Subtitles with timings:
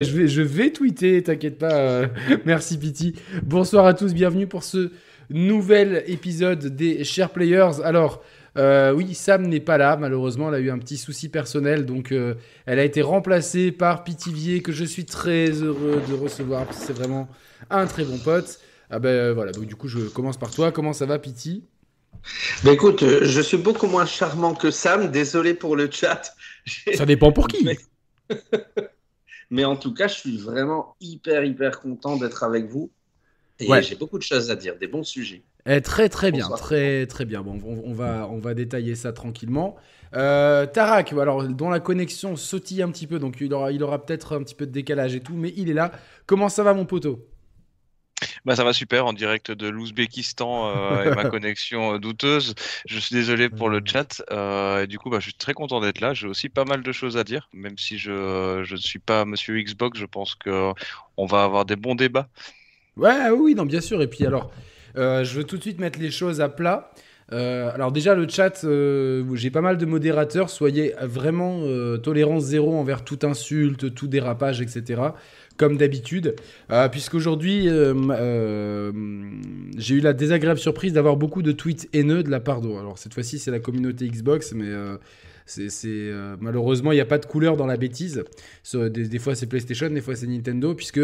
[0.00, 1.72] Je vais, je vais tweeter, t'inquiète pas.
[1.74, 2.06] euh,
[2.44, 3.16] merci Pity.
[3.42, 4.92] Bonsoir à tous, bienvenue pour ce
[5.28, 7.82] nouvel épisode des Chers Players.
[7.82, 8.22] Alors,
[8.56, 12.12] euh, oui, Sam n'est pas là, malheureusement, elle a eu un petit souci personnel, donc
[12.12, 12.34] euh,
[12.66, 16.86] elle a été remplacée par Pitivier, que je suis très heureux de recevoir, parce que
[16.86, 17.28] c'est vraiment
[17.68, 18.60] un très bon pote.
[18.90, 20.70] Ah ben euh, voilà, donc du coup je commence par toi.
[20.70, 21.64] Comment ça va Pity?
[22.62, 26.36] Bah écoute, je suis beaucoup moins charmant que Sam, désolé pour le chat.
[26.94, 27.68] Ça dépend pour qui.
[29.50, 29.64] Mais...
[29.64, 32.90] En tout cas, je suis vraiment hyper, hyper content d'être avec vous.
[33.60, 33.82] Et Ouais.
[33.82, 35.42] j'ai beaucoup de choses à dire, des bons sujets.
[35.66, 37.42] Eh, très très bien, très très bien.
[37.42, 39.76] Bon, on, on va, on va détailler ça tranquillement.
[40.14, 44.04] Euh, Tarak, alors dont la connexion sautille un petit peu, donc il aura, il aura
[44.04, 45.92] peut-être un petit peu de décalage et tout, mais il est là.
[46.26, 47.28] Comment ça va mon poteau?
[48.44, 52.54] Bah ça va super en direct de l'Ouzbékistan euh, et ma connexion euh, douteuse.
[52.86, 54.22] Je suis désolé pour le chat.
[54.30, 56.14] euh, et du coup, bah, je suis très content d'être là.
[56.14, 59.24] J'ai aussi pas mal de choses à dire, même si je je ne suis pas
[59.24, 59.98] Monsieur Xbox.
[59.98, 60.72] Je pense que
[61.16, 62.28] on va avoir des bons débats.
[62.96, 64.02] Ouais, ah oui, non, bien sûr.
[64.02, 64.50] Et puis alors,
[64.96, 66.90] je veux tout de suite mettre les choses à plat.
[67.30, 70.50] Alors déjà, le chat, j'ai pas mal de modérateurs.
[70.50, 71.62] Soyez vraiment
[71.98, 75.12] tolérance zéro envers toute insulte, tout dérapage, etc.
[75.58, 76.36] Comme d'habitude.
[76.70, 78.92] Euh, Puisqu'aujourd'hui, euh, euh,
[79.76, 82.78] j'ai eu la désagréable surprise d'avoir beaucoup de tweets haineux de la part d'eux.
[82.78, 84.68] Alors cette fois-ci, c'est la communauté Xbox, mais...
[84.68, 84.96] euh,
[85.46, 88.22] c'est, malheureusement, il n'y a pas de couleur dans la bêtise.
[88.74, 91.00] Des, des fois, c'est PlayStation, des fois, c'est Nintendo, puisque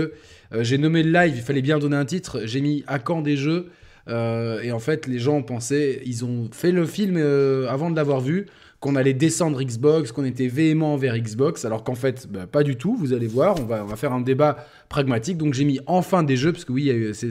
[0.60, 2.42] j'ai nommé le live, il fallait bien donner un titre.
[2.44, 3.70] J'ai mis à quand des jeux?
[4.06, 8.44] et en fait, les gens pensaient, ils ont fait le film avant de l'avoir vu,
[8.84, 12.76] qu'on allait descendre Xbox, qu'on était véhément envers Xbox, alors qu'en fait, bah, pas du
[12.76, 12.94] tout.
[12.94, 14.58] Vous allez voir, on va, on va faire un débat
[14.90, 15.38] pragmatique.
[15.38, 17.28] Donc j'ai mis enfin des jeux, parce que oui, c'est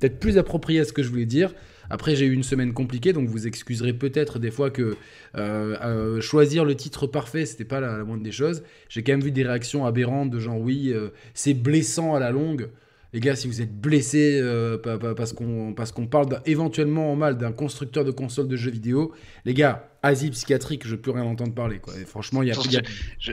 [0.00, 1.54] peut-être plus approprié à ce que je voulais dire.
[1.90, 4.96] Après, j'ai eu une semaine compliquée, donc vous excuserez peut-être des fois que
[5.36, 8.64] euh, euh, choisir le titre parfait, c'était pas la, moindre des choses.
[8.88, 12.32] J'ai quand même vu des réactions aberrantes de genre oui, euh, c'est blessant à la
[12.32, 12.68] longue.
[13.12, 14.42] Les gars, si vous êtes blessés
[14.82, 18.56] pa- pa- parce qu'on parce qu'on parle éventuellement en mal d'un constructeur de consoles de
[18.56, 19.12] jeux vidéo,
[19.44, 21.78] les gars, asile psychiatrique, je veux plus rien entendre parler.
[21.78, 21.94] Quoi.
[22.00, 22.82] Et franchement, il y a, a-
[23.18, 23.32] J'ai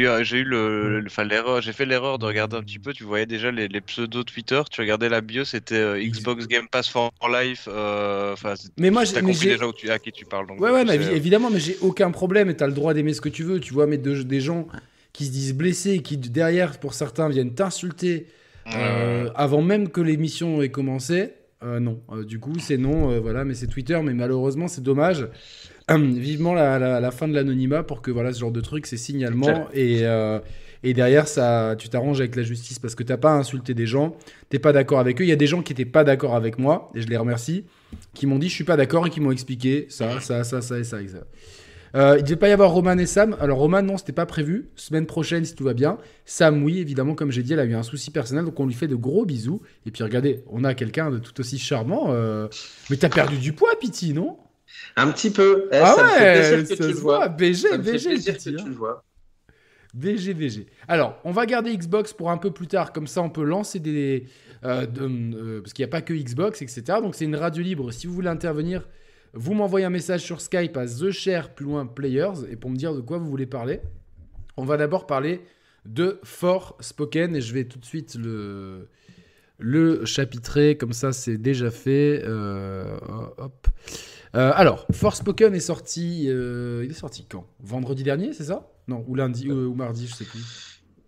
[0.00, 1.60] eu j'ai eu le, le- l'erreur.
[1.60, 2.92] J'ai fait l'erreur de regarder un petit peu.
[2.92, 4.60] Tu voyais déjà les, les pseudos Twitter.
[4.70, 7.68] Tu regardais la bio, c'était euh, Xbox Game Pass for Life.
[7.68, 8.34] euh,
[8.78, 10.46] Mais moi, j'ai- compris déjà où tu, à qui tu parles.
[10.46, 13.20] Donc, Ouais, mais évi- évidemment, mais j'ai aucun problème et t'as le droit d'aimer ce
[13.20, 14.66] que tu veux, tu vois, mais de- des gens
[15.12, 18.26] qui se disent blessés, qui derrière, pour certains, viennent t'insulter
[18.76, 21.30] euh, avant même que l'émission ait commencé,
[21.62, 22.00] euh, non.
[22.12, 25.26] Euh, du coup, c'est non, euh, voilà, mais c'est Twitter, mais malheureusement, c'est dommage.
[25.98, 28.96] Vivement la, la- la fin de l'anonymat pour que voilà ce genre de truc, c'est
[28.96, 30.38] signalement et, euh,
[30.82, 34.16] et derrière ça, tu t'arranges avec la justice parce que t'as pas insulté des gens,
[34.48, 35.24] t'es pas d'accord avec eux.
[35.24, 37.64] Il y a des gens qui étaient pas d'accord avec moi et je les remercie,
[38.14, 40.78] qui m'ont dit je suis pas d'accord et qui m'ont expliqué ça, ça, ça, ça
[40.78, 41.02] et ça.
[41.02, 41.24] et ça.
[41.96, 43.36] Euh, il devait pas y avoir Roman et Sam.
[43.40, 44.70] Alors Roman non, c'était pas prévu.
[44.76, 45.98] Semaine prochaine si tout va bien.
[46.24, 48.74] Sam oui, évidemment comme j'ai dit, elle a eu un souci personnel donc on lui
[48.74, 49.60] fait de gros bisous.
[49.86, 52.06] Et puis regardez, on a quelqu'un de tout aussi charmant.
[52.10, 52.46] euh,
[52.90, 54.36] Mais t'as perdu du poids, Pity, non?
[54.96, 55.68] Un petit peu.
[55.72, 57.16] Eh, Ah ça me fait ouais, que tu le voit.
[57.18, 57.28] vois.
[57.28, 58.62] BG, me BG, plaisir Pity, que hein.
[58.64, 59.04] tu le vois.
[59.94, 60.66] VG, VG.
[60.88, 63.80] Alors, on va garder Xbox pour un peu plus tard, comme ça on peut lancer
[63.80, 64.26] des...
[64.64, 65.00] euh, de-
[65.36, 66.82] euh, parce qu'il n'y a pas que Xbox, etc.
[67.02, 67.90] Donc c'est une radio libre.
[67.92, 68.88] Si vous voulez intervenir,
[69.32, 72.94] vous m'envoyez un message sur Skype à TheShare plus loin Players, et pour me dire
[72.94, 73.80] de quoi vous voulez parler.
[74.56, 75.40] On va d'abord parler
[75.86, 78.88] de For Spoken, et je vais tout de suite le,
[79.58, 82.22] le chapitrer, comme ça c'est déjà fait.
[82.24, 82.96] Euh,
[83.38, 83.66] hop.
[84.36, 86.26] Euh, alors, Forspoken est sorti.
[86.28, 87.46] euh, il est sorti quand?
[87.60, 88.68] Vendredi dernier, c'est ça?
[88.88, 90.40] Non, ou lundi ou mardi, je sais plus.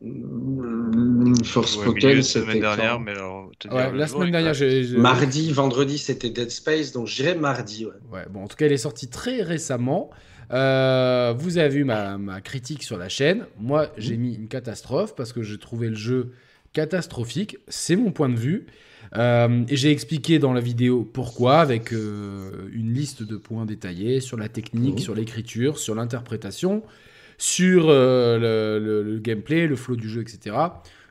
[0.00, 3.00] Mm, Ouais, Forspoken, de c'était semaine dernière, quand?
[3.00, 4.82] mais alors, Ouais, le la semaine dernière, j'ai.
[4.84, 7.86] j'ai- Mardi, vendredi, c'était Dead Space, donc je dirais mardi.
[7.86, 7.92] Ouais.
[8.12, 10.10] Ouais, bon, en tout cas, il est sorti très récemment.
[10.52, 13.46] Euh, vous avez vu ma, ma critique sur la chaîne.
[13.60, 16.32] Moi, j'ai mis une catastrophe parce que j'ai trouvé le jeu
[16.72, 17.58] catastrophique.
[17.68, 18.66] C'est mon point de vue.
[19.16, 24.20] Euh, et j'ai expliqué dans la vidéo pourquoi, avec euh, une liste de points détaillés
[24.20, 26.82] sur la technique, sur l'écriture, sur l'interprétation,
[27.38, 28.38] sur euh,
[28.78, 30.56] le, le- le gameplay, le flow du jeu, etc.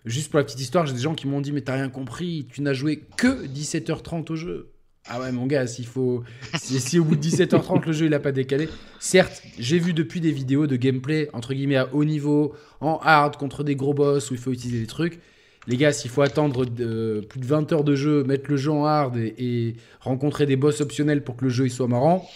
[0.06, 2.47] Juste pour la petite histoire, j'ai des gens qui m'ont dit Mais t'as rien compris,
[2.52, 4.70] tu n'as joué que 17h30 au jeu.
[5.08, 6.23] Ah ouais, mon gars, s'il faut.
[6.59, 8.67] Si, si au bout de 17h30 le jeu il a pas décalé.
[8.99, 13.35] Certes, j'ai vu depuis des vidéos de gameplay, entre guillemets, à haut niveau, en hard,
[13.37, 15.20] contre des gros boss où il faut utiliser des trucs.
[15.67, 18.72] Les gars, s'il faut attendre de- plus de 20 heures de jeu, mettre le jeu
[18.72, 22.28] en hard et, rencontrer des boss optionnels pour que le jeu soit marrant,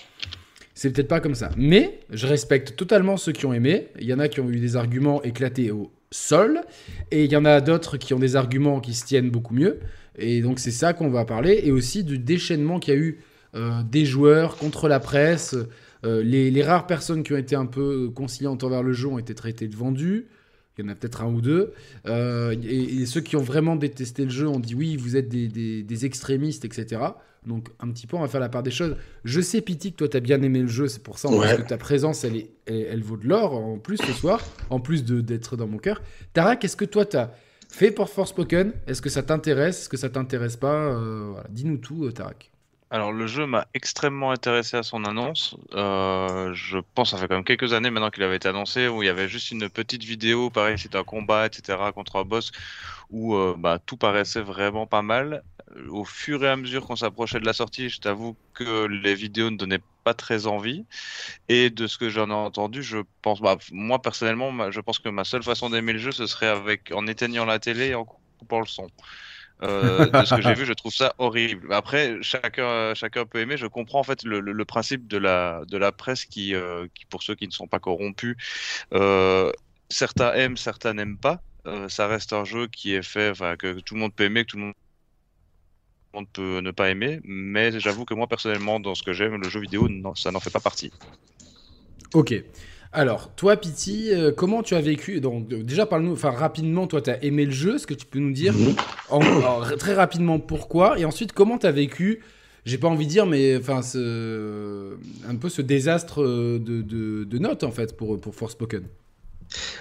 [0.76, 1.50] c'est peut-être pas comme ça.
[1.58, 3.88] Mais je respecte totalement ceux qui ont aimé.
[4.00, 6.62] Il y en a qui ont eu des arguments éclatés au sol,
[7.12, 9.80] et il y en a d'autres qui ont des arguments qui se tiennent beaucoup mieux.
[10.18, 13.20] Et donc c'est ça qu'on va parler, et aussi du déchaînement qu'il y a eu
[13.56, 15.56] euh, des joueurs contre la presse.
[16.06, 19.18] Euh, les, les rares personnes qui ont été un peu conciliantes envers le jeu ont
[19.18, 20.28] été traitées de vendues.
[20.78, 21.74] Il y en a peut-être un ou deux.
[22.06, 25.48] Euh, et, ceux qui ont vraiment détesté le jeu ont dit oui, vous êtes des,
[25.48, 27.02] des, extrémistes, etc.
[27.46, 28.98] Donc un petit peu, on va faire la part des choses.
[29.24, 31.68] Je sais, Pity, que toi, tu as bien aimé le jeu, c'est pour ça, que
[31.68, 35.56] ta présence, elle, est, elle, vaut de l'or en plus ce soir, en plus d'être
[35.56, 36.02] dans mon cœur.
[36.34, 37.32] Tara, qu'est-ce que toi, tu as
[37.70, 38.74] fait pour Forspoken?
[38.88, 39.82] Est-ce que ça t'intéresse?
[39.82, 40.76] Est-ce que ça t'intéresse pas?
[40.76, 42.52] Euh, Dis-nous tout, Tarak.
[42.96, 45.58] Alors le jeu m'a extrêmement intéressé à son annonce.
[45.74, 49.04] Euh, je pense ça fait quand même quelques années maintenant qu'il avait été annoncé où
[49.04, 51.92] il y avait juste une petite vidéo, pareil c'était un combat, etc.
[51.94, 52.54] contre un boss
[53.10, 55.44] où euh, bah, tout paraissait vraiment pas mal.
[55.90, 59.50] Au fur et à mesure qu'on s'approchait de la sortie, je t'avoue que les vidéos
[59.50, 60.86] ne donnaient pas très envie.
[61.50, 65.10] Et de ce que j'en ai entendu, je pense, bah, moi personnellement, je pense que
[65.10, 68.06] ma seule façon d'aimer le jeu, ce serait avec en éteignant la télé et en
[68.40, 68.88] coupant le son.
[69.64, 71.74] Euh, de ce que j'ai vu, je trouve ça horrible.
[71.74, 73.58] Après, chacun, chacun peut aimer.
[73.58, 77.06] Je comprends en fait le, le, principe de la, de la presse qui, euh, qui,
[77.06, 78.36] pour ceux qui ne sont pas corrompus,
[78.94, 79.52] euh,
[79.90, 81.42] certains aiment, certains n'aiment pas.
[81.88, 84.58] Ça reste un jeu qui est fait, que tout le monde peut aimer, que tout
[84.58, 84.66] le
[86.14, 87.20] monde peut ne pas aimer.
[87.24, 90.40] Mais j'avoue que moi personnellement, dans ce que j'aime, le jeu vidéo, non, ça n'en
[90.40, 90.92] fait pas partie.
[92.14, 92.36] Ok.
[92.96, 97.10] Alors, toi, Pity, euh, comment tu as vécu Donc, déjà, parle-nous, enfin, rapidement, toi, tu
[97.10, 98.54] as aimé le jeu, ce que tu peux nous dire.
[99.78, 100.98] Très rapidement, pourquoi?
[100.98, 102.22] Et ensuite, comment tu as vécu
[102.66, 103.82] j'ai pas envie de dire, mais enfin,
[105.30, 108.84] un peu ce désastre euh, de, notes en fait pour, pour Forspoken.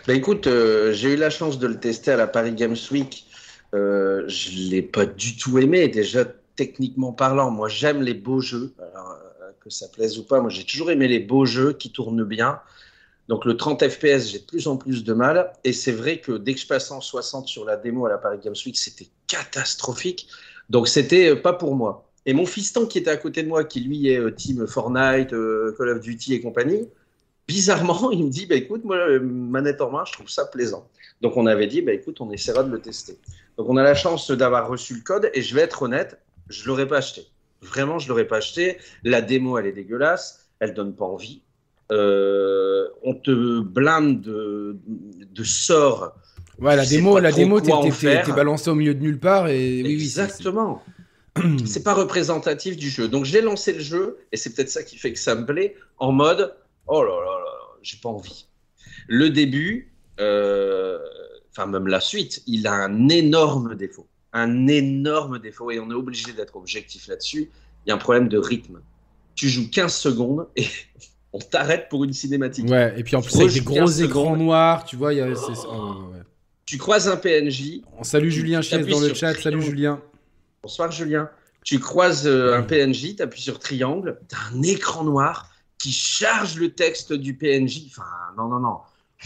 [0.06, 3.26] Bah écoute, euh, j'ai eu la chance de le tester à la Paris Games Week.
[3.74, 5.88] Euh, je l'ai pas du tout aimé.
[5.88, 6.26] Déjà,
[6.56, 8.74] techniquement parlant, moi j'aime les beaux jeux.
[9.60, 12.60] que ça plaise ou pas, moi j'ai toujours aimé les beaux jeux qui tournent bien.
[13.28, 15.52] Donc le 30 FPS, j'ai de plus en plus de mal.
[15.64, 18.18] Et c'est vrai que dès que je passe en 60 sur la démo à la
[18.18, 20.28] Paris Games Week, c'était catastrophique.
[20.70, 22.10] Donc c'était euh, pas pour moi.
[22.26, 25.32] Et mon fiston qui était à côté de moi, qui lui est euh, team Fortnite,
[25.32, 26.88] euh, Call of Duty et compagnie,
[27.46, 30.88] bizarrement, il me dit bah, écoute, moi, manette en main, je trouve ça plaisant.
[31.20, 33.18] Donc on avait dit bah, écoute, on essaiera de le tester.
[33.56, 36.18] Donc on a la chance d'avoir reçu le code et je vais être honnête,
[36.48, 37.26] je l'aurais pas acheté.
[37.62, 38.78] Vraiment, je l'aurais pas acheté.
[39.04, 41.40] La démo, elle est dégueulasse, elle donne pas envie.
[41.92, 46.14] Euh, on te blinde de, de sorts.
[46.58, 50.82] Ouais, la démo, la démo, t'es balancé au milieu de nulle part et exactement.
[51.66, 53.08] c'est pas représentatif du jeu.
[53.08, 55.74] Donc j'ai lancé le jeu et c'est peut-être ça qui fait que ça me plaît
[55.98, 56.54] en mode
[56.86, 57.52] oh là là là,
[57.82, 58.46] j'ai pas envie.
[59.08, 60.98] Le début, euh,
[61.50, 65.94] enfin même la suite, il a un énorme défaut, un énorme défaut et on est
[65.94, 67.50] obligé d'être objectif là-dessus.
[67.84, 68.80] Il y a un problème de rythme.
[69.34, 70.66] Tu joues 15 secondes et
[71.34, 72.70] on t'arrête pour une cinématique.
[72.70, 75.26] Ouais, et puis en plus, avec des gros écrans noirs, tu vois, il y a.
[75.68, 76.12] Oh,
[76.64, 77.82] tu croises un PNJ.
[77.98, 79.34] On salue Julien Chies dans le chat.
[79.34, 80.00] Salut Julien.
[80.62, 81.28] Bonsoir Julien.
[81.64, 85.90] Tu croises euh, un PNJ, tu appuies sur triangle, tu as un écran noir qui
[85.90, 87.86] charge le texte du PNJ.
[87.88, 88.04] Enfin,
[88.38, 88.76] non, non, non.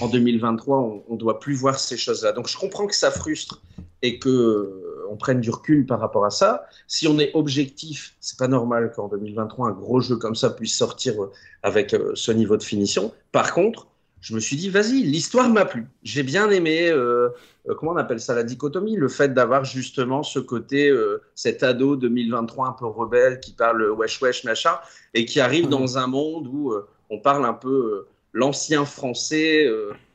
[0.01, 2.33] En 2023, on ne doit plus voir ces choses-là.
[2.33, 3.61] Donc je comprends que ça frustre
[4.01, 6.67] et que on prenne du recul par rapport à ça.
[6.87, 10.77] Si on est objectif, c'est pas normal qu'en 2023 un gros jeu comme ça puisse
[10.77, 11.33] sortir euh,
[11.63, 13.13] avec euh, ce niveau de finition.
[13.33, 13.89] Par contre,
[14.21, 15.87] je me suis dit, vas-y, l'histoire m'a plu.
[16.03, 17.29] J'ai bien aimé, euh,
[17.77, 20.93] comment on appelle ça, la dichotomie, le fait d'avoir justement ce côté,
[21.37, 24.75] cet ado 2023 un peu rebelle qui parle wesh wesh machin,
[25.15, 25.71] et qui arrive mmh.
[25.71, 26.75] dans un monde où
[27.11, 29.69] on parle un peu l'ancien français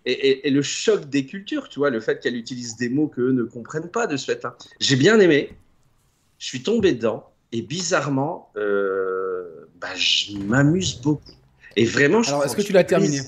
[0.05, 3.44] et, le choc des cultures, tu vois, le fait qu'elle utilise des mots qu'eux ne
[3.44, 4.57] comprennent pas de ce fait-là.
[4.79, 5.57] J'ai bien aimé,
[6.38, 11.31] je suis tombé dedans, et bizarrement, euh, bah, je m'amuse beaucoup.
[11.75, 13.19] Et vraiment, je Alors, est-ce que tu l'as terminé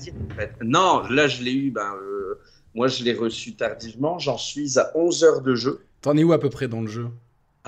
[0.62, 2.40] Non, là, je l'ai eu, ben, euh,
[2.74, 5.80] moi, je l'ai reçu tardivement, j'en suis à 11 heures de jeu.
[6.02, 7.06] T'en es où à peu près dans le jeu?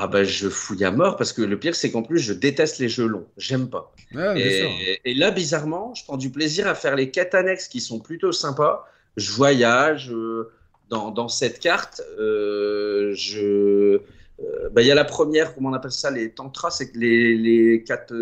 [0.01, 2.79] Ah bah je fouille à mort parce que le pire c'est qu'en plus je déteste
[2.79, 3.93] les jeux longs, j'aime pas.
[4.37, 7.99] et, et, là bizarrement, je prends du plaisir à faire les quêtes annexes qui sont
[7.99, 8.87] plutôt sympas
[9.17, 10.51] je voyage euh,
[10.89, 12.03] dans, dans, cette carte.
[12.19, 14.01] Euh, je
[14.41, 17.37] euh, bah, il y a la première, comment on appelle ça, les tantras, c'est les,
[17.37, 18.15] les quatre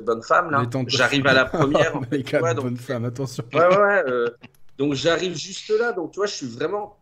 [0.00, 0.64] bonnes femmes, là.
[0.86, 1.98] J'arrive à la première.
[2.10, 3.44] les quatre bonnes femmes, attention.
[3.54, 4.04] Ouais, ouais,
[4.78, 6.98] donc j'arrive juste là, donc tu vois, je suis vraiment.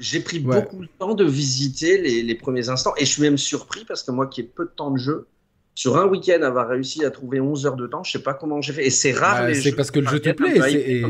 [0.00, 3.38] J'ai pris beaucoup de temps de visiter les, les, premiers instants et je suis même
[3.38, 5.28] surpris parce que moi qui ai peu de temps de jeu,
[5.74, 8.60] sur un week-end avoir réussi à trouver 11 heures de temps, je sais pas comment
[8.60, 8.86] j'ai fait.
[8.86, 10.72] Et c'est rare les C'est parce que le jeu te plaît.
[10.72, 11.04] Et...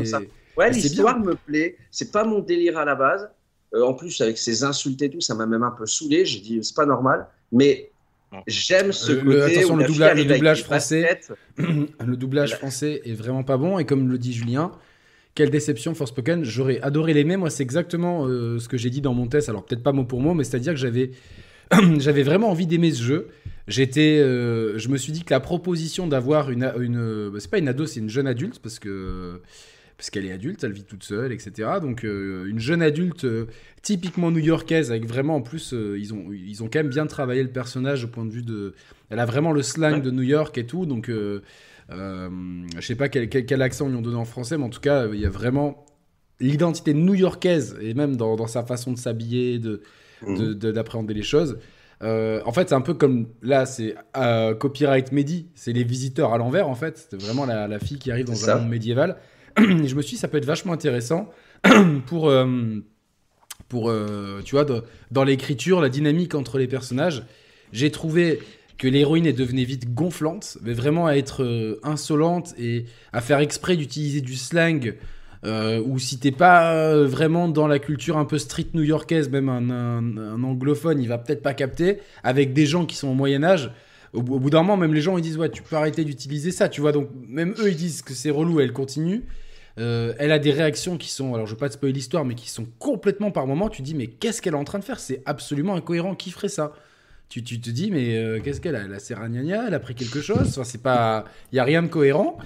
[0.57, 1.77] Ouais, l'histoire me plaît.
[1.91, 3.29] C'est pas mon délire à la base.
[3.73, 6.25] Euh, en plus, avec ses insultes et tout, ça m'a même un peu saoulé.
[6.25, 7.27] J'ai dit, c'est pas normal.
[7.51, 7.91] Mais
[8.47, 9.57] j'aime ce euh, côté.
[9.57, 11.19] attention, le, doublage français.
[11.57, 13.79] le doublage français est vraiment pas bon.
[13.79, 14.71] Et comme le dit Julien,
[15.33, 16.43] quelle déception Forspoken.
[16.43, 17.37] J'aurais adoré l'aimer.
[17.37, 19.49] Moi, c'est exactement euh, ce que j'ai dit dans mon test.
[19.49, 21.11] Alors, peut-être pas mot pour mot, mais c'est-à-dire que j'avais.
[21.97, 23.27] j'avais vraiment envie d'aimer ce jeu.
[23.67, 27.87] J'étais, je me suis dit que la proposition d'avoir une, une c'est pas une ado,
[27.87, 29.41] c'est une jeune adulte parce que
[29.97, 31.69] parce qu'elle est adulte, elle vit toute seule, etc.
[31.81, 33.25] Donc une jeune adulte
[33.81, 37.49] typiquement new-yorkaise, avec vraiment en plus, ils, ont, ils ont quand même bien travaillé le
[37.49, 38.73] personnage au point de vue de...
[39.09, 41.41] Elle a vraiment le slang de New York et tout, donc je
[42.81, 45.07] sais pas quel, quel, quel, accent ils ont donné en français, mais en tout cas,
[45.07, 45.85] il y a vraiment
[46.39, 49.81] l'identité new-yorkaise, et même dans, dans, sa façon de s'habiller, de,
[50.25, 50.53] mmh.
[50.53, 51.57] d'appréhender les choses.
[52.03, 56.33] Euh, en fait, c'est un peu comme là, c'est euh, copyright Mehdi, c'est les visiteurs
[56.33, 57.07] à l'envers en fait.
[57.09, 59.17] C'est vraiment la, la, fille qui arrive dans un monde médiéval.
[59.57, 61.29] Et je me suis dit, ça peut être vachement intéressant
[62.05, 62.45] pour, euh,
[63.69, 63.91] pour
[64.43, 64.65] tu vois,
[65.11, 67.23] dans l'écriture, la dynamique entre les personnages.
[67.71, 68.39] J'ai trouvé
[68.77, 73.77] que l'héroïne est devenue vite gonflante, mais vraiment à être insolente et à faire exprès
[73.77, 74.95] d'utiliser du slang
[75.45, 79.49] euh, ou si t'es pas euh, vraiment dans la culture un peu street new-yorkaise, même
[79.49, 83.71] un, anglophone, il va peut-être pas capter, avec des gens qui sont au Moyen Âge,
[84.13, 86.69] au, bout d'un moment, même les gens ils disent ouais, tu peux arrêter d'utiliser ça,
[86.69, 86.91] tu vois.
[86.91, 89.23] Donc même eux ils disent que c'est relou, elle continue.
[89.77, 92.35] Euh, elle a des réactions qui sont, alors je veux pas te spoiler l'histoire, mais
[92.35, 94.99] qui sont complètement par moment, tu dis mais qu'est-ce qu'elle est en train de faire?
[94.99, 96.73] C'est absolument incohérent, qui ferait ça?
[97.27, 98.83] Tu, te dis mais qu'est-ce qu'elle a?
[98.83, 102.37] Elle a elle a pris quelque chose, enfin, il y a rien de cohérent.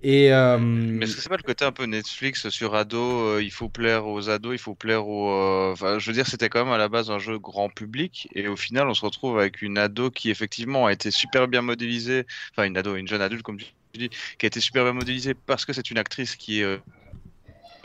[0.00, 0.58] Et, euh...
[0.58, 3.68] Mais est-ce que c'est pas le côté un peu Netflix sur ado euh, Il faut
[3.68, 5.30] plaire aux ados, il faut plaire aux.
[5.30, 8.28] Euh, enfin, je veux dire, c'était quand même à la base un jeu grand public,
[8.34, 11.62] et au final, on se retrouve avec une ado qui effectivement a été super bien
[11.62, 12.26] modélisée.
[12.52, 15.64] Enfin, une ado, une jeune adulte, comme tu qui a été super bien modélisée parce
[15.64, 16.80] que c'est une actrice qui est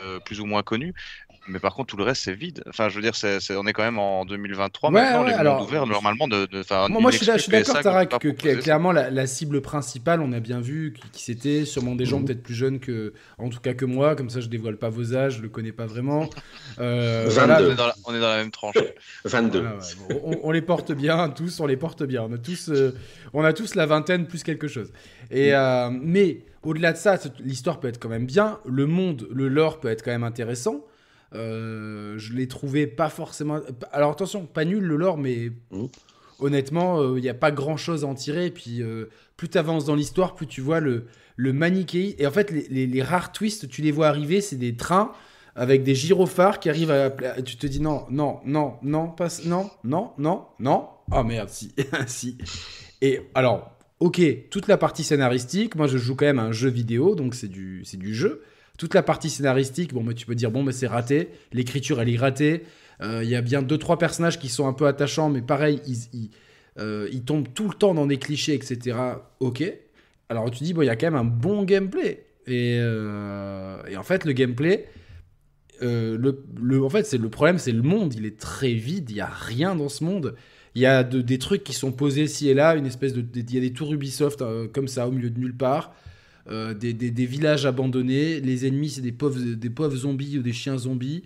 [0.02, 0.92] euh, plus ou moins connue,
[1.46, 2.62] mais par contre, tout le reste, c'est vide.
[2.68, 4.90] Enfin, je veux dire, c'est on est quand même en 2023.
[4.90, 6.46] maintenant, les alors, ouverts, normalement, de.
[6.46, 10.60] de moi, moi je suis, d'accord, Tarak, que clairement, la, cible principale, on a bien
[10.60, 11.64] vu qui, c'était.
[11.64, 12.26] Sûrement des gens mhm.
[12.26, 13.12] peut-être plus jeunes que.
[13.38, 14.16] En tout cas que moi.
[14.16, 16.28] Comme ça, je dévoile pas vos âges, je le connais pas vraiment.
[16.80, 18.74] Euh, voilà, on, est dans la, on, est dans la, même tranche.
[19.24, 19.64] 22.
[20.42, 22.22] on, les porte bien, tous, on les porte bien.
[22.22, 22.96] On a tous, euh,
[23.32, 24.92] on a tous la vingtaine plus quelque chose.
[25.30, 25.54] Et, mhm.
[25.54, 28.58] euh, mais au-delà de ça, l'histoire peut être quand même bien.
[28.66, 30.84] Le monde, le lore peut être quand même intéressant.
[31.34, 33.60] Euh, je l'ai trouvé pas forcément.
[33.92, 35.84] Alors attention, pas nul le lore, mais mmh.
[36.38, 38.46] honnêtement, il euh, n'y a pas grand chose à en tirer.
[38.46, 42.16] Et puis, euh, plus tu avances dans l'histoire, plus tu vois le, le manichéisme.
[42.18, 45.12] Et en fait, les, les, rares twists, tu les vois arriver, c'est des trains
[45.56, 47.10] avec des gyrophares qui arrivent à.
[47.42, 50.88] Tu te dis non, non, non, non, pas, non, non, non, non.
[51.10, 51.74] Oh merde, si,
[52.06, 52.38] si.
[53.00, 53.70] Et alors.
[54.00, 57.34] Ok, toute la partie scénaristique, moi je joue quand même à un jeu vidéo, donc
[57.34, 58.42] c'est du, du jeu.
[58.78, 61.28] Toute la partie scénaristique, bon, mais tu peux dire, bon, c'est raté.
[61.52, 62.64] L'écriture, elle est ratée.
[63.02, 65.80] Euh, il y a bien deux, trois personnages qui sont un peu attachants, mais pareil,
[65.86, 66.30] ils,
[66.78, 68.98] euh, ils, tombent tout le temps dans des clichés, etc.
[69.40, 69.62] Ok.
[70.28, 72.26] Alors tu dis, bon, il y a quand même un bon gameplay.
[72.46, 74.88] Et, euh, en fait, le gameplay,
[75.80, 78.14] le, le, en fait, c'est le problème, c'est le monde.
[78.14, 79.10] Il est très vide.
[79.10, 80.34] Il n'y a rien dans ce monde.
[80.74, 83.24] Il y a de, des trucs qui sont posés ci et là, une espèce de,
[83.34, 85.94] il y a des tours Ubisoft comme ça au milieu de nulle part.
[86.50, 86.92] Euh, des,
[87.26, 88.40] villages abandonnés.
[88.40, 91.24] Les ennemis, c'est des pauvres, des pauvres zombies ou des chiens zombies.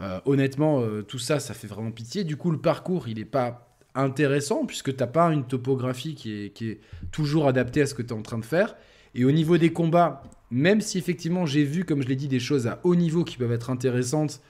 [0.00, 2.24] Euh, honnêtement, euh, tout ça, ça fait vraiment pitié.
[2.24, 6.32] Du coup, le parcours, il n'est pas intéressant puisque tu n'as pas une topographie qui
[6.32, 6.80] est, qui est,
[7.12, 8.76] toujours adaptée à ce que tu es en train de faire.
[9.14, 12.40] Et au niveau des combats, même si effectivement j'ai vu, comme je l'ai dit, des
[12.40, 14.40] choses à haut niveau qui peuvent être intéressantes,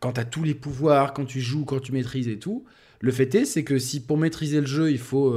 [0.00, 2.64] quand tu as tous les pouvoirs, quand tu joues, quand tu maîtrises et tout,
[3.00, 5.34] le fait est, c'est que si pour maîtriser le jeu, il faut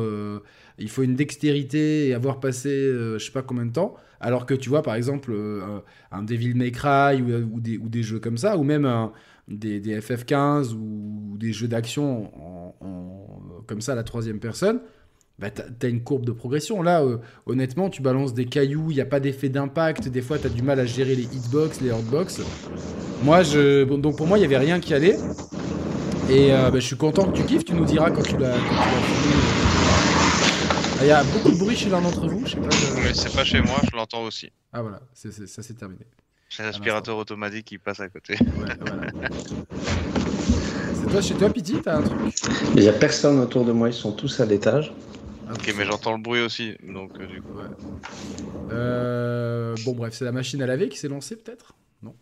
[0.81, 3.95] il faut une dextérité et avoir passé euh, je sais pas combien de temps.
[4.19, 5.79] Alors que tu vois, par exemple, euh,
[6.11, 8.87] un Devil May Cry ou, des, jeux comme ça, ou même
[9.47, 12.31] des, FF15 ou, des jeux d'action
[13.67, 14.79] comme ça à la troisième personne,
[15.39, 16.83] bah, tu as, une courbe de progression.
[16.83, 20.07] Là, euh, honnêtement, tu balances des cailloux, il n'y a pas d'effet d'impact.
[20.07, 22.41] Des fois, tu as du mal à gérer les hitbox, les hardbox.
[23.23, 23.41] Moi,
[23.85, 25.17] donc pour moi, il n'y avait rien qui allait.
[26.29, 27.65] Et bah, je suis content que tu kiffes.
[27.65, 29.40] Tu nous diras quand tu l'as fini.
[31.01, 32.69] Il y a beaucoup de bruit chez l'un d'entre vous, je sais pas.
[33.03, 34.51] Mais c'est pas chez moi, je l'entends aussi.
[34.71, 36.05] Ah voilà, ça c'est terminé.
[36.47, 38.33] C'est l'aspirateur automatique qui passe à côté.
[38.33, 39.07] Ouais, voilà.
[40.93, 42.19] c'est toi, chez toi, Piti, t'as un truc?
[42.75, 44.93] Il y a personne autour de moi, ils sont tous à l'étage.
[45.49, 47.57] ok, mais j'entends le bruit aussi, donc euh, du coup.
[47.57, 47.63] Ouais.
[48.71, 51.73] Euh, bon, bref, c'est la machine à laver qui s'est lancée peut-être?
[52.03, 52.13] Non?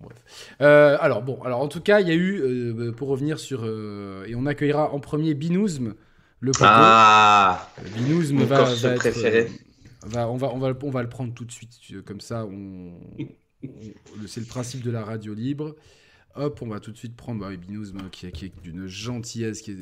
[0.00, 0.18] Bref.
[0.60, 4.34] Euh, alors bon, alors en tout cas, il y a eu, pour revenir sur, et
[4.36, 5.94] on accueillera en premier Binouzm,
[6.40, 6.64] le poteau.
[6.66, 9.50] Ah Binous me va, va préféré.
[10.02, 11.78] va, on, va, on, va, on va le prendre tout de suite.
[12.04, 12.92] Comme ça, on,
[14.26, 15.74] c'est le principe de la radio libre.
[16.34, 19.62] Hop, on va tout de suite prendre bah, Binous qui, qui, est d'une gentillesse.
[19.62, 19.72] Qui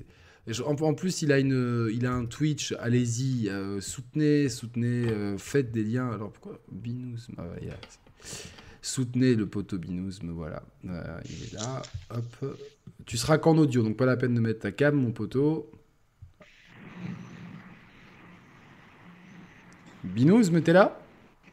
[0.48, 0.60] est...
[0.60, 2.74] en, plus, il a, une, il a un Twitch.
[2.78, 6.10] Allez-y, euh, soutenez, soutenez, euh, faites des liens.
[6.10, 7.44] Alors pourquoi Binous ah,
[8.80, 10.62] Soutenez le poteau Binous, voilà.
[10.86, 11.82] Euh, il est là.
[12.10, 12.58] Hop.
[13.04, 15.70] Tu seras qu'en audio, donc pas la peine de mettre ta cam, mon poteau.
[20.04, 20.98] Binous, mais t'es là?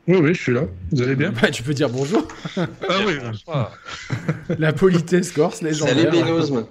[0.07, 0.63] Oui, oui, je suis là.
[0.91, 1.31] Vous allez bien?
[1.41, 2.27] Bah, Tu peux dire bonjour.
[2.57, 2.67] Ah
[3.05, 3.13] oui.
[4.59, 5.95] La politesse corse, légendaire.
[5.95, 6.65] Salut Bénosme.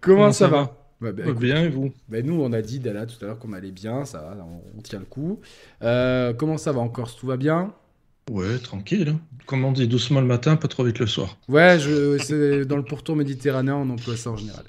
[0.00, 1.92] Comment, ça, va, bah, bah, Bien, et vous?
[2.08, 4.36] bah, Nous, on a dit Dala tout à l'heure qu'on allait bien, ça va,
[4.76, 5.40] on, tient le coup.
[5.82, 7.16] Euh, comment ça va en Corse?
[7.16, 7.72] Tout va bien?
[8.30, 9.08] Ouais, tranquille.
[9.08, 9.20] Hein.
[9.46, 11.36] Comme on dit, doucement le matin, pas trop vite le soir.
[11.48, 14.64] Ouais, je, c'est dans le pourtour méditerranéen, on emploie ça en général.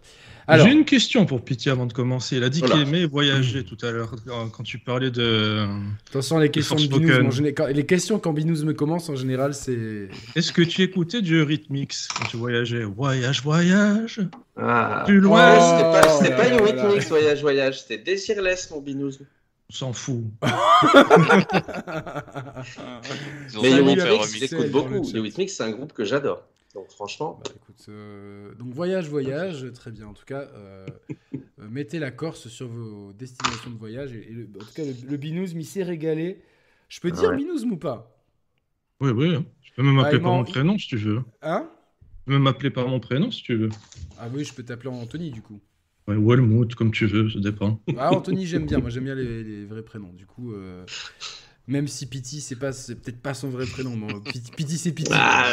[0.49, 2.37] J'ai une question pour Pitié avant de commencer.
[2.37, 5.67] Il a dit qu'il aimait voyager tout à l'heure quand tu parlais de.
[6.09, 10.09] Attention, les questions de Binous, les questions quand Binous me commence en général, c'est.
[10.35, 12.83] Est-ce que tu écoutais du Rhythmix quand tu voyageais?
[12.83, 14.21] Voyage, voyage.
[14.57, 15.03] Ah.
[15.05, 15.57] Plus loin.
[15.57, 17.81] Oh, c'était pas, du Rhythmix, voyage, voyage.
[17.81, 19.17] C'était Désirless, mon Binous.
[19.69, 20.23] On s'en fout.
[23.61, 25.01] Mais Eurythmics, j'écoute beaucoup.
[25.13, 26.43] Eurythmics, c'est un groupe que j'adore.
[26.75, 27.39] Donc franchement.
[27.43, 27.51] Bah,
[27.87, 30.07] euh, donc voyage, voyage, très bien.
[30.07, 30.85] En tout cas, euh,
[31.33, 31.39] euh,
[31.69, 34.13] mettez la Corse sur vos destinations de voyage.
[34.13, 36.41] Et, le, en tout cas, le, le m'y s'est régalé.
[36.89, 37.41] Je peux dire ouais.
[37.71, 38.21] ou pas?
[38.99, 39.37] Oui, oui.
[39.61, 41.23] Je peux même m'appeler par mon prénom si tu veux.
[41.41, 41.69] Hein?
[42.01, 43.69] Tu peux même m'appeler par mon prénom si tu veux.
[44.19, 45.61] Ah oui, je peux t'appeler Anthony du coup.
[46.09, 47.79] Ouais, Walmouth, comme tu veux, ça dépend.
[47.97, 48.79] Ah, Anthony, j'aime bien.
[48.79, 50.13] Moi, j'aime bien les, vrais prénoms.
[50.13, 50.53] Du coup,
[51.67, 53.95] même si Pity, c'est pas, c'est peut-être pas son vrai prénom.
[53.95, 54.13] Mais
[54.55, 55.11] Pity, c'est Pity.
[55.13, 55.51] Ah,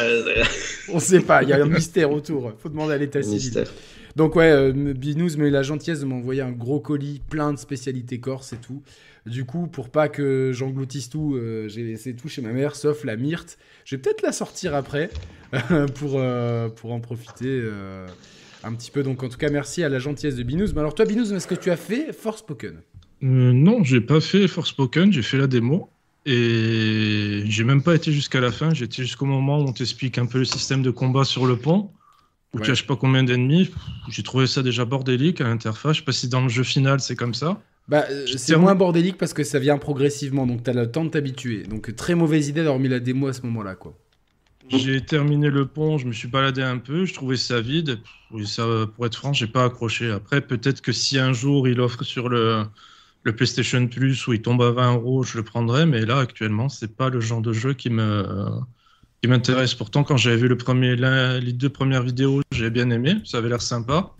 [0.89, 1.41] On sait pas.
[1.41, 2.53] Il y a un mystère autour.
[2.59, 3.63] Faut demander à l'état civil.
[4.15, 7.57] Donc ouais, euh, Binous m'a eu la gentillesse de m'envoyer un gros colis plein de
[7.57, 8.83] spécialités corse et tout.
[9.25, 13.05] Du coup, pour pas que j'engloutisse tout, euh, j'ai laissé tout chez ma mère, sauf
[13.05, 13.57] la myrte.
[13.85, 15.09] Je vais peut-être la sortir après
[15.95, 17.59] pour, euh, pour en profiter
[18.63, 19.01] un petit peu.
[19.01, 20.73] Donc en tout cas, merci à la gentillesse de Binous.
[20.73, 22.81] Mais alors toi, Binous, est-ce que tu as fait Force Spoken
[23.21, 25.89] Non, j'ai pas fait Force Spoken, j'ai fait la démo.
[26.25, 30.25] Et j'ai même pas été jusqu'à la fin, j'étais jusqu'au moment où on t'explique un
[30.25, 31.91] peu le système de combat sur le pont,
[32.53, 33.71] où tu as je sais pas combien d'ennemis.
[34.09, 35.97] J'ai trouvé ça déjà bordélique à l'interface.
[35.97, 37.61] Je sais pas si dans le jeu final c'est comme ça.
[37.89, 41.03] Bah, euh, c'est moins bordélique parce que ça vient progressivement, donc tu as le temps
[41.03, 41.63] de t'habituer.
[41.63, 43.97] Donc très mauvaise idée d'avoir mis la démo à ce moment-là, quoi.
[44.69, 47.99] J'ai terminé le pont, je me suis baladé un peu, je trouvais ça vide.
[48.31, 48.65] Oui, ça,
[48.95, 50.09] pour être franc, j'ai pas accroché.
[50.09, 52.63] Après, peut-être que si un jour il offre sur le,
[53.23, 56.69] le PlayStation Plus où il tombe à 20 euros, je le prendrais, mais là actuellement,
[56.69, 58.25] c'est pas le genre de jeu qui me
[59.21, 59.73] qui m'intéresse.
[59.73, 63.49] Pourtant, quand j'avais vu le premier, les deux premières vidéos, j'ai bien aimé, ça avait
[63.49, 64.11] l'air sympa.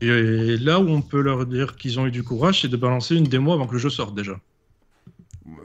[0.00, 3.16] Et là où on peut leur dire qu'ils ont eu du courage, c'est de balancer
[3.16, 4.40] une démo avant que le jeu sorte déjà.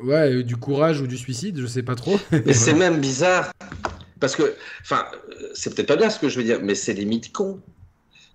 [0.04, 2.20] Ouais, du courage ou du suicide, je sais pas trop.
[2.32, 3.52] Mais c'est même bizarre.
[4.20, 5.06] Parce que, enfin,
[5.54, 7.60] c'est peut-être pas bien ce que je veux dire, mais c'est limite con.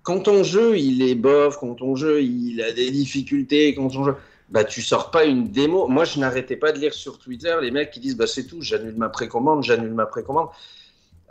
[0.03, 4.05] Quand ton jeu, il est bof, quand ton jeu, il a des difficultés, quand ton
[4.05, 4.15] jeu
[4.51, 5.87] bah, tu sors pas une démo.
[5.87, 8.61] Moi, je n'arrêtais pas de lire sur Twitter les mecs qui disent bah, c'est tout,
[8.61, 10.49] j'annule ma précommande, j'annule ma précommande.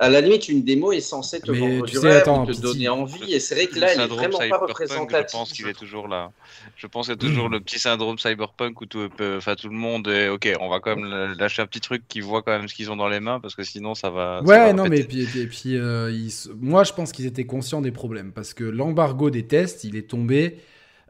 [0.02, 3.34] À la limite, une démo est censée te vendre du rêve, te donner envie.
[3.34, 5.26] Et c'est vrai que là, elle est vraiment pas représentative.
[5.28, 6.32] Je pense qu'il est toujours là.
[6.76, 9.74] Je pense qu'il y a toujours le petit syndrome cyberpunk où tout, enfin, tout le
[9.74, 12.66] monde est OK, on va quand même lâcher un petit truc qui voit quand même
[12.66, 14.42] ce qu'ils ont dans les mains parce que sinon ça va.
[14.42, 16.10] Ouais, non, mais puis, et puis, euh,
[16.58, 20.08] moi je pense qu'ils étaient conscients des problèmes parce que l'embargo des tests, il est
[20.08, 20.56] tombé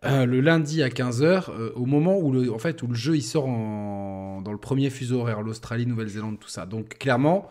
[0.04, 3.16] euh, le lundi à 15h, euh, au moment où le, en fait, où le jeu
[3.16, 6.64] il sort dans le premier fuseau horaire, l'Australie, Nouvelle-Zélande, tout ça.
[6.64, 7.50] Donc clairement,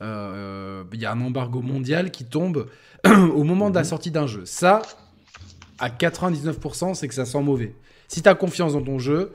[0.00, 2.68] euh, il y a un embargo mondial qui tombe
[3.04, 3.86] au moment de la mhm.
[3.86, 4.44] sortie d'un jeu.
[4.44, 4.82] Ça,
[5.80, 7.74] à 99%, c'est que ça sent mauvais.
[8.06, 9.32] Si tu as confiance dans ton jeu,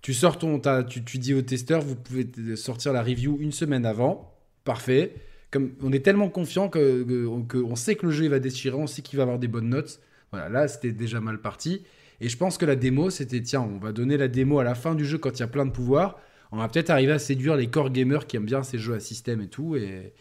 [0.00, 3.84] tu sors ton, tu, tu dis au testeur, vous pouvez sortir la review une semaine
[3.84, 4.32] avant,
[4.64, 5.14] parfait.
[5.50, 8.86] Comme on est tellement confiant que, on sait que le jeu il va déchirer, on
[8.86, 10.00] sait qu'il va avoir des bonnes notes.
[10.30, 11.82] Voilà, là c'était déjà mal parti.
[12.20, 14.74] Et je pense que la démo, c'était tiens, on va donner la démo à la
[14.74, 16.18] fin du jeu quand il y a plein de pouvoirs.
[16.50, 19.00] On va peut-être arriver à séduire les core gamers qui aiment bien ces jeux à
[19.00, 19.76] système et tout.
[19.76, 20.12] Et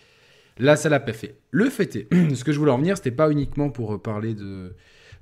[0.58, 1.40] là, ça l'a pas fait.
[1.52, 4.74] Le fait est, ce que je voulais en venir, c'était pas uniquement pour parler de,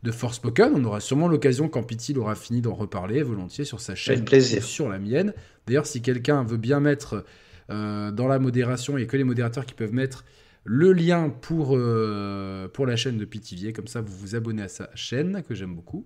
[0.04, 0.74] de Force Spoken.
[0.76, 4.64] On aura sûrement l'occasion, quand Pity aura fini d'en reparler volontiers sur sa chaîne plaisir.
[4.64, 5.34] sur la mienne.
[5.68, 7.26] D'ailleurs, si quelqu'un veut bien mettre
[7.72, 10.24] euh, dans la modération, et que les modérateurs qui peuvent mettre
[10.64, 14.68] le lien pour, euh, pour la chaîne de Pitivier, comme ça vous vous abonnez à
[14.68, 16.06] sa chaîne, que j'aime beaucoup.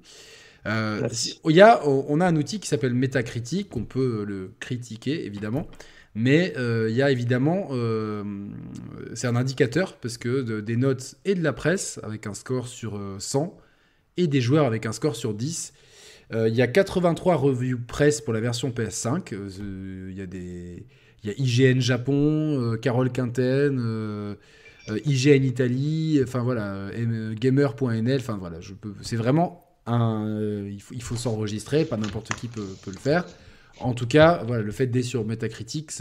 [0.65, 1.07] Euh,
[1.45, 5.67] il y a, on a un outil qui s'appelle Metacritic, on peut le critiquer évidemment,
[6.15, 8.23] mais euh, il y a évidemment, euh,
[9.13, 12.99] c'est un indicateur parce que des notes et de la presse avec un score sur
[13.19, 13.57] 100
[14.17, 15.73] et des joueurs avec un score sur 10.
[16.31, 19.33] Il y a 83 reviews presse pour la version PS5.
[19.33, 20.85] Il y a des,
[21.23, 24.35] il y a IGN Japon, Carole Quinten.
[25.05, 26.89] IGN Italie, enfin voilà,
[27.35, 32.67] gamer.nl, enfin voilà, je peux, c'est vraiment euh, il faut, s'enregistrer, pas n'importe qui peut,
[32.85, 33.25] le faire.
[33.79, 35.91] En tout cas, voilà, le fait d'être sur Metacritic,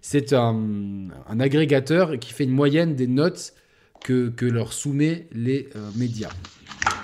[0.00, 1.08] c'est un,
[1.38, 3.54] agrégateur qui fait une moyenne des notes
[4.00, 6.32] que, leur soumet les euh, médias.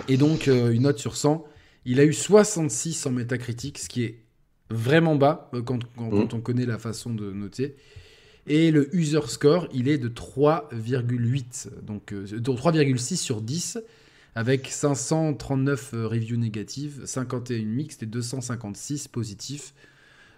[0.08, 1.44] Et donc, euh, une note sur 100,
[1.84, 4.18] il a eu 66 en Metacritic, ce qui est
[4.70, 6.10] vraiment bas quand, quand, Mhm.
[6.10, 7.76] quand on connaît la façon de noter.
[8.46, 13.78] Et le user score, il est de 3,8, donc euh, de 3,6 sur 10,
[14.34, 19.74] avec 539 euh, reviews négatives, 51 mixtes et 256 positifs.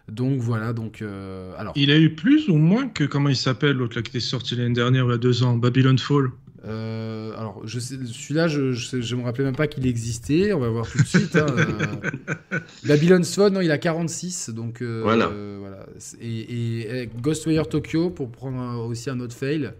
[0.08, 3.76] Donc voilà, donc euh, alors Il a eu plus ou moins que comment il s'appelle
[3.76, 6.30] l'autre là qui était sorti l'année dernière, il y a deux ans, Babylon Fall?
[6.66, 10.52] euh, alors je sais, celui-là, je, je, je me rappelais même pas qu'il existait.
[10.54, 11.36] On va voir tout de suite.
[11.36, 12.58] hein, euh.
[12.84, 15.28] Babylon's Fall, non, il a 46, donc euh, Voilà.
[15.28, 15.86] euh, voilà.
[16.20, 19.72] Et, et- et Ghostwire Tokyo pour prendre aussi un autre fail.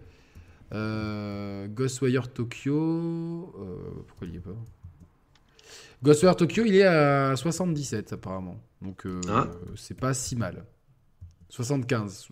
[0.75, 4.51] Euh, Ghostwire Tokyo, euh, pourquoi il y est pas
[6.03, 9.47] Ghostwire Tokyo, il est à 77 apparemment, donc euh, Ah.
[9.75, 10.65] c'est pas si mal.
[11.49, 12.27] 75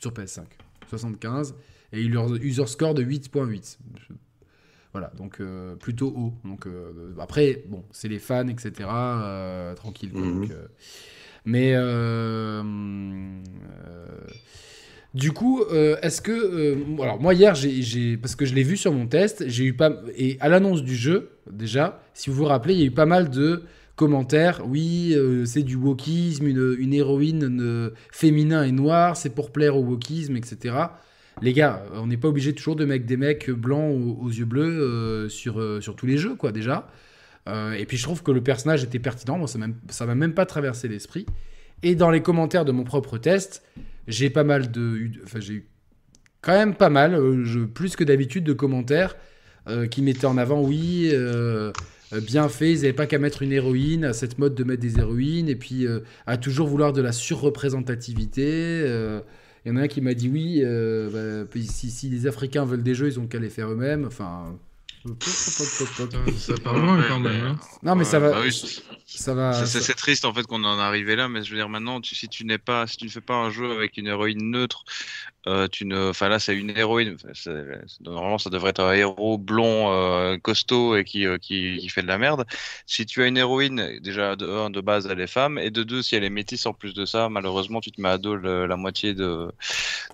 [0.00, 0.44] sur PS5,
[0.88, 1.54] 75
[1.92, 3.78] et il leur user score de 8.8.
[4.92, 6.34] Voilà, donc euh, plutôt haut.
[6.44, 6.66] Donc
[7.20, 8.88] après, bon, c'est les fans, etc.
[9.76, 10.10] tranquille.
[10.12, 10.40] Mhm.
[10.40, 10.52] Donc,
[11.44, 11.74] mais
[15.16, 17.54] du coup, euh, est-ce que euh, alors moi hier,
[18.20, 20.94] parce que je l'ai vu sur mon test, j'ai eu pas et à l'annonce du
[20.94, 23.62] jeu déjà, si vous vous rappelez, il y a eu pas mal de
[23.94, 24.60] commentaires.
[24.66, 29.78] Oui, euh, c'est du wokisme, une, une héroïne euh, féminin et noire, c'est pour plaire
[29.78, 30.74] au wokisme, etc.
[31.40, 34.44] Les gars, on n'est pas obligé toujours de mettre des mecs blancs aux, aux yeux
[34.44, 36.88] bleus sur, sur tous les jeux, quoi, déjà.
[37.46, 40.88] Et puis je trouve que le personnage était pertinent, moi ça m'a même pas traversé
[40.88, 41.26] l'esprit.
[41.82, 43.62] Et dans les commentaires de mon propre test,
[44.08, 45.10] j'ai pas mal de.
[45.24, 45.68] Enfin, j'ai eu
[46.46, 49.16] quand même pas mal, euh, plus que d'habitude, de commentaires
[49.68, 51.72] euh, qui mettaient en avant, oui, euh,
[52.22, 55.00] bien fait, ils n'avaient pas qu'à mettre une héroïne, à cette mode de mettre des
[55.00, 55.86] héroïnes, et puis
[56.26, 58.84] à toujours vouloir de la surreprésentativité.
[59.64, 62.84] il y en a un qui m'a dit oui, bah, si, si les Africains veulent
[62.84, 64.04] des jeux, ils ont qu'à les faire eux-mêmes.
[64.06, 64.56] Enfin.
[65.14, 67.56] Putain, Ça part loin quand même.
[67.82, 68.30] Non, mais ça va.
[68.30, 68.52] bah oui,
[69.06, 69.52] ça va.
[69.66, 72.00] C'est- ça- triste en fait qu'on en est arrivé là, mais je veux dire maintenant,
[72.00, 74.50] tu- si tu n'es pas, si tu ne fais pas un jeu avec une héroïne
[74.50, 74.84] neutre,
[75.48, 77.16] euh, tu ne, enfin là c'est une héroïne.
[78.00, 82.02] Normalement ça devrait être un héros blond, euh, costaud et qui, euh, qui qui fait
[82.02, 82.44] de la merde.
[82.86, 85.82] Si tu as une héroïne, déjà de un de base elle est femme et de
[85.84, 88.34] deux si elle est métisse en plus de ça, malheureusement tu te mets à dos
[88.36, 89.50] le- la moitié de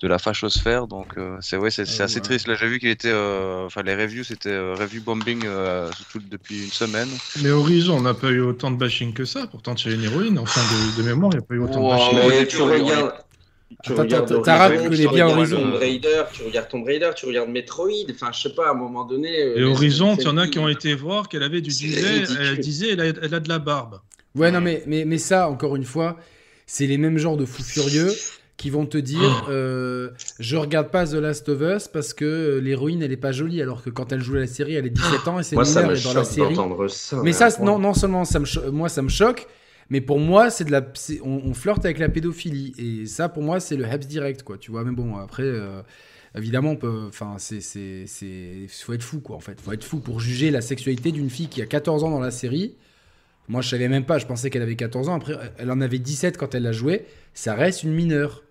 [0.02, 0.86] de la fachosphère.
[0.86, 2.20] Donc euh, c'est ouais c'est Euh, assez ouais.
[2.20, 2.46] triste.
[2.48, 5.90] Là j'ai vu qu'il était, euh, enfin les reviews c'était euh, review bombing euh,
[6.30, 7.08] depuis une semaine.
[7.42, 9.46] Mais Horizon, on n'a pas eu autant de bashing que ça.
[9.46, 10.38] Pourtant, tu as une héroïne.
[10.38, 11.88] Enfin, de, de mémoire, il n'y a pas eu autant Wow.
[11.88, 12.28] de bashing.
[12.28, 13.12] Mais tu regardes.
[13.82, 15.56] Tu Attends, regardes Horizon, tu bien regardes Horizon.
[15.60, 18.06] Tomb Raider, tu regardes Tomb Raider, tu regardes Metroid.
[18.10, 19.42] Enfin, je sais pas, à un moment donné.
[19.42, 22.26] euh, Et Horizon, il y en a qui ont été voir qu'elle avait du ridicule.
[22.40, 24.00] elle disait, elle a, elle a de la barbe.
[24.34, 26.16] Ouais, non, mais, mais, mais ça, encore une fois,
[26.66, 28.10] c'est les mêmes genres de fous furieux
[28.56, 32.58] qui vont te dire euh, Je regarde pas The Last of Us parce que euh,
[32.60, 34.90] l'héroïne, elle est pas jolie, alors que quand elle joue à la série, elle est
[34.90, 35.58] 17 ans et c'est et
[36.04, 36.54] dans la série.
[36.88, 37.16] ça.
[37.24, 37.66] Mais ça, point.
[37.66, 39.48] non, non seulement ça me moi, ça me choque,
[39.92, 40.80] mais pour moi, c'est de la,
[41.22, 42.72] on, on flirte avec la pédophilie.
[42.78, 44.56] Et ça, pour moi, c'est le Hebs direct, quoi.
[44.56, 45.82] Tu vois, mais bon, après, euh,
[46.34, 49.60] évidemment, on peut, enfin, c'est, c'est, c'est, faut être fou, quoi, en fait.
[49.60, 52.30] Faut être fou pour juger la sexualité d'une fille qui a 14 ans dans la
[52.30, 52.74] série.
[53.48, 55.14] Moi, je savais même pas, je pensais qu'elle avait 14 ans.
[55.14, 57.04] Après, elle en avait 17 quand elle l'a joué.
[57.34, 58.44] Ça reste une mineure.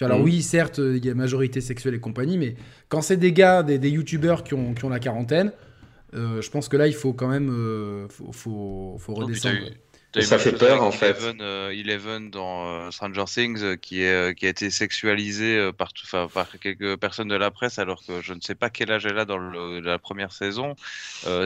[0.00, 0.24] Alors Mhm.
[0.24, 2.54] oui, certes, il y a majorité sexuelle et compagnie, mais
[2.88, 5.52] quand c'est des gars, des, des youtubeurs qui ont, qui ont la quarantaine,
[6.14, 9.56] euh, je pense que là, il faut quand même, euh, faut, faut, faut redescendre.
[10.20, 11.10] Ça fait peur, en fait.
[11.18, 15.70] Eleven, euh, Eleven dans euh, Stranger Things euh, qui, est, euh, qui a été sexualisé
[15.78, 18.92] par, tout- par quelques personnes de la presse alors que je ne sais pas quel
[18.92, 20.76] âge elle a dans le- la première saison.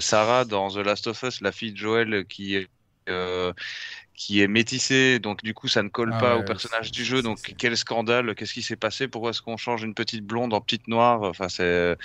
[0.00, 2.68] Sarah dans The Last of Us, la fille de Joel qui est,
[3.08, 3.52] euh,
[4.16, 7.04] qui est métissée, donc du coup ça ne colle Ah pas ouais, au personnage du
[7.04, 7.22] jeu.
[7.22, 10.60] Donc quel scandale, qu'est-ce qui s'est passé Pourquoi est-ce qu'on change une petite blonde en
[10.60, 11.96] petite noire Enfin c'est,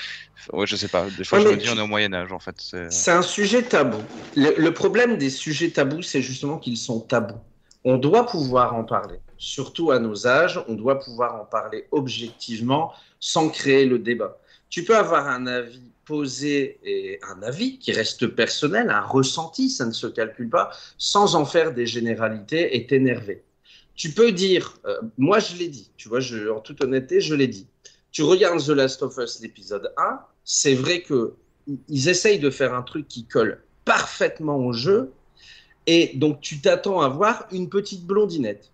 [0.53, 1.09] ouais je sais pas.
[1.11, 2.55] Des fois Ouais, je me dis tu- on est au Moyen Âge en fait.
[2.59, 2.89] C'est...
[2.89, 4.11] C'est un sujet tabou.
[4.35, 7.39] Le, le problème des sujets tabous, c'est justement qu'ils sont tabous.
[7.83, 12.93] On doit pouvoir en parler, surtout à nos âges, on doit pouvoir en parler objectivement
[13.19, 14.39] sans créer le débat.
[14.69, 19.85] Tu peux avoir un avis posé et un avis qui reste personnel, un ressenti, ça
[19.85, 23.43] ne se calcule pas, sans en faire des généralités et t'énerver.
[23.95, 26.19] Tu peux dire, euh, moi je l'ai dit, tu vois,
[26.53, 27.65] en toute honnêteté, je l'ai dit.
[28.11, 31.35] Tu regardes The Last of Us, l'épisode 1, c'est vrai que
[31.87, 35.13] ils essayent de faire un truc qui colle parfaitement au jeu,
[35.87, 38.69] et donc tu t'attends à voir une petite blondinette.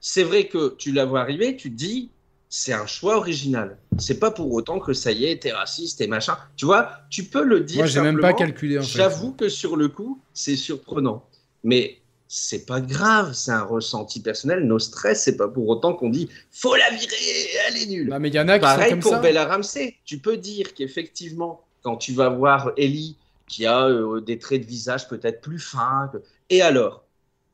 [0.00, 2.08] C'est vrai que tu la vois arriver, tu te dis,
[2.48, 3.78] c'est un choix original.
[3.98, 6.36] C'est pas pour autant que ça y est, t'es raciste et machin.
[6.56, 7.78] Tu vois, tu peux le dire.
[7.78, 8.98] Moi, j'ai même pas calculé en fait.
[8.98, 11.28] J'avoue que sur le coup, c'est surprenant.
[11.64, 14.64] Mais c'est pas grave, c'est un ressenti personnel.
[14.64, 17.16] Nos stress, c'est pas pour autant qu'on dit faut la virer,
[17.66, 18.08] elle est nulle.
[18.08, 19.18] Non, mais il y en a qui sont Pareil comme pour ça.
[19.20, 19.96] Bella Ramsey.
[20.04, 24.66] Tu peux dire qu'effectivement, quand tu vas voir Ellie, qui a euh, des traits de
[24.66, 26.18] visage peut-être plus fins, que-
[26.50, 27.04] et alors?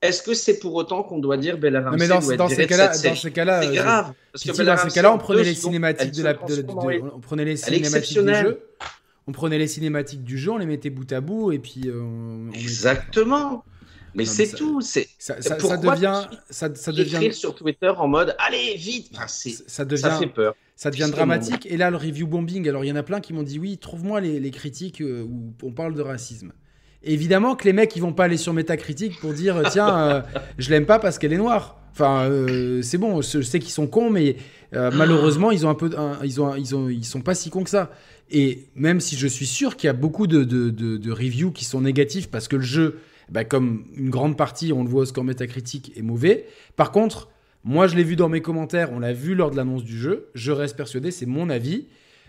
[0.08, 2.48] Est-ce que c'est pour autant qu'on doit dire Bella Ramsey Non, mais dans, doit dans
[2.48, 4.12] ces de cas-là, dans ces cas-là, C'est euh, grave.
[4.32, 6.70] Parce que Bella dans ces cas-là, on en prenait les cinématiques de la, de- de-
[6.70, 8.60] en- on prenait les cinématiques du jeu,
[9.26, 12.00] on prenait les cinématiques du jeu, on les mettait bout à bout et puis euh,
[12.02, 13.64] on, on Exactement.
[14.16, 14.80] Mais c'est tout.
[14.80, 19.10] C'est ça, ça- ça devient, ça, ça devient, écrire sur Twitter en mode allez vite.
[19.14, 20.54] Enfin, ça devient, ça fait peur.
[20.76, 21.16] ça devient Justement.
[21.26, 21.66] dramatique.
[21.66, 23.76] Et là, le review bombing, alors il y en a plein qui m'ont dit oui,
[23.76, 26.52] trouve-moi les, les critiques euh, où on parle de racisme.
[27.06, 30.20] Évidemment que les mecs, ils vont pas aller sur Metacritic pour dire tiens, euh,
[30.58, 31.78] je l'aime pas parce qu'elle est noire.
[31.92, 34.36] Enfin, euh, c'est bon, je sais qu'ils sont cons, mais
[34.74, 37.50] euh, malheureusement, ils ont un peu, un- ils ont, ils ont, ils sont pas si
[37.50, 37.90] cons que ça.
[38.30, 41.52] Et même si je suis sûr qu'il y a beaucoup de, de, de- de reviews
[41.52, 42.98] qui sont négatifs parce que le jeu,
[43.30, 46.46] bah, comme une grande partie, on le voit au score Metacritic, est mauvais.
[46.76, 47.28] Par contre,
[47.64, 50.28] moi, je l'ai vu dans mes commentaires, on l'a vu lors de l'annonce du jeu.
[50.34, 51.86] Je reste persuadé, c'est mon avis.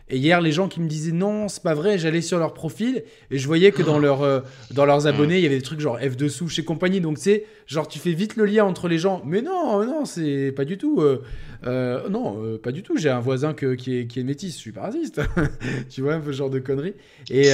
[0.08, 3.04] Et hier, les gens qui me disaient non, c'est pas vrai, j'allais sur leur profil
[3.32, 4.41] et je voyais que dans, leur, euh,
[4.72, 7.02] dans leurs abonnés, il y avait des trucs genre F2 sous chez compagnie.
[7.02, 9.24] Donc, c'est genre, tu fais vite le lien entre les gens.
[9.26, 11.02] Mais non, non, c'est pas du tout.
[11.02, 11.24] euh,
[11.65, 12.98] euh, non, pas du tout.
[12.98, 15.22] J'ai un voisin qui, est, qui est métis, je suis pas raciste.
[15.89, 16.94] tu vois, ce genre de conneries.
[17.32, 17.50] Et,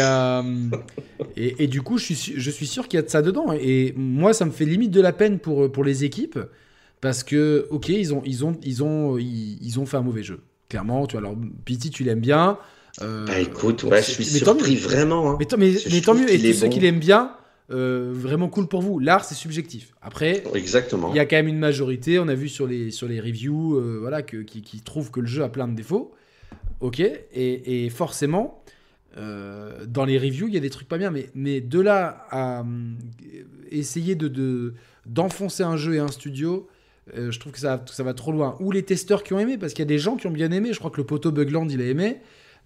[1.37, 3.21] et, et du coup, je suis, su- je suis sûr qu'il y a de ça
[3.21, 3.53] dedans.
[3.53, 6.39] Et moi, ça me fait limite de la peine pour, pour les équipes.
[6.99, 10.41] Parce que, ok, ils ont, ils ont, ils ont, ils ont fait un mauvais jeu.
[10.71, 12.57] Clairement, tu vois, alors Pity, tu l'aimes bien.
[13.01, 14.79] euh, Bah écoute, ouais, je suis mais tant surpris mieux.
[14.79, 15.31] vraiment.
[15.31, 15.35] hein.
[15.37, 16.31] Mais, tant- mais, mais tant mieux.
[16.31, 16.73] Et tous ceux bon.
[16.73, 17.33] qui l'aiment bien,
[17.71, 18.97] euh, vraiment cool pour vous.
[18.99, 19.93] L'art, c'est subjectif.
[20.01, 21.09] Après, Exactement.
[21.11, 23.75] il y a quand même une majorité, on a vu sur les, sur les reviews,
[23.75, 26.13] euh, voilà, que, qui, qui trouvent que le jeu a plein de défauts.
[26.79, 28.63] Ok, et, et forcément,
[29.17, 32.25] euh, dans les reviews, il y a des trucs pas bien, mais, mais de là
[32.31, 32.63] à
[33.71, 34.73] essayer de, de-
[35.05, 36.67] d'enfoncer un jeu et un studio,
[37.17, 38.55] euh, je trouve que ça, ça va trop loin.
[38.59, 40.51] Ou les testeurs qui ont aimé, parce qu'il y a des gens qui ont bien
[40.51, 40.73] aimé.
[40.73, 42.17] Je crois que le poteau Bugland, il a aimé.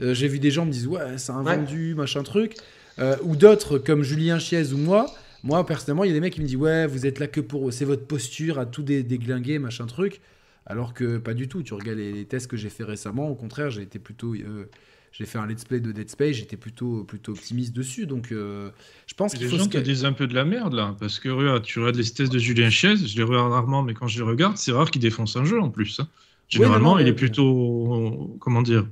[0.01, 1.55] Euh, J'ai vu des gens me disent ouais, c'est un Ouais.
[1.55, 2.55] vendu, machin truc.
[2.99, 5.05] Euh, ou d'autres comme Julien Chiez ou moi.
[5.43, 7.41] Moi, personnellement, il y a des mecs qui me disent ouais, vous êtes là que
[7.41, 7.71] pour.
[7.73, 10.21] C'est votre posture à tout dé- déglinguer, machin truc.
[10.65, 11.62] Alors que pas du tout.
[11.63, 13.29] Tu regardes les, les tests que j'ai fait récemment.
[13.29, 14.34] Au contraire, j'ai été plutôt.
[15.21, 16.36] Euh, j'ai fait un let's play de Dead Space.
[16.38, 18.06] J'étais plutôt, plutôt optimiste dessus.
[18.08, 18.71] Donc, euh,
[19.08, 19.58] je pense Les qu'il faut.
[19.58, 21.95] gens te ca- disent un peu de la merde là, parce que regarde, tu regardes
[21.97, 24.71] les tests de Julien Chiez, je les regarde rarement, mais quand je les regarde, c'est
[24.71, 25.99] rare qu'il défonce un jeu en plus.
[25.99, 26.08] hein.
[26.49, 28.38] Généralement, non, non, il est plutôt.
[28.39, 28.88] Comment dire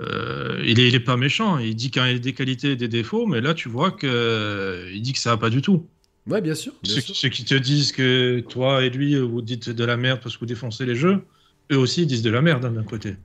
[0.00, 2.76] euh, il, est, il est pas méchant, il dit qu'il y a des qualités et
[2.76, 5.88] des défauts, mais là tu vois qu'il dit que ça va pas du tout.
[6.26, 6.72] Ouais, bien sûr.
[6.82, 7.16] bien Ceux, sûr.
[7.16, 10.40] ceux qui te disent que toi et lui, vous dites de la merde parce que
[10.40, 11.24] vous défoncez les jeux,
[11.72, 13.16] eux aussi ils disent de la merde hein, d'un côté.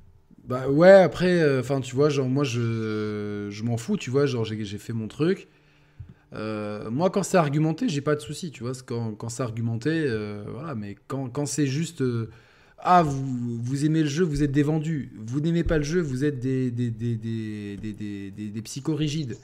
[0.47, 4.45] Bah ouais, après, enfin, tu vois, genre, moi, je, je m'en fous, tu vois, genre,
[4.45, 5.47] j'ai fait mon truc.
[6.33, 9.89] Euh, moi, quand c'est argumenté, j'ai pas de souci, tu vois, quand, quand c'est argumenté,
[9.91, 12.29] euh, voilà, mais quand, quand c'est juste, euh,
[12.79, 16.01] ah, vous, vous aimez le jeu, vous êtes des vendus, vous n'aimez pas le jeu,
[16.01, 19.38] vous êtes des, des, des, des, des, des, des- des psychorigides.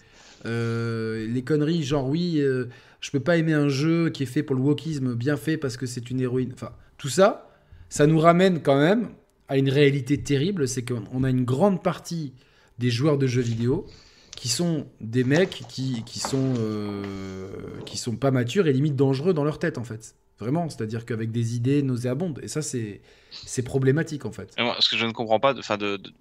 [0.46, 2.66] Euh, les conneries, genre, oui, euh,
[3.02, 5.78] je peux pas aimer un jeu qui est fait pour le wokisme, bien fait parce
[5.78, 7.50] que c'est une héroïne, enfin, tout ça,
[7.90, 9.10] ça nous ramène quand même
[9.48, 12.34] à une réalité terrible, c'est qu'on a une grande partie
[12.80, 13.90] des joueurs de jeux vidéo
[14.36, 19.34] qui sont des mecs qui, qui sont euh, qui sont pas matures et limite dangereux
[19.34, 20.16] dans leur tête en fait.
[20.40, 22.40] Vraiment, c'est-à-dire qu'avec des idées nauséabondes.
[22.44, 23.02] Et ça, c'est
[23.46, 24.54] c'est problématique en fait.
[24.58, 26.12] Moi, ce que je ne comprends pas, de- de, de,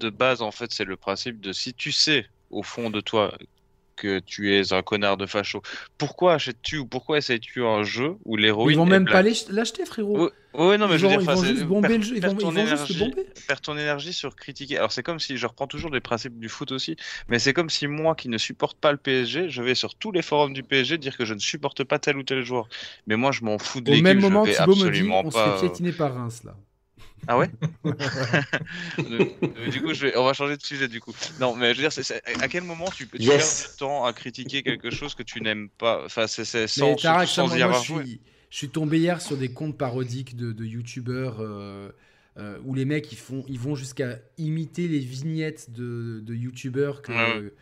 [0.00, 3.36] de base, en fait, c'est le principe de si tu sais au fond de toi
[3.96, 5.62] que tu es un connard de facho,
[5.98, 9.84] pourquoi achètes-tu ou pourquoi essayes-tu un jeu où l'héroïne Ils vont même pas l'ach- l'acheter,
[9.84, 10.30] frérot.
[10.54, 12.14] Oui, oui, non, mais je veux dire, ils vont juste bomber per- le jeu.
[12.16, 13.26] Ils perds vont, ils ton juste énergie- bomber.
[13.48, 14.76] perds ton énergie sur critiquer.
[14.76, 16.96] Alors c'est comme si je reprends toujours les principes du foot aussi,
[17.28, 20.12] mais c'est comme si moi qui ne supporte pas le PSG, je vais sur tous
[20.12, 22.68] les forums du PSG dire que je ne supporte pas tel ou tel joueur.
[23.06, 25.30] Mais moi je m'en fous de Au l'équipe, même je moment, Thibaut me dit on
[25.30, 25.56] se pas.
[25.58, 26.54] fait piétiner par Reims là.
[27.28, 27.48] Ah ouais
[29.10, 30.16] Euh, Du coup, je vais...
[30.16, 31.12] on va changer de sujet du coup.
[31.40, 33.62] Non, mais je veux dire, à quel moment tu peux tu Yes.
[33.62, 36.02] perds du temps à critiquer quelque chose que tu n'aimes pas?
[36.04, 38.04] Enfin, c'est sans, sans y avoir je, joué.
[38.04, 38.20] suis,
[38.52, 41.88] je suis tombé hier sur des comptes parodiques de, de youtubeurs euh,
[42.36, 47.00] euh, où les mecs ils, font, ils vont jusqu'à imiter les vignettes de, de youtubeurs.
[47.00, 47.52] Que, Ouais, ouais.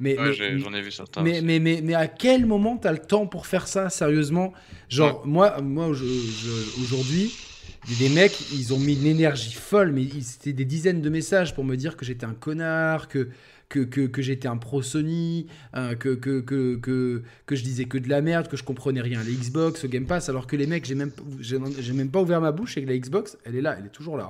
[0.00, 1.22] Mais, Ouais, mais- j'ai- j'en ai vu certains.
[1.22, 1.44] mais, aussi.
[1.44, 4.52] mais, mais, mais à quel moment t'as le temps pour faire ça, sérieusement?
[4.88, 7.30] Genre, moi, moi je- je- aujourd'hui,
[8.00, 11.62] des mecs, ils ont mis une énergie folle, mais c'était des dizaines de messages pour
[11.64, 13.28] me dire que j'étais un connard, que,
[13.70, 16.74] que, que, que j'étais un pro Sony, hein, que, que, que,
[17.46, 19.88] que, je disais que de la merde, que je comprenais rien à la Xbox, au
[19.88, 22.82] Game Pass, alors que les mecs, j'ai même, j'ai même pas ouvert ma bouche et
[22.84, 24.24] que la Xbox, elle est là, elle est toujours là.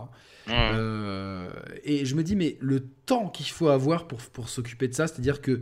[0.47, 0.53] hein.
[0.75, 1.49] Euh,
[1.85, 5.07] et je me dis, mais le temps qu'il faut avoir pour, pour s'occuper de ça,
[5.07, 5.61] c'est-à-dire que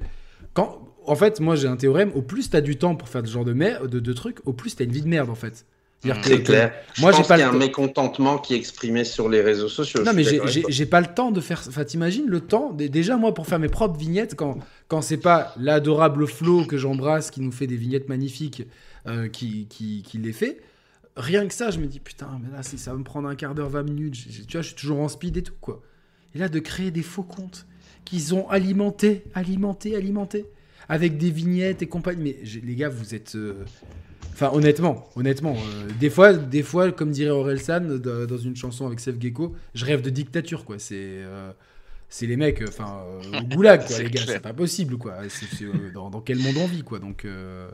[0.55, 0.85] quand.
[1.07, 3.31] En fait, moi j'ai un théorème, au plus tu as du temps pour faire ce
[3.33, 5.35] genre de, mer- de, de trucs, au plus tu as une vie de merde en
[5.35, 5.65] fait.
[6.01, 6.73] C'est-à-dire C'est que- clair.
[7.01, 7.67] moi, je j'ai pense pas qu'il y a le un temps.
[7.67, 10.03] mécontentement qui est exprimé sur les réseaux sociaux.
[10.05, 11.63] Non, mais j'ai- pas le temps de faire.
[11.67, 15.17] Enfin, t'imagines le temps Dé- Déjà, moi, pour faire mes propres vignettes, quand, quand c'est
[15.17, 18.63] pas l'adorable Flo que j'embrasse qui nous fait des vignettes magnifiques,
[19.09, 20.61] euh, qui, qui, qui les fait,
[21.17, 23.35] rien que ça, je me dis putain, mais là, c'est- ça va me prendre un
[23.35, 24.15] quart d'heure, 20 minutes.
[24.47, 25.83] Tu vois, je suis toujours en speed et tout, quoi.
[26.35, 27.67] Et là, de créer des faux comptes
[28.05, 30.45] qu'ils ont alimentés, alimentés, alimentés,
[30.89, 32.23] avec des vignettes et compagnie.
[32.23, 33.35] Mais j'ai- les gars, vous êtes.
[33.35, 33.65] euh,
[34.41, 38.87] Enfin, honnêtement, honnêtement, euh, des fois, des fois, comme dirait Orelsan d- dans une chanson
[38.87, 40.79] avec Seth Gecko, je rêve de dictature, quoi.
[40.79, 41.51] C'est, euh,
[42.09, 43.03] c'est les mecs, euh, enfin,
[43.35, 44.23] euh, au goulag, quoi, C'est les gars.
[44.23, 44.35] clair.
[44.37, 45.17] C'est pas possible, quoi.
[45.29, 47.01] C'est, c'est, euh, dans, dans quel monde on vit, quoi.
[47.01, 47.69] Donc, euh,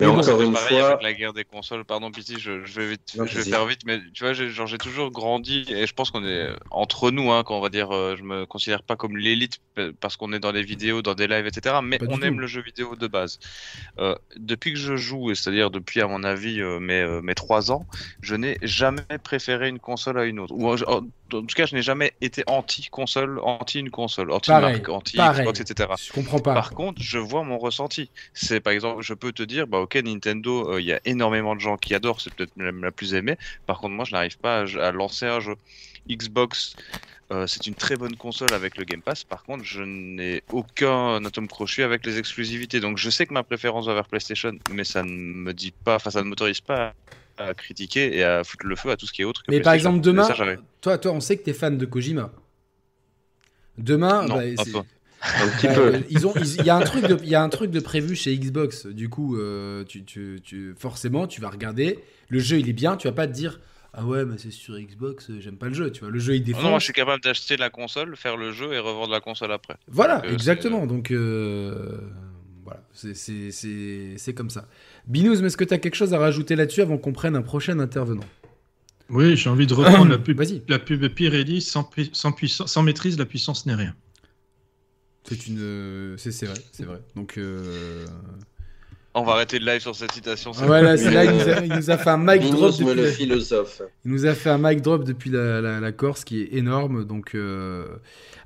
[0.00, 1.84] Mais mais bon, encore une pareil fois, avec la guerre des consoles.
[1.84, 4.48] Pardon, Pity, je, je vais vite, Non, je vais faire vite, mais tu vois, j'ai,
[4.48, 7.68] genre, j'ai toujours grandi et je pense qu'on est entre nous, hein, quand on va
[7.68, 9.60] dire, euh, je me considère pas comme l'élite
[10.00, 11.76] parce qu'on est dans les vidéos, dans des lives, etc.
[11.82, 12.24] Mais Pas on tout.
[12.24, 13.38] aime le jeu vidéo de base.
[13.98, 17.70] Euh, depuis que je joue, et c'est-à-dire depuis à mon avis euh, mes mes trois
[17.70, 17.86] ans,
[18.20, 20.54] je n'ai jamais préféré une console à une autre.
[20.54, 24.74] Ou en, tout cas, je n'ai jamais été anti console, anti une console, anti Pareil,
[24.74, 25.42] marque, anti pareil.
[25.42, 25.90] Xbox, etc.
[26.02, 26.54] je comprends pas.
[26.54, 28.10] Par contre, je vois mon ressenti.
[28.34, 31.56] C'est par exemple, je peux te dire, bah ok, Nintendo, euh, il y a énormément
[31.56, 33.36] de gens qui adorent, c'est peut-être même la plus aimée.
[33.66, 35.54] Par contre, moi, je n'arrive pas à, à lancer un jeu.
[36.08, 36.76] Xbox,
[37.32, 39.24] euh, c'est une très bonne console avec le Game Pass.
[39.24, 42.80] Par contre, je n'ai aucun atome crochu avec les exclusivités.
[42.80, 45.96] Donc, je sais que ma préférence va vers PlayStation, mais ça ne me dit pas,
[45.96, 46.94] enfin, ça ne m'autorise pas
[47.38, 49.60] à critiquer et à foutre le feu à tout ce qui est autre que Mais
[49.60, 50.34] par exemple, demain, ça,
[50.80, 52.32] toi, toi, on sait que t'es fan de Kojima.
[53.78, 54.82] Demain, Non, bah,
[55.22, 55.86] un c'est- peu.
[55.86, 56.06] un petit peu.
[56.10, 57.80] ils ont, ils- il y a un truc de, il y a un truc de
[57.80, 58.86] prévu chez Xbox.
[58.86, 61.98] Du coup, euh, tu, tu, tu- forcément, tu vas regarder.
[62.28, 62.96] Le jeu, il est bien.
[62.96, 63.60] Tu vas pas te dire,
[63.92, 65.90] ah ouais, mais c'est sur Xbox, euh, j'aime pas le jeu.
[65.90, 66.62] Tu vois, le jeu, il défonce.
[66.62, 69.52] non, moi, je suis capable d'acheter la console, faire le jeu et revendre la console
[69.52, 69.74] après.
[69.88, 70.86] Voilà, Donc, euh, exactement.
[70.86, 71.98] Donc, euh,
[72.64, 74.68] voilà, c'est- comme ça.
[75.06, 77.42] Binous, mais est-ce que tu as quelque chose à rajouter là-dessus avant qu'on prenne un
[77.42, 78.22] prochain intervenant?
[79.08, 80.62] Oui, j'ai envie de reprendre la pub, Vas-y.
[80.68, 83.94] la pub Pirelli sans, sans, puissance, sans maîtrise, la puissance n'est rien.
[85.24, 87.00] C'est une, euh, c'est c'est vrai, c'est vrai.
[87.14, 88.04] Donc, euh,
[89.14, 90.50] On va arrêter le live sur cette citation.
[90.52, 91.02] voilà, bon.
[91.02, 93.12] c'est là, il nous, a, il nous a fait un mic drop depuis le la-
[93.12, 93.82] philosophe.
[94.04, 97.04] Il nous a fait un mic drop depuis la, la- la Corse qui est énorme.
[97.04, 97.86] Donc, euh,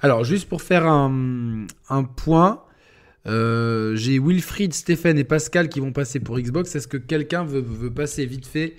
[0.00, 2.62] alors juste pour faire un, un point,
[3.26, 6.74] euh, j'ai Wilfried, Stéphane et Pascal qui vont passer pour Xbox.
[6.74, 8.74] Est-ce que quelqu'un veut, veut passer vite fait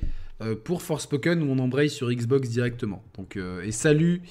[0.65, 3.03] pour Forspoken ou on embraye sur Xbox directement?
[3.17, 4.27] Donc, euh, et salut euh,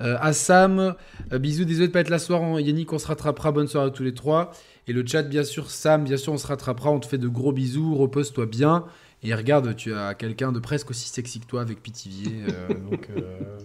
[0.00, 0.94] à Sam.
[1.32, 2.42] Euh, bisous, désolé de pas être là ce soir.
[2.42, 2.60] hein.
[2.60, 3.52] Yannick, on se rattrapera.
[3.52, 4.52] Bonne soirée à tous les trois.
[4.86, 6.90] Et le chat, bien sûr, Sam, bien sûr, on se rattrapera.
[6.90, 7.94] On te fait de gros bisous.
[7.96, 8.84] Repose-toi bien.
[9.22, 12.44] Et regarde, tu as quelqu'un de presque aussi sexy que toi avec Pitivier.
[12.48, 13.58] euh, donc, euh,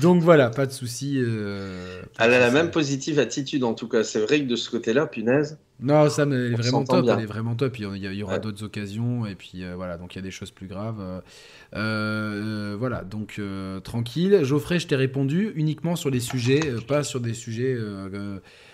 [0.00, 1.16] donc voilà, pas de souci.
[1.18, 4.04] euh, Elle a la même positive attitude en tout cas.
[4.04, 5.58] C'est vrai que de ce côté-là, punaise.
[5.80, 7.04] Non, Sam, elle est vraiment top.
[7.04, 7.16] bien.
[7.18, 7.78] Elle est vraiment top.
[7.78, 8.40] Il y, a- il y aura Ouais.
[8.40, 9.26] d'autres occasions.
[9.26, 11.22] Et puis euh, voilà, donc il y a des choses plus graves.
[11.74, 13.40] Euh, voilà, donc
[13.84, 14.40] tranquille.
[14.44, 17.76] Geoffrey, je t'ai répondu uniquement sur les sujets, pas sur des sujets.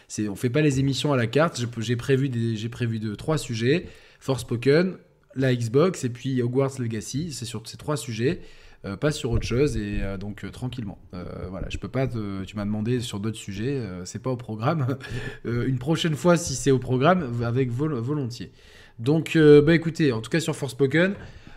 [0.09, 1.61] C'est, on fait pas les émissions à la carte.
[1.81, 3.87] J'ai prévu, des, j'ai prévu de trois sujets
[4.21, 4.95] Forspoken,
[5.35, 7.33] la Xbox et puis Hogwarts Legacy.
[7.33, 8.41] C'est sur ces trois sujets.
[8.85, 10.99] Euh, pas sur autre chose et euh, donc euh, tranquillement.
[11.14, 12.07] Euh, voilà, je peux pas.
[12.07, 14.97] te- tu m'as demandé sur d'autres sujets, c'est pas au programme.
[15.45, 18.53] Une prochaine fois, si c'est au programme, avec vol- volontiers.
[18.99, 21.14] Donc, bah écoutez, en tout cas sur Forspoken,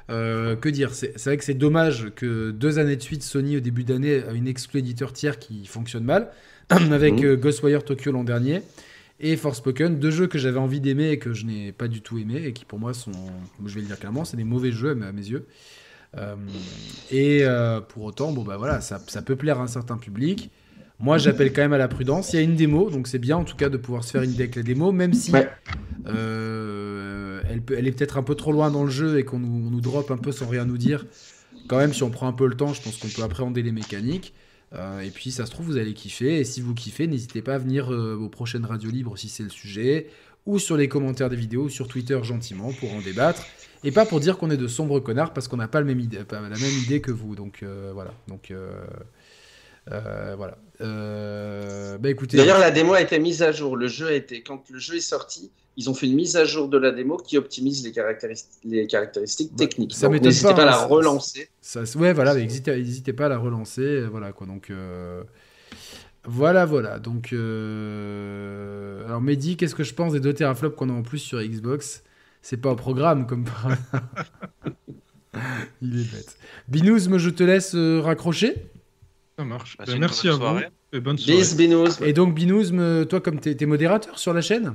[0.09, 0.93] que dire?
[0.93, 4.33] C'est vrai que c'est dommage que deux années de suite, Sony au début d'année a
[4.33, 6.29] une exclu éditeur tiers qui fonctionne mal,
[6.69, 8.61] avec euh, Ghostwire Tokyo l'an dernier
[9.19, 12.17] et Forspoken, deux jeux que j'avais envie d'aimer et que je n'ai pas du tout
[12.17, 13.11] aimé et qui pour moi sont,
[13.65, 15.45] je vais le dire clairement, c'est des mauvais jeux à mes yeux.
[16.17, 16.35] Euh,
[17.09, 20.49] et euh, pour autant, bon bah voilà, ça, ça peut plaire à un certain public.
[20.99, 22.31] Moi, j'appelle quand même à la prudence.
[22.33, 24.21] Il y a une démo, donc c'est bien en tout cas de pouvoir se faire
[24.21, 25.49] une idée avec la démo, même si Ouais.
[26.07, 29.39] euh, elle, peut- elle est peut-être un peu trop loin dans le jeu et qu'on
[29.39, 31.05] nous, on nous drop un peu sans rien nous dire.
[31.67, 33.71] Quand même, si on prend un peu le temps, je pense qu'on peut appréhender les
[33.71, 34.33] mécaniques.
[34.73, 36.39] Euh, et puis, ça se trouve, vous allez kiffer.
[36.39, 39.43] Et si vous kiffez, n'hésitez pas à venir euh, aux prochaines radios libres si c'est
[39.43, 40.07] le sujet,
[40.45, 43.45] ou sur les commentaires des vidéos, ou sur Twitter gentiment pour en débattre.
[43.83, 45.99] Et pas pour dire qu'on est de sombres connards parce qu'on n'a pas, le même
[45.99, 47.35] idée, pas la même idée que vous.
[47.35, 48.13] Donc euh, voilà.
[48.27, 48.71] Donc euh,
[49.91, 50.57] euh, voilà.
[51.97, 52.37] Bah écoutez.
[52.37, 53.75] D'ailleurs, la démo a été mise à jour.
[53.75, 56.45] Le jeu a été, quand le jeu est sorti, ils ont fait une mise à
[56.45, 59.93] jour de la démo qui optimise les caractéristiques, les caractéristiques Bah, techniques.
[59.93, 61.49] ça Donc, N'hésitez pas, pas, à la relancer.
[61.61, 64.45] Ça, ouais, voilà, n'hésitez, pas à la relancer, voilà quoi.
[64.45, 64.71] Donc
[66.25, 66.99] voilà, voilà.
[66.99, 71.19] Donc euh, alors Mehdi, qu'est-ce que je pense des deux teraflops qu'on a en plus
[71.19, 72.03] sur Xbox?
[72.41, 73.67] C'est pas au programme comme par.
[75.81, 76.37] Il est bête.
[76.67, 78.55] Binous, me je te laisse euh, raccrocher.
[79.37, 79.77] Ça marche.
[79.77, 80.59] Ben, merci à vous
[80.93, 81.39] et bonne soirée.
[81.39, 82.01] Bis, binous.
[82.03, 84.73] Et donc Binous, me- toi comme t'es, t'es modérateur sur la chaîne?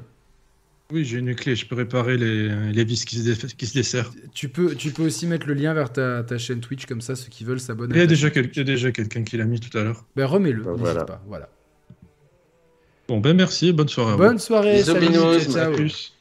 [0.93, 4.13] Oui, j'ai une clé, je peux réparer les, les vis qui se, qui se desserrent.
[4.33, 7.17] Tu peux, tu peux aussi mettre le lien vers ta, ta chaîne Twitch, comme ça
[7.17, 7.91] ceux qui veulent s'abonnent.
[7.93, 9.83] Il y a déjà, quel- il y a déjà quelqu'un qui l'a mis tout à
[9.83, 10.05] l'heure.
[10.15, 11.05] Ben remets-le, Ben, n'hésite voilà.
[11.05, 11.23] pas.
[11.27, 11.49] Voilà.
[13.09, 14.23] Bon, ben merci, bonne soirée à vous.
[14.23, 15.13] Bonne soirée, salut,
[15.53, 16.13] ciao, plus.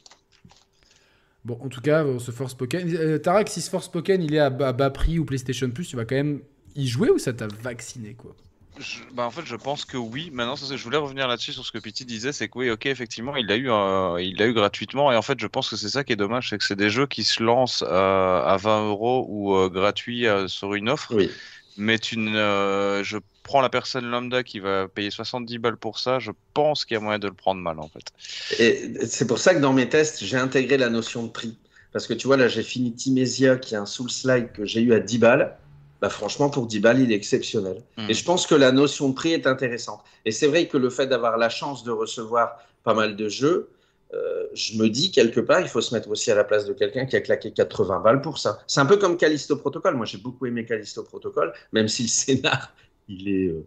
[1.44, 2.88] Bon, en tout cas, ce Force Pokémon.
[2.92, 5.70] Euh, Tarak, si ce Force Pokémon il est à bas, à bas prix ou PlayStation
[5.70, 6.40] Plus, tu vas quand même
[6.74, 8.34] y jouer ou ça t'a vacciné quoi?
[8.78, 10.30] Je- bah, en fait, je pense que oui.
[10.32, 12.84] Maintenant, ça, je voulais revenir là-dessus sur ce que Pity disait, c'est que oui, ok,
[12.86, 15.10] effectivement, il l'a eu, euh, il l'a eu gratuitement.
[15.10, 16.90] Et en fait, je pense que c'est ça qui est dommage, c'est que c'est des
[16.90, 21.14] jeux qui se lancent euh, à 20 euros ou euh, gratuits euh, sur une offre.
[21.14, 21.30] Oui.
[21.76, 25.98] Mais tu ne, euh, je prends la personne lambda qui va payer 70 balles pour
[25.98, 26.18] ça.
[26.18, 28.12] Je pense qu'il y a moyen de le prendre mal, en fait.
[28.58, 31.58] Et c'est pour ça que dans mes tests, j'ai intégré la notion de prix.
[31.92, 34.92] Parce que tu vois, là, j'ai fini Timesia, qui est un Soul-like que j'ai eu
[34.92, 35.58] à 10 balles.
[36.00, 37.82] Bah, franchement, pour 10 balles, il est exceptionnel.
[37.96, 38.10] Hmm.
[38.10, 40.00] Et je pense que la notion de prix est intéressante.
[40.24, 43.70] Et c'est vrai que le fait d'avoir la chance de recevoir pas mal de jeux,
[44.14, 46.72] euh, je me dis quelque part, il faut se mettre aussi à la place de
[46.74, 48.58] quelqu'un qui a claqué 80 balles pour ça.
[48.66, 49.94] C'est un peu comme Callisto Protocol.
[49.96, 52.72] Moi, j'ai beaucoup aimé Callisto Protocol, même si le scénar,
[53.08, 53.64] il est euh,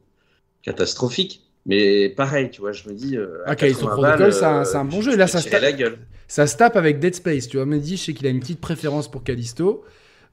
[0.61, 1.43] catastrophique.
[1.65, 3.17] Mais pareil, tu vois, je me dis.
[3.17, 5.17] euh, à Ah, Callisto 80 Protocol, c'est un- un bon je jeu.
[5.17, 5.61] Là, me ça se tape.
[5.61, 5.97] la gueule.
[6.27, 7.65] Ça se tape avec Dead Space, tu vois.
[7.65, 9.84] Mehdi, je sais qu'il a une petite préférence pour Callisto.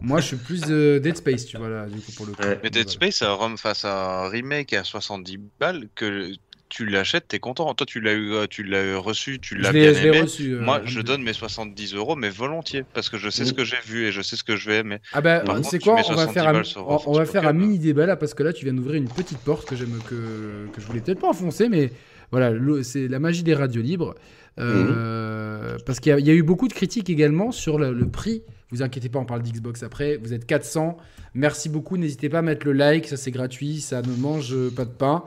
[0.01, 2.43] Moi, je suis plus euh, Dead Space, tu vois, là, du coup, pour le coup.
[2.43, 2.61] Ouais.
[2.63, 2.89] Mais Dead.
[2.89, 6.33] Space, c'est un rem- face à un remake à 70 balles que
[6.69, 7.73] tu l'achètes, t'es content.
[7.75, 10.21] Toi, tu l'as eu, euh, tu l'as reçu, tu l'as bien je l'ai aimé.
[10.21, 10.53] reçu.
[10.53, 13.57] euh, Moi, je donne mes 70 euros, mais volontiers, parce que je sais ce Oui.
[13.57, 14.99] que j'ai vu et je sais ce que je vais aimer.
[15.13, 17.79] Ah bah, tu quoi On va 70 faire un, on, on va faire un mini
[17.79, 20.81] débat là parce que là tu viens d'ouvrir une petite porte que j'aime que, que
[20.81, 21.91] je voulais peut-être pas enfoncer, mais
[22.33, 24.15] voilà, c'est la magie des radios libres.
[24.59, 28.43] Euh, Parce qu'il y, a- eu beaucoup de critiques également sur le, le prix.
[28.71, 30.17] Vous inquiétez pas, on parle d'Xbox après.
[30.17, 30.97] Vous êtes 400.
[31.35, 31.97] Merci beaucoup.
[31.97, 35.25] N'hésitez pas à mettre le like, ça c'est gratuit, ça ne mange pas de pain.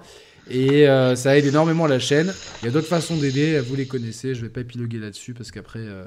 [0.52, 2.34] Et euh, ça aide énormément la chaîne.
[2.62, 4.34] Il y a d'autres façons d'aider, vous les connaissez.
[4.34, 6.06] Je vais pas épiloguer là-dessus parce qu'après euh,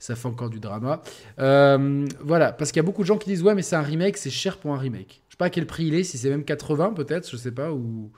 [0.00, 1.00] ça fait encore du drama.
[1.38, 4.16] Voilà, parce qu'il y a beaucoup de gens qui disent ouais mais c'est un remake,
[4.16, 5.22] c'est cher pour un remake.
[5.28, 7.52] Je sais pas à quel prix il est, si c'est même 80 peut-être, je sais
[7.52, 8.10] pas, ou,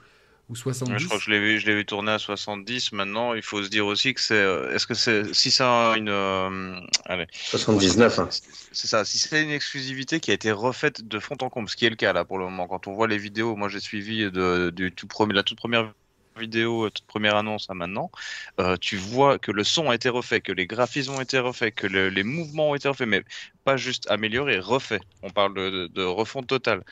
[0.49, 0.93] ou 70.
[0.93, 2.91] Ouais, je crois que je l'ai vu, je l'ai vu tourner à 70.
[2.93, 5.95] Maintenant, il faut se dire aussi que c'est, euh, est-ce que c'est, si c'est un-
[5.95, 8.19] une, euh, allez, 79.
[8.19, 8.29] hein.
[8.71, 11.75] c'est ça, si c'est une exclusivité qui a été refaite de fond en comble, ce
[11.75, 12.67] qui est le cas là pour le moment.
[12.67, 15.93] Quand on voit les vidéos, moi j'ai suivi de, du tout premier, la toute première
[16.37, 18.11] vidéo, euh, toute première annonce à maintenant,
[18.59, 21.73] euh, tu vois que le son a été refait, que les graphismes ont été refaits,
[21.73, 23.23] que le- les mouvements ont été refaits, mais
[23.63, 25.01] pas juste améliorés, refaits.
[25.23, 26.83] On parle de, de, de refonte totale.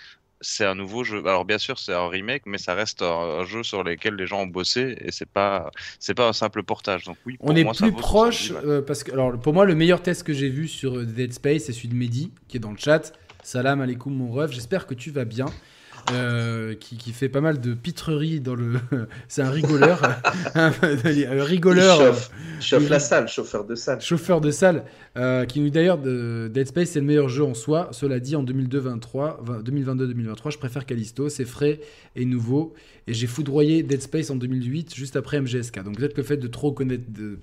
[0.42, 1.20] C'est un nouveau jeu.
[1.26, 4.28] Alors bien sûr, c'est un remake, mais ça reste un, un jeu sur lequel les
[4.28, 7.06] gens ont bossé et c'est pas, c'est pas un simple portage.
[7.06, 8.70] Donc oui, pour On est ça plus vaut proche 70 balles.
[8.70, 11.34] euh, parce que alors pour moi le meilleur test que j'ai vu sur euh, Dead
[11.34, 13.14] Space c'est celui de Mehdi qui est dans le chat.
[13.44, 15.46] Salam alaikum mon ref, j'espère que tu vas bien.
[16.12, 18.74] Euh, qui, qui fait pas mal de pitreries dans le.
[19.28, 20.02] c'est un rigoleur,
[20.56, 22.16] un, un rigoleur,
[22.58, 24.02] Il chauffe, la salle, chauffeur de salle.
[24.02, 24.84] chauffeur de salle,
[25.18, 27.90] euh, qui nous dit d'ailleurs de Dead Space c'est le meilleur jeu en soi.
[27.92, 31.80] Cela dit en 2022-2023, 2022-2023, je préfère Callisto, c'est frais
[32.16, 32.74] et nouveau.
[33.08, 35.84] Et j'ai foudroyé Dead Space en 2008 juste après MGSK.
[35.84, 37.40] Donc peut-être le fait de trop connaître de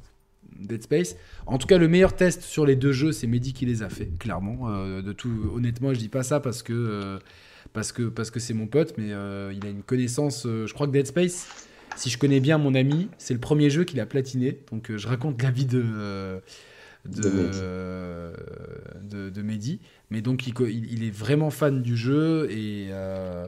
[0.61, 1.17] Dead Space.
[1.47, 3.89] En tout cas, le meilleur test sur les deux jeux, c'est Mehdi qui les a
[3.89, 4.69] fait, clairement.
[4.71, 7.19] Euh, de tout, honnêtement, je dis pas ça parce que euh,
[7.73, 10.45] parce que parce que c'est mon pote, mais euh, il a une connaissance.
[10.47, 11.47] euh, je crois que Dead Space,
[11.97, 14.59] si je connais bien mon ami, c'est le premier jeu qu'il a platiné.
[14.71, 16.39] Donc euh, je raconte la vie de euh,
[17.07, 17.59] de, De Mehdi.
[17.63, 18.35] euh,
[19.03, 19.81] de, de Mehdi.
[20.11, 23.47] Mais donc il, il- il est vraiment fan du jeu et euh,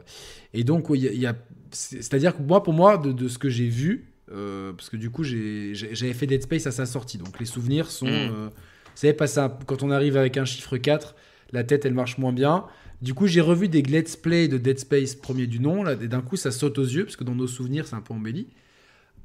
[0.53, 1.37] et donc il y a-
[1.71, 5.11] c'est-à-dire que moi pour moi de, de ce que j'ai vu, euh, parce que du
[5.11, 8.11] coup j'avais fait Dead Space à sa sortie, donc les souvenirs sont, Mm.
[8.33, 11.15] euh, vous savez, passer un- quand on arrive avec un chiffre 4,
[11.53, 12.65] la tête elle marche moins bien.
[13.05, 16.23] Du coup, j'ai revu des let's play de Dead Space premier du nom, et d'un
[16.23, 18.47] coup ça saute aux yeux, parce que dans nos souvenirs c'est un peu embelli.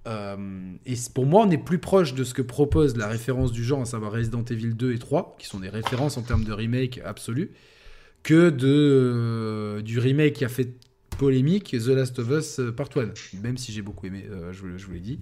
[0.05, 0.35] Euh,
[0.85, 3.81] et pour moi, on est plus proche de ce que propose la référence du genre,
[3.81, 6.99] à savoir Resident Evil 2 et 3, qui sont des références en termes de remake
[7.05, 7.51] absolu,
[8.21, 10.73] que de, euh, du remake qui a fait
[11.17, 14.77] polémique, The Last of Us euh, Part 1, même si j'ai beaucoup aimé, je, vous-
[14.77, 15.19] je vous l'ai dit.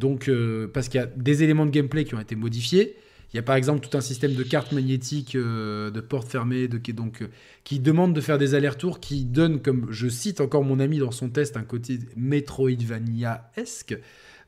[0.00, 0.30] Donc,
[0.72, 2.96] parce qu'il y a des éléments de gameplay qui ont été modifiés.
[3.32, 6.68] Il y a par exemple tout un système de cartes magnétiques, euh, de portes fermées,
[6.68, 7.28] de, qui, donc, euh,
[7.64, 11.12] qui demande de faire des allers-retours, qui donne, comme je cite encore mon ami dans
[11.12, 13.98] son test, un côté Metroidvania-esque.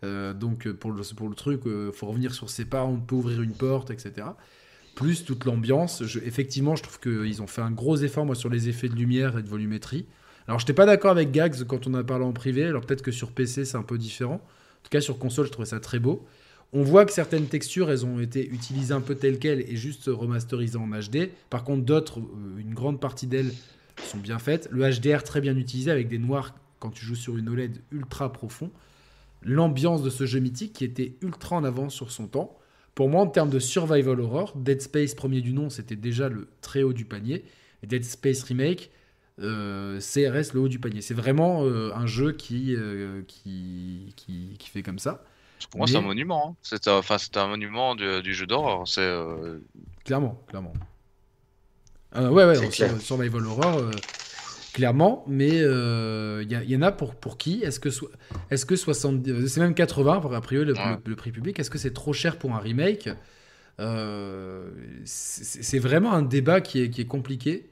[0.02, 3.14] Euh, donc pour le, pour le truc, il faut revenir sur ses pas, on peut
[3.14, 4.26] ouvrir une porte, etc.
[4.94, 6.02] Plus toute l'ambiance.
[6.22, 9.38] Effectivement, je trouve qu'ils ont fait un gros effort moi, sur les effets de lumière
[9.38, 10.06] et de volumétrie.
[10.46, 12.64] Alors, je n'étais pas d'accord avec Gags quand on a parlé en privé.
[12.64, 14.34] Alors, peut-être que sur PC, c'est un peu différent.
[14.34, 16.26] En tout cas, sur console, je trouvais ça très beau.
[16.76, 20.06] On voit que certaines textures, elles ont été utilisées un peu telles quelles et juste
[20.08, 21.30] remasterisées en HD.
[21.48, 23.52] Par contre, d'autres, euh, une grande partie d'elles
[24.02, 24.68] sont bien faites.
[24.72, 28.32] Le HDR très bien utilisé avec des noirs quand tu joues sur une OLED ultra
[28.32, 28.72] profond.
[29.42, 32.58] L'ambiance de ce jeu mythique qui était ultra en avance sur son temps.
[32.96, 36.48] pour moi, en termes de survival horror, Dead Space premier du nom, c'était déjà le
[36.60, 37.44] très haut du panier.
[37.84, 38.90] Dead Space Remake,
[39.40, 41.02] euh, CRS le haut du panier.
[41.02, 42.76] C'est vraiment euh, un jeu qui,
[43.28, 45.24] qui, qui, fait comme ça.
[45.70, 46.50] Pour moi, c'est un monument.
[46.50, 46.56] Hein.
[46.62, 48.86] C'est enfin, un monument du, du jeu d'horreur.
[48.86, 49.10] C'est
[50.04, 50.72] clairement, clairement.
[52.14, 53.90] ouais, ouais, sur, survival horror
[54.74, 57.62] clairement, mais il euh, y, en a pour, pour qui?
[57.62, 57.88] Est-ce que,
[58.50, 62.12] est que 70, c'est même 80 a priori le, prix public, est-ce que c'est trop
[62.12, 63.08] cher pour un remake?
[63.80, 64.68] Euh,
[65.04, 67.70] C'est vraiment un débat qui est, qui est compliqué.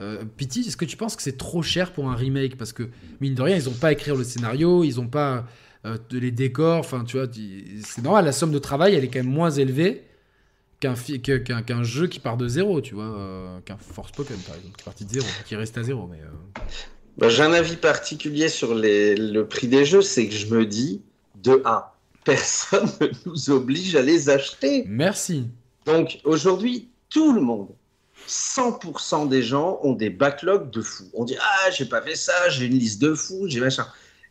[0.00, 2.56] Euh, Pity, est-ce que tu penses que c'est trop cher pour un remake?
[2.56, 2.88] Parce que,
[3.20, 5.44] mine de rien, ils n'ont pas à écrire le scénario, ils n'ont pas
[6.10, 7.26] les décors, enfin, tu vois,
[7.84, 10.04] c'est normal, la somme de travail, elle est quand même moins élevée
[10.80, 14.82] qu'un jeu qui part de zéro, tu vois, euh, qu'un Force Pokémon par exemple, qui
[14.82, 16.08] est parti de zéro, qui reste à zéro.
[16.10, 16.60] Mais euh.
[17.18, 20.64] bah, J'ai un avis particulier sur les, le prix des jeux, c'est que je me
[20.64, 21.02] dis,
[21.42, 21.84] de 1,
[22.24, 24.84] personne ne nous oblige à les acheter.
[24.86, 25.48] Merci.
[25.86, 27.68] Donc aujourd'hui, tout le monde,
[28.28, 31.10] 100% des gens ont des backlogs de fous.
[31.14, 33.86] On dit, ah, j'ai pas fait ça, j'ai une liste de fous, j'ai machin.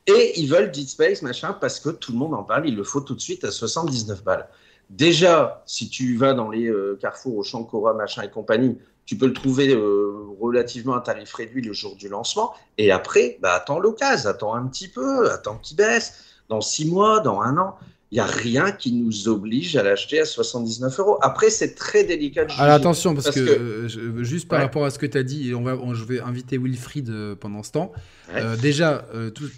[0.09, 2.83] Et ils veulent Dead Space, machin, parce que tout le monde en parle, il le
[2.83, 4.47] faut tout de suite à 79 balles.
[4.89, 9.15] Déjà, si tu vas dans les euh, carrefours, au champ Cora, machin et compagnie, tu
[9.17, 12.53] peux le trouver euh, relativement à tarif réduit le jour du lancement.
[12.77, 16.25] Et après, bah, attends l'occasion, attends un petit peu, attends qu'il baisse.
[16.47, 17.75] Dans six mois, dans un an,
[18.11, 21.19] il n'y a rien qui nous oblige à l'acheter à 79 euros.
[21.21, 24.97] Après, c'est très délicat de Alors attention, parce, que, euh, juste par rapport à ce
[24.97, 27.91] que tu as dit, et on va, je vais inviter Wilfried euh, pendant ce temps.
[28.33, 29.05] Euh, déjà,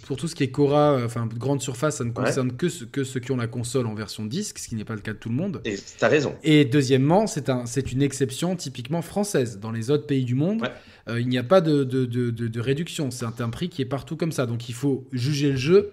[0.06, 3.20] pour tout ce qui est Cora, enfin grande surface, ça ne concerne que, que ceux
[3.20, 5.30] qui ont la console en version disque, ce qui n'est pas le cas de tout
[5.30, 5.62] le monde.
[5.64, 6.34] Et tu as raison.
[6.42, 9.60] Et deuxièmement, c'est un, une exception typiquement française.
[9.60, 10.62] Dans les autres pays du monde,
[11.08, 13.10] il n'y a pas de, de, de, de réduction.
[13.10, 14.44] C'est un, un prix qui est partout comme ça.
[14.44, 15.92] Donc il faut juger le jeu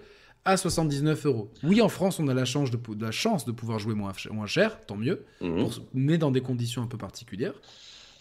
[0.52, 1.52] à 79 euros.
[1.64, 4.48] Oui, en France, on a la chance de, la chance de pouvoir jouer moins, moins
[4.48, 5.70] cher, tant mieux, mhm.
[5.94, 7.56] mais dans des conditions un peu particulières.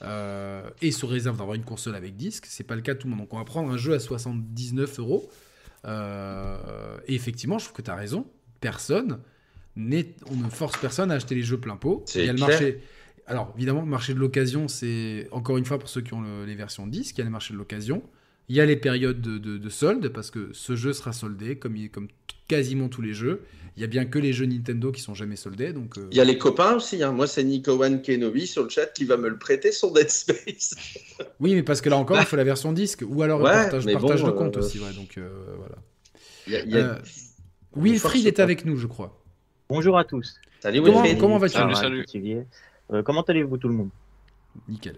[0.02, 3.08] Euh, et sous réserve d'avoir une console avec disque, c'est pas le cas de tout
[3.08, 3.20] le monde.
[3.20, 5.28] Donc on va prendre un jeu à 79 euros.
[5.84, 8.26] Euh, et effectivement, je trouve que tu as raison.
[8.60, 9.18] Personne,
[9.76, 12.04] on ne force personne à acheter les jeux plein pot.
[12.14, 12.82] Il y a le marché.
[13.26, 16.54] Alors évidemment, le marché de l'occasion, c'est encore une fois pour ceux qui ont les
[16.54, 18.02] versions disque, il y a le marché de l'occasion.
[18.49, 21.76] Il y a les périodes de, de, solde, parce que ce jeu sera soldé, comme,
[21.90, 22.09] comme
[22.49, 23.42] quasiment tous les jeux.
[23.76, 25.72] Il y a bien que les jeux Nintendo qui sont jamais soldés.
[25.72, 27.03] Donc, euh, Il y a les copains aussi.
[27.03, 27.12] Hein.
[27.12, 30.09] Moi, c'est Nico One Kenobi sur le chat qui va me le prêter sur Dead
[30.09, 30.74] Space.
[31.40, 33.05] oui, mais parce que là encore, il faut la version disque.
[33.07, 34.80] Ou alors ouais, partage, partage de compte euh, aussi.
[34.80, 35.76] Ouais, donc, euh, voilà.
[36.49, 36.99] Y a,
[37.76, 39.22] Wilfried est avec nous, je crois.
[39.68, 40.40] Bonjour à tous.
[40.59, 42.46] Salut Comment, comment vas-tu Salut,
[43.05, 43.90] comment allez-vous tout le monde?
[44.66, 44.96] Nickel.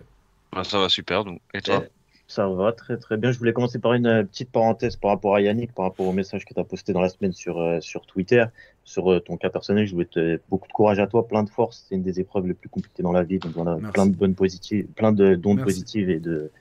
[0.52, 1.40] Ah, ça va super, donc.
[1.52, 1.84] Et toi?
[2.30, 3.32] Ça va très très bien.
[3.32, 6.12] Je voulais commencer par une euh, petite parenthèse par rapport à Yannick, par rapport au
[6.12, 8.44] message que tu as posté dans la semaine sur, euh, sur Twitter,
[8.84, 9.84] sur euh, ton cas personnel.
[9.84, 11.86] Je voulais te beaucoup de courage à toi, plein de force.
[11.88, 13.40] C'est une des épreuves les plus compliquées dans la vie.
[13.40, 16.52] Donc voilà, plein de bonnes positives, plein de d'ondes positives et de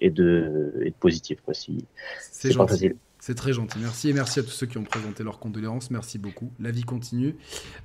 [0.00, 1.38] et de et de positives.
[1.52, 1.86] Si
[2.22, 2.96] c'est pas facile.
[3.26, 3.78] C'est très gentil.
[3.80, 5.90] Merci et merci à tous ceux qui ont présenté leurs condoléances.
[5.90, 6.52] Merci beaucoup.
[6.60, 7.36] La vie continue.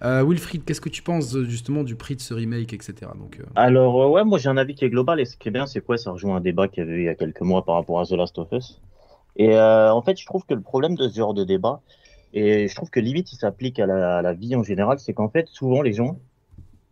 [0.03, 3.09] Euh, Wilfried, qu'est-ce que tu penses justement du prix de ce remake, etc.
[3.17, 5.47] Donc, euh, Alors, euh, ouais, moi j'ai un avis qui est global et ce qui
[5.47, 5.97] est bien, c'est quoi?
[5.97, 8.01] Ça rejoint un débat qu'il y avait eu il y a quelques mois par rapport
[8.01, 8.81] à The Last of Us.
[9.37, 11.79] Et en fait, je trouve que le problème de ce genre de débat,
[12.33, 15.47] et je trouve que limite il s'applique à la, vie en général, c'est qu'en fait,
[15.47, 16.19] souvent les gens,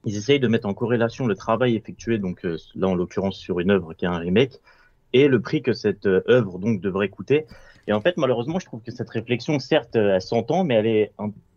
[0.05, 3.71] ils essayent de mettre en corrélation le travail effectué, donc là en l'occurrence sur une
[3.71, 4.61] œuvre qui est un remake,
[5.11, 7.45] et le prix que cette œuvre donc devrait coûter.
[7.87, 11.11] Et en fait, malheureusement, je trouve que cette réflexion, certes, elle s'entend, mais elle est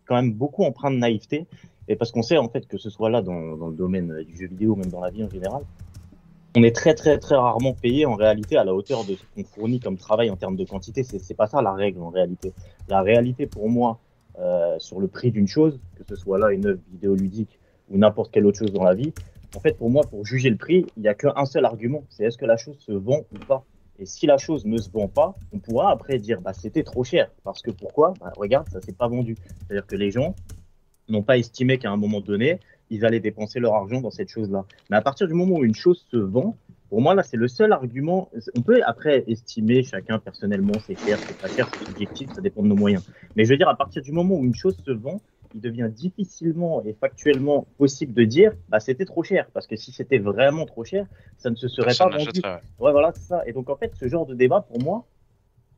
[0.05, 1.45] quand même beaucoup empreinte de naïveté.
[1.87, 4.47] Et parce qu'on sait, en fait, que ce soit là dans, le domaine du jeu
[4.47, 5.63] vidéo, même dans la vie en général,
[6.55, 9.43] on est très, très, très rarement payé en réalité à la hauteur de ce qu'on
[9.43, 11.03] fournit comme travail en termes de quantité.
[11.03, 12.53] C'est pas ça la règle en réalité.
[12.87, 13.99] La réalité pour moi,
[14.39, 17.59] euh, sur le prix d'une chose, que ce soit là une œuvre vidéoludique
[17.89, 19.13] ou n'importe quelle autre chose dans la vie,
[19.55, 22.23] en fait, pour moi, pour juger le prix, il n'y a qu'un seul argument, c'est
[22.23, 23.65] est-ce que la chose se vend ou pas.
[24.01, 27.03] Et si la chose ne se vend pas, on pourra après dire bah, c'était trop
[27.03, 27.29] cher.
[27.43, 28.15] Parce que pourquoi?
[28.19, 29.37] Bah, Regarde, ça s'est pas vendu.
[29.59, 30.35] C'est-à-dire que les gens
[31.07, 34.65] n'ont pas estimé qu'à un moment donné, ils allaient dépenser leur argent dans cette chose-là.
[34.89, 36.57] Mais à partir du moment où une chose se vend,
[36.89, 38.31] pour moi, là, c'est le seul argument.
[38.57, 42.63] On peut après estimer chacun personnellement, c'est cher, c'est pas cher, c'est subjectif, ça dépend
[42.63, 43.07] de nos moyens.
[43.35, 45.21] Mais je veux dire, à partir du moment où une chose se vend,
[45.53, 49.47] il devient difficilement et factuellement possible de dire bah c'était trop cher.
[49.53, 51.05] Parce que si c'était vraiment trop cher
[51.37, 52.41] ça ne se serait pas vendu.
[52.43, 52.91] ouais.
[52.91, 53.43] Voilà c'est ça.
[53.45, 55.05] Et donc en fait ce genre de débat pour moi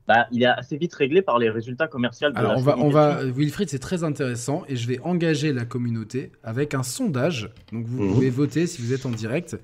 [0.07, 2.89] bah, il est assez vite réglé par les résultats commerciaux de Alors on va, on
[2.89, 7.49] va, Wilfried, c'est très intéressant et je vais engager la communauté avec un sondage.
[7.71, 8.13] Donc vous mhm.
[8.13, 9.57] pouvez voter si vous êtes en direct.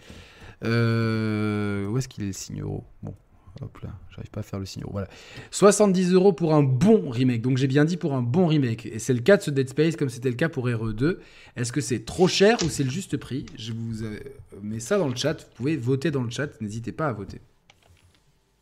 [0.64, 3.14] Euh, où est-ce qu'il est le signe euro Bon,
[3.62, 4.84] Hop là, j'arrive pas à faire le signe.
[4.90, 5.08] Voilà.
[5.52, 7.42] 70 euros pour un bon remake.
[7.42, 8.86] Donc j'ai bien dit pour un bon remake.
[8.86, 11.18] Et c'est le cas de ce Dead Space comme c'était le cas pour RE2.
[11.56, 13.46] Est-ce que c'est trop cher ou c'est le juste prix?
[13.58, 14.20] Je vous euh,
[14.62, 15.34] mets ça dans le chat.
[15.34, 16.60] Vous pouvez voter dans le chat.
[16.62, 17.42] N'hésitez pas à voter.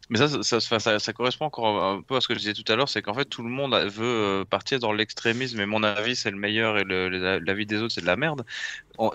[0.10, 2.70] Mais ça ça, ça, ça, correspond encore un peu à ce que je disais tout
[2.72, 5.84] à l'heure, c'est qu'en fait tout le monde veut euh, partir dans l'extrémisme et mon
[5.84, 8.46] avis c'est le meilleur et l'avis des autres c'est de la merde.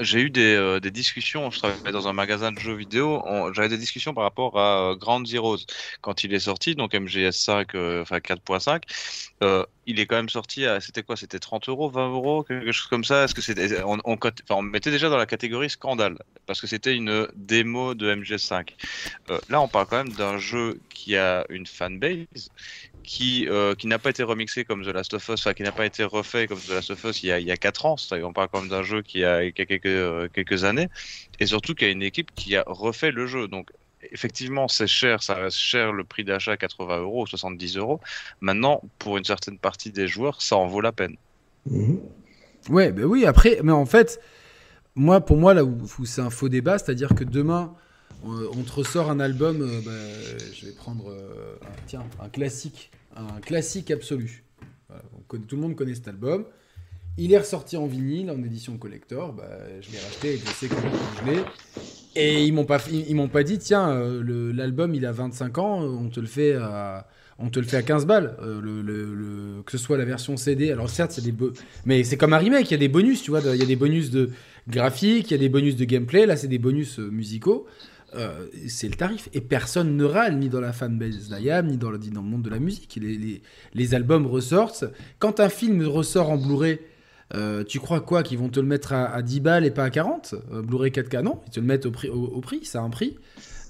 [0.01, 3.69] J'ai eu des, euh, des, discussions, je travaillais dans un magasin de jeux vidéo, j'avais
[3.69, 5.59] des discussions par rapport à euh, Ground Zeroes
[6.03, 8.83] quand il est sorti, donc MGS5, enfin 4.5.
[9.43, 12.73] Euh, il est quand même sorti à, c'était quoi C'était 30 euros, 20 euros, quelque
[12.73, 16.67] chose comme ça Est-ce que c'était, on, mettait déjà dans la catégorie scandale parce que
[16.67, 18.71] c'était une démo de MGS5.
[19.31, 22.51] Euh, là, on parle quand même d'un jeu qui a une fanbase,
[23.03, 25.73] qui, euh, qui n'a pas été remixé comme The Last of Us, enfin qui n'a
[25.73, 27.87] pas été refait comme The Last of Us il y a, il y a 4
[27.87, 27.97] ans.
[28.13, 30.89] On parle quand même d'un jeu qui a, qui a quelques, euh, quelques années,
[31.41, 33.49] et surtout qu'il y a une équipe qui a refait le jeu.
[33.49, 33.71] Donc
[34.11, 38.01] effectivement, c'est cher, ça reste cher le prix d'achat 80 euros, 70 euros.
[38.41, 41.17] Maintenant, pour une certaine partie des joueurs, ça en vaut la peine.
[41.67, 41.97] Mmh.
[42.69, 44.21] Ouais, ben oui, après, mais en fait,
[44.95, 47.75] moi, pour moi, là où, c'est un faux débat, c'est-à-dire que demain,
[48.25, 52.91] on te ressort un album, euh, bah, je vais prendre euh, un, tiens, un classique,
[53.17, 54.45] un classique absolu.
[55.29, 56.45] Tout le monde connaît cet album.
[57.19, 59.33] Il est ressorti en vinyle, en édition collector.
[59.33, 59.45] Bah,
[59.81, 60.81] je l'ai racheté et je sais comment
[61.21, 61.43] je l'ai.
[62.15, 65.83] Et ils m'ont pas, ils, m'ont pas dit, tiens, euh, l'album il a 25 ans,
[65.83, 67.07] on te le fait à,
[67.39, 70.71] on te le fait à 15 balles, euh, que ce soit la version CD.
[70.71, 71.35] Alors certes, c'est des
[71.87, 73.67] mais c'est comme un remake, il y a des bonus, tu vois, il y a
[73.67, 74.31] des bonus de
[74.69, 76.27] graphique, il y a des bonus de gameplay.
[76.27, 77.67] Là, c'est des bonus musicaux.
[78.15, 79.29] Euh, c'est le tarif.
[79.33, 82.43] Et personne ne râle, ni dans la fanbase d'IAM, ni dans, le, dans le monde
[82.43, 82.99] de la musique.
[83.01, 83.41] Les,
[83.75, 84.85] les, albums ressortent.
[85.19, 86.79] Quand un film ressort en Blu-ray,
[87.35, 89.85] euh, tu crois quoi Qu'ils vont te le mettre à, à, 10 balles et pas
[89.85, 91.41] à 40 euh, Blu-ray 4K, non.
[91.47, 93.17] Ils te le mettent au prix, ça a un prix.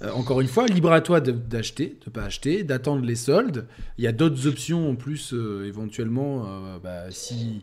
[0.02, 3.66] Euh, encore une fois, libre à toi d'acheter, de, ne pas acheter, d'attendre les soldes.
[3.98, 6.46] Il y a d'autres options en plus, euh, éventuellement,
[6.82, 7.62] bah, si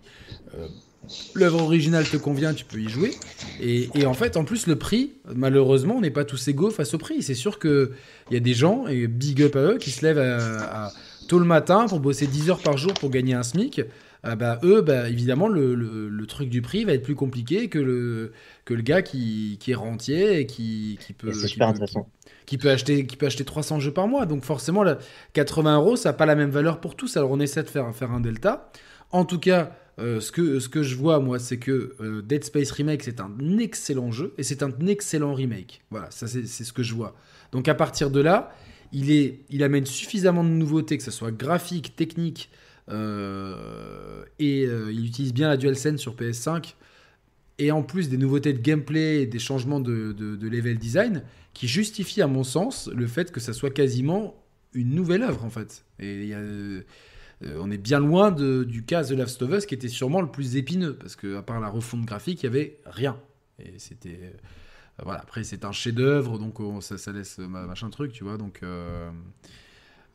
[1.35, 3.11] l'œuvre originale te convient, tu peux y jouer.
[3.61, 6.97] Et, en fait, en plus, le prix, malheureusement, on n'est pas tous égaux face au
[6.97, 7.21] prix.
[7.23, 7.89] C'est sûr qu'il
[8.31, 10.21] y a des gens, et big up à eux, qui se lèvent
[11.27, 13.81] tôt le matin pour bosser 10 heures par jour pour gagner un SMIC.
[14.23, 17.69] Ah bah, eux, bah, évidemment, le, le, le, truc du prix va être plus compliqué
[17.69, 18.33] que le,
[18.65, 21.31] que le gars qui, qui est rentier et qui, qui peut.
[21.31, 21.65] Qui peut,
[22.45, 24.25] qui, peut acheter, qui peut acheter 300 jeux par mois.
[24.25, 24.97] Donc, forcément, là,
[25.33, 27.15] 80 euros, ça n'a pas la même valeur pour tous.
[27.15, 28.71] Alors, on essaie de faire, faire un delta.
[29.11, 32.43] En tout cas, euh, ce, que, ce que je vois, moi, c'est que euh, Dead
[32.43, 35.81] Space Remake, c'est un excellent jeu et c'est un excellent remake.
[35.91, 37.15] Voilà, ça, c'est ce que je vois.
[37.51, 38.53] Donc, à partir de là,
[38.91, 42.49] il, est, il amène suffisamment de nouveautés, que ce soit graphique, technique.
[42.89, 46.73] Euh, et euh, il utilise bien la DualSense sur PS5
[47.59, 51.23] et en plus des nouveautés de gameplay et des changements de, level design
[51.53, 54.41] qui justifient à mon sens le fait que ça soit quasiment
[54.73, 55.83] une nouvelle œuvre en fait.
[55.99, 56.81] Et euh,
[57.43, 60.55] on est bien loin du cas The Last of Us qui était sûrement le plus
[60.55, 63.19] épineux parce que à part la refonte graphique, il y avait rien.
[63.59, 64.33] Et c'était
[65.03, 65.19] voilà.
[65.19, 68.37] Après c'est un chef-d'œuvre donc on, ça, ça, laisse machin truc, tu vois.
[68.37, 68.61] Donc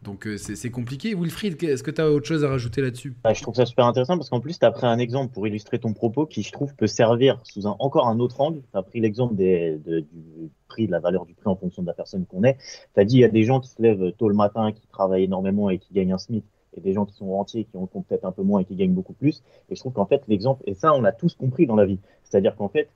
[0.05, 1.15] donc c'est compliqué.
[1.15, 3.15] Wilfried, est-ce que tu as autre chose à rajouter là-dessus?
[3.25, 5.47] Bah, Je trouve ça super intéressant parce qu'en plus, tu as pris un exemple pour
[5.47, 8.61] illustrer ton propos qui, je trouve, peut servir sous encore un autre angle.
[8.71, 11.95] Tu as pris l'exemple du prix, de la valeur du prix en fonction de la
[11.95, 12.59] personne qu'on est.
[12.95, 14.87] Tu as dit il y a des gens qui se lèvent tôt le matin, qui
[14.89, 16.45] travaillent énormément et qui gagnent un SMIC,
[16.77, 18.77] et des gens qui sont rentiers, qui en comptent peut-être un peu moins et qui
[18.77, 19.43] gagnent beaucoup plus.
[19.71, 21.99] Et je trouve qu'en fait, l'exemple, et ça, on l'a tous compris dans la vie.
[22.25, 22.89] C'est-à-dire qu'en fait,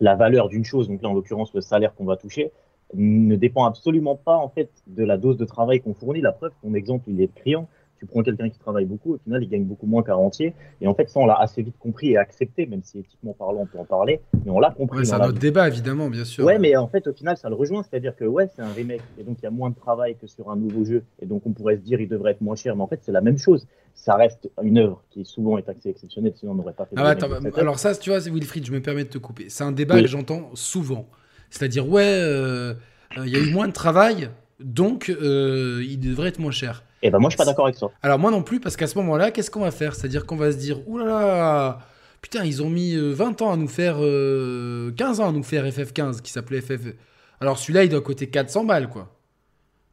[0.00, 2.52] la valeur d'une chose, donc là, en l'occurrence, le salaire qu'on va toucher,
[2.94, 6.20] ne dépend absolument pas en fait de la dose de travail qu'on fournit.
[6.20, 7.68] La preuve, ton exemple, il est criant.
[7.98, 10.54] Tu prends quelqu'un qui travaille beaucoup, au final, il gagne beaucoup moins qu'un rentier.
[10.80, 13.62] Et en fait, ça, on l'a assez vite compris et accepté, même si éthiquement parlant,
[13.62, 14.98] on peut en parler, mais on l'a compris.
[14.98, 16.44] Ouais, c'est un autre débat, évidemment, bien sûr.
[16.44, 17.82] Ouais, mais en fait, au final, ça le rejoint.
[17.82, 20.28] C'est-à-dire que, ouais, c'est un remake, et donc il y a moins de travail que
[20.28, 22.76] sur un nouveau jeu, et donc on pourrait se dire, il devrait être moins cher,
[22.76, 23.66] mais en fait, c'est la même chose.
[23.96, 26.94] Ça reste une œuvre qui souvent est axée exceptionnelle, sinon on n'aurait pas fait.
[26.96, 27.26] Ah, attends,
[27.56, 29.46] alors ça, tu vois, Wilfried, je me permets de te couper.
[29.48, 30.02] C'est un débat oui.
[30.02, 31.08] que j'entends souvent.
[31.50, 32.02] C'est-à-dire, ouais.
[32.04, 32.74] Euh
[33.16, 34.30] il euh, y a eu moins de travail,
[34.60, 36.82] donc euh, il devrait être moins cher.
[37.00, 37.86] Et eh ben moi je suis pas d'accord avec ça.
[38.02, 39.94] Alors moi non plus, parce qu'à ce moment-là, qu'est-ce qu'on va faire?
[39.94, 41.78] C'est-à-dire qu'on va se dire, oulala,
[42.20, 45.64] putain, ils ont mis 20 ans à nous faire, euh, 15 ans à nous faire
[45.64, 46.94] FF15, qui s'appelait FF.
[47.40, 49.14] Alors celui-là, il doit coûter 400 balles, quoi.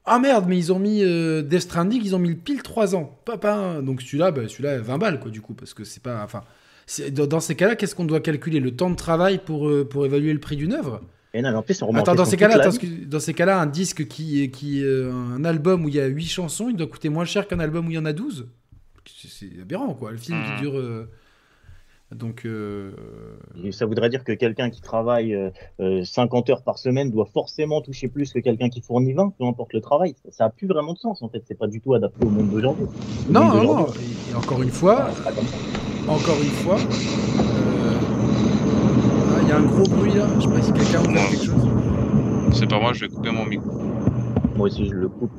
[0.07, 3.19] Ah merde, mais ils ont mis euh, Death Stranding, ils ont mis pile 3 ans.
[3.25, 6.23] Papa, donc celui-là, bah, celui-là, 20 balles, quoi, du coup, parce que c'est pas.
[6.23, 6.41] Enfin,
[7.11, 8.59] dans ces cas-là, qu'est-ce qu'on doit calculer?
[8.59, 11.01] Le temps de travail pour, euh, pour évaluer le prix d'une œuvre?
[11.41, 12.77] Non, en plus, on attends, dans ces cas-là, attends,
[13.07, 16.25] dans ces cas-là, un disque qui, qui euh, un album où il y a 8
[16.25, 18.47] chansons, il doit coûter moins cher qu'un album où il y en a 12.
[19.05, 20.11] C'est aberrant, quoi.
[20.11, 20.77] Le film qui dure.
[20.77, 21.09] Euh...
[22.11, 22.91] Donc, euh,
[23.63, 27.25] Et ça voudrait dire que quelqu'un qui travaille euh, euh, 50 heures par semaine doit
[27.25, 30.15] forcément toucher plus que quelqu'un qui fournit 20, peu importe le travail.
[30.23, 31.43] Ça, ça a plus vraiment de sens en fait.
[31.47, 32.85] C'est pas du tout adapté au monde d'aujourd'hui.
[33.27, 33.87] Au non, non, non.
[33.87, 35.09] Et, et encore une fois,
[36.07, 37.74] encore une fois, euh,
[39.45, 40.27] il y a un gros bruit là.
[40.39, 41.69] Je sais pas si quelqu'un veut faire quelque chose.
[42.53, 43.71] C'est pas moi, je vais couper mon micro.
[44.55, 45.31] Moi aussi, je le coupe.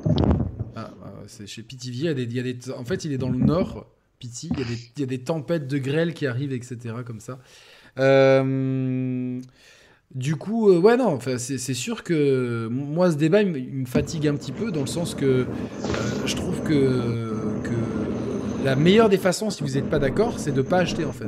[0.75, 2.03] Ah, bah, c'est chez Pithiviers.
[2.03, 3.87] Il y a des, il y a des- en fait, il est dans le nord,
[4.19, 4.49] Pity.
[4.53, 6.77] Il y, a des, il y a des tempêtes de grêle qui arrivent, etc.
[7.05, 7.39] Comme ça.
[7.99, 9.39] Euh,
[10.13, 13.73] du coup, euh, ouais, non, enfin, c'est sûr que moi, ce débat, il me, il
[13.73, 15.45] me fatigue un petit peu dans le sens que euh,
[16.25, 17.33] je trouve que,
[17.63, 21.11] que la meilleure des façons, si vous n'êtes pas d'accord, c'est de pas acheter en
[21.11, 21.27] fait.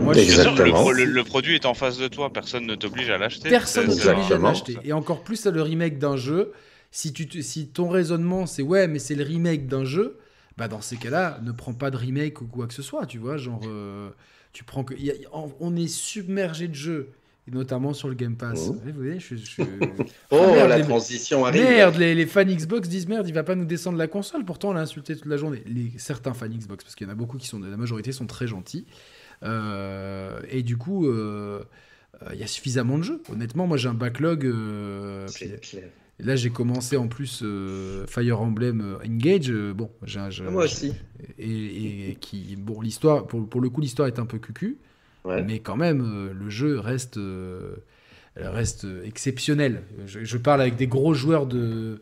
[0.00, 3.10] Moi, je suis- Bien sûr, le, produit est en face de toi, personne ne t'oblige
[3.10, 3.48] à l'acheter.
[3.50, 4.76] Personne ne t'oblige à l'acheter.
[4.84, 6.52] Et encore plus à le remake d'un jeu.
[6.90, 10.18] Si, tu te- si ton raisonnement c'est ouais, mais c'est le remake d'un jeu,
[10.56, 13.18] bah dans ces cas-là, ne prends pas de remake ou quoi que ce soit, tu
[13.18, 13.36] vois.
[13.36, 14.08] Genre, euh,
[14.52, 14.94] tu prends que.
[14.94, 17.10] il y a- on- on est submergé de jeux,
[17.46, 18.68] et notamment sur le Game Pass.
[18.70, 18.80] Mhm.
[18.86, 19.62] Vous voyez, je, je-
[20.32, 21.62] Oh, Ah, merde, la les- transition arrive.
[21.62, 24.44] Merde, les, les fans Xbox disent merde, il va pas nous descendre la console.
[24.44, 25.62] Pourtant, on l'a insulté toute la journée.
[25.66, 28.26] Les, certains fans Xbox, parce qu'il y en a beaucoup qui sont, la majorité sont
[28.26, 28.84] très gentils.
[29.42, 31.62] Euh, et du coup, euh,
[32.22, 33.22] euh, il y a suffisamment de jeux.
[33.32, 34.44] Honnêtement, moi j'ai un backlog.
[34.44, 35.48] euh, puis-
[36.18, 39.50] là, j'ai commencé en plus euh, Fire Emblem euh, Engage.
[39.50, 40.20] euh, bon, j'ai
[40.50, 40.92] Moi aussi.
[41.38, 44.76] Et, et qui, bon, l'histoire, pour, pour le coup, l'histoire est un peu cucu.
[45.24, 45.42] Ouais.
[45.42, 47.76] Mais quand même, euh, le jeu reste, euh,
[48.36, 49.82] reste exceptionnel.
[50.06, 52.00] Je, je parle avec des gros joueurs de,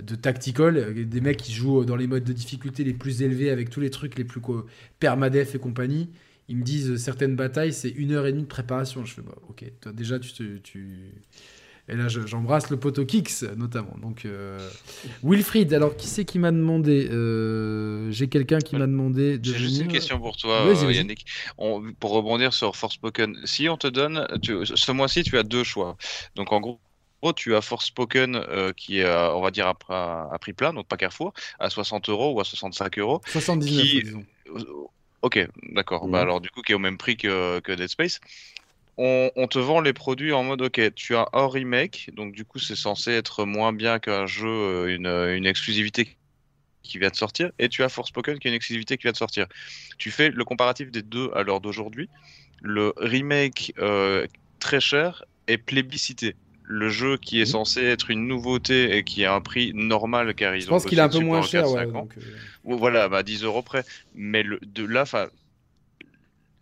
[0.00, 3.50] de tactical, euh, des mecs qui jouent dans les modes de difficulté les plus élevés
[3.50, 4.66] avec tous les trucs les plus co-
[5.00, 6.08] permadef et compagnie.
[6.48, 9.04] Ils me disent certaines batailles, c'est une heure et demie de préparation.
[9.04, 11.12] Je fais, bah, ok, toi déjà, tu, te- tu...
[11.88, 13.94] Et là, je- j'embrasse le poteau Kix, notamment.
[14.02, 14.58] Donc, euh,
[15.22, 19.58] Wilfried, alors qui c'est qui m'a demandé euh, J'ai quelqu'un qui m'a demandé de J'ai
[19.58, 20.92] juste une question pour toi, euh.
[20.92, 21.26] Yannick.
[21.58, 25.62] On- pour rebondir sur Forspoken, si on te donne, tu- ce mois-ci, tu as deux
[25.64, 25.96] choix.
[26.34, 26.80] Donc en gros,
[27.36, 30.96] tu as Forspoken euh, qui est, on va dire, à, à prix plat, donc pas
[30.96, 33.20] Carrefour, à 60 euros ou à 65 euros.
[33.26, 34.24] 79, qui- disons.
[35.22, 35.38] Ok,
[35.70, 36.08] d'accord.
[36.08, 38.20] Bah alors du coup, qui est au même prix que, que Dead Space.
[38.98, 42.46] On, on te vend les produits en mode ok, tu as un remake, donc du
[42.46, 46.16] coup c'est censé être moins bien qu'un jeu, euh, une, une exclusivité
[46.82, 49.16] qui vient de sortir, et tu as Forspoken qui est une exclusivité qui vient de
[49.16, 49.46] sortir.
[49.98, 52.08] Tu fais le comparatif des deux à l'heure d'aujourd'hui.
[52.62, 54.26] Le remake euh,
[54.60, 56.36] très cher est plébiscité.
[56.68, 57.50] Le jeu qui est Mhm.
[57.50, 60.86] censé être une nouveauté et qui a un prix normal car ils Je ont pense
[60.86, 61.62] qu'il est un peu moins cher.
[61.64, 62.20] 4-5 Ouais, donc, euh,
[62.64, 63.84] Voilà, bah 10 euros près.
[64.14, 65.04] Mais le, de là,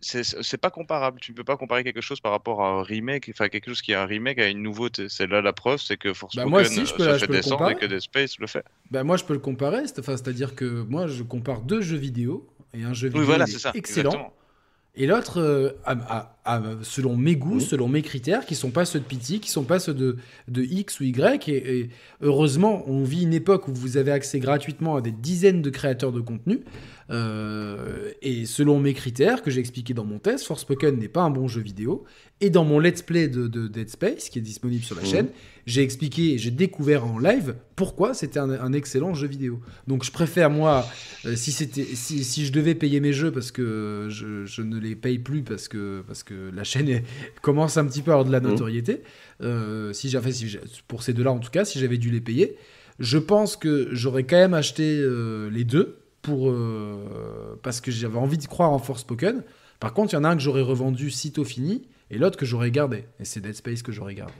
[0.01, 1.19] c'est pas comparable.
[1.19, 3.81] Tu ne peux pas comparer quelque chose par rapport à un remake, enfin quelque chose
[3.81, 5.07] qui est un remake à une nouveauté.
[5.09, 7.31] C'est là la preuve, c'est que Forspoken moi aussi, je peux se fait je peux
[7.33, 8.63] le descendre et que Dead Space le fait.
[8.91, 9.87] Bah, moi, je peux le comparer.
[9.87, 12.47] C'est-à-dire que moi, je compare deux jeux vidéo.
[12.75, 13.71] Et un jeu vidéo Oui, voilà, il est ça.
[13.73, 14.09] excellent.
[14.11, 14.33] exactement.
[14.97, 15.91] Et l'autre, euh, à-
[16.45, 19.49] à- à- selon mes goûts, selon mes critères, qui sont pas ceux de Pity, qui
[19.49, 20.17] sont pas ceux de,
[20.47, 21.49] de X ou Y.
[21.49, 21.89] Et, et
[22.21, 26.11] heureusement, on vit une époque où vous avez accès gratuitement à des dizaines de créateurs
[26.13, 26.61] de contenu.
[27.11, 31.29] Euh, et selon mes critères que j'ai expliqué dans mon test, Forspoken n'est pas un
[31.29, 32.03] bon jeu vidéo.
[32.41, 35.07] Et dans mon let's play de, de Dead Space, qui est disponible sur la Mhm.
[35.07, 35.27] chaîne,
[35.65, 39.61] j'ai expliqué, et j'ai découvert en live pourquoi c'était un, un excellent jeu vidéo.
[39.87, 40.87] Donc je préfère moi,
[41.25, 44.77] euh, si c'était, si, si je devais payer mes jeux parce que je, je ne
[44.79, 47.03] les paye plus parce que parce que la chaîne est-
[47.41, 48.49] commence un petit peu à avoir de la Mhm.
[48.49, 49.01] notoriété.
[49.41, 52.55] euh, si j'avais, si pour ces deux-là en tout cas, si j'avais dû les payer,
[52.99, 55.05] je pense que j'aurais quand même acheté
[55.51, 55.97] les deux
[56.29, 59.43] euh, parce que j'avais envie de croire en Forspoken.
[59.79, 62.45] Par contre, il y en a un que j'aurais revendu sitôt fini et l'autre que
[62.45, 63.05] j'aurais gardé.
[63.19, 64.33] Et c'est Dead Space que j'aurais gardé.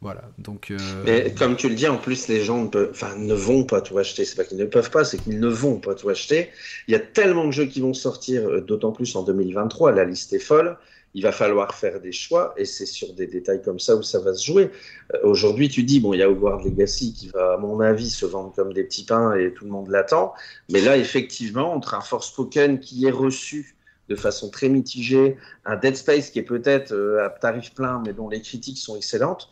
[0.00, 0.70] Voilà, donc.
[0.70, 3.80] euh, Mais comme tu le dis, en plus, les gens ne, peuvent, ne vont pas
[3.80, 4.24] tout acheter.
[4.24, 6.50] C'est pas qu'ils ne peuvent pas, c'est qu'ils ne vont pas tout acheter.
[6.86, 9.90] Il y a tellement de jeux qui vont sortir, euh, d'autant plus en 2023.
[9.92, 10.76] La liste est folle.
[11.14, 14.20] Il va falloir faire des choix et c'est sur des détails comme ça où ça
[14.20, 14.70] va se jouer.
[15.14, 18.10] Euh, Aujourd'hui, tu dis, bon, il y a Hogwarts Legacy qui va, à mon avis,
[18.10, 20.34] se vendre comme des petits pains et tout le monde l'attend.
[20.70, 23.76] Mais là, effectivement, entre un Forspoken qui est reçu
[24.08, 28.12] de façon très mitigée, un Dead Space qui est peut-être euh, à tarif plein mais
[28.12, 29.48] dont les critiques sont excellentes,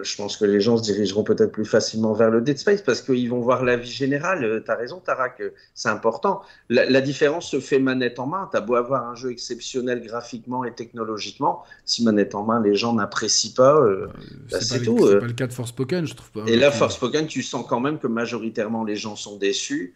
[0.00, 3.02] je pense que les gens se dirigeront peut-être plus facilement vers le Dead Space parce
[3.02, 4.62] qu'ils vont voir la vie générale.
[4.64, 6.42] Tu as raison, Tarak, euh, c'est important.
[6.68, 8.48] La, la différence se fait manette en main.
[8.50, 12.74] Tu as beau avoir un jeu exceptionnel graphiquement et technologiquement, si manette en main les
[12.74, 13.76] gens n'apprécient pas.
[13.76, 14.08] euh,
[14.50, 15.20] bah, c'est tout, c'est euh.
[15.20, 16.50] pas le cas de Forspoken, je trouve pas.
[16.50, 19.94] Et là, euh, Forspoken, tu sens quand même que majoritairement les gens sont déçus.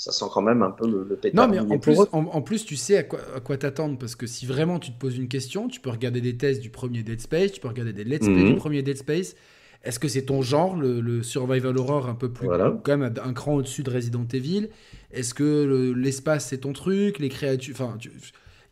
[0.00, 1.48] Ça sent quand même un peu le, le pétard.
[1.48, 4.14] Non, mais en plus, en, en plus, tu sais à quoi, à quoi t'attendre parce
[4.14, 7.02] que si vraiment tu te poses une question, tu peux regarder des tests du premier
[7.02, 8.44] Dead Space, tu peux regarder des let's play Mhm.
[8.44, 9.34] du premier Dead Space.
[9.82, 12.78] est-ce que c'est ton genre, le, le survival horror un peu plus, Voilà.
[12.84, 14.68] quand même un cran au-dessus de Resident Evil?
[15.12, 17.96] Est-ce que le- l'espace c'est ton truc, les créatures, enfin,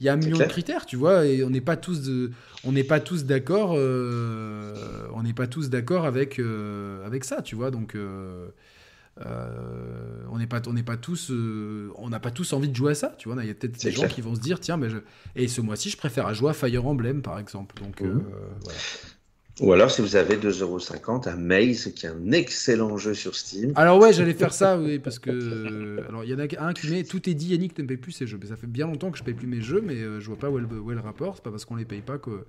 [0.01, 2.31] il y a un million de critères, tu vois, et on n'est pas tous, de-
[2.65, 7.43] on n'est pas tous d'accord, euh, on n'est pas tous d'accord avec euh, avec ça,
[7.43, 7.95] tu vois, donc.
[7.97, 8.49] euh,
[9.25, 12.77] euh, on n'est pas, on n'est pas tous, euh, on n'a pas tous envie de
[12.77, 13.43] jouer à ça, tu vois.
[13.43, 14.99] Il y a peut-être des gens qui vont se dire, tiens, mais je...
[15.35, 17.77] et ce mois-ci, je préfère à jouer à Fire Emblem, par exemple.
[17.83, 18.21] Donc, euh,
[18.63, 18.79] voilà.
[19.61, 23.73] Ou alors, si vous avez 2,50€, un Maze, qui est un excellent jeu sur Steam.
[23.75, 26.91] Alors ouais, j'allais faire ça, oui, parce que alors il y en a un qui
[26.91, 28.39] met tout est dit, Yannick ne paye plus ses jeux.
[28.39, 30.51] Mais ça fait bien longtemps que je paye plus mes jeux, mais je vois pas
[30.51, 31.37] où est le, où est le rapport.
[31.37, 32.45] C'est pas parce qu'on les paye pas qu'on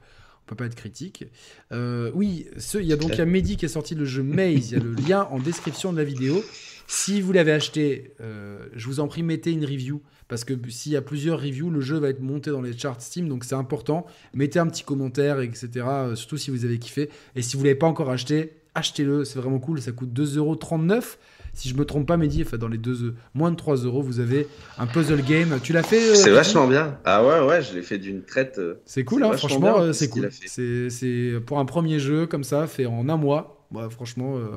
[0.48, 1.26] peut pas être critique.
[1.72, 4.06] Euh, oui, ce- il y a donc il y a Mehdi qui a sorti le
[4.06, 4.72] jeu Maze.
[4.72, 6.44] Il y a le lien en description de la vidéo.
[6.88, 10.02] Si vous l'avez acheté, euh, je vous en prie, mettez une review.
[10.30, 13.02] Parce que s'il y a plusieurs reviews, le jeu va être monté dans les charts
[13.02, 14.06] Steam, donc c'est important.
[14.34, 15.70] Mettez un petit commentaire, etc.
[15.88, 17.10] euh, Surtout si vous avez kiffé.
[17.36, 19.82] Et si vous l'avez pas encore acheté, achetez-le, c'est vraiment cool.
[19.82, 21.18] Ça coûte 2,39€.
[21.58, 24.20] Si je me trompe pas, Mehdi, enfin, dans les deux, moins de 3 euros, vous
[24.20, 24.48] avez
[24.78, 25.60] un puzzle game.
[25.64, 27.00] Tu l'as fait euh, C'est Mehdi vachement bien.
[27.04, 28.60] Ah ouais, ouais, je l'ai fait d'une traite.
[28.60, 30.30] euh, C'est cool, hein, franchement, euh, ce c'est cool.
[30.46, 33.66] C'est c'est pour un premier jeu comme ça, fait en un mois.
[33.72, 34.48] Bah, franchement, euh,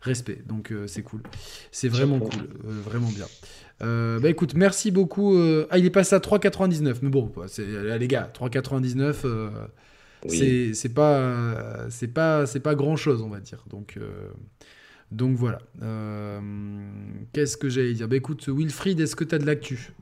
[0.00, 0.38] respect.
[0.48, 1.20] Donc euh, c'est cool.
[1.70, 3.26] C'est vraiment cool, euh, vraiment bien.
[3.82, 5.36] Euh, bah écoute, merci beaucoup.
[5.36, 6.94] euh, Ah, il est passé à 3,99.
[7.02, 9.14] Mais bon, bah, c'est euh, les gars, 3,99.
[9.26, 9.50] euh,
[10.24, 10.36] Oui.
[10.36, 14.08] c'est c'est pas euh, c'est pas c'est pas grand chose on va dire donc euh,
[15.10, 16.40] donc voilà Euh,
[17.32, 18.08] qu'est-ce que j'allais dire?
[18.08, 19.92] Bah écoute Wilfried est-ce que tu as de l'actu?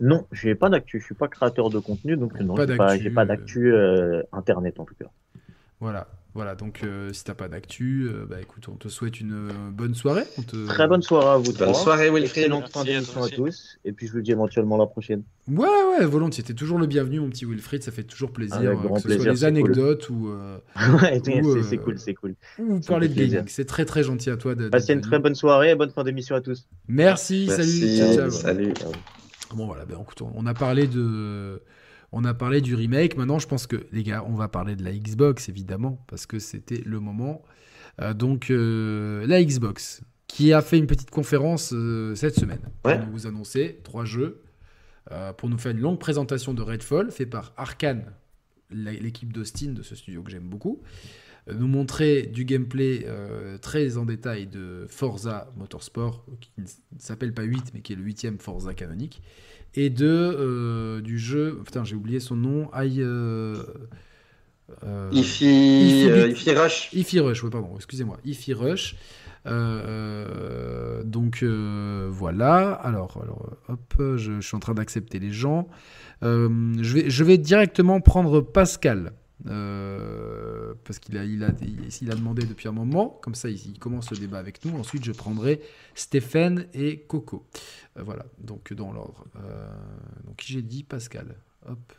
[0.00, 0.98] Non, j'ai pas d'actu.
[1.00, 3.24] Je suis pas créateur de contenu, donc non, Pas j'ai pas, d'actu, pas euh.
[3.24, 5.10] d'actu euh, internet en tout cas.
[5.80, 9.32] Voilà voilà donc euh, si t'as pas d'actu euh, bah écoute on te souhaite une
[9.32, 10.64] euh, bonne soirée on te...
[10.68, 11.74] Très bonne soirée à vous Bonne trois.
[11.74, 12.44] soirée, Wilfried.
[12.44, 13.78] Excellente fin d'émission à tous.
[13.84, 15.24] Et puis je vous dis éventuellement la prochaine.
[15.48, 18.68] ouais ouais volontiers t'es toujours le bienvenu mon petit Wilfried ça fait toujours plaisir Avec
[18.70, 19.44] euh, grand que ce soit des cool.
[19.44, 20.58] anecdotes ou, euh,
[21.02, 22.34] Ouais, c'est cool, c'est cool.
[22.60, 23.38] ou parler de plaisir.
[23.40, 25.90] gaming c'est très très gentil à toi de, Passez une très bonne soirée et bonne
[25.90, 26.68] fin d'émission à tous.
[26.86, 28.30] merci, salut ciao, ciao.
[28.30, 28.72] salut.
[29.56, 31.60] Bon voilà, ben, écoute, on a parlé de,
[32.12, 33.16] on a parlé du remake.
[33.16, 36.38] Maintenant, je pense que les gars, on va parler de la Xbox évidemment parce que
[36.38, 37.42] c'était le moment.
[38.00, 42.96] Euh, donc euh, la Xbox qui a fait une petite conférence euh, cette semaine Ouais.
[42.98, 44.42] pour nous vous annoncer trois jeux
[45.38, 48.12] pour nous faire une longue présentation de Redfall fait par Arkane,
[48.70, 50.82] l'équipe d'Austin de ce studio que j'aime beaucoup.
[51.58, 56.64] Nous montrer du gameplay euh, très en détail de Forza Motorsport, qui ne
[56.98, 59.22] s'appelle pas 8, mais qui est le huitième Forza canonique,
[59.74, 63.62] et de, euh, du jeu, putain j'ai oublié son nom, I, euh,
[64.84, 66.92] euh, euh, Bit- Ify Rush.
[66.92, 68.96] Ify Rush, oui, pardon, excusez-moi, Ify Rush.
[69.46, 75.68] Euh, donc euh, voilà, alors, alors hop, je, je suis en train d'accepter les gens.
[76.22, 79.12] Je, vais, je vais directement prendre Pascal.
[79.46, 83.48] Euh, parce qu'il a, il a, il, il a demandé depuis un moment, comme ça
[83.48, 84.76] il, il commence le débat avec nous.
[84.78, 85.60] Ensuite, je prendrai
[85.94, 87.46] Stéphane et Coco.
[87.96, 89.24] Euh, voilà, donc dans l'ordre.
[89.36, 89.68] Euh,
[90.26, 91.36] donc j'ai dit Pascal.
[91.68, 91.92] Hop.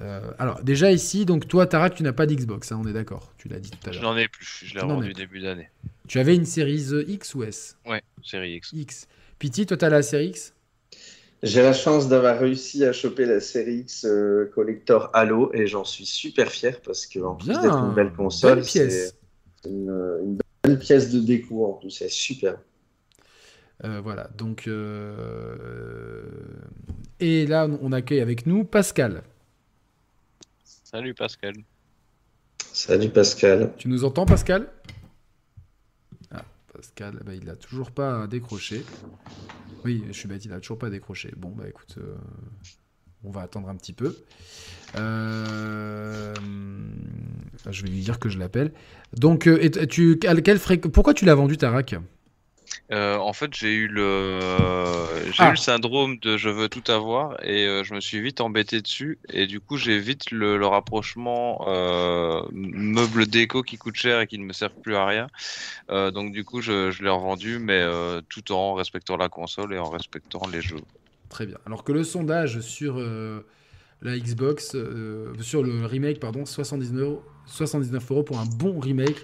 [0.00, 3.32] Euh, alors déjà ici, donc toi Tarak, tu n'as pas d'Xbox, hein, on est d'accord.
[3.36, 4.12] Tu l'as dit tout à Je l'heure.
[4.12, 5.70] n'en ai plus, je l'ai rendu début d'année.
[6.06, 7.76] Tu avais une série X ou S?
[7.86, 8.72] Ouais, série X.
[8.72, 9.08] X.
[9.40, 10.54] Pity, toi t'as la série X?
[11.42, 15.82] J'ai la chance d'avoir réussi à choper la série X euh, Collector Halo et j'en
[15.84, 19.16] suis super fier parce que en plus d'être une belle console, Belle pièce.
[19.62, 19.90] c'est une,
[20.22, 22.58] une belle pièce de déco en plus, c'est super.
[23.84, 24.68] Euh, voilà, donc.
[24.68, 26.24] euh,
[27.18, 29.22] Et là, on accueille avec nous Pascal.
[30.64, 31.54] Salut Pascal.
[32.72, 33.72] Salut Pascal.
[33.78, 34.68] Tu nous entends, Pascal?
[36.74, 38.84] Pascal, bah, il a toujours pas décroché.
[39.84, 41.32] Oui, je suis bête, il a toujours pas décroché.
[41.36, 42.14] Bon, bah écoute, euh,
[43.24, 44.16] on va attendre un petit peu.
[44.96, 46.34] Euh,
[47.70, 48.72] Je vais lui dire que je l'appelle.
[49.16, 50.16] Donc, euh, tu,
[50.58, 51.94] fréq- pourquoi tu l'as vendu, Tarak
[52.90, 54.38] Euh, en fait, j'ai eu le
[55.26, 55.48] j'ai Ah.
[55.48, 58.80] eu le syndrome de je veux tout avoir et euh, je me suis vite embêté
[58.80, 64.20] dessus et du coup j'ai vite le, le rapprochement euh, meuble déco qui coûte cher
[64.20, 65.26] et qui ne me sert plus à rien.
[65.90, 69.72] Euh, donc du coup je, je l'ai revendu mais euh, tout en respectant la console
[69.74, 70.80] et en respectant les jeux.
[71.28, 71.56] Très bien.
[71.66, 73.40] Alors que le sondage sur euh,
[74.02, 79.16] la Xbox, euh, sur le remake, pardon, 79 euros, 79 euros pour un bon remake.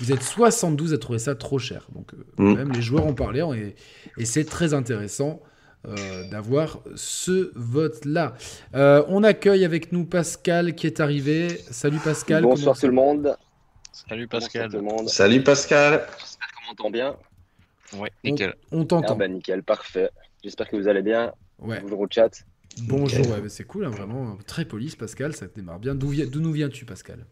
[0.00, 1.86] Vous êtes 72 à trouver ça trop cher.
[1.94, 2.54] Donc, euh, Mm.
[2.56, 3.74] même, les joueurs en parlaient et,
[4.18, 5.40] et c'est très intéressant
[5.86, 8.34] euh, d'avoir ce vote-là.
[8.74, 11.48] Euh, on accueille avec nous Pascal qui est arrivé.
[11.70, 12.42] Salut Pascal.
[12.42, 13.36] Bonsoir tout le monde.
[13.92, 14.70] Salut Bonsoir Pascal.
[14.70, 15.08] tout le monde.
[15.08, 16.06] Salut Pascal.
[16.18, 17.16] J'espère qu'on m'entend bien.
[17.96, 18.54] Ouais, On, nickel.
[18.72, 19.16] on Ah t'entend.
[19.16, 20.10] bah nickel, parfait.
[20.42, 21.32] J'espère que vous allez bien.
[21.60, 21.78] Ouais.
[21.82, 22.30] Bonjour au chat.
[22.82, 23.26] Bonjour.
[23.30, 24.36] Ouais, mais c'est cool, hein, vraiment.
[24.46, 25.34] Très police, Pascal.
[25.36, 25.94] Ça démarre bien.
[25.94, 27.24] D'où vi- d'où nous viens-tu, Pascal?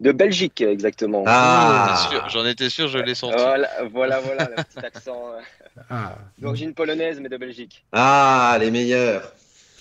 [0.00, 1.24] De Belgique, exactement.
[1.26, 1.86] Ah.
[1.88, 3.34] J'en étais sûr- J'en étais sûr, je l'ai senti.
[3.36, 7.84] Voilà, voilà, voilà, le petit accent euh, Ah, d'origine polonaise, mais de Belgique.
[7.92, 9.34] Ah, les meilleurs.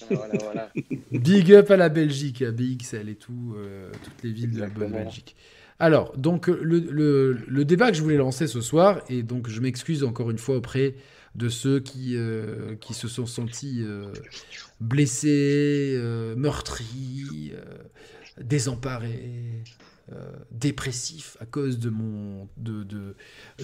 [0.09, 0.69] Voilà, voilà.
[1.11, 4.67] Big up à la Belgique, à BXL et tout, euh, toutes les villes de la
[4.67, 5.03] bonne Exactement.
[5.05, 5.35] Belgique.
[5.79, 9.61] Alors, donc le, le- le débat que je voulais lancer ce soir, et donc je
[9.61, 10.95] m'excuse encore une fois auprès
[11.35, 14.07] de ceux qui, euh, qui se sont sentis euh,
[14.81, 17.63] blessés, euh, meurtris, euh,
[18.41, 19.63] désemparés,
[20.13, 23.15] euh, dépressifs à cause de mon de, de-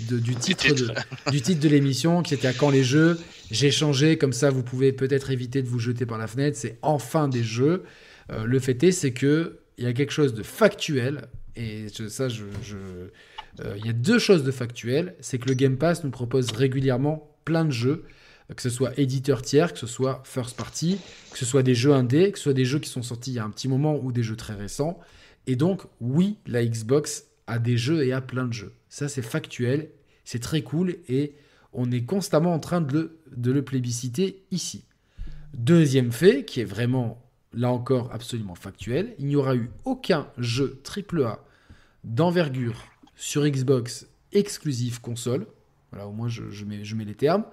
[0.10, 0.91] de- du titre de,
[1.32, 3.18] du titre de l'émission qui était à quand les jeux.
[3.52, 6.58] J'ai changé comme ça, vous pouvez peut-être éviter de vous jeter par la fenêtre.
[6.58, 7.84] C'est enfin des jeux.
[8.32, 12.08] Euh, le fait est, c'est que il y a quelque chose de factuel et je-
[12.08, 12.76] ça, je, je-
[13.64, 15.16] euh, il y a deux choses de factuelles.
[15.22, 18.04] C'est que le Game Pass nous propose régulièrement plein de jeux,
[18.56, 20.98] que ce soit éditeur tiers, que ce soit first party,
[21.32, 23.36] que ce soit des jeux indés, que ce soit des jeux qui sont sortis il
[23.36, 25.00] y a un petit moment ou des jeux très récents.
[25.48, 28.74] Et donc, oui, la Xbox a des jeux et a plein de jeux.
[28.89, 29.89] Ça, c'est factuel,
[30.24, 31.34] c'est très cool et
[31.74, 34.86] on est constamment en train de le, plébisciter ici.
[35.54, 37.22] Deuxième fait, qui est vraiment,
[37.54, 41.44] là encore, absolument factuel, il n'y aura eu aucun jeu AAA
[42.04, 42.86] d'envergure
[43.16, 45.48] sur Xbox exclusif console,
[45.91, 47.46] voilà, au moins je, je mets, je mets les termes,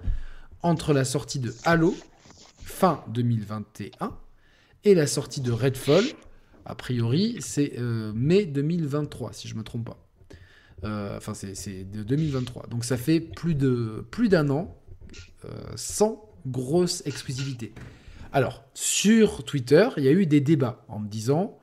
[0.63, 1.95] entre la sortie de Halo,
[2.63, 4.15] fin 2021,
[4.83, 6.03] et la sortie de Redfall,
[6.65, 10.07] a priori, c'est euh, mai 2023, si je me trompe pas.
[10.83, 12.67] Euh, Enfin, c'est- de 2023.
[12.67, 14.77] Donc ça fait plus d'un an
[15.45, 17.73] euh, sans grosse exclusivité.
[18.33, 21.59] Alors, sur Twitter, il y a eu des débats en me disant,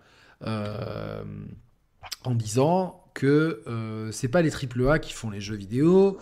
[3.15, 6.19] que euh, c'est pas les AAA qui font les jeux vidéo,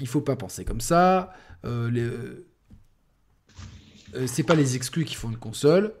[0.00, 1.32] il faut pas penser comme ça,
[1.64, 2.34] euh,
[4.26, 5.94] c'est pas les exclus qui font une console.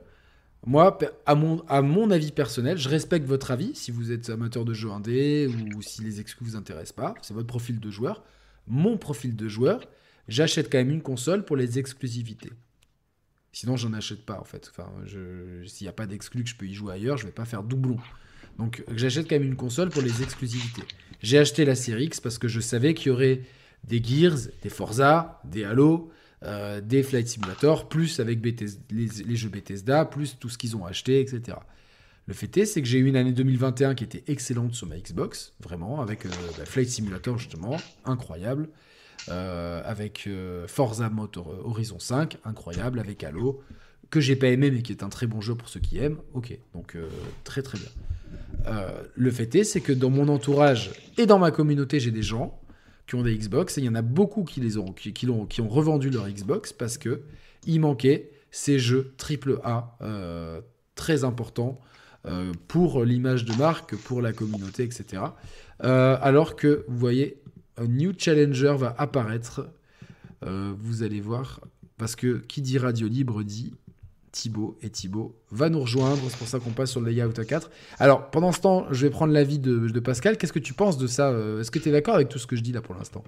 [0.64, 0.96] Moi,
[1.26, 5.48] à mon, avis personnel, je respecte votre avis si vous êtes amateur de jeux indés
[5.48, 7.14] ou si les exclus vous intéressent pas.
[7.22, 8.22] C'est votre profil de joueur.
[8.68, 9.80] Mon profil de joueur,
[10.28, 12.52] j'achète quand même une console pour les exclusivités.
[13.50, 14.70] Sinon, j'en achète pas en fait.
[15.66, 17.64] S'il n'y a pas d'exclus que je peux y jouer ailleurs, je vais pas faire
[17.64, 17.98] doublon.
[18.58, 20.82] Donc, j'achète quand même une console pour les exclusivités.
[21.22, 23.42] J'ai acheté la série X parce que je savais qu'il y aurait
[23.84, 26.12] des Gears, des Forza, des Halo,
[26.44, 28.40] euh, des Flight Simulator, plus avec
[28.90, 31.58] les, jeux Bethesda, plus tout ce qu'ils ont acheté, etc.
[32.26, 34.96] Le fait est, c'est que j'ai eu une année 2021 qui était excellente sur ma
[34.98, 38.68] Xbox, vraiment, avec euh, bah, Flight Simulator justement, incroyable,
[39.28, 40.28] euh, avec
[40.66, 43.62] Forza Motor Horizon 5, incroyable, avec Halo,
[44.10, 46.18] que j'ai pas aimé mais qui est un très bon jeu pour ceux qui aiment.
[46.34, 46.96] Ok, donc
[47.44, 47.88] très très bien.
[49.14, 52.60] Le fait est, c'est que dans mon entourage et dans ma communauté, j'ai des gens
[53.12, 55.28] qui ont des Xbox et il y en a beaucoup qui les ont, qui, qui
[55.28, 57.20] ont revendu leur Xbox parce que
[57.66, 60.62] il manquait ces jeux AAA euh,
[60.94, 61.78] très importants
[62.24, 65.24] euh, pour l'image de marque, pour la communauté, etc.
[65.84, 67.36] Euh, alors que vous voyez,
[67.76, 69.68] un new challenger va apparaître.
[70.44, 71.60] Vous allez voir,
[71.98, 73.74] parce que qui dit radio libre dit
[74.32, 76.20] Thibaut et Thibaut va nous rejoindre.
[76.28, 77.70] C'est pour ça qu'on passe sur le layout à 4.
[77.98, 80.38] Alors, pendant ce temps, je vais prendre l'avis de, Pascal.
[80.38, 82.46] Qu'est-ce que tu penses de ça euh, Est-ce que tu es d'accord avec tout ce
[82.46, 83.22] que je dis là pour l'instant?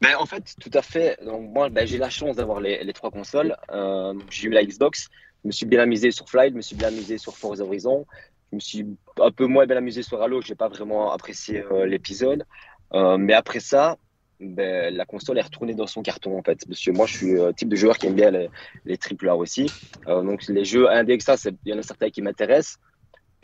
[0.00, 1.18] Ben, en fait, tout à fait.
[1.24, 3.56] Moi, ben, j'ai la chance d'avoir les, trois consoles.
[3.70, 5.08] Euh, j'ai eu la Xbox.
[5.42, 8.06] Je me suis bien amusé sur Flight, je me suis bien amusé sur Forza Horizon.
[8.52, 8.86] Je me suis
[9.20, 10.40] un peu moins bien amusé sur Halo.
[10.42, 12.44] Je n'ai pas vraiment apprécié euh, l'épisode.
[12.92, 13.98] Mais après ça,
[14.40, 16.64] ben, la console est retournée dans son carton, en fait.
[16.66, 18.48] Parce que moi, je suis le type de joueur qui aime bien les,
[18.84, 19.70] les AAA aussi.
[20.06, 21.34] Euh, donc, les jeux indés, ça,
[21.64, 22.78] il y en a certains qui m'intéressent.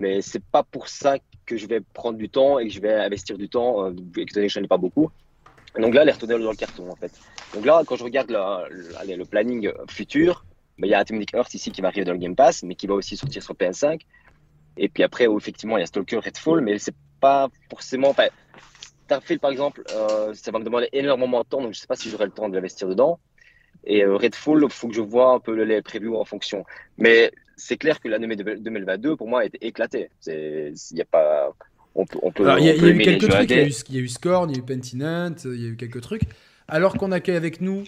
[0.01, 1.17] Mais c'est pas pour ça
[1.47, 4.27] que je vais prendre du temps et que je vais investir du temps, euh, donné
[4.27, 5.11] que je n'en ai pas beaucoup.
[5.79, 7.13] Donc là, elle est retournée dans le carton, en fait.
[7.55, 10.45] Donc là, quand je regarde le, planning futur,
[10.79, 12.77] ben, il y a Atomic Earth ici qui va arriver dans le Game Pass, mais
[12.77, 14.01] qui va aussi sortir sur PS5.
[14.77, 18.15] Et puis après, où, effectivement, il y a Stalker Redfall, mais c'est pas forcément.
[19.05, 21.97] Starfield, par exemple, euh, ça va me demander énormément de temps, donc je sais pas
[21.97, 23.19] si j'aurai le temps de l'investir dedans.
[23.85, 26.65] Et euh, Redfall, il faut que je vois un peu le- les previews en fonction.
[26.97, 30.09] Mais c'est clair que l'année 2022, pour moi, a été éclatée.
[30.27, 31.53] Il y a pas.
[31.95, 33.29] On peut, on peut, Alors, il y a, on il peut y a eu quelques
[33.31, 33.51] trucs.
[33.51, 33.71] Il y, a indés.
[33.71, 35.77] eu, il y a eu Scorn, il y a eu Pentinent, il y a eu
[35.77, 36.23] quelques trucs.
[36.67, 37.85] Alors qu'on accueille avec nous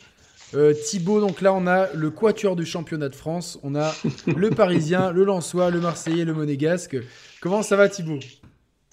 [0.54, 3.58] euh, Thibaut, donc là, on a le quatuor du championnat de France.
[3.64, 3.92] On a
[4.26, 6.96] le Parisien, le Lensois, le Marseillais, le Monégasque.
[7.40, 8.20] Comment ça va, Thibaut?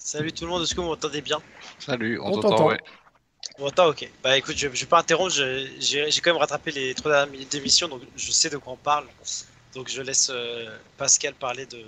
[0.06, 1.40] Salut tout le monde, est-ce que vous m'entendez bien?
[1.78, 2.68] Salut, on, On t'entend, t'entend.
[2.68, 2.78] ouais.
[3.56, 4.12] Vous m'entendez Ok.
[4.22, 7.10] Bah écoute, je, je vais pas interrompre, je- j'ai j'ai quand même rattrapé les trois
[7.10, 9.06] dernières minutes d'émission, donc je sais de quoi on parle.
[9.74, 11.78] Donc je laisse euh, Pascal parler de,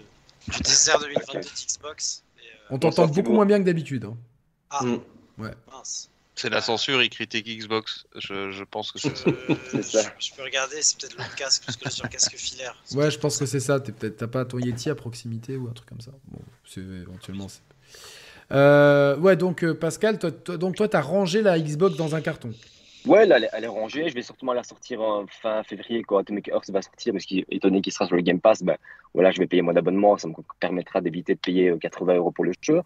[0.48, 2.22] du désert 2022 d'Xbox.
[2.38, 4.04] Et, euh, On t'entend beaucoup moins bien que d'habitude.
[4.06, 4.16] hein.
[4.70, 5.00] ah, Mm.
[5.70, 6.08] mince.
[6.38, 8.06] C'est la censure, il critique Xbox.
[8.14, 9.30] Je, je pense que Je, c'est ça.
[9.70, 10.02] C'est ça.
[10.18, 12.74] je- je peux regarder, c'est peut-être l'autre casque, parce que là sur le casque filaire.
[12.92, 13.78] Ouais, je pense que c'est ça.
[13.78, 16.12] T'es peut-être- T'as pas ton Yeti à proximité ou un truc comme ça.
[16.28, 17.48] Bon, c'est éventuellement.
[17.48, 17.60] c'est-
[18.52, 22.20] Euh, ouais, donc euh, Pascal, toi, toi- donc toi, t'as rangé la Xbox dans un
[22.20, 22.50] carton.
[23.06, 24.08] Ouais, là, elle est, rangée.
[24.08, 27.80] Je vais surtout la sortir fin février quand Atomic Hearts va sortir, parce qu'étant donné
[27.80, 28.76] qu'il sera sur le Game Pass, ben,
[29.14, 30.16] voilà, je vais payer mon abonnement.
[30.16, 32.82] Ça me permettra d'éviter de payer euh, 80 euros pour le jeu.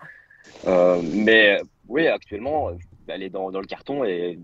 [0.67, 2.73] Euh, mais oui, actuellement, euh,
[3.09, 4.39] elle est dans, le carton et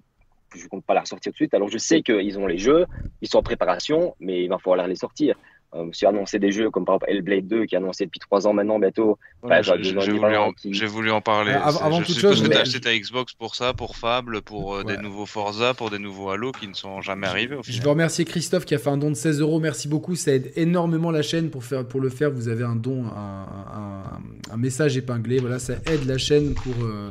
[0.55, 1.55] je compte pas la ressortir tout de suite.
[1.55, 2.87] Alors je sais qu'ils ont les jeux,
[3.21, 5.37] ils sont en préparation, mais il va falloir les sortir.
[5.77, 8.47] Euh, si annoncé des jeux comme par exemple Hellblade 2 qui est annoncé depuis trois
[8.47, 9.19] ans maintenant bientôt.
[9.43, 11.53] Ouais, j'ai voulu, en, qui- j'ai voulu en parler.
[11.53, 13.75] Euh, avant je toute suppose chose, que je t'as vais- acheté ta Xbox pour ça,
[13.75, 14.97] pour Fable, pour euh, Ouais.
[14.97, 17.89] des nouveaux Forza, pour des nouveaux Halo qui ne sont jamais arrivés au Je veux
[17.91, 19.61] remercier Christophe qui a fait un don de 16 euros.
[19.61, 20.15] Merci beaucoup.
[20.17, 22.31] Ça aide énormément la chaîne pour, faire, pour le faire.
[22.31, 25.39] Vous avez un don, un, un- un message épinglé.
[25.39, 27.11] Voilà, ça aide la chaîne pour, euh,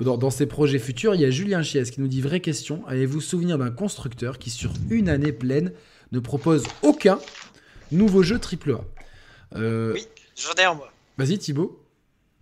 [0.00, 1.14] dans, dans ses projets futurs.
[1.14, 2.82] Il y a Julien Chies qui nous dit vraie question.
[2.86, 5.72] Avez-vous souvenir d'un constructeur qui, sur une année pleine,
[6.12, 7.18] ne propose aucun
[7.92, 8.80] nouveau jeu AAA
[9.56, 10.06] euh, Oui.
[10.36, 10.90] J'en ai un, moi.
[11.16, 11.82] Vas-y, Thibaut.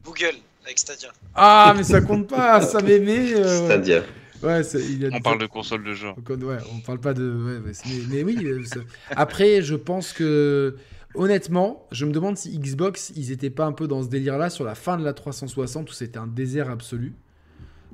[0.05, 0.35] Google,
[0.65, 1.09] avec Stadia.
[1.35, 2.61] Ah, mais ça compte pas.
[2.67, 3.35] Ça m'aimait.
[3.35, 4.05] euh, C'est-à-dire.
[4.43, 6.09] ouais, ça- il a- On parle de console de jeu.
[6.29, 7.25] ouais, on parle pas de.
[7.25, 7.73] ouais, mais,
[8.09, 8.39] mais oui.
[8.45, 8.81] euh, ça-
[9.11, 10.77] Après, je pense que.
[11.15, 14.65] Honnêtement, je me demande si Xbox, ils étaient pas un peu dans ce délire-là sur
[14.65, 17.15] la fin de la 360 où c'était un désert absolu.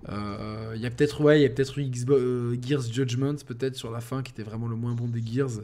[0.08, 3.36] Euh, Il y a peut-être ouais, il y a peut-être eu Xbo- euh, Gears Judgment
[3.46, 5.60] peut-être sur la fin qui était vraiment le moins bon des Gears,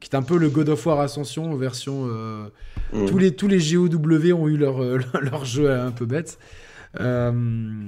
[0.00, 2.06] qui est un peu le God of War Ascension en version.
[2.08, 2.44] euh,
[2.92, 3.04] Mm.
[3.04, 6.38] tous les tous les GOW ont eu leur euh, leur jeu un peu bête.
[7.00, 7.32] Euh,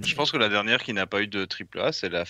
[0.05, 2.25] Je pense que la dernière qui n'a pas eu de AAA, c'est la,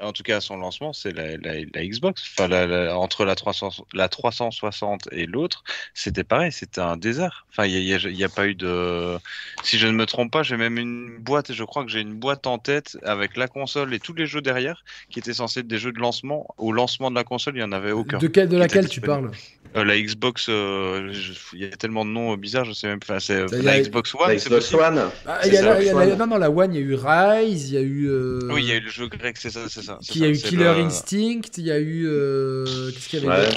[0.00, 2.22] en tout cas à son lancement, c'est la, la, la Xbox.
[2.36, 7.46] Enfin, la- la- entre la, 300, la 360 et l'autre, c'était pareil, c'était un désert.
[7.50, 9.16] Enfin, il n'y a, y a- a pas eu de.
[9.62, 12.14] Si je ne me trompe pas, j'ai même une boîte, je crois que j'ai une
[12.14, 15.68] boîte en tête avec la console et tous les jeux derrière qui étaient censés être
[15.68, 16.46] des jeux de lancement.
[16.58, 18.18] Au lancement de la console, il n'y en avait aucun.
[18.18, 19.30] de, quel- de laquelle tu parles?
[19.76, 21.12] Euh, la Xbox, euh,
[21.52, 23.18] il y a tellement de noms bizarres, je sais même pas.
[23.18, 24.72] C'est la la- Xbox One, La Xbox.
[24.72, 25.10] One.
[25.26, 26.94] Ah, il y a la- a la- non, non, la One, il y a eu
[26.94, 28.08] Rise, il y a eu.
[28.08, 29.98] euh, Oui, il y a eu le jeu grec, c'est ça, c'est ça.
[30.02, 32.06] Qui ça, a eu Killer le- Instinct, il y a eu.
[32.06, 33.54] euh, Qu'est-ce qu'il y avait Ouais.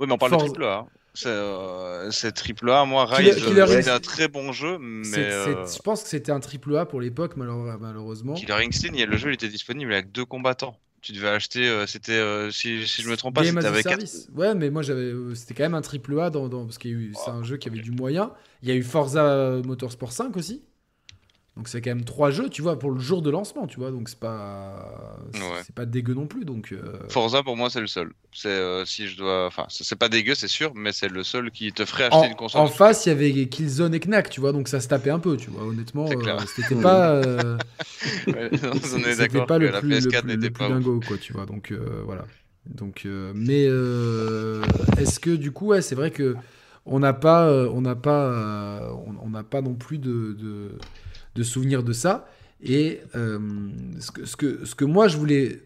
[0.00, 0.74] Oui, mais on parle Forza- de triple A.
[0.78, 0.86] hein.
[1.14, 2.84] C'est euh, triple A.
[2.84, 6.40] Moi, Rise, Killer c'était un très bon jeu, mais euh, Je pense que c'était un
[6.40, 8.34] triple A pour l'époque, malheure- malheureusement.
[8.34, 10.78] Killer Instinct, il y a- le jeu il était disponible avec deux combattants.
[11.00, 13.92] Tu devais acheter, euh, c'était, euh, si, si je me trompe pas, c'était avec quatre-
[14.06, 14.28] Service.
[14.34, 17.12] Ouais, mais moi j'avais, c'était quand même un triple A dans, dans- parce y eu-
[17.24, 18.32] c'est un jeu qui avait du moyen.
[18.62, 20.64] Il y a eu Forza Motorsport 5 aussi.
[21.56, 23.90] Donc c'est quand même trois jeux, tu vois, pour le jour de lancement, tu vois.
[23.90, 25.62] Donc c'est pas, c'est Ouais.
[25.74, 26.44] pas dégueu non plus.
[26.44, 28.12] Donc euh, Forza pour moi c'est le seul.
[28.30, 31.50] C'est euh, si je dois, enfin c'est pas dégueu c'est sûr, mais c'est le seul
[31.50, 32.60] qui te ferait acheter en, une console.
[32.60, 34.52] en face, il y avait Killzone et Knack, tu vois.
[34.52, 35.62] Donc ça se tapait un peu, tu vois.
[35.64, 37.12] Honnêtement, euh, c'était pas.
[37.12, 37.56] euh,
[38.82, 40.68] c'était pas le la plus, le PS4 plus- le plus pas.
[40.68, 40.74] ouf.
[40.74, 41.46] dingo, quoi, tu vois.
[41.46, 41.72] Donc
[42.04, 42.26] voilà.
[42.66, 46.36] Donc, mais est-ce que du coup, ouais, c'est vrai que
[46.84, 48.92] on n'a pas, on n'a pas,
[49.22, 50.78] on n'a pas non plus de, de,
[51.36, 52.26] de souvenirs de ça.
[52.62, 53.38] Et euh,
[54.00, 55.62] ce, que, ce, que, ce que moi je voulais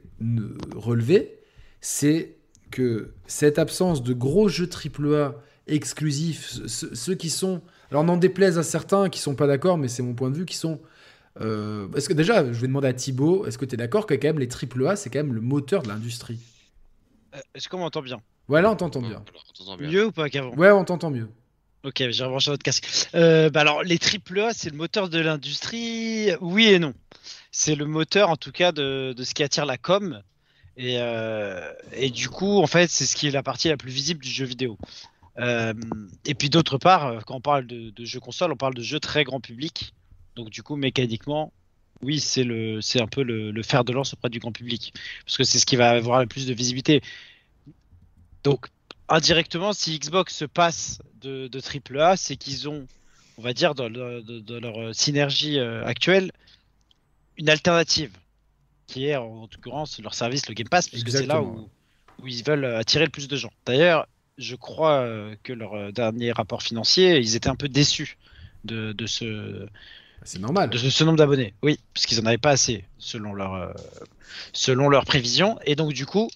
[0.74, 1.38] relever,
[1.80, 2.36] c'est
[2.70, 5.34] que cette absence de gros jeux AAA
[5.66, 9.78] exclusifs, ce- ce- ceux qui sont, alors n'en déplaise à certains qui sont pas d'accord,
[9.78, 10.80] mais c'est mon point de vue, qui sont
[11.40, 14.14] euh, est-ce que déjà, je vais demander à Thibaut, est-ce que tu es d'accord que
[14.14, 16.40] quand même les AAA, c'est quand même le moteur de l'industrie?
[17.34, 18.20] Euh, Est-ce qu'on m'entend bien?
[18.48, 19.10] Ouais, là on t'entend bien.
[19.10, 19.88] Alors, on t'entend bien.
[19.88, 20.52] Mieux ou pas qu'avant?
[20.56, 21.28] Ouais, on t'entend mieux.
[21.82, 22.86] Ok, j'ai rebranché votre casque.
[23.14, 26.28] Euh, bah alors, les AAA, c'est le moteur de l'industrie?
[26.42, 26.92] Oui et non.
[27.52, 30.22] C'est le moteur, en tout cas, de, de ce qui attire la com.
[30.76, 33.90] Et, euh, et du coup, en fait, c'est ce qui est la partie la plus
[33.90, 34.76] visible du jeu vidéo.
[35.38, 35.72] Euh,
[36.26, 39.24] et puis d'autre part, quand on parle de, jeux console, on parle de jeux très
[39.24, 39.94] grand public.
[40.36, 41.52] Donc du coup, mécaniquement,
[42.02, 44.92] oui, c'est un peu le fer de lance auprès du grand public,
[45.24, 47.00] parce que c'est ce qui va avoir le plus de visibilité.
[48.44, 48.66] Donc
[49.08, 51.60] indirectement, si Xbox se passe de, de
[51.98, 52.86] AAA, c'est qu'ils ont,
[53.38, 56.32] on va dire, dans, le- de- dans leur euh, synergie euh, actuelle,
[57.36, 58.12] une alternative,
[58.86, 61.68] qui est en l'occurrence leur service, le Game Pass, puisque c'est là où,
[62.22, 63.52] où ils veulent euh, attirer le plus de gens.
[63.66, 64.06] D'ailleurs,
[64.38, 65.06] je crois
[65.42, 68.16] que leur dernier rapport financier, ils étaient un peu déçus
[68.64, 69.66] de, de ce,
[70.24, 70.70] C'est normal.
[70.70, 71.52] de ce, ce nombre d'abonnés.
[71.62, 73.72] Oui, puisqu'ils n'en avaient pas assez, selon leur, euh,
[74.54, 75.58] selon leurs prévisions.
[75.66, 76.30] Et donc, du coup,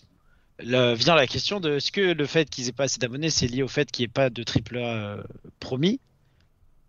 [0.59, 3.47] le- vient la question de est-ce que le fait qu'ils aient pas assez d'abonnés, c'est
[3.47, 5.23] lié au fait qu'il n'y ait pas de triple A euh,
[5.61, 6.01] promis?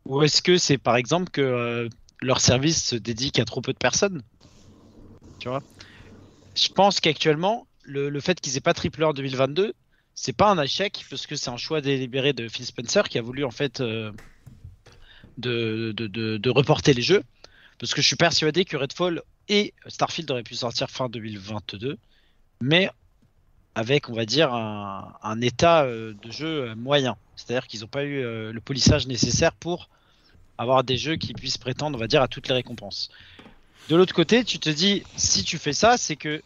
[0.06, 1.90] Ou est-ce que c'est par exemple que euh,
[2.22, 4.24] leur service se dédie qu'à trop peu de personnes?
[5.40, 5.64] Tu vois?
[6.56, 9.74] Je pense qu'actuellement, le, le fait qu'ils aient pas triple A en 2022,
[10.16, 13.24] c'est pas un échec, parce que c'est un choix délibéré de Phil Spencer qui a
[13.24, 13.82] voulu en fait.
[13.82, 14.14] euh,
[15.38, 17.24] de, de, de, de reporter les jeux.
[17.80, 21.98] Parce que je suis persuadé que Redfall et Starfield auraient pu sortir fin 2022,
[22.62, 22.90] mais
[23.76, 27.18] avec, on va dire, un, état euh, de jeu euh, moyen.
[27.36, 29.90] C'est-à-dire qu'ils n'ont pas eu euh, le polissage nécessaire pour
[30.58, 33.10] avoir des jeux qui puissent prétendre, on va dire, à toutes les récompenses.
[33.90, 36.42] De l'autre côté, tu te dis, si tu fais ça, c'est que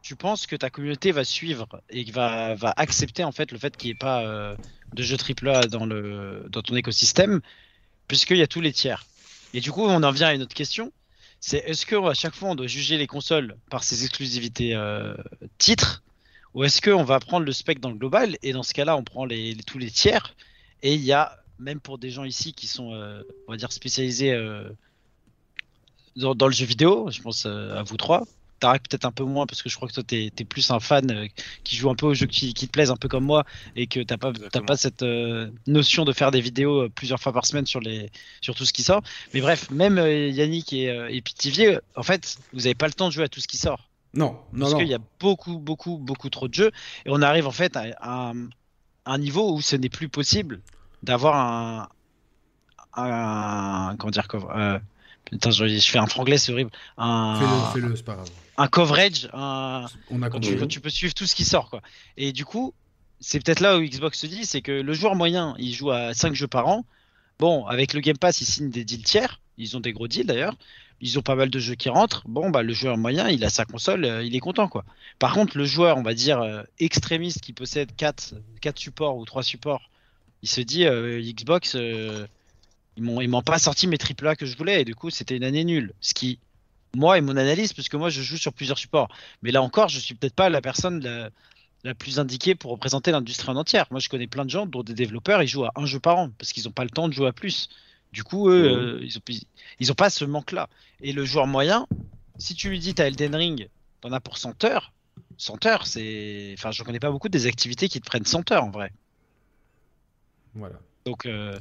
[0.00, 3.76] tu penses que ta communauté va suivre et va, va accepter en fait le fait
[3.76, 4.56] qu'il n'y ait pas
[4.92, 7.40] de jeux AAA dans, dans ton écosystème,
[8.08, 9.04] puisqu'il y a tous les tiers.
[9.54, 10.92] Et du coup, on en vient à une autre question.
[11.38, 14.76] C'est est-ce qu'à chaque fois on doit juger les consoles par ses exclusivités
[15.58, 16.02] titres?
[16.54, 19.04] Ou est-ce qu'on va prendre le spec dans le global et dans ce cas-là on
[19.04, 20.34] prend les, tous les tiers
[20.82, 23.72] et il y a même pour des gens ici qui sont euh, on va dire
[23.72, 24.68] spécialisés euh,
[26.16, 28.24] dans, dans, le jeu vidéo, je pense à vous trois,
[28.62, 30.78] Tarek peut-être un peu moins parce que je crois que toi tu es, plus un
[30.78, 31.26] fan euh,
[31.64, 34.00] qui joue un peu aux jeux qui, te plaisent un peu comme moi et que
[34.00, 37.66] t'as pas pas cette euh, notion de faire des vidéos euh, plusieurs fois par semaine
[37.66, 38.10] sur les
[38.40, 39.02] sur tout ce qui sort.
[39.34, 43.12] Mais bref, même Yannick et, et Pitivier, en fait, vous avez pas le temps de
[43.12, 43.88] jouer à tout ce qui sort.
[44.14, 46.70] Non, non, parce qu'il y a beaucoup beaucoup beaucoup trop de jeux
[47.06, 48.32] et on arrive en fait à,
[49.06, 50.60] un, niveau où ce n'est plus possible
[51.02, 51.88] d'avoir un,
[52.94, 54.28] un, comment dire
[55.24, 56.72] Putain, je, fais un franglais, c'est horrible.
[56.98, 57.36] Un...
[57.72, 59.86] Fais-le, fais-le, c'est pas grave un coverage, un...
[60.10, 61.70] On a quand, tu, peux suivre tout ce qui sort.
[61.70, 61.80] Quoi.
[62.16, 62.74] Et du coup,
[63.20, 66.14] c'est peut-être là où Xbox se dit, c'est que le joueur moyen, il joue à
[66.14, 66.84] 5 jeux par an.
[67.38, 69.40] Bon, avec le Game Pass, ils signent des deals tiers.
[69.58, 70.54] Ils ont des gros deals d'ailleurs.
[71.02, 72.22] Ils ont pas mal de jeux qui rentrent.
[72.26, 74.68] Bon, bah, le joueur moyen, il a sa console, euh, il est content.
[74.68, 74.84] quoi.
[75.18, 79.24] Par contre, le joueur, on va dire, euh, extrémiste qui possède 4, 4 supports ou
[79.24, 79.90] 3 supports,
[80.42, 82.28] il se dit, euh, Xbox, ils
[82.98, 84.82] m'ont pas sorti mes AAA que je voulais.
[84.82, 85.92] Et du coup, c'était une année nulle.
[86.00, 86.38] Ce qui
[86.94, 89.08] moi et mon analyse, parce que moi je joue sur plusieurs supports.
[89.42, 91.30] Mais là encore, je suis peut-être pas la personne
[91.84, 93.86] la, plus indiquée pour représenter l'industrie en entière.
[93.90, 96.18] Moi, je connais plein de gens, dont des développeurs, ils jouent à un jeu par
[96.18, 97.68] an parce qu'ils n'ont pas le temps de jouer à plus.
[98.12, 99.22] Du coup, eux, euh, ils, ont,
[99.80, 100.68] ils ont pas ce manque-là.
[101.00, 101.86] Et le joueur moyen,
[102.38, 103.68] si tu lui dis t'as Elden Ring,
[104.00, 104.92] t'en as pour 100 heures.
[105.38, 106.54] 100 heures, c'est.
[106.58, 108.92] Enfin, je connais pas beaucoup des activités qui te prennent 100 heures en vrai.
[110.54, 110.78] Voilà.
[111.04, 111.26] Donc.
[111.26, 111.58] Euh,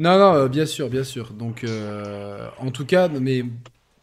[0.00, 1.32] non, non, euh, bien sûr, bien sûr.
[1.32, 3.44] Donc, en tout cas, mais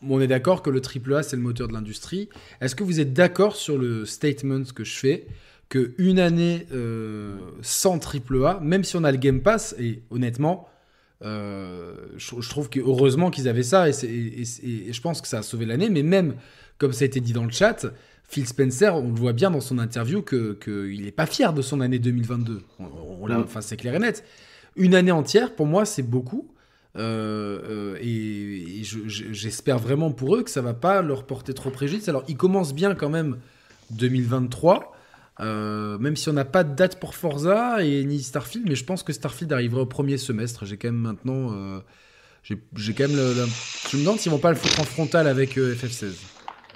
[0.09, 2.29] on est d'accord que le AAA, c'est le moteur de l'industrie.
[2.61, 5.27] Est-ce que vous êtes d'accord sur le statement que je fais
[5.71, 10.67] que une année euh, sans AAA, même si on a le Game Pass, et honnêtement,
[11.23, 15.65] euh, je, trouve que heureusement qu'ils avaient ça, et, je pense que ça a sauvé
[15.65, 16.35] l'année, mais même,
[16.77, 17.85] comme ça a été dit dans le chat,
[18.27, 21.61] Phil Spencer, on le voit bien dans son interview qu'il que n'est pas fier de
[21.61, 22.61] son année 2022.
[22.79, 23.31] On, mm.
[23.43, 24.23] Enfin, c'est clair et net.
[24.75, 26.47] Une année entière, pour moi, c'est beaucoup.
[26.97, 32.07] Euh, euh, et, j'espère vraiment pour eux que ça va pas leur porter trop préjudice.
[32.09, 33.37] Alors, ils commencent bien quand même
[33.91, 34.95] 2023.
[35.39, 38.83] Euh, même si on n'a pas de date pour Forza et ni Starfield, mais je
[38.83, 40.65] pense que Starfield arrivera au premier semestre.
[40.65, 41.81] J'ai quand même maintenant,
[42.43, 43.33] j'ai quand même, le,
[43.89, 46.13] je me demande s'ils vont pas le foutre en frontal avec FF16.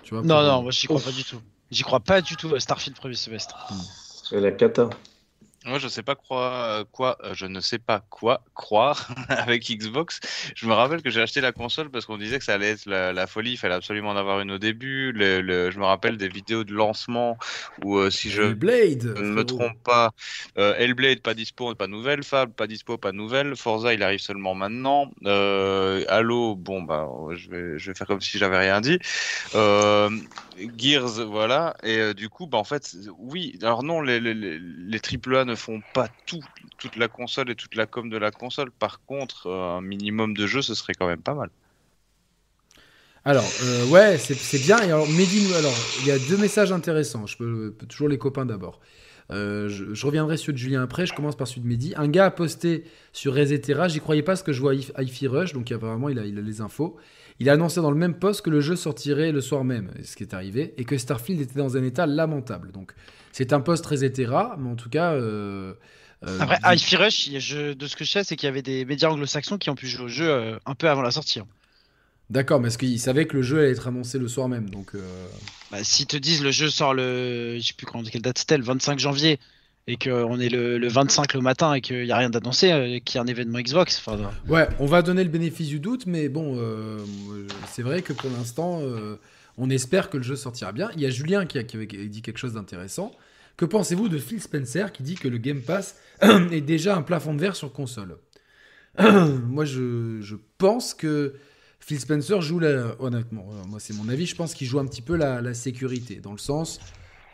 [0.03, 1.41] Tu vois, non, non, moi j'y crois pas du tout.
[1.69, 2.57] J'y crois pas du tout.
[2.60, 3.56] Starfield premier semestre.
[4.30, 4.90] C'est la cata.
[5.66, 10.20] Moi, je sais pas quoi, quoi, euh, je ne sais pas quoi croire avec Xbox.
[10.56, 12.86] Je me rappelle que j'ai acheté la console parce qu'on disait que ça allait être
[12.86, 13.54] la, folie.
[13.54, 15.12] Il fallait absolument en avoir une au début.
[15.12, 17.40] Le, je me rappelle des vidéos de lancement
[17.84, 20.12] où, euh, si je ne me trompe pas,
[20.60, 22.24] euh, Hellblade pas dispo, pas nouvelle.
[22.24, 23.56] Fable pas dispo, pas nouvelle.
[23.56, 25.10] Forza, il arrive seulement maintenant.
[25.26, 29.00] Euh, Halo, bon bah, je vais, je vais faire comme si j'avais rien dit.
[29.56, 30.12] Euh,
[30.78, 31.76] Gears, voilà.
[31.82, 33.58] Et du coup, bah en fait, oui.
[33.64, 36.44] Alors non, les, les, les AAA ne font pas tout,
[36.77, 38.72] toute la console et toute la com de la console.
[38.72, 41.49] Par contre, euh, un minimum de jeux, ce serait quand même pas mal.
[43.27, 44.80] Alors, euh, ouais, c'est bien.
[44.82, 47.26] Et alors, Mehdi, alors, il y a deux messages intéressants.
[47.26, 48.80] Je peux, toujours les copains d'abord.
[49.32, 51.07] Euh, je, reviendrai sur de Julien après.
[51.07, 51.94] Je commence par celui de Mehdi.
[51.98, 52.84] Un gars a posté
[53.14, 53.88] sur Resetera.
[53.88, 55.53] J'y croyais pas ce que je vois à hi Rush.
[55.53, 56.98] Donc, apparemment, il a, il a les infos.
[57.40, 60.15] Il a annoncé dans le même poste que le jeu sortirait le soir même, ce
[60.15, 62.72] qui est arrivé, et que Starfield était dans un état lamentable.
[62.72, 62.94] Donc,
[63.36, 65.12] c'est un poste très hétéra, mais en tout cas.
[65.12, 65.74] Euh,
[66.26, 69.10] euh, Après, hi Rush, de ce que je sais, c'est qu'il y avait des médias
[69.10, 71.41] anglo-saxons qui ont pu jouer au jeu euh, un peu avant la sortie.
[71.41, 71.48] Hein.
[72.30, 74.94] D'accord, mais est-ce qu'ils savaient que le jeu allait être annoncé le soir même donc,
[75.70, 77.57] bah, S'ils te disent le jeu sort le.
[77.60, 79.38] Je sais plus quand, quelle date c'était, le 25 janvier,
[79.88, 83.20] et qu'on est le, 25 le matin et qu'il n'y a rien d'annoncé, qu'il y
[83.20, 84.02] a un événement Xbox.
[84.48, 86.57] Ouais, on va donner le bénéfice du doute, mais bon,
[87.68, 88.82] c'est vrai que pour l'instant,
[89.57, 90.90] on espère que le jeu sortira bien.
[90.95, 93.12] Il y a Julien qui, a, qui avait dit quelque chose d'intéressant.
[93.57, 97.34] Que pensez-vous de Phil Spencer qui dit que le Game Pass est déjà un plafond
[97.34, 98.18] de verre sur console?
[98.99, 101.36] Moi, je, pense que
[101.80, 102.95] Phil Spencer joue la.
[102.99, 104.26] Honnêtement, euh, moi, c'est mon avis.
[104.26, 106.15] Je pense qu'il joue un petit peu la, sécurité.
[106.15, 106.80] Dans le sens.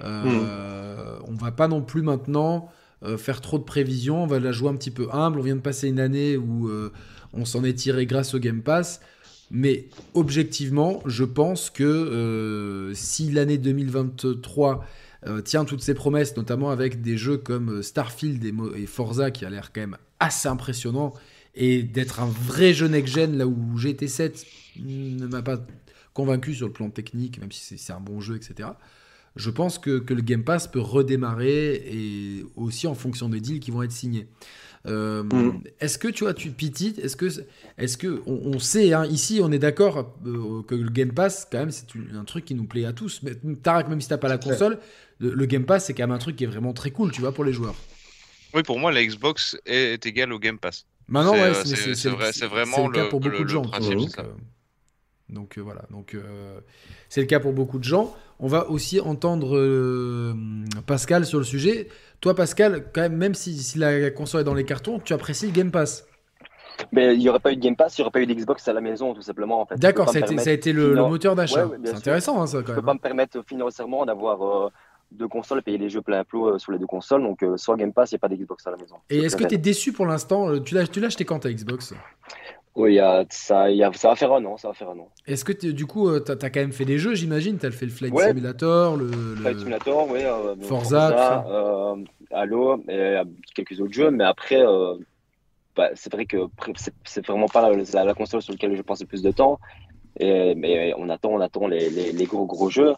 [0.03, 1.23] Euh, hmm.
[1.27, 2.69] On va pas non plus maintenant
[3.03, 4.23] euh, faire trop de prévisions.
[4.23, 5.39] On va la jouer un petit peu humble.
[5.39, 6.91] On vient de passer une année où euh,
[7.33, 9.01] on s'en est tiré grâce au Game Pass.
[9.51, 14.85] Mais objectivement, je pense que si l'année 2023
[15.27, 19.45] euh, tient toutes ses promesses, notamment avec des jeux comme euh, Starfield et, Forza qui
[19.45, 21.13] a l'air quand même assez impressionnant
[21.55, 24.45] et d'être un vrai jeu next-gen, là où GT7
[24.79, 25.57] ne m'a pas
[26.13, 28.69] convaincu sur le plan technique, même si c'est- un bon jeu, etc.
[29.35, 33.59] Je pense que, que le Game Pass peut redémarrer et aussi en fonction des deals
[33.59, 34.27] qui vont être signés.
[34.87, 35.61] Euh, Mm.
[35.79, 37.27] Est-ce que tu vois, tu Petit, est-ce que,
[37.77, 41.47] est-ce que on, on sait hein, ici, on est d'accord euh, que le Game Pass,
[41.51, 41.85] quand même, c'est
[42.17, 43.21] un truc qui nous plaît à tous.
[43.23, 44.79] Mais Tarak, même si t'as pas la console,
[45.21, 47.21] le, le Game Pass, c'est quand même un truc qui est vraiment très cool, tu
[47.21, 47.75] vois, pour les joueurs.
[48.53, 50.85] Oui, pour moi, la Xbox est, est égale au Game Pass.
[51.07, 51.53] Maintenant, C'est, ouais, euh,
[51.95, 53.61] c'est- vrai- le- c'est vraiment c'est le cas le- pour beaucoup le- de le gens.
[53.61, 54.23] principe, donc, euh,
[55.29, 56.59] donc, euh, voilà, donc euh,
[57.09, 58.13] c'est le cas pour beaucoup de gens.
[58.39, 60.33] On va aussi entendre euh,
[60.87, 61.87] Pascal sur le sujet.
[62.19, 65.45] Toi, Pascal, quand même, même si, si la console est dans les cartons, tu apprécies
[65.47, 66.05] le Game Pass?
[66.91, 68.67] Mais il n'y aurait pas eu de Game Pass, il n'y aurait pas eu d'Xbox
[68.67, 69.61] à la maison, tout simplement.
[69.61, 69.75] En fait.
[69.75, 71.65] D'accord, ça, peux a été- ça a permettre été le, le moteur d'achat.
[71.65, 71.97] Ouais, ouais, bien c'est sûr.
[71.99, 72.85] intéressant, hein, ça, quand Je peux même.
[72.85, 74.69] pas me permettre financièrement d'avoir euh,
[75.11, 77.21] deux consoles et payer les jeux plein plot euh, sur les deux consoles.
[77.21, 78.95] Donc, euh, sans Game Pass, il n'y a pas d'Xbox à la maison.
[79.09, 81.93] Et est-ce que tu es déçu pour l'instant Euh, Tu l'as acheté quand ta Xbox?
[82.75, 84.97] Oui, a- ça, il y a- ça va faire un an, ça va faire un
[84.97, 85.09] an.
[85.27, 87.57] Est-ce que du coup, tu as, quand même fait des jeux, j'imagine?
[87.57, 88.17] Tu as fait le Flight.
[88.17, 90.21] Simulator, le, Flight Simulator, oui.
[90.61, 91.43] Forza,
[92.31, 93.21] Halo, et
[93.53, 94.09] quelques autres jeux.
[94.09, 94.63] Mais après,
[95.75, 96.37] bah, c'est vrai que
[97.03, 99.59] c'est- vraiment pas la, console sur laquelle je passe le plus de temps.
[100.19, 102.93] Et, mais on attend, on attend les gros gros jeux.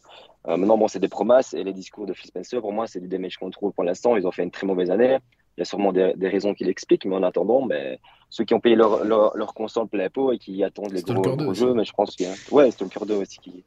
[0.48, 3.00] Euh, maintenant, bon, c'est des promesses et les discours de Phil Spencer, pour moi, c'est
[3.00, 4.18] du damage control pour l'instant.
[4.18, 5.18] Ils ont fait une très mauvaise année.
[5.56, 8.00] Il y a sûrement des, des raisons qui l'expliquent, mais en attendant, mais
[8.30, 11.22] ceux qui ont payé leur, leur, leur console plein pot et qui attendent les gros,
[11.22, 13.64] 2 gros jeux, mais je pense que ouais, Stalker 2 aussi qui,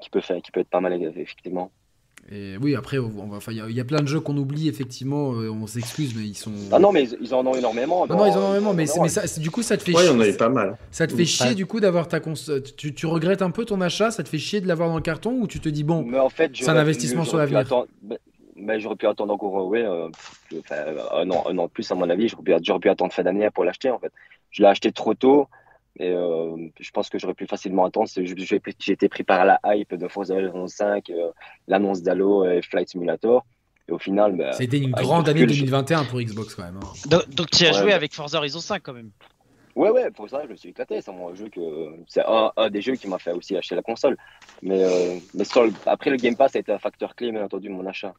[0.00, 1.70] qui peut faire, qui peut être pas mal effectivement.
[2.32, 4.36] Et oui, après, on va- il y, a- il y a plein de jeux qu'on
[4.38, 5.34] oublie, effectivement.
[5.34, 6.52] euh, on s'excuse, mais ils sont.
[6.72, 8.06] Ah non, mais ils, ils en ont énormément.
[8.06, 10.04] Non, non, ils en ont énormément, mais, ça, du coup, ça te fait Ouais, il
[10.04, 10.16] y chier.
[10.16, 10.78] en avait pas mal.
[10.90, 12.62] Ça te fait chier, du coup, d'avoir ta console.
[12.62, 15.02] Tu, tu regrettes un peu ton achat Ça te fait chier de l'avoir dans le
[15.02, 17.58] carton Ou tu te dis, bon, Mais en fait, c'est un investissement sur l'avenir.
[17.60, 17.88] attendre-
[18.56, 20.08] Mais, j'aurais pu attendre encore euh, ouais, euh,
[21.12, 22.28] un, an, un an de plus, à mon avis.
[22.28, 24.12] J'aurais pu, j'aurais pu attendre fin d'année pour l'acheter, en fait.
[24.50, 25.48] Je l'ai acheté trop tôt.
[26.00, 28.08] Et euh, je pense que j'aurais pu facilement attendre.
[28.14, 31.30] J'ai été pris par la hype de Forza Horizon 5, euh,
[31.68, 33.44] l'annonce d'Halo et Flight Simulator.
[33.88, 36.20] Et au final, bah, ça a été une avec grande année recul, je- 2021 pour
[36.20, 36.76] Xbox, quand même.
[36.78, 36.92] hein.
[37.08, 39.10] Donc, donc tu as Ouais, joué avec Forza Horizon 5 quand même.
[39.76, 41.00] Ouais, ouais, pour ça, je me suis éclaté.
[41.00, 41.60] C'est un jeu que
[42.08, 44.16] c'est un, un des jeux qui m'a fait aussi acheter la console.
[44.62, 47.44] Mais, euh, mais sur le- après, le Game Pass a été un facteur clé, bien
[47.44, 48.14] entendu, de mon achat.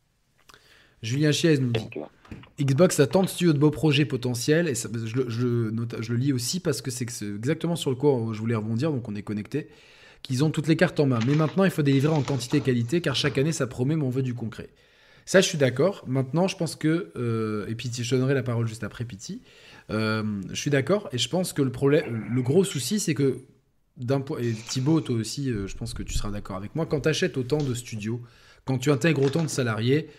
[1.05, 1.87] Julien Chiez nous dit
[2.59, 5.71] Xbox a tant de studios de beaux projets potentiels, et ça- je, le- je le
[5.71, 8.91] note- je le lis aussi parce que c'est exactement sur le quoi je voulais rebondir,
[8.91, 9.67] donc on est connecté,
[10.23, 11.19] qu'ils ont toutes les cartes en main.
[11.27, 14.03] Mais maintenant, il faut délivrer en quantité et qualité, car chaque année, ça promet, mais
[14.03, 14.69] on veut du concret.
[15.27, 16.03] Ça, je suis d'accord.
[16.07, 17.11] Maintenant, je pense que.
[17.17, 19.41] euh, et puis, je donnerai la parole juste après, Piti.
[19.91, 23.37] Euh, je suis d'accord, et je pense que le, problème, le gros souci, c'est que.
[23.97, 26.85] d'un point Et Thibaut, toi aussi, euh, je pense que tu seras d'accord avec moi.
[26.85, 28.21] Quand tu achètes autant de studios,
[28.65, 30.09] quand tu intègres autant de salariés,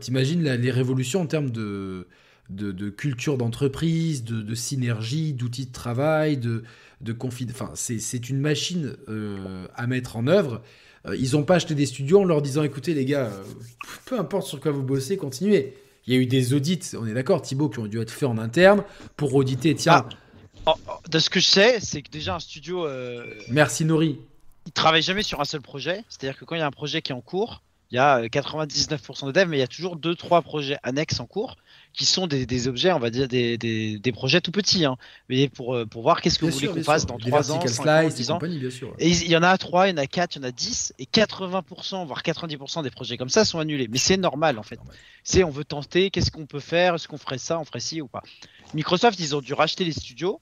[0.00, 2.06] T'imagines la- les révolutions en termes de,
[2.50, 6.64] de, de culture d'entreprise, de, de synergie, d'outils de travail, de,
[7.00, 7.16] de
[7.50, 10.62] Enfin, c'est une machine euh, à mettre en œuvre.
[11.06, 13.44] Euh, ils n'ont pas acheté des studios en leur disant écoutez, les gars, euh,
[14.06, 15.74] peu importe sur quoi vous bossez, continuez.
[16.06, 18.28] Il y a eu des audits, on est d'accord, Thibaut, qui ont dû être faits
[18.28, 18.82] en interne
[19.16, 19.74] pour auditer.
[19.74, 20.06] Tiens,
[20.66, 24.18] Oh, oh, De ce que je sais, c'est que déjà un studio, euh, merci Nori.
[24.66, 26.04] il travaille jamais sur un seul projet.
[26.08, 28.18] C'est-à-dire que quand il y a un projet qui est en cours, il y a
[28.18, 31.56] euh, 99% de devs, mais il y a toujours 2-3 projets annexes en cours
[31.94, 34.84] qui sont des, des objets, on va dire, des, des, des projets tout petits.
[34.84, 34.96] Hein,
[35.28, 37.16] mais pour, euh, pour voir qu'est-ce que Bien vous voulez sûr, qu'on bien fasse dans
[37.16, 38.34] Les 3 ans, vertical 5 ans, slice et 10 ans.
[38.34, 38.94] compagnie, bien sûr.
[38.98, 40.52] Et il y en a 3, il y en a 4, il y en a
[40.52, 43.88] 10, et 80%, voire 90% des projets comme ça sont annulés.
[43.90, 44.78] Mais c'est normal en fait.
[45.24, 48.00] C'est on veut tenter, qu'est-ce qu'on peut faire, est-ce qu'on ferait ça, on ferait ci
[48.00, 48.22] ou pas.
[48.74, 50.40] Microsoft, ils ont dû racheter les studios,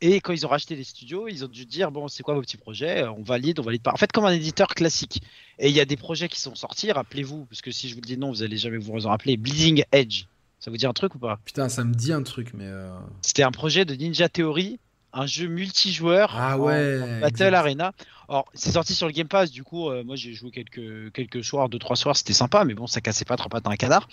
[0.00, 2.40] et quand ils ont racheté les studios, ils ont dû dire bon, c'est quoi vos
[2.42, 3.92] petits projets, on valide, on valide pas.
[3.92, 5.22] En fait, comme un éditeur classique.
[5.58, 8.00] Et il y a des projets qui sont sortis, rappelez-vous, parce que si je vous
[8.02, 10.24] le dis non, vous allez jamais vous en rappeler, Bleeding Edge.
[10.58, 11.38] Ça vous dit un truc ou pas?
[11.44, 12.66] Putain, ça me dit un truc, mais.
[12.66, 12.90] euh,
[13.22, 14.78] C'était un projet de Ninja Theory,
[15.12, 17.20] un jeu multijoueur Ah en- ouais.
[17.20, 17.54] Battle exact.
[17.54, 17.92] Arena.
[18.28, 21.44] Alors, c'est sorti sur le Game Pass, du coup, euh, moi j'ai joué quelques, quelques
[21.44, 23.76] soirs, deux, trois soirs, c'était sympa, mais bon, ça cassait pas trop pattes dans un
[23.76, 24.08] canard.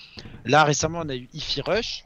[0.46, 2.04] Là, récemment, on a eu Ify Rush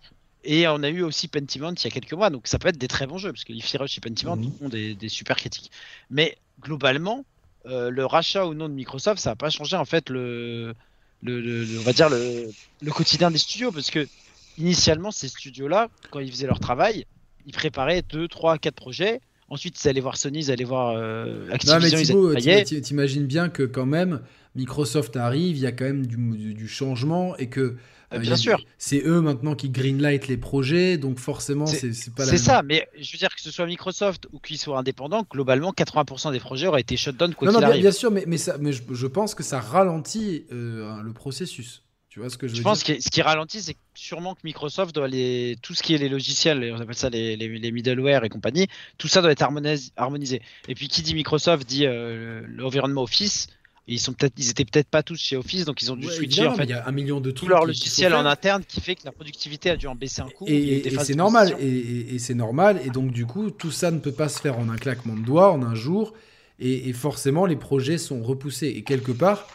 [0.47, 2.77] et on a eu aussi Pentiment il y a quelques mois, donc ça peut être
[2.77, 4.51] des très bons jeux, parce que Ify Rush et Pentiment Mhm.
[4.61, 5.69] ont des, des super critiques.
[6.09, 7.25] Mais globalement,
[7.65, 10.73] euh, le rachat ou non de Microsoft, ça n'a pas changé en fait le,
[11.21, 12.49] le, le- le- on va dire le,
[12.81, 14.07] le quotidien des studios, parce que
[14.57, 17.05] initialement, ces studios-là, quand ils faisaient leur travail,
[17.45, 19.21] ils préparaient 2, 3, 4 projets.
[19.49, 22.81] Ensuite, ils allaient voir Sony, ils allaient voir euh, Non, mais Activision, ils Thibaut, t'im-
[22.81, 24.21] t'imagines bien que quand même,
[24.57, 27.61] Microsoft arrive, il y a quand même du, du- du changement et que.
[27.61, 27.75] Euh,
[28.13, 28.59] euh, bien il y a- sûr.
[28.77, 32.87] C'est eux maintenant qui greenlight les projets, donc forcément, C'est- pas la C'est ça, mais
[32.99, 36.67] je veux dire que ce soit Microsoft ou qu'ils soient indépendants, globalement, 80% des projets
[36.67, 39.35] auraient été shutdown quoi Non, non, bien, sûr, mais, mais, ça, mais je, je pense
[39.35, 41.83] que ça ralentit euh, le processus.
[42.09, 42.95] Tu vois ce que je veux Je pense dire?
[42.95, 46.09] que ce qui ralentit, c'est sûrement que Microsoft doit les tout ce qui est les
[46.09, 48.65] logiciels, on appelle ça les, les, les middleware et compagnie,
[48.97, 50.41] tout ça doit être harmonis- harmonisé.
[50.67, 53.47] Et puis qui dit Microsoft dit euh, l'environnement Office.
[53.89, 56.07] Et ils sont peut-être, ils étaient peut-être pas tous chez Office, donc ils ont dû
[56.07, 57.79] Ouais, switcher en fait il y a un million de tout trucs leur qu'il faut
[57.79, 60.43] logiciel en interne qui fait que la productivité a dû en baisser un coup.
[60.45, 64.27] Et, c'est normal, et, c'est normal, et donc du coup, tout ça ne peut pas
[64.27, 66.13] se faire en un claquement de doigts, en un jour,
[66.59, 68.67] et, et forcément, les projets sont repoussés.
[68.67, 69.47] Et quelque part,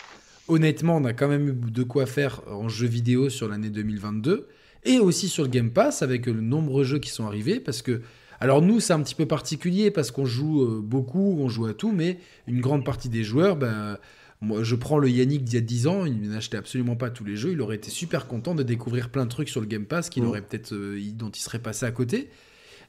[0.48, 4.48] honnêtement, on a quand même eu de quoi faire en jeux vidéo sur l'année 2022,
[4.84, 8.00] et aussi sur le Game Pass, avec le nombreux jeux qui sont arrivés, parce que,
[8.40, 11.74] alors nous, c'est un petit peu particulier, parce qu'on joue euh, beaucoup, on joue à
[11.74, 13.98] tout, mais une grande partie des joueurs, ben...
[14.42, 17.24] Moi, je prends le Yannick d'il y a 10 ans, il n'achetait absolument pas tous
[17.24, 19.86] les jeux, il aurait été super content de découvrir plein de trucs sur le Game
[19.86, 22.28] Pass qu'il aurait peut-être euh, dont il serait passé à côté.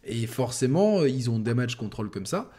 [0.04, 2.52] Et forcément, euh, ils ont damage control comme ça.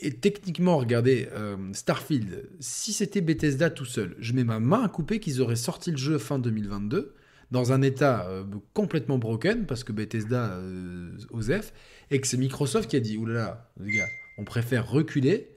[0.00, 4.88] Et techniquement, regardez, euh, Starfield, si c'était Bethesda tout seul, je mets ma main à
[4.88, 7.14] couper qu'ils auraient sorti le jeu fin 2022
[7.50, 8.44] dans un état euh,
[8.74, 11.72] complètement broken parce que Bethesda euh, osef
[12.10, 14.06] et que c'est Microsoft qui a dit oulala, les gars,
[14.36, 15.48] on préfère reculer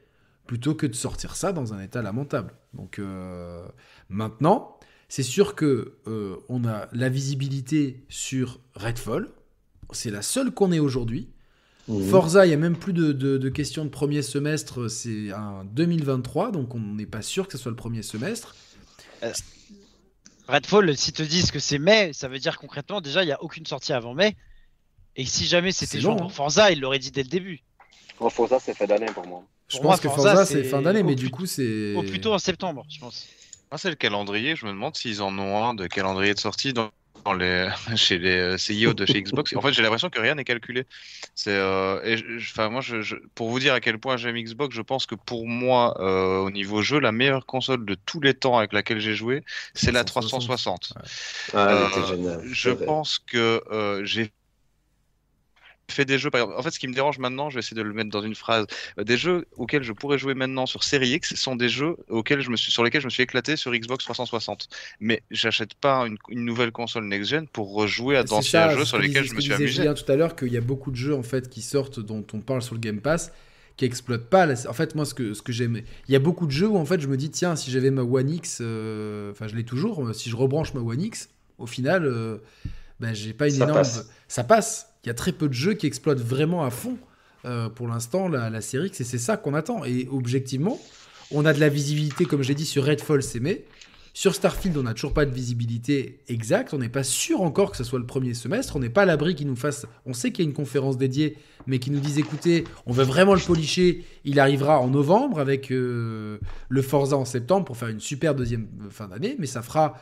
[0.52, 2.54] plutôt que de sortir ça dans un état lamentable.
[2.74, 3.66] Donc euh,
[4.10, 9.30] maintenant, c'est sûr que euh, on a la visibilité sur Redfall.
[9.94, 11.30] C'est la seule qu'on ait aujourd'hui.
[11.88, 12.10] Mhm.
[12.10, 14.90] Forza, il y a même plus de, de- de questions de premier semestre.
[14.90, 18.54] C'est un 2023, donc on n'est pas sûr que ce soit le premier semestre.
[20.50, 23.42] Redfall, s'ils te disent que c'est mai, ça veut dire concrètement déjà il n'y a
[23.42, 24.36] aucune sortie avant mai.
[25.16, 26.34] Et si jamais c'était C'est genre long, pour hein.
[26.34, 27.62] Forza, ils l'auraient dit dès le début.
[28.20, 29.46] Bon, Forza, c'est fait d'année pour moi.
[29.72, 31.94] Je pense moi, que Forza, Forza, c'est fin d'année, mais du coup, c'est.
[31.96, 33.28] Au plus tôt en septembre, je pense.
[33.72, 34.56] Moi, c'est le calendrier.
[34.56, 36.92] Je me demande s'ils en ont un de calendrier de sortie dans,
[37.24, 39.56] dans les, chez les euh, CEO de chez Xbox.
[39.56, 40.86] En fait, j'ai l'impression que rien n'est calculé.
[41.36, 44.82] C'est, euh, enfin, moi, je, je- pour vous dire à quel point j'aime Xbox, je
[44.82, 48.58] pense que pour moi, euh, au niveau jeu, la meilleure console de tous les temps
[48.58, 49.44] avec laquelle j'ai joué,
[49.74, 50.94] c'est la 360.
[51.54, 52.40] Ah, elle Euh.
[52.44, 54.32] Je pense que euh, j'ai
[55.92, 57.78] fait des jeux, par exemple, en fait, ce qui me dérange maintenant, je vais essayer
[57.78, 58.66] de le mettre dans une phrase,
[58.98, 62.42] euh, des jeux auxquels je pourrais jouer maintenant sur Series X sont des jeux auxquels
[62.42, 64.68] je me suis, sur lesquels je me suis éclaté sur Xbox 360.
[65.00, 69.04] Mais j'achète pas une, une nouvelle console next-gen pour rejouer à d'anciens jeux sur que
[69.04, 69.78] lesquels je me suis amusé.
[69.78, 72.26] Julien tout à l'heure qu'il y a beaucoup de jeux en fait qui sortent dont
[72.34, 73.32] on parle sur le Game Pass
[73.78, 74.46] qui exploitent pas.
[74.46, 76.68] la- En fait, moi, ce que ce que j'aime, il y a beaucoup de jeux
[76.68, 79.56] où en fait je me dis tiens, si j'avais ma One X, euh, enfin je
[79.56, 82.38] l'ai toujours, euh, si je rebranche ma One X, au final, euh,
[83.00, 83.80] ben j'ai pas une Ça énorme.
[83.80, 84.10] passe.
[84.28, 84.91] Ça passe.
[85.04, 86.98] Il y a très peu de jeux qui exploitent vraiment à fond.
[87.46, 89.84] euh, pour l'instant, la, série X, et c'est ça qu'on attend.
[89.84, 90.80] Et objectivement,
[91.32, 93.66] on a de la visibilité, comme j'ai dit, sur Redfall, c'est mai.
[94.14, 96.74] Sur Starfield, on n'a toujours pas de visibilité exacte.
[96.74, 98.76] On n'est pas sûr encore que ce soit le premier semestre.
[98.76, 99.86] On n'est pas à l'abri qu'il nous fasse.
[100.06, 103.06] On sait qu'il y a une conférence dédiée, mais qui nous dise écoutez, on veut
[103.06, 104.06] vraiment le policher.
[104.26, 106.38] Il arrivera en novembre avec euh,
[106.68, 109.36] le Forza en septembre pour faire une super deuxième euh, fin d'année.
[109.40, 109.96] Mais ça fera,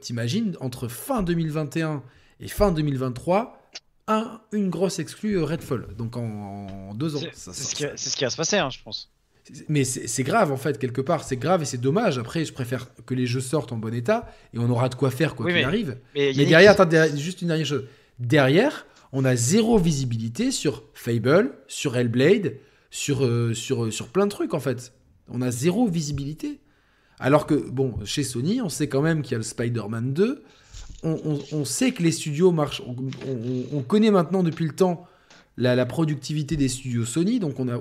[0.00, 2.02] t'imagines, entre fin 2021
[2.40, 3.65] et fin 2023,
[4.08, 5.86] un, une grosse exclue euh, Redfall.
[5.96, 6.22] Donc en,
[6.90, 7.20] en deux ans.
[7.32, 9.10] C'est ce, qui va- c'est ce qui va se passer, hein, je pense.
[9.68, 11.24] mais c'est grave en fait, quelque part.
[11.24, 12.18] C'est grave et c'est dommage.
[12.18, 15.10] Après, je préfère que les jeux sortent en bon état et on aura de quoi
[15.10, 15.88] faire quoi Oui, qu'il mais- arrive.
[16.14, 17.84] Mais, Mais Yannick, derrière, attends, derrière, juste une dernière chose.
[18.18, 22.54] Derrière, on a zéro visibilité sur Fable, sur Hellblade,
[22.90, 24.92] sur, euh, sur, euh, sur plein de trucs en fait.
[25.28, 26.60] On a zéro visibilité.
[27.18, 30.42] Alors que, bon, chez Sony, on sait quand même qu'il y a le Spider-Man 2.
[31.02, 32.82] On, on- on sait que les studios marchent.
[32.86, 32.96] On,
[33.28, 35.06] on- on connaît maintenant depuis le temps
[35.58, 37.38] la, la productivité des studios Sony.
[37.40, 37.80] Donc on, a,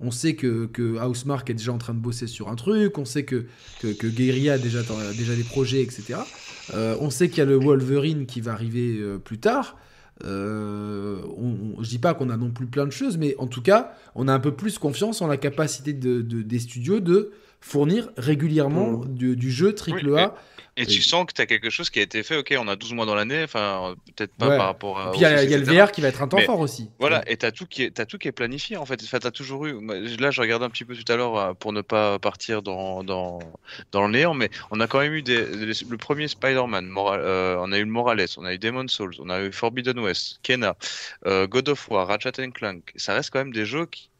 [0.00, 2.96] on sait que, que Housemark est déjà en train de bosser sur un truc.
[2.98, 3.46] On sait que,
[3.80, 6.20] que, que Guerrilla a déjà, a déjà des projets, etc.
[6.74, 9.76] Euh, on sait qu'il y a le Wolverine qui va arriver euh, plus tard.
[10.24, 13.62] Euh, on, je dis pas qu'on a non plus plein de choses, mais en tout
[13.62, 17.30] cas, on a un peu plus confiance en la capacité de, de- des studios de
[17.60, 20.20] fournir régulièrement du, du jeu triple Oui,
[20.78, 22.76] Et tu sens que tu as quelque chose qui a été fait, ok, on a
[22.76, 24.56] 12 mois dans l'année, enfin, peut-être pas Ouais.
[24.56, 25.08] par rapport à.
[25.08, 25.64] Et puis il y a, y le.
[25.64, 26.88] VR qui va être un temps Mais fort aussi.
[26.98, 29.00] Voilà, et t'as tout qui est, tout qui est planifié en fait.
[29.02, 29.78] Enfin, t'as toujours eu.
[30.18, 33.02] Là, je regardais un petit peu tout à l'heure euh, pour ne pas partir dans,
[33.02, 33.40] dans,
[33.92, 37.72] dans le néant, mais on a quand même eu des, le premier Spider-Man, euh, on
[37.72, 40.76] a eu le Morales, on a eu Demon's Souls, on a eu Forbidden West, Kena,
[41.26, 42.92] euh, God of War, Ratchet and Clank.
[42.96, 44.10] Ça reste quand même des jeux qui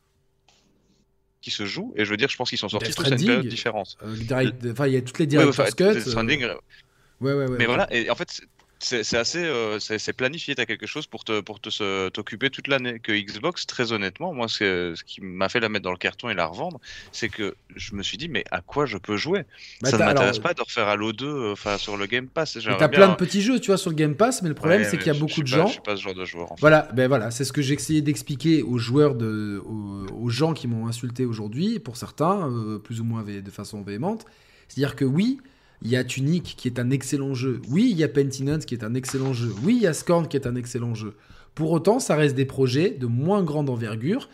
[1.40, 3.16] qui se jouent et je veux dire je pense qu'ils sont sortis tous à une
[3.24, 5.84] période différente Euh, direct- Enfin, il y a toutes les Ouais, director's cut.
[5.84, 7.56] Euh, Stranding, ouais, ouais, ouais.
[7.58, 8.40] mais voilà, et en fait,
[8.80, 10.54] c'est- c'est c'est assez, euh, c'est c'est planifié.
[10.54, 13.00] T'as quelque chose pour te, pour te t'occuper toute l'année.
[13.00, 16.28] Que Xbox, très honnêtement, moi, ce, ce qui m'a fait la mettre dans le carton
[16.30, 16.80] et la revendre,
[17.12, 19.42] c'est que je me suis dit, mais à quoi je peux jouer?
[19.82, 22.58] Bah, Ça ne m'intéresse pas de refaire Halo 2, euh, enfin sur le Game Pass.
[22.78, 24.88] T'as plein de petits jeux, tu vois, sur le Game Pass, mais le problème, Ouais,
[24.88, 25.66] c'est qu'il y a beaucoup de pas- gens.
[25.66, 26.52] Je suis pas ce genre de joueur.
[26.52, 26.60] En fait.
[26.60, 30.52] Voilà, ben voilà, c'est ce que j'ai essayé d'expliquer aux joueurs, de, aux, aux gens
[30.54, 34.24] qui m'ont insulté aujourd'hui, pour certains, euh, plus ou moins de façon véhémente.
[34.68, 35.38] C'est-à-dire que oui,
[35.82, 37.60] Il y a Tunic qui est un excellent jeu.
[37.68, 39.52] Oui, il y a Pentinent qui est un excellent jeu.
[39.62, 41.14] Oui, il y a Scorn qui est un excellent jeu.
[41.54, 44.28] Pour autant, ça reste des projets de moins grande envergure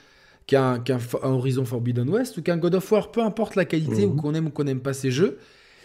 [0.46, 0.82] qu'un
[1.22, 4.12] Horizon Forbidden West ou qu'un God of War, peu importe la qualité Mhm.
[4.12, 5.38] ou qu'on aime ou qu'on n'aime pas ces jeux.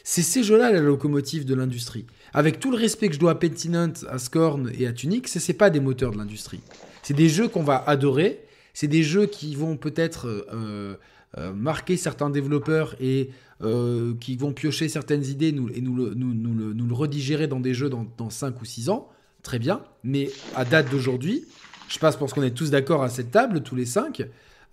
[0.04, 2.06] C'est ces jeux-là la locomotive de l'industrie.
[2.34, 5.40] Avec tout le respect que je dois à Pentinent, à Scorn et à Tunic, ce
[5.40, 6.62] c'est pas des moteurs de l'industrie.
[7.04, 8.42] C'est des jeux qu'on va adorer.
[8.74, 10.96] C'est des jeux qui vont peut-être euh,
[11.38, 13.30] euh, marquer certains développeurs et
[13.62, 16.94] euh, qui vont piocher certaines idées nous, et nous le, nous, nous le, nous le
[16.94, 19.10] redigérer dans des jeux dans, dans 5 ou 6 ans.
[19.44, 19.84] Très bien.
[20.04, 21.46] Mais à date d'aujourd'hui,
[21.88, 24.24] je pense, pense qu'on est tous d'accord à cette table, tous les 5,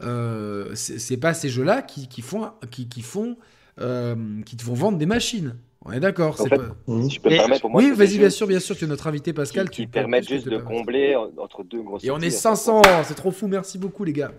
[0.03, 3.37] euh, c'est pas ces jeux-là qui, qui font, qui, qui font,
[3.81, 4.15] euh,
[4.45, 5.57] qui te font vendre des machines.
[5.85, 6.37] On est d'accord.
[6.37, 6.57] Pas-.
[7.03, 9.07] Si je peux permettre, pour moi, Oui, vas-y, bien sûr, bien sûr, tu es notre
[9.07, 9.71] invité qui, Pascal.
[9.71, 12.31] qui tu permettent peux juste te de combler en- entre deux grosses Et on est
[12.31, 14.33] sorties, 500, c'est trop fou, merci beaucoup les gars.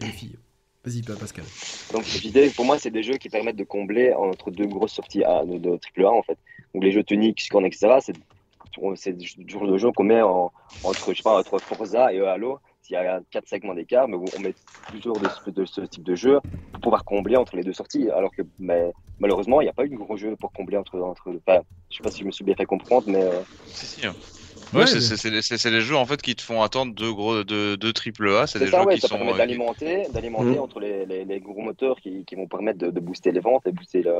[0.00, 0.36] Et les filles.
[0.84, 1.46] Vas-y, Pa- Pascal.
[1.92, 5.24] Donc l'idée, pour moi, c'est des jeux qui permettent de combler entre deux grosses sorties
[5.24, 6.38] A, de, de triple A en fait.
[6.74, 8.00] Donc les jeux Tunic, Scorn, etc.
[8.00, 8.16] C'est
[8.96, 10.50] c'est du genre de jeu qu'on met en-
[10.82, 12.58] entre, je sais pas, entre Forza et Halo.
[12.82, 14.56] S'il y a quatre segments d'écart, mais on met
[14.90, 16.40] toujours de, ce- de ce type de jeu
[16.72, 18.10] pour pouvoir combler entre les deux sorties.
[18.10, 20.98] Alors que mais, malheureusement, il n'y a pas eu de gros jeu pour combler entre.
[21.00, 23.42] entre enfin, je sais pas si je me suis bien fait comprendre, mais euh,
[23.74, 24.04] Si, si.
[24.06, 24.16] hein.
[24.74, 26.62] Ouais, Ouais, c'est- mais- c'est c'est- c'est- c'est les jeux en fait qui te font
[26.62, 28.46] attendre deux gros deux, deux triple A.
[28.46, 29.16] C'est des ça, jeux ouais, qui ça sont.
[29.20, 30.58] euh, qui- d'alimenter, d'alimenter Mhm.
[30.58, 33.66] entre les, les, les gros moteurs qui, qui vont permettre de, de booster les ventes
[33.66, 34.12] et booster le.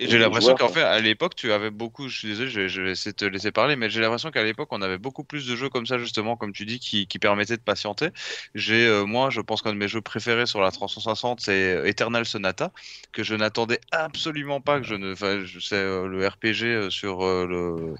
[0.00, 2.68] Et j'ai l'impression qu'en fait, à l'époque, tu avais beaucoup, je suis désolé, je vais,
[2.68, 5.24] je vais essayer de te laisser parler, mais j'ai l'impression qu'à l'époque, on avait beaucoup
[5.24, 8.10] plus de jeux comme ça, justement, comme tu dis, qui, qui permettaient de patienter.
[8.54, 12.24] J'ai, euh, moi, je pense qu'un de mes jeux préférés sur la 360, c'est Eternal
[12.26, 12.72] Sonata,
[13.12, 16.90] que je n'attendais absolument pas, que je ne, enfin, je sais, euh, le RPG euh,
[16.90, 17.94] sur euh, le,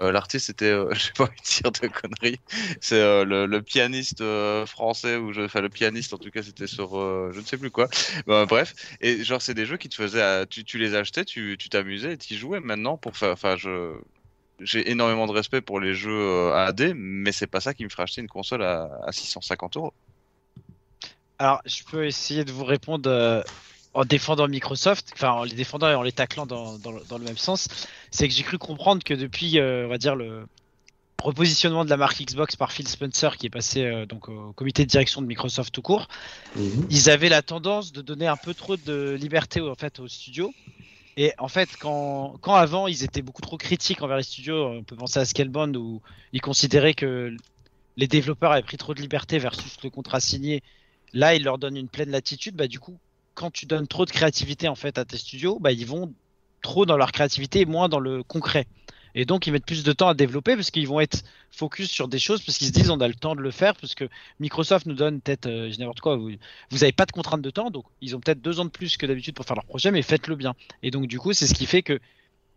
[0.00, 2.40] euh, l'artiste, c'était, euh, je sais pas de dire de conneries,
[2.80, 6.42] c'est euh, le, le pianiste euh, français, ou je, enfin, le pianiste, en tout cas,
[6.42, 7.88] c'était sur, euh, je ne sais plus quoi.
[8.26, 8.74] Ben, bref.
[9.00, 11.68] Et genre, c'est des jeux qui te faisaient, euh, tu, tu les achetais, tu tu
[11.68, 13.32] t'amusais et tu jouais maintenant pour faire.
[13.32, 13.94] Enfin, je.
[14.60, 17.88] J'ai énormément de respect pour les jeux euh, AD, mais c'est pas ça qui me
[17.88, 19.92] ferait acheter une console à, à 650 euros.
[21.38, 23.42] Alors, je peux essayer de vous répondre euh,
[23.94, 27.18] en défendant Microsoft, enfin en les défendant et en les taclant dans, dans, le- dans
[27.18, 27.66] le même sens.
[28.12, 30.46] C'est que j'ai cru comprendre que depuis, euh, on va dire, le
[31.20, 34.84] repositionnement de la marque Xbox par Phil Spencer, qui est passé euh, donc au comité
[34.84, 36.06] de direction de Microsoft tout court,
[36.56, 36.86] Mhm.
[36.90, 40.52] ils avaient la tendance de donner un peu trop de liberté en fait aux studios.
[41.16, 44.96] Et en fait, quand, avant ils étaient beaucoup trop critiques envers les studios, on peut
[44.96, 46.00] penser à Scalebound où
[46.32, 47.36] ils considéraient que
[47.96, 50.62] les développeurs avaient pris trop de liberté versus le contrat signé.
[51.12, 52.56] Là, ils leur donnent une pleine latitude.
[52.56, 52.98] Bah, du coup,
[53.34, 56.14] quand tu donnes trop de créativité en fait à tes studios, bah, ils vont
[56.62, 58.66] trop dans leur créativité et moins dans le concret.
[59.14, 62.08] Et donc, ils mettent plus de temps à développer parce qu'ils vont être focus sur
[62.08, 64.08] des choses parce qu'ils se disent on a le temps de le faire parce que
[64.40, 66.30] Microsoft nous donne peut-être, euh, je n'importe quoi, vous,
[66.70, 68.96] vous avez pas de contrainte de temps, donc ils ont peut-être deux ans de plus
[68.96, 70.54] que d'habitude pour faire leur projet, mais faites-le bien.
[70.82, 72.00] Et donc, du coup, c'est ce qui fait que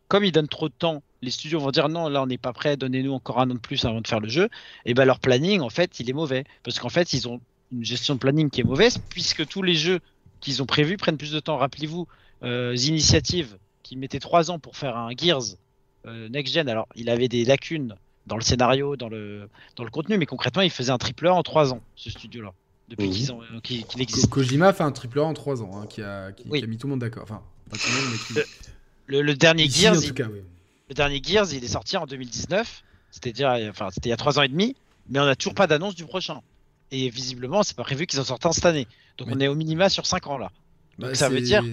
[0.08, 2.54] comme ils donnent trop de temps, les studios vont dire non, là on n'est pas
[2.54, 4.50] prêt, donnez-nous encore un an de plus avant de faire le jeu.
[4.86, 7.42] Et ben leur planning, en fait, il est mauvais parce qu'en fait, ils ont
[7.72, 10.00] une gestion de planning qui est mauvaise puisque tous les jeux
[10.42, 11.58] qu'ils ont prévus prennent plus de temps.
[11.58, 12.08] Rappelez-vous,
[12.44, 15.58] euh, The Initiative qui mettait trois ans pour faire un Gears
[16.30, 16.70] Next Gen.
[16.70, 17.96] Alors, il avait des lacunes
[18.28, 21.34] dans le scénario, dans le, dans le contenu, mais concrètement, il faisait un triple A
[21.34, 22.54] en trois ans, ce studio-là,
[22.90, 23.14] depuis Mhm.
[23.14, 24.30] qu'ils ont, euh, qu'il existe.
[24.30, 26.60] Kojima fait un triple A en 3 ans, hein, qui, a, qui, Oui.
[26.60, 27.24] qui a mis tout le monde d'accord.
[27.24, 28.50] Enfin, pas tout le monde, mais qui.
[29.08, 30.40] Le, le dernier Ici, Gears, en il- tout cas, oui.
[30.90, 32.84] Le dernier Gears, il est sorti en 2019.
[33.12, 34.76] C'était déjà, enfin, c'était il y a trois ans et demi,
[35.10, 36.42] mais on n'a toujours pas d'annonce du prochain.
[36.92, 38.88] Et visiblement, c'est pas prévu qu'ils en sortent un cette année.
[39.18, 40.52] Donc Mais- on est au minima sur 5 ans là.
[40.98, 41.64] Bah, ça veut dire-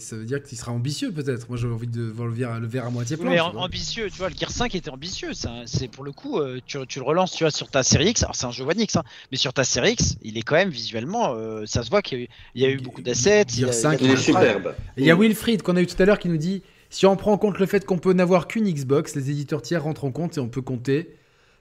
[0.00, 1.48] Ça veut dire qu'il sera ambitieux, peut-être.
[1.48, 3.30] Moi, j'ai envie de voir le verre, le verre à moitié plein.
[3.30, 3.62] mais tu en- vois.
[3.62, 5.30] ambitieux, tu vois, le Gear 5 était ambitieux.
[5.66, 8.24] C'est pour le coup, euh, tu, tu le relances, tu vois, sur ta série X.
[8.24, 10.56] Alors c'est un jeu One X, hein, mais sur ta série X, il est quand
[10.56, 12.26] même visuellement, euh, ça se voit qu'il
[12.56, 13.44] y a eu, beaucoup d'assets.
[13.46, 14.74] Gear il y a- 5, il y Il a est superbe.
[14.96, 17.14] Il y a Wilfried qu'on a eu tout à l'heure qui nous dit si on
[17.16, 20.10] prend en compte le fait qu'on peut n'avoir qu'une Xbox, les éditeurs tiers rentrent en
[20.10, 21.14] compte et on peut compter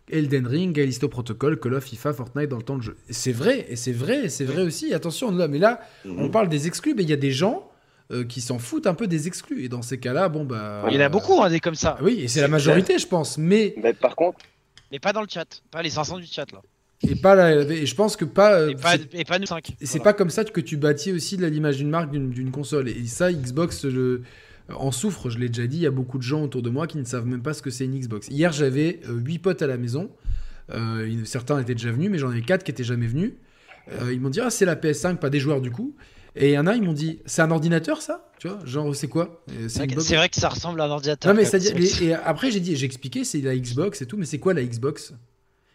[0.09, 2.97] Elden Ring, Callisto Protocol, Call of, FIFA, Fortnite dans le temps de jeu.
[3.09, 4.93] C'est vrai, et c'est vrai, et c'est vrai aussi.
[4.93, 6.31] Attention, là, mais là, on Mhm.
[6.31, 7.67] parle des exclus, mais il y a des gens
[8.11, 9.63] euh, qui s'en foutent un peu des exclus.
[9.63, 10.83] Et dans ces cas-là, bon bah.
[10.89, 11.97] Il y en a beaucoup, hein, des comme ça.
[12.01, 13.37] Oui, et c'est la majorité, je pense.
[13.37, 14.39] Mais Mais par contre,
[14.91, 16.61] Mais pas dans le chat, pas les 500 du chat là.
[17.07, 18.59] et pas la- et je pense que pas.
[18.59, 19.69] euh, Et pas, c'est- et pas nous 5.
[19.79, 22.51] Et c'est pas comme ça que tu bâtis aussi de l'image d'une marque, d'une d'une
[22.51, 22.89] console.
[22.89, 24.23] Et ça, Xbox le-
[24.77, 26.87] en souffre, je l'ai déjà dit, il y a beaucoup de gens autour de moi
[26.87, 28.27] qui ne savent même pas ce que c'est une Xbox.
[28.29, 30.09] Hier, j'avais 8 potes à la maison.
[30.71, 33.33] Euh, certains étaient déjà venus, mais j'en avais 4 qui étaient jamais venus.
[33.91, 35.95] Euh, ils m'ont dit, ah, c'est la PS5, pas des joueurs du coup.
[36.35, 38.31] Et il y en a, ils m'ont dit, c'est un ordinateur ça?
[38.39, 39.43] Tu vois, genre, c'est quoi?
[39.67, 41.31] C'est box vrai que ça ressemble à un ordinateur.
[41.33, 41.83] non mais c'est même.
[42.01, 44.63] et après j'ai dit j'ai expliqué c'est la Xbox et tout mais c'est quoi la
[44.63, 45.13] Xbox?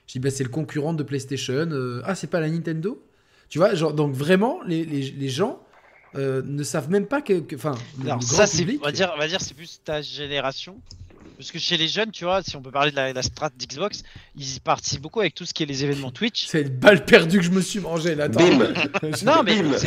[0.06, 3.01] Je dis bah c'est le concurrent de PlayStation euh, ah c'est pas la Nintendo?
[3.48, 5.60] Tu vois genre donc vraiment les, les, les gens
[6.17, 7.43] euh, ne savent même pas que.
[7.55, 8.81] Enfin, ça grand c'est, public.
[8.83, 10.77] on va dire, on va dire c'est plus ta génération.
[11.39, 13.51] Parce que chez les jeunes, tu vois, si on peut parler de la, la strat
[13.51, 14.03] d'Xbox,
[14.37, 16.47] ils y participent beaucoup avec tout ce qui est les événements Twitch.
[16.47, 18.29] C'est une balle perdue que je me suis mangé là.
[18.29, 18.73] Bim.
[19.23, 19.73] Non mais Bim.
[19.77, 19.87] tu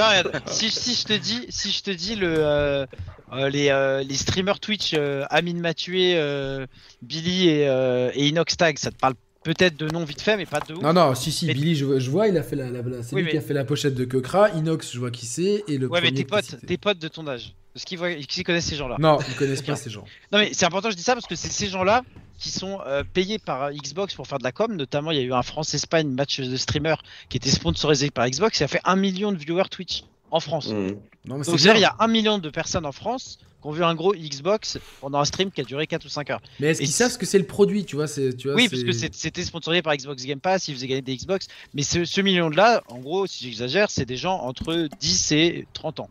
[0.00, 2.86] vois, regarde, si, si je te dis, si je te dis le euh,
[3.32, 6.66] euh, les, euh, les streamers Twitch, euh, Amine Mathieu, euh,
[7.00, 10.46] Billy et, euh, et Inox Tag, ça te parle peut-être de nom vite fait, mais
[10.46, 10.82] pas de ouf.
[10.82, 12.82] Non, non, si, si, Mais- Billy, je, vois- je vois, il a fait la, la-
[12.82, 14.50] la- c'est Oui, lui qui a fait la pochette de Kekra.
[14.50, 15.64] Inox, je vois qui c'est.
[15.68, 18.44] Et le ouais, mais tes potes, tes potes de ton âge, est-ce qu'ils voient, qu'ils
[18.44, 20.04] connaissent ces gens-là Non, ils connaissent pas ces gens.
[20.32, 22.02] Non mais c'est important, je dis ça parce que c'est ces gens-là
[22.38, 24.74] qui sont euh, payés par Xbox pour faire de la com.
[24.74, 26.94] Notamment, il y a eu un France-Espagne match de streamer
[27.28, 30.68] qui était sponsorisé par Xbox et a fait un million de viewers Twitch en France.
[30.68, 30.96] Mmh.
[31.24, 33.68] Non, mais Donc c'est c'est-à-dire, il y a un million de personnes en France qui
[33.68, 36.42] ont vu un gros Xbox pendant un stream qui a duré 4 ou 5 heures.
[36.58, 38.36] Mais est-ce Et qu'ils savent ce que c'est le produit Tu vois, c'est.
[38.36, 40.88] tu vois, oui, c'est- parce que c'est- c'était sponsorisé par Xbox Game Pass, ils faisaient
[40.88, 41.46] gagner des Xbox.
[41.74, 46.00] Mais ce, ce million-là, en gros, si j'exagère, c'est des gens entre 10 et 30
[46.00, 46.10] ans.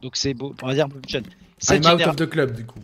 [0.00, 1.24] Donc c'est beau, on va dire un peu plus jeune.
[1.58, 2.78] Cette I'm out généra- of the club, du coup.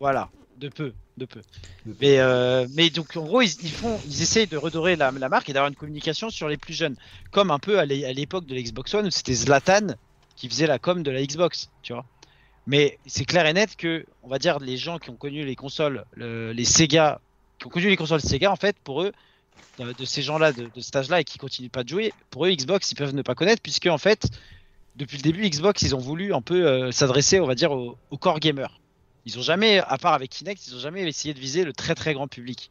[0.00, 0.28] Voilà,
[0.58, 1.40] de peu, de peu.
[1.86, 1.98] De peu.
[2.02, 5.28] Mais, euh, mais donc en gros, ils, ils font, ils essayent de redorer la, la
[5.30, 6.96] marque et d'avoir une communication sur les plus jeunes,
[7.30, 9.94] comme un peu à l'é- à l'époque de l'Xbox One où c'était Zlatan
[10.36, 12.04] qui faisait la com de la Xbox, tu vois.
[12.66, 15.56] Mais c'est clair et net que, on va dire, les gens qui ont connu les
[15.56, 17.20] consoles, le- les Sega,
[17.58, 19.12] qui ont connu les consoles Sega, en fait, pour eux,
[19.78, 22.46] de, de ces gens-là, de, de cet âge-là, et qui continuent pas de jouer, pour
[22.46, 24.28] eux, Xbox, ils peuvent ne pas connaître, puisque en fait,
[24.96, 27.98] depuis le début, Xbox, ils ont voulu un peu euh, s'adresser, on va dire, au,
[28.10, 28.80] au core gamer.
[29.26, 31.94] Ils ont jamais, à part avec Kinect, ils ont jamais essayé de viser le très
[31.94, 32.70] très grand public.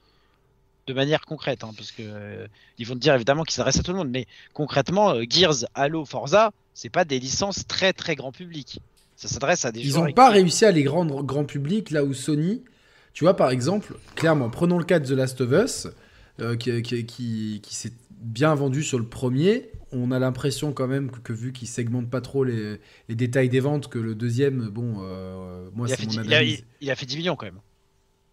[0.88, 3.84] De manière concrète, hein, parce que euh, ils vont te dire évidemment qu'ils s'adressent à
[3.84, 8.16] tout le monde, mais concrètement, euh, Gears, Halo, Forza, c'est pas des licences très très
[8.16, 8.80] grand public.
[9.16, 10.06] Ça s'adresse à des Ils joueurs.
[10.08, 12.64] n'ont pas réussi à les rendre grand public là où Sony,
[13.14, 15.88] tu vois par exemple, clairement, prenons le cas de The Last of Us,
[16.40, 19.70] euh, qui, qui, qui- qui s'est bien vendu sur le premier.
[19.92, 23.50] On a l'impression quand même que, que vu qu'ils segmentent pas trop les, les détails
[23.50, 26.60] des ventes, que le deuxième, bon, euh, moi c'est mon dix- il a- analyse.
[26.82, 27.60] il- il a fait 10 millions quand même.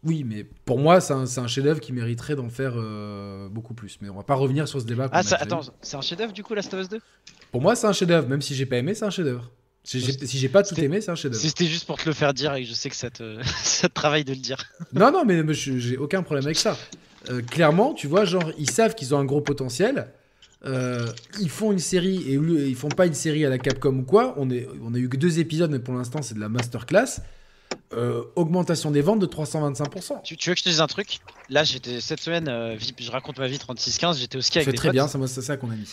[0.02, 3.98] Oui, mais pour moi c'est un, chef-d'œuvre qui mériterait d'en faire euh, beaucoup plus.
[4.01, 5.09] Mais on va pas revenir sur ce débat.
[5.12, 6.98] Ah, ça, attends, c'est un chef-d'œuvre du coup, Last of Us 2
[7.52, 9.51] Pour moi c'est un chef-d'œuvre, même si j'ai pas aimé, c'est un chef-d'œuvre.
[9.82, 11.43] Si j'ai pas tout aimé, c'est un chef-d'œuvre.
[11.43, 13.89] C'était juste pour te le faire dire et que je sais que ça te, ça
[13.89, 14.59] te travaille de le dire.
[14.93, 16.77] Non, non, mais, j'ai aucun problème avec ça.
[17.31, 20.09] Euh, clairement, tu vois, genre, ils savent qu'ils ont un gros potentiel.
[20.66, 21.06] Euh,
[21.40, 24.35] ils font une série et ils font pas une série à la Capcom ou quoi.
[24.36, 27.20] On, est, on a eu que deux épisodes, mais pour l'instant, c'est de la masterclass.
[27.92, 30.22] Euh, augmentation des ventes de 325%.
[30.22, 31.18] Tu, tu veux que je te dise un truc?
[31.48, 34.76] Là, j'étais cette semaine, euh, je raconte ma vie 36-15, j'étais au ski avec des
[34.76, 34.94] très potes.
[34.94, 35.88] bien, c'est ça qu'on a mis.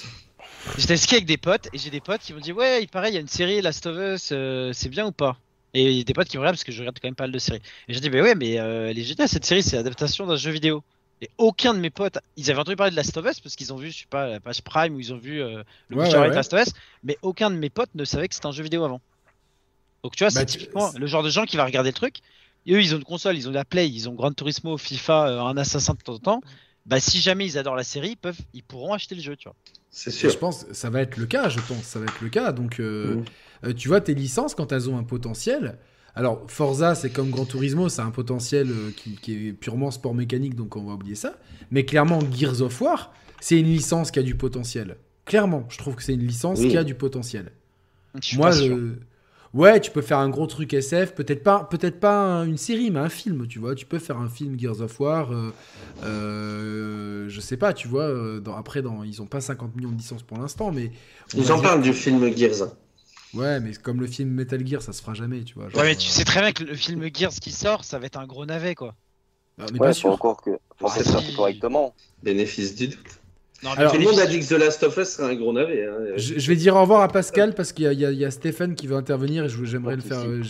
[0.77, 2.87] J'étais au ski avec des potes et j'ai des potes qui m'ont dit ouais, il
[2.87, 5.37] paraît, il y a une série Last of Us, euh, c'est bien ou pas?
[5.73, 7.15] Et il y a des potes qui me regardent parce que je regarde quand même
[7.15, 7.61] pas mal de séries.
[7.87, 10.51] Et j'ai dit bah ouais, mais elle est géniale cette série, c'est l'adaptation d'un jeu
[10.51, 10.83] vidéo.
[11.21, 13.73] Et aucun de mes potes, ils avaient entendu parler de Last of Us parce qu'ils
[13.73, 16.11] ont vu, je sais pas, la page Prime où ils ont vu le Ouais, Blu-ray
[16.13, 16.35] ouais, de ouais.
[16.35, 16.73] Last of Us,
[17.03, 19.01] mais aucun de mes potes ne savait que c'était un jeu vidéo avant.
[20.03, 21.93] Donc tu vois, Bah, c'est tu- typiquement le genre de gens qui va regarder le
[21.95, 22.17] truc.
[22.65, 25.27] Et eux, ils ont une console, ils ont la Play, ils ont Gran Turismo, FIFA,
[25.29, 26.41] euh, un Assassin de temps en temps.
[26.85, 29.47] Bah si jamais ils adorent la série, ils peuvent, ils pourront acheter le jeu, tu
[29.49, 29.55] vois.
[29.89, 30.29] C'est Et sûr.
[30.29, 32.51] je pense que ça va être le cas, je pense, ça va être le cas.
[32.51, 33.25] Donc, euh, Mhm.
[33.65, 35.77] euh, tu vois, tes licences, quand elles ont un potentiel.
[36.15, 40.13] Alors, Forza, c'est comme Gran Turismo, c'est un potentiel euh, qui, qui est purement sport
[40.15, 41.37] mécanique, donc on va oublier ça.
[41.71, 44.97] Mais clairement, Gears of War, c'est une licence qui a du potentiel.
[45.25, 46.69] Clairement, je trouve que c'est une licence Oui.
[46.69, 47.51] qui a du potentiel.
[48.21, 48.77] Je suis Moi, pas sûr.
[48.77, 48.93] je-
[49.53, 52.91] ouais, tu peux faire un gros truc SF, peut-être pas, peut-être pas un- une série,
[52.91, 53.75] mais un film, tu vois.
[53.75, 55.31] Tu peux faire un film Gears of War.
[55.31, 55.51] euh,
[56.03, 58.03] euh, je sais pas, tu vois.
[58.03, 60.91] euh, dans- après, dans, ils ont pas 50 millions de licences pour l'instant, mais
[61.33, 62.69] on Ils en dire- parlent du film Gears.
[63.33, 65.69] Ouais, mais comme le film Metal Gear, ça se fera jamais, tu vois.
[65.69, 67.99] genre, Ouais, mais tu euh, sais très bien que le film Gears qui sort, ça
[67.99, 68.95] va être un gros navet, quoi.
[69.59, 70.11] Ouais, pas faut sûr.
[70.11, 70.51] encore que.
[70.79, 71.93] Faut Ah, ça correctement.
[72.23, 73.16] Bénéfice du doute.
[73.63, 75.51] Non, Alors, Tout le monde a dit que The Last of Us serait un gros
[75.51, 75.85] navet.
[75.87, 75.93] hein.
[76.15, 78.75] Je, je vais dire au revoir à Pascal parce qu'il y, a- y y Stéphane
[78.75, 80.19] qui veut intervenir et je- j'aimerais le faire.
[80.19, 80.41] euh,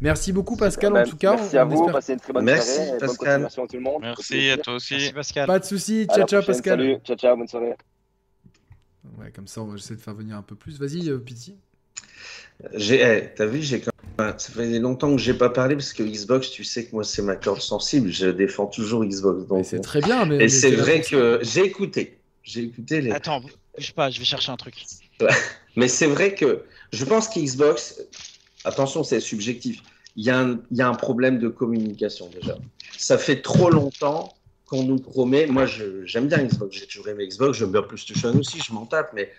[0.00, 1.36] Merci beaucoup Pascal en tout cas.
[1.36, 2.86] Merci on à vous, espère- passez une très bonne Merci, soirée.
[2.86, 3.16] et Bonne Pascal.
[3.42, 4.00] continuation à tout le monde.
[4.02, 4.94] Merci à toi aussi.
[4.94, 5.46] Merci Pascal.
[5.46, 6.06] Pas de soucis.
[6.14, 6.78] Ciao ciao Pascal.
[6.78, 7.74] Salut, ciao, ciao, bonne soirée.
[9.18, 10.78] Ouais, comme ça on va essayer de faire venir un peu plus.
[10.78, 11.56] Vas-y euh, Pity.
[12.74, 13.80] J'ai, eh, t'as vu, j'ai
[14.18, 17.22] ça fait longtemps que j'ai pas parlé parce que Xbox, tu sais que moi c'est
[17.22, 18.10] ma corde sensible.
[18.10, 19.46] Je défends toujours Xbox.
[19.46, 20.44] Donc, C'est très bien, mais.
[20.44, 23.12] et c'est vrai que j'ai écouté, j'ai écouté les.
[23.12, 23.40] Attends,
[23.76, 24.74] bouge pas, je vais chercher un truc.
[25.76, 26.62] Mais c'est vrai que
[26.92, 28.00] je pense qu'Xbox,
[28.64, 29.80] attention, c'est subjectif.
[30.16, 32.56] Il y, a un, il y a un problème de communication déjà.
[32.96, 34.34] Ça fait trop longtemps
[34.66, 35.46] qu'on nous promet.
[35.46, 36.76] Moi, je- j'aime bien Xbox.
[36.76, 37.58] J'ai toujours aimé Xbox.
[37.58, 38.58] J'aime bien PlayStation aussi.
[38.60, 39.12] Je m'en tape.
[39.14, 39.30] Mais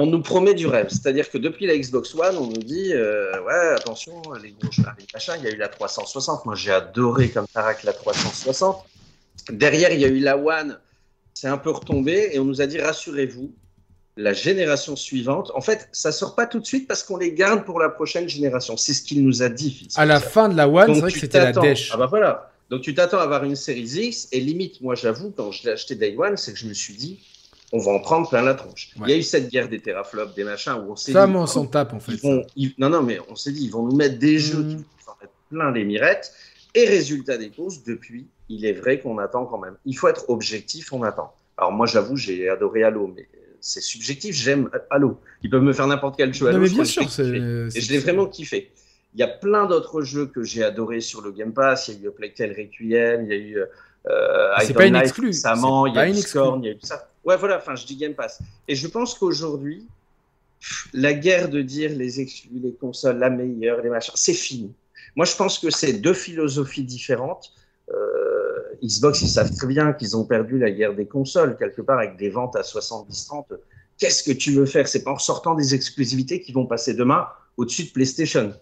[0.00, 0.88] on nous promet du rêve.
[0.90, 4.84] C'est-à-dire que depuis la Xbox One, on nous dit euh, ouais, attention, les gros jeux
[4.86, 5.34] arrivent, machin.
[5.38, 6.46] Il y a eu la 360.
[6.46, 8.84] Moi, j'ai adoré comme Tarak la 360.
[9.50, 10.78] Derrière, il y a eu la One.
[11.34, 13.52] C'est un peu retombé et on nous a dit rassurez-vous,
[14.16, 15.52] la génération suivante.
[15.54, 18.28] En fait, ça sort pas tout de suite parce qu'on les garde pour la prochaine
[18.28, 18.76] génération.
[18.76, 19.88] C'est ce qu'il nous a dit.
[19.96, 21.90] À la fin de la One, c'est vrai que tu c'était la t'attends- dèche.
[21.92, 22.50] Ah bah voilà.
[22.70, 25.70] Donc tu t'attends à avoir une série X et limite, moi j'avoue, quand je l'ai
[25.72, 27.20] acheté Day One, c'est que je me suis dit,
[27.72, 28.90] on va en prendre plein la tronche.
[28.96, 31.46] Il y a eu cette guerre des teraflops, des machins où on s'est dit, on
[31.46, 32.12] s'en tape en fait.
[32.12, 34.64] ils vont, ils- non non mais on s'est dit, ils vont nous mettre des jeux
[35.04, 36.32] s'en mettre plein les mirettes.
[36.74, 39.76] Et résultat des courses, depuis, il est vrai qu'on attend quand même.
[39.86, 41.32] Il faut être objectif, on attend.
[41.56, 43.26] Alors moi j'avoue, j'ai adoré Halo, mais
[43.60, 45.18] c'est subjectif, j'aime Halo.
[45.42, 46.60] Ils peuvent me faire n'importe quel jeu Non, Halo.
[46.60, 47.24] mais je bien sûr, c'est.
[47.26, 48.70] Et je l'ai vraiment kiffé.
[49.14, 51.88] Il y a plein d'autres jeux que j'ai adorés sur le Game Pass.
[51.88, 53.58] Il y a eu Tale Requiem, il y a eu
[54.06, 56.14] euh, C'est pas une exclue, récemment, il y a eu.
[56.14, 57.08] Scorn, il y a eu tout ça.
[57.24, 58.40] Ouais, voilà, enfin, je dis Game Pass.
[58.66, 59.86] Et je pense qu'aujourd'hui,
[60.92, 64.72] la guerre de dire les exclus, les consoles, la meilleure, les machins, c'est fini.
[65.14, 67.52] Moi, je pense que c'est deux philosophies différentes.
[67.92, 71.98] Euh, Xbox, ils savent très bien qu'ils ont perdu la guerre des consoles, quelque part,
[71.98, 73.46] avec des ventes à 70-30.
[73.98, 74.86] Qu'est-ce que tu veux faire?
[74.86, 77.26] C'est pas en sortant des exclusivités qui vont passer demain
[77.56, 78.54] au-dessus de PlayStation.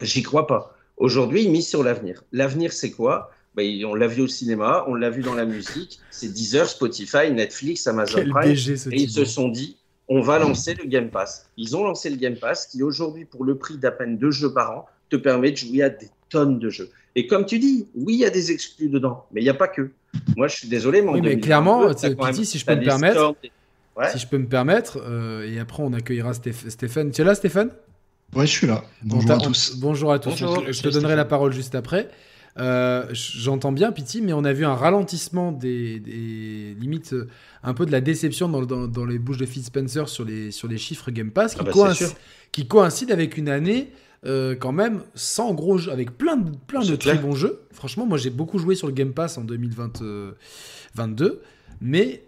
[0.00, 0.74] J'y crois pas.
[0.96, 2.24] Aujourd'hui, ils misent sur l'avenir.
[2.32, 3.30] L'avenir, c'est quoi?
[3.56, 5.98] Ben, On l'a vu au cinéma, on l'a vu dans la musique.
[6.10, 8.52] C'est Deezer, Spotify, Netflix, Amazon Quel Prime.
[8.52, 9.76] BG ce Et ils se sont dit,
[10.08, 11.46] on va lancer le Game Pass.
[11.56, 14.52] Ils ont lancé le Game Pass qui, aujourd'hui, pour le prix d'à peine deux jeux
[14.52, 16.90] par an, te permet de jouer à des tonnes de jeux.
[17.16, 19.54] Et comme tu dis, oui, il y a des exclus dedans, mais il n'y a
[19.54, 19.90] pas que.
[20.36, 23.16] Moi, je suis désolé, mais Oui, mais 2022, clairement, même- si je peux me permettre,
[23.16, 23.50] scores, des-
[23.96, 24.10] Ouais.
[24.12, 27.10] Si je peux me permettre, euh, et après on accueillera Stéph- Stéphane.
[27.10, 27.70] Tu es là, Stéphane?
[28.34, 28.84] Ouais, je suis là.
[29.04, 29.76] On Bonjour à tous.
[29.78, 30.30] bonjour à tous.
[30.30, 30.62] Bonjour.
[30.66, 32.08] Je, je te donnerai la parole juste après.
[32.58, 37.28] Euh, J'entends bien, Pity, mais on a vu un ralentissement des, des limites, euh,
[37.62, 40.50] un peu de la déception dans, dans- dans les bouches de Phil Spencer sur les,
[40.50, 41.70] sur les chiffres Game Pass, qui, Ah bah,
[42.52, 43.92] qui coïncide avec une année
[44.26, 47.60] euh, quand même sans gros jeux, avec plein de, plein de très bons jeux.
[47.72, 51.40] Franchement, moi j'ai beaucoup joué sur le Game Pass en 2022,
[51.80, 52.22] mais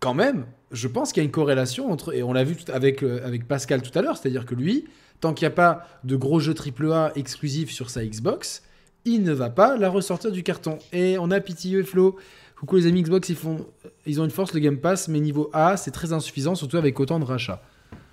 [0.00, 3.02] quand même, je pense qu'il y a une corrélation entre, et on l'a vu avec,
[3.02, 4.86] avec Pascal tout à l'heure, c'est-à-dire que lui,
[5.20, 8.62] tant qu'il n'y a pas de gros jeux AAA exclusifs sur sa Xbox,
[9.06, 10.78] il ne va pas la ressortir du carton.
[10.92, 12.16] Et on a Pitilleux et Flo.
[12.58, 13.66] Coucou les amis Xbox, ils, font,
[14.06, 16.98] ils ont une force le Game Pass, mais niveau A, c'est très insuffisant, surtout avec
[17.00, 17.62] autant de rachats.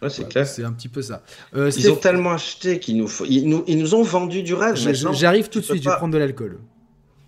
[0.02, 0.48] Ouais, c'est Voilà, clair.
[0.48, 1.24] C'est un petit peu ça.
[1.56, 4.53] Euh, Ils ont tellement acheté qu'ils nous, faut- ils nous, ils nous ont vendu du
[4.53, 4.76] rêve.
[4.76, 6.60] J'arrive tout de suite, je vais prendre de l'alcool.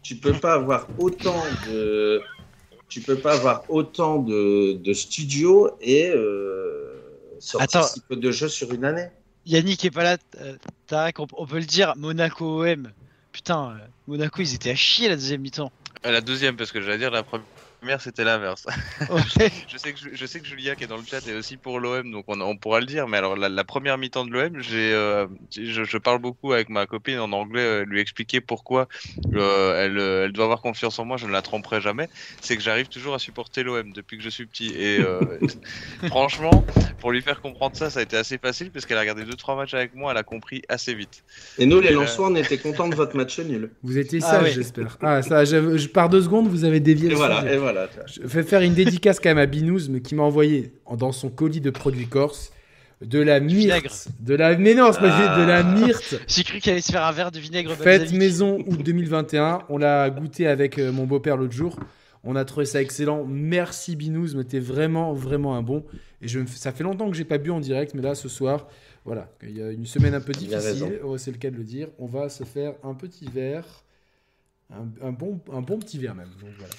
[0.04, 2.22] tu peux pas avoir autant de
[2.88, 7.02] tu peux pas avoir autant de, de studios et euh,
[7.40, 7.88] sortir Attends.
[7.88, 9.08] si peu de jeux sur une année.
[9.48, 10.56] Yannick est pas là, euh,
[10.88, 12.92] Tarek, on peut le dire, Monaco OM.
[13.36, 15.70] Putain, euh, Monaco, ils étaient à chier la deuxième mi-temps.
[16.06, 17.46] Euh, La deuxième, parce que j'allais dire la première,
[18.00, 18.66] c'était l'inverse.
[19.10, 19.52] Ouais.
[19.68, 21.80] Je sais, que, je sais que Julia qui est dans le chat est aussi pour
[21.80, 23.08] l'OM, donc on, on pourra le dire.
[23.08, 26.70] Mais alors, la, la première mi-temps de l'OM, j'ai, euh, je, je parle beaucoup avec
[26.70, 28.88] ma copine en anglais, euh, lui expliquer pourquoi
[29.34, 32.10] euh, elle, euh, elle doit avoir confiance en moi, je ne la tromperai jamais.
[32.42, 34.74] C'est que j'arrive toujours à supporter l'OM depuis que je suis petit.
[34.76, 35.20] Et euh,
[36.08, 36.66] franchement,
[37.00, 39.58] pour lui faire comprendre ça, ça a été assez facile, parce qu'elle a regardé 2-3
[39.58, 41.24] matchs avec moi, elle a compris assez vite.
[41.58, 43.70] Et nous, les Lensois, on était contents de votre match nul.
[43.84, 44.98] Vous étiez Ah sage, j'espère.
[45.02, 47.56] Ah, ça, je, je pars deux secondes, vous avez dévié Et le voilà, sujet.
[47.56, 47.75] et voilà.
[48.08, 51.12] Je vais faire une dédicace quand même à Binous, mais qui m'a envoyé en- dans
[51.12, 52.52] son colis de produits corse
[53.02, 54.08] de la myrte.
[54.22, 54.58] De la...
[54.58, 55.40] Mais non, c'est pas Ah.
[55.42, 56.16] de la myrte.
[56.28, 59.60] J'ai cru qu'il allait se faire un verre de vinaigre Fête maison août 2021.
[59.70, 61.78] On l'a goûté avec euh, mon beau-père l'autre jour.
[62.24, 63.24] On a trouvé ça excellent.
[63.28, 65.84] Merci Binous, mais t'es vraiment, vraiment un bon.
[66.22, 68.16] Et je me fais- ça fait longtemps que j'ai pas bu en direct, mais là
[68.16, 68.68] ce soir,
[69.04, 71.90] voilà, il y a une semaine un peu difficile, c'est le cas de le dire.
[72.00, 73.84] On va se faire un petit verre,
[74.72, 76.30] un, un bon, un bon petit verre même.
[76.42, 76.74] Donc, voilà.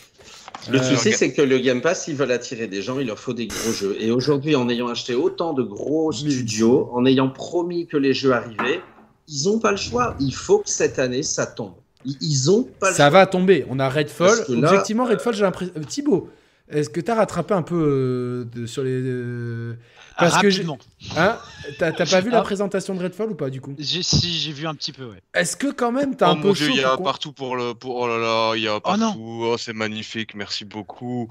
[0.70, 3.18] Le Euh, souci, c'est que le Game Pass, ils veulent attirer des gens, il leur
[3.18, 3.96] faut des gros jeux.
[4.00, 8.32] Et aujourd'hui, en ayant acheté autant de gros studios, en ayant promis que les jeux
[8.32, 8.80] arrivaient,
[9.28, 10.16] ils n'ont pas le choix.
[10.20, 11.74] Il faut que cette année, ça tombe.
[12.04, 13.18] Ils- ont pas le Ça choix.
[13.20, 13.66] va tomber.
[13.68, 14.44] On a Redfall.
[14.48, 15.72] Là, Objectivement, Redfall, j'ai l'impression.
[15.76, 16.28] euh, Thibaut,
[16.68, 18.90] est-ce que t'as rattrapé un peu euh, de- sur les.
[18.92, 19.74] euh,
[20.18, 20.78] Ah, Parce que rapidement.
[21.16, 21.38] Hein
[21.78, 22.42] T'as t'as pas vu la Ah.
[22.42, 23.74] présentation de Redfall ou pas du coup?
[23.78, 25.20] J'ai- Si, j'ai vu un petit peu, ouais.
[25.34, 27.54] Est-ce que quand même t'as oh un peu dieu, chaud il y a partout pour
[27.56, 27.74] le.
[27.74, 29.08] Pour, oh là là, il y a Oh non.
[29.08, 29.40] partout.
[29.44, 31.28] Oh, c'est magnifique, merci beaucoup.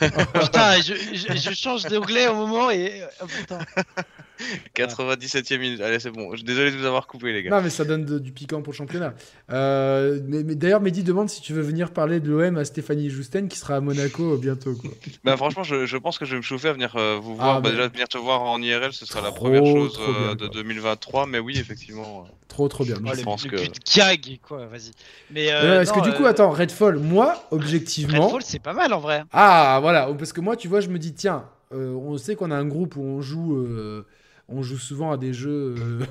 [0.00, 3.02] Putain, je, je, je change d'anglais au moment et.
[3.22, 3.58] oh, putain.
[4.76, 5.80] 97ème minute.
[5.80, 6.34] Allez, c'est bon.
[6.36, 7.50] Je désolé de vous avoir coupé, les gars.
[7.50, 9.14] Non, mais ça donne de- du piquant pour le championnat.
[9.52, 13.10] Euh, mais, mais D'ailleurs, Mehdi demande si tu veux venir parler de l'OM à Stéphanie
[13.10, 14.74] Jousten qui sera à Monaco euh, bientôt.
[14.74, 14.90] Quoi.
[15.24, 17.44] Bah, franchement, je, je pense que je vais me chauffer à venir euh, vous Ah,
[17.44, 17.62] voir.
[17.62, 20.34] bah, mais- déjà, venir te voir en IRL, ce sera la première chose bien, euh,
[20.34, 20.54] de quoi.
[20.54, 21.26] 2023.
[21.26, 22.24] Mais oui, effectivement.
[22.26, 22.94] euh, Trop, trop bien.
[22.98, 23.20] Oh, Merci.
[23.20, 24.90] le, pense le que- Kiag, quoi, vas-y.
[25.30, 25.52] Mais.
[25.52, 28.26] Euh, Euh, Est-ce que du coup, attends, Redfall, moi, objectivement.
[28.26, 29.24] Redfall, c'est pas mal en vrai.
[29.32, 31.44] Ah, voilà, parce que moi, tu vois, je me dis, tiens,
[31.74, 34.06] euh, on sait qu'on a un groupe où on joue, euh,
[34.48, 36.04] on joue souvent à des jeux euh,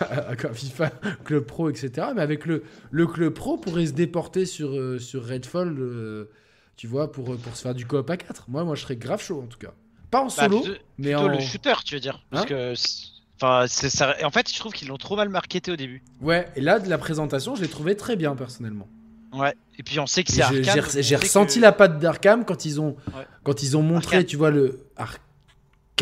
[0.00, 0.90] à FIFA,
[1.24, 2.08] Club Pro, etc.
[2.14, 6.30] Mais avec le, le Club Pro, pourrait se déporter sur, euh, sur Redfall, euh,
[6.76, 8.44] tu vois, pour, pour se faire du coop à 4.
[8.48, 9.72] Moi, moi, je serais grave chaud, en tout cas.
[10.10, 11.28] Pas en Bah, solo, plutôt- mais plutôt en.
[11.28, 12.22] le shooter, tu veux dire.
[12.30, 12.74] Parce Hein que.
[13.40, 14.16] Enfin, c'est ça.
[14.24, 16.02] En fait, je trouve qu'ils l'ont trop mal marketé au début.
[16.20, 18.88] Ouais, et là, de la présentation, je l'ai trouvé très bien personnellement.
[19.32, 19.54] Ouais.
[19.78, 20.82] Et puis on sait que c'est Arcane.
[21.00, 23.26] j'ai on ressenti que- la patte d'Arkham quand ils ont Ouais.
[23.44, 24.86] quand ils ont montré, tu vois le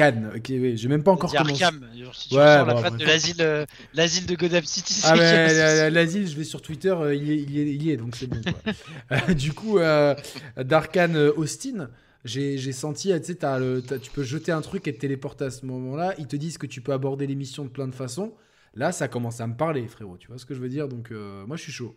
[0.02, 0.32] Arcane.
[0.36, 1.64] Ok, oui, j'ai même pas encore commencé.
[1.64, 1.88] Arkham.
[1.96, 5.00] Genre, si tu Ouais, ressens la patte de l'asile, euh, l'asile de Gotham City.
[5.04, 7.90] Ah mais la- l'asile, je vais sur Twitter, euh, il, est, il, est, il y
[7.90, 8.40] est, donc c'est bon.
[8.42, 8.72] quoi.
[9.28, 10.14] Euh, du coup, euh,
[10.58, 11.88] euh, Austin,
[12.24, 15.64] j'ai senti, euh, tu sais, tu peux jeter un truc et te téléporter à ce
[15.66, 16.14] moment-là.
[16.18, 18.34] Ils te disent que tu peux aborder l'émission de plein de façons.
[18.74, 20.16] Là, ça commence à me parler, frérot.
[20.18, 21.94] Tu vois ce que je veux dire Donc, euh, moi, je suis chaud.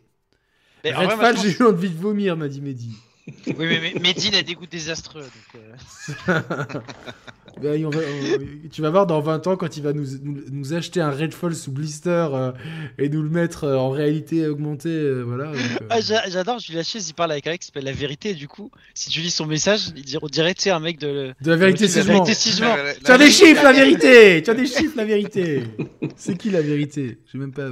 [0.83, 2.95] Mais Redfall, j'ai eu envie de vomir, m'a dit Mehdi.
[3.47, 5.21] Oui, mais, mais Medine a des goûts désastreux.
[5.23, 5.61] Donc,
[6.27, 6.39] euh,
[7.85, 10.73] on va- on- tu vas voir dans 20 ans quand il va nous, nous, nous
[10.73, 12.51] acheter un Redfall sous blister euh,
[12.97, 14.89] et nous le mettre euh, en réalité augmentée.
[14.89, 15.51] euh, voilà.
[15.51, 15.57] euh,
[15.89, 18.33] Ah, j'a- J'adore, Julia Chaise, il parle avec un mec qui s'appelle La Vérité, et
[18.35, 20.99] du coup, si tu lis son message, il dit, on dirait, tu sais, un mec
[20.99, 21.33] de.
[21.41, 22.55] de la vérité, de c'est la vérité, si.
[22.55, 25.63] Tu as des chiffres, la vérité Tu as des chiffres, la vérité
[26.15, 27.17] C'est qui la vérité?
[27.31, 27.69] J'ai même pas.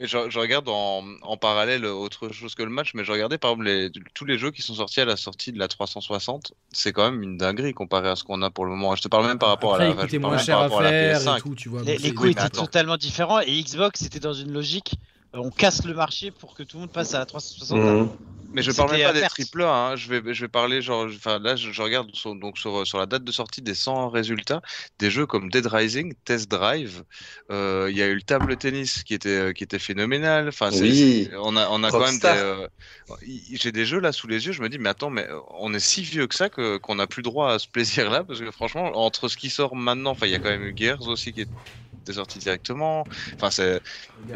[0.00, 3.50] Je, je regarde en, en parallèle autre chose que le match, mais je regardais par
[3.52, 6.52] exemple les- tous les jeux qui sont sortis à la sortie de la 360.
[6.72, 8.94] C'est quand même une dinguerie comparé à ce qu'on a pour le moment.
[8.96, 10.54] Je te parle même par rapport Après, à la, coûtait je parle moins même cher
[10.56, 11.38] par à rapport à la faire PS5.
[11.38, 11.82] et tout, tu vois.
[11.82, 15.50] Les, les coûts oui, étaient totalement différents, et Xbox était dans une logique, euh, on
[15.50, 17.78] casse le marché pour que tout le monde passe à la 360.
[17.78, 18.08] Mhm.
[18.52, 19.96] Mais je parle même pas à des triple A, hein.
[19.96, 22.98] je vais je vais parler genre enfin là je, je regarde sur, donc sur, sur
[22.98, 24.60] la date de sortie des 100 résultats
[24.98, 27.04] des jeux comme Dead Rising, Test Drive,
[27.52, 30.48] euh, il y a eu le table tennis qui était qui était phénoménal.
[30.48, 31.28] Enfin c'est- Oui.
[31.38, 32.66] on a on a quand même des euh,
[33.52, 35.72] j'ai des jeux là sous les yeux, je me dis mais attends mais euh, on
[35.72, 38.40] est si vieux que ça que qu'on n'a plus droit à ce plaisir là parce
[38.40, 41.06] que franchement entre ce qui sort maintenant, enfin il y a quand même eu Gears
[41.06, 41.50] aussi qui est
[42.02, 43.04] était sorti directement.
[43.36, 43.80] Enfin, c'est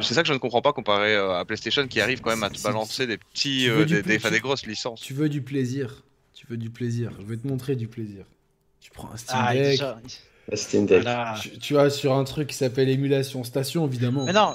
[0.00, 2.42] c'est ça que je ne comprends pas comparé euh, à PlayStation qui arrive quand même
[2.42, 5.00] à te balancer des petits, euh, des, des, des grosses licences.
[5.00, 6.02] Tu veux du plaisir.
[6.34, 7.10] Tu veux du plaisir.
[7.20, 8.24] Je vais te montrer du plaisir.
[8.80, 9.80] Tu prends un Steam Ah, Deck.
[10.54, 11.02] Steam Deck.
[11.02, 11.36] Voilà.
[11.40, 14.26] Tu, tu vas sur un truc qui s'appelle émulation station, évidemment.
[14.26, 14.54] Mais non,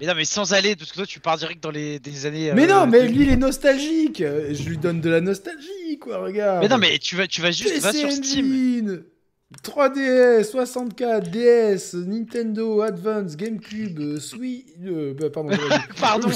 [0.00, 2.52] mais non, mais sans aller, parce que toi, tu pars direct dans les des années.
[2.54, 3.16] Mais euh, non, mais 2000.
[3.16, 4.20] lui, il est nostalgique.
[4.20, 6.62] Euh, Je lui donne de la nostalgie, quoi, regarde.
[6.62, 9.02] Mais non, mais tu vas, tu vas juste va PC sur Steam.
[9.50, 15.50] Engine, 3DS, 64, DS, Nintendo, Advance, GameCube, euh, Switch, euh, bah, pardon,
[16.00, 16.28] Pardon.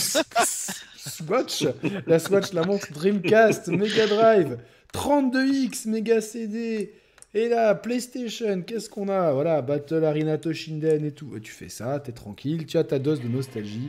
[0.97, 1.67] Swatch,
[2.07, 4.59] la Swatch, la montre Dreamcast, Mega Drive,
[4.93, 6.93] 32X, Mega CD,
[7.35, 9.33] et là, PlayStation, qu'est-ce qu'on a?
[9.33, 11.39] Voilà, Battle Arena Toshinden et tout.
[11.43, 13.89] Tu fais ça, t'es tranquille, tu as ta dose de nostalgie.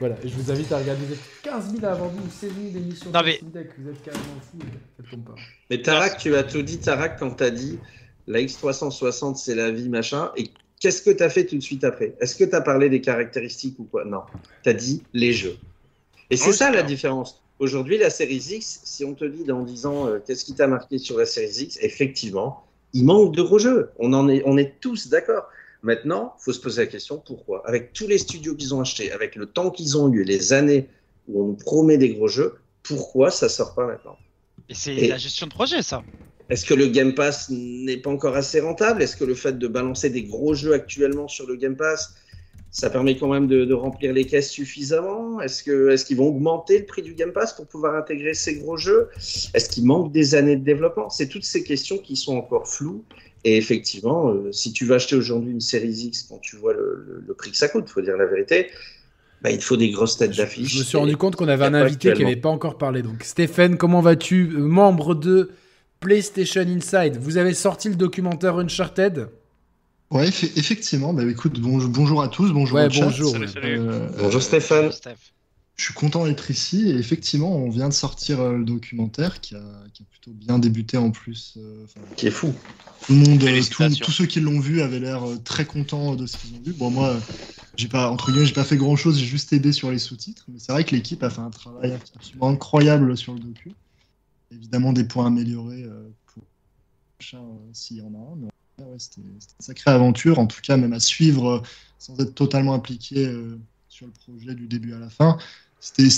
[0.00, 1.04] Voilà, et je vous invite à regarder.
[1.06, 3.56] Vous êtes 15 000 à avoir vu 16 000 d'émissions Non, de mais- vous
[3.90, 4.58] êtes carrément fous,
[5.10, 5.34] faites pas.
[5.70, 7.78] Mais Tarak, tu as tout dit, Tarak, quand t'as dit
[8.26, 10.30] la X360, c'est la vie, machin.
[10.36, 10.50] Et
[10.80, 12.14] qu'est-ce que t'as fait tout de suite après?
[12.20, 14.04] Est-ce que t'as parlé des caractéristiques ou quoi?
[14.04, 14.22] Non.
[14.62, 15.56] T'as dit les jeux.
[16.30, 17.42] Et c'est Oui, ça la différence.
[17.58, 20.66] Aujourd'hui, la série X, si on te dit dans 10 ans, euh, qu'est-ce qui t'a
[20.66, 21.78] marqué sur la série X?
[21.80, 23.90] Effectivement, il manque de gros jeux.
[23.98, 25.44] On, en est, on est tous d'accord.
[25.82, 27.66] Maintenant, il faut se poser la question pourquoi?
[27.66, 30.88] Avec tous les studios qu'ils ont achetés, avec le temps qu'ils ont eu les années
[31.28, 34.16] où on nous promet des gros jeux, pourquoi ça sort pas maintenant?
[34.68, 36.02] Et c'est la gestion de projet, ça.
[36.52, 39.02] Est-ce que le Game Pass n'est pas encore assez rentable?
[39.02, 42.14] Est-ce que le fait de balancer des gros jeux actuellement sur le Game Pass,
[42.70, 45.40] ça permet quand même de, de remplir les caisses suffisamment?
[45.40, 49.08] Est-ce qu'ils vont augmenter le prix du Game Pass pour pouvoir intégrer ces gros jeux?
[49.54, 51.08] Est-ce qu'il manque des années de développement?
[51.10, 53.02] C'est toutes ces questions qui sont encore floues.
[53.44, 57.04] Et effectivement, euh, si tu veux acheter aujourd'hui une série X quand tu vois le,
[57.08, 58.68] le- le prix que ça coûte, faut dire la vérité,
[59.42, 60.72] bah, il te faut des grosses têtes d'affiche.
[60.74, 63.02] je me suis rendu compte qu'on avait un invité qui n'avait pas encore parlé.
[63.02, 64.46] Donc, Stéphane, comment vas-tu?
[64.46, 65.50] Membre de
[66.02, 67.16] PlayStation Inside.
[67.18, 69.28] Vous avez sorti le documentaire Uncharted?
[70.10, 71.14] Ouais, effe- effectivement.
[71.14, 73.04] Bah, écoute, bonjour, bonjour à tous, bonjour Ouais, au chat.
[73.06, 73.30] bonjour.
[73.32, 73.78] Salut, salut.
[73.78, 74.92] Euh, Bonjour Stéphane.
[74.92, 75.14] Steph.
[75.76, 79.54] je suis content d'être ici et effectivement, on vient de sortir euh, le documentaire qui
[79.54, 79.62] a,
[79.94, 81.54] qui a plutôt bien débuté en plus.
[81.56, 82.52] euh, enfin, Qui est fou.
[83.06, 86.14] tout le monde, euh, tout- tous ceux qui l'ont vu avaient l'air euh, très contents
[86.14, 86.72] de ce qu'ils ont vu.
[86.72, 87.18] Bon, moi, euh,
[87.76, 90.44] j'ai pas entre guillemets, j'ai pas fait grand chose, j'ai juste aidé sur les sous-titres,
[90.52, 93.72] mais c'est vrai que l'équipe a fait un travail absolument incroyable sur le docu.
[94.52, 96.48] Évidemment, des points améliorés euh, pour le
[97.18, 98.36] prochain euh, s'il y en a un.
[98.36, 101.60] Mais ouais, c'était une sacrée aventure, en tout cas, même à suivre euh,
[101.98, 103.58] sans être totalement impliqué euh,
[103.88, 105.38] sur le projet du début à la fin.
[105.80, 106.08] C'était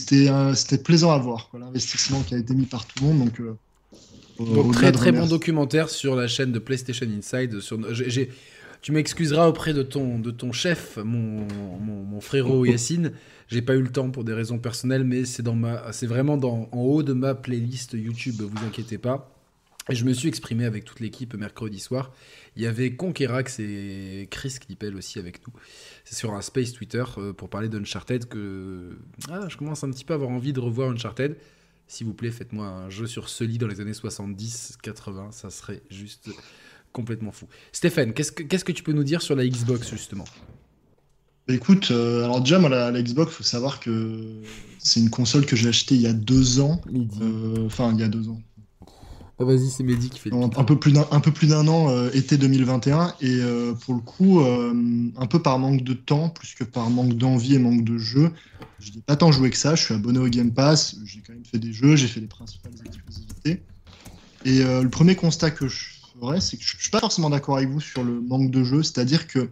[0.55, 3.25] c'était plaisant à voir, l'investissement qui a été mis par tout le monde.
[3.25, 3.57] Donc, euh,
[4.73, 7.61] très très bon documentaire sur la chaîne de PlayStation Inside.
[7.61, 7.95] Sur...
[7.95, 8.31] j'ai- j'ai-
[8.85, 11.47] Tu m'excuseras auprès de ton, de ton chef, mon,
[11.81, 13.13] mon, mon frérot Yacine.
[13.49, 16.37] J'ai pas eu le temps pour des raisons personnelles, mais c'est dans ma, c'est vraiment
[16.37, 18.43] dans, en haut de ma playlist YouTube.
[18.43, 19.35] Vous inquiétez pas.
[19.89, 22.13] Et je me suis exprimé avec toute l'équipe mercredi soir.
[22.57, 25.55] Il y avait Conquerax et Chris Knippel aussi avec nous.
[26.05, 28.99] C'est sur un space Twitter euh, pour parler d'Uncharted que
[29.31, 31.39] ah, je commence un petit peu à avoir envie de revoir Uncharted.
[31.87, 36.29] S'il vous plaît, faites-moi un jeu sur Sully dans les années 70-80, ça serait juste
[36.95, 37.47] complètement fou.
[37.73, 40.25] Stéphane, qu'est-ce que, qu'est-ce que tu peux nous dire sur la Xbox justement?
[41.49, 44.41] Écoute, euh, alors déjà, moi, la, la Xbox, faut savoir que
[44.79, 46.81] c'est une console que j'ai achetée il y a deux ans.
[46.91, 47.19] Midi.
[47.21, 48.41] Euh, Enfin, il y a deux ans.
[49.41, 51.49] Ah, vas-y, c'est Mehdi qui fait le un, un peu plus d'un un peu plus
[51.49, 54.73] d'un an euh, été 2021 et euh, pour le coup euh,
[55.17, 58.31] un peu par manque de temps plus que par manque d'envie et manque de jeu
[58.79, 61.33] je n'ai pas tant joué que ça je suis abonné au Game Pass j'ai quand
[61.33, 63.61] même fait des jeux j'ai fait les principales exclusivités
[64.45, 65.94] et euh, le premier constat que je
[66.41, 68.83] c'est que je, je suis pas forcément d'accord avec vous sur le manque de jeu
[68.83, 69.51] c'est à dire que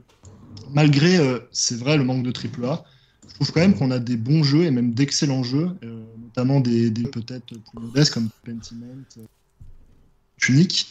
[0.70, 2.84] malgré euh, c'est vrai le manque de AAA
[3.28, 6.60] je trouve quand même qu'on a des bons jeux et même d'excellents jeux euh, notamment
[6.60, 8.86] des, des peut-être plus modestes comme Pentiment
[9.18, 9.24] euh,
[10.48, 10.89] unique.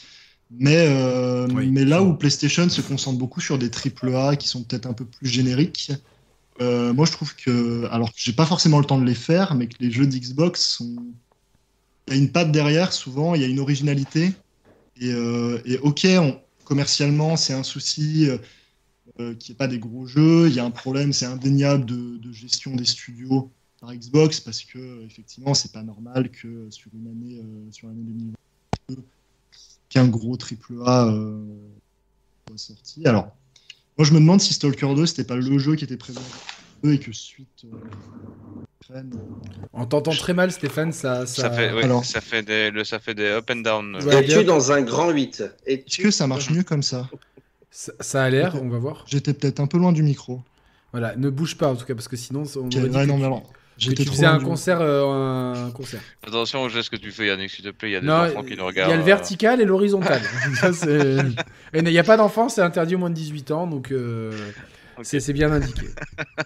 [0.52, 1.72] Mais, euh, Oui.
[1.72, 5.06] mais là où PlayStation se concentre beaucoup sur des AAA qui sont peut-être un peu
[5.06, 5.94] plus génériques,
[6.62, 9.56] euh, moi je trouve que, alors que j'ai pas forcément le temps de les faire,
[9.56, 10.96] mais que les jeux d'Xbox sont.
[12.08, 14.34] Il y a une patte derrière, souvent, il y a une originalité.
[15.02, 16.08] Et, euh, et ok,
[16.64, 18.38] commercialement, c'est un souci euh,
[19.20, 20.48] euh, qu'il n'y ait pas des gros jeux.
[20.48, 23.52] Il y a un problème, c'est indéniable de, gestion des studios
[23.82, 27.42] par Xbox, parce que, effectivement, c'est pas normal que sur une année,
[27.72, 29.04] sur l'année 2022,
[29.90, 31.12] qu'un gros triple A
[32.48, 33.06] soit sorti.
[33.08, 33.36] Alors,
[33.98, 36.22] moi je me demande si Stalker 2 c'était pas le jeu qui était présent
[36.84, 37.66] et que suite
[39.74, 40.92] On t'entend très mal, Stéphane.
[40.92, 41.44] Ça, ça...
[41.44, 43.96] Ça fait, ouais, Alors- ça fait des, le, ça fait des up and down.
[44.04, 44.24] Ouais.
[44.24, 47.10] Es-tu dans un grand 8 Est-ce que ça marche mieux comme ça
[47.74, 48.56] ça, ça a l'air.
[48.62, 49.06] On va voir.
[49.08, 50.42] J'étais peut-être un peu loin du micro.
[50.92, 53.04] Voilà, ne bouge pas en tout cas parce que sinon on Ok, aurait dit ouais,
[53.04, 53.48] que non, tu- mais alors, que
[53.78, 56.02] j'étais tu trop faisais loin un concert, euh, un concert.
[56.28, 57.92] Attention au geste que tu fais, Yannick, s'il te plaît.
[57.92, 58.92] Il y a des Non, enfants qui il nous y regardent.
[58.92, 60.22] a le vertical et l'horizontal.
[61.74, 64.32] Il n'y a pas d'enfants, c'est interdit au moins de 18 ans, donc euh,
[65.04, 65.88] c'est bien indiqué.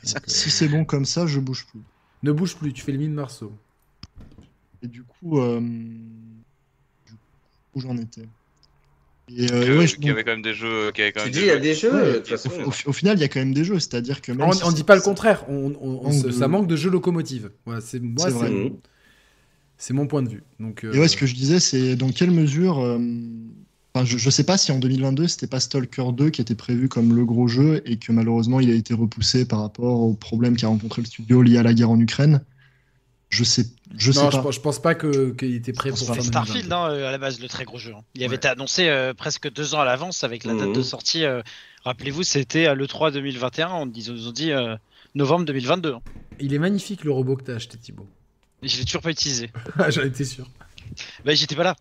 [0.04, 1.82] Si, si c'est bon comme ça, je bouge plus.
[2.24, 3.52] Ne bouge plus, tu fais le mine Marceau.
[4.82, 7.18] Et du coup, euh, du coup,
[7.76, 8.22] où j'en étais
[9.36, 10.92] Et Que- euh, ouais, je- y avait quand même des jeux.
[10.96, 12.50] quand Tu même dis, il y a des jeux, Ouais, de toute façon.
[12.64, 14.52] au, au- au final, il y a quand même des jeux, c'est-à-dire que même On,
[14.52, 16.76] si on dit pas le contraire, on, on- on- Manque ça- de- ça manque de
[16.76, 17.50] jeux locomotives.
[17.66, 18.72] Voilà, c'est moi, C'est c'est vrai.
[19.78, 20.44] C'est mon point de vue.
[20.60, 22.80] Donc, euh, Et ouais, ce que je disais, c'est dans quelle mesure.
[23.96, 26.90] Enfin, je, je sais pas si en 2022, c'était pas Stalker 2 qui était prévu
[26.90, 30.58] comme le gros jeu et que malheureusement il a été repoussé par rapport aux problèmes
[30.58, 32.42] qu'a rencontré le studio lié à la guerre en Ukraine.
[33.30, 33.66] Je sais,
[33.96, 34.44] je sais non, je, pas.
[34.44, 36.28] pense- je pense pas qu'il était prêt Je pour 2022.
[36.28, 37.94] Starfield, hein, euh, à la base, le très gros jeu.
[37.94, 38.02] hein.
[38.16, 38.36] Il avait Ouais.
[38.36, 40.74] été annoncé euh, presque deux ans à l'avance avec la date Mhm.
[40.76, 41.24] de sortie.
[41.24, 41.42] euh,
[41.86, 43.70] Rappelez-vous, c'était à l'E3 2021.
[43.72, 44.76] On, ils nous ont dit euh,
[45.16, 45.94] novembre 2022.
[45.94, 46.02] hein.
[46.42, 48.08] Il est magnifique le robot que t'as acheté, Thibaut.
[48.62, 49.52] Je l'ai toujours pas utilisé.
[49.90, 50.50] J'en étais sûr.
[51.24, 51.76] Bah, j'étais pas là.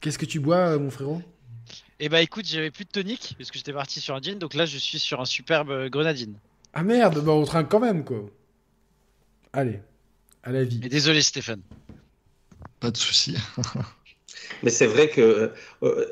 [0.00, 1.22] Qu'est-ce que tu bois, euh, mon frérot?
[1.98, 4.38] Et bah, écoute, j'avais plus de tonique parce que j'étais parti sur un gin.
[4.38, 6.34] Donc là, je suis sur un superbe euh, grenadine.
[6.72, 8.30] Ah merde, bah on trinque quand même, quoi.
[9.52, 9.80] Allez,
[10.42, 10.80] à la vie.
[10.82, 11.62] Et désolé, Stéphane.
[12.78, 13.36] Pas de souci.
[14.62, 15.52] Mais c'est vrai que
[15.82, 16.06] euh,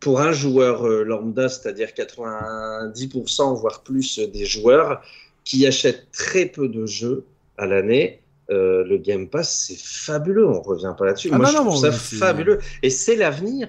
[0.00, 5.02] pour un joueur euh, lambda, c'est-à-dire 90% voire plus des joueurs
[5.44, 7.24] qui achètent très peu de jeux
[7.58, 10.46] à l'année, euh, le Game Pass c'est fabuleux.
[10.46, 11.30] On revient pas là-dessus.
[11.32, 13.68] Ah Moi non, je non, trouve ça fabuleux et c'est l'avenir.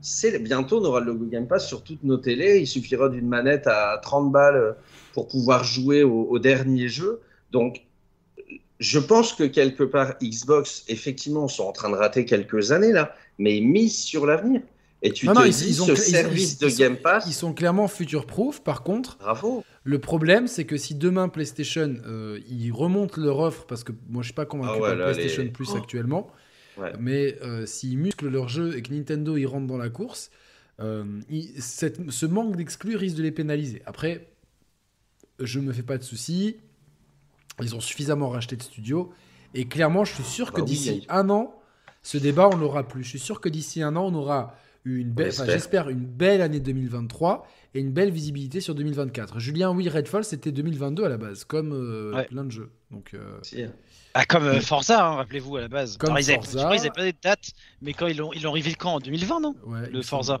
[0.00, 2.58] C'est bientôt on aura le logo Game Pass sur toutes nos télés.
[2.58, 4.76] Il suffira d'une manette à 30 balles
[5.12, 7.20] pour pouvoir jouer au, au dernier jeu.
[7.52, 7.82] Donc
[8.80, 13.14] je pense que quelque part, Xbox, effectivement, sont en train de rater quelques années là,
[13.38, 14.60] mais misent sur l'avenir.
[15.06, 17.24] Et tu Non, te non, ils- dis, ils ont- ce service ils- de Game Pass,
[17.28, 18.62] Ils sont clairement future-proof.
[18.64, 19.62] Par contre, bravo.
[19.84, 24.22] le problème, c'est que si demain PlayStation, euh, ils remontent leur offre, parce que moi
[24.22, 25.76] je suis pas convaincu Ah ouais, par là, PlayStation les- Plus Oh.
[25.76, 26.26] actuellement,
[26.78, 26.94] Ouais.
[26.98, 30.30] mais euh, s'ils musclent leur jeu et que Nintendo ils rentrent dans la course,
[30.80, 31.04] euh,
[31.58, 33.82] cette- ce manque d'exclus risque de les pénaliser.
[33.84, 34.26] Après,
[35.38, 36.56] je me fais pas de soucis.
[37.60, 39.12] Ils ont suffisamment racheté de studios.
[39.52, 41.06] Et clairement, je suis sûr que Bah oui, d'ici oui.
[41.10, 41.54] un an,
[42.02, 43.04] ce débat, on l'aura plus.
[43.04, 46.42] Je suis sûr que d'ici un an, on aura une belle, enfin, j'espère une belle
[46.42, 49.38] année 2023 et une belle visibilité sur 2024.
[49.40, 52.26] Julien, oui, Redfall, c'était 2022 à la base, comme euh, Ouais.
[52.26, 52.70] plein de jeux.
[52.90, 53.64] Donc, euh, Si.
[54.12, 55.96] Ah, comme euh, Forza, hein, rappelez-vous à la base.
[55.96, 56.58] Comme Alors, ils avaient, Forza.
[56.58, 57.50] je crois qu'ils avaient pas de date,
[57.82, 58.94] mais quand ils l'ont ils l'ont reveal quand?
[58.94, 59.54] En 2020, non?
[59.66, 60.40] Ouais, Le Forza.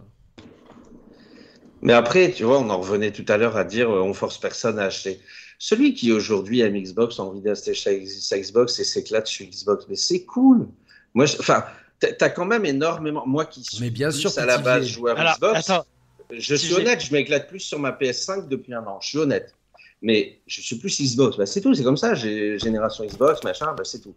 [1.82, 4.78] Mais après, tu vois, on en revenait tout à l'heure à dire on force personne
[4.78, 5.20] à acheter.
[5.58, 9.86] Celui qui aujourd'hui aime Xbox, a envie d'acheter sa sa Xbox et s'éclate sur Xbox,
[9.88, 10.68] mais c'est cool.
[11.14, 11.64] Moi, je- enfin,
[12.12, 13.24] t'as quand même énormément.
[13.26, 15.86] Moi qui suis Mais bien plus sûr, à la base joueur Alors, Xbox, attends,
[16.30, 18.98] je suis honnête, je m'éclate plus sur ma PS5 depuis un an.
[19.00, 19.54] Je suis honnête.
[20.02, 21.36] Mais je suis plus Xbox.
[21.36, 22.14] Bah, c'est tout, c'est comme ça.
[22.14, 24.14] J'ai génération Xbox, machin, bah, c'est tout.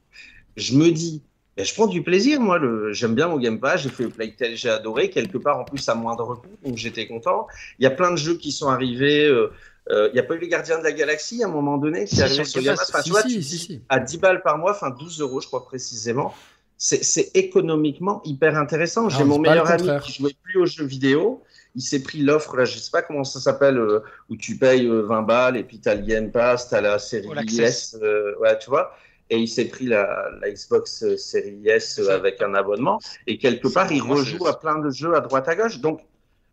[0.57, 1.21] Je me dis,
[1.55, 2.57] bah, je prends du plaisir, moi.
[2.57, 2.91] Le...
[2.91, 3.81] J'aime bien mon Game Pass.
[3.83, 5.09] J'ai fait le Playtel, j'ai adoré.
[5.09, 6.49] Quelque part, en plus, à moindre coût.
[6.65, 7.47] Donc, j'étais content.
[7.79, 9.25] Il y a plein de jeux qui sont arrivés.
[9.27, 9.53] euh,
[9.89, 12.03] euh, Il n'y a pas eu les Gardiens de la Galaxie à un moment donné
[12.03, 12.91] qui arrivé sur Game Pass.
[12.91, 12.95] Pass.
[12.95, 13.81] Enfin, tu Si, vois, si, tu si, dis, si.
[13.87, 16.33] à 10 balles par mois, enfin 12 euros, je crois précisément.
[16.77, 19.09] C'est économiquement hyper intéressant.
[19.09, 21.41] J'ai on mon meilleur ami qui jouait plus aux jeux vidéo.
[21.75, 23.99] il s'est pris l'offre, là, je sais pas comment ça s'appelle, euh,
[24.29, 26.81] où tu payes euh, 20 balles et puis tu as le Game Pass, tu as
[26.81, 27.93] la série All Access.
[27.93, 28.93] S, euh, ouais, tu vois.
[29.29, 32.99] Et il s'est pris la, la Xbox euh, série S euh, avec un abonnement.
[33.25, 35.79] Et quelque part, il rejoue à plein de jeux à droite à gauche.
[35.79, 36.01] Donc,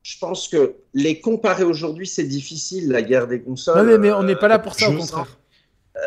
[0.02, 3.78] je pense que les comparer aujourd'hui, c'est difficile, la guerre des consoles.
[3.78, 5.38] Non, mais, mais on n'est pas là euh, pour ça, au contraire.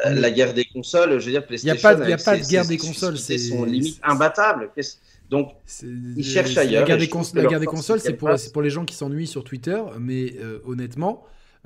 [0.05, 2.09] Euh, la guerre des consoles, je veux dire, Il n'y a pas, PlayStation.
[2.09, 3.17] y a pas ses- de guerre ses des consoles.
[3.17, 4.69] C'est sont limite imbattables.
[4.75, 4.97] Qu'est-ce-
[5.29, 5.51] Donc,
[5.83, 8.69] Ils cherchent ailleurs, La guerre et des, cons- la guerre des consoles, c'est pour, les
[8.69, 9.77] gens qui s'ennuient sur Twitter.
[9.99, 11.23] Mais euh, honnêtement,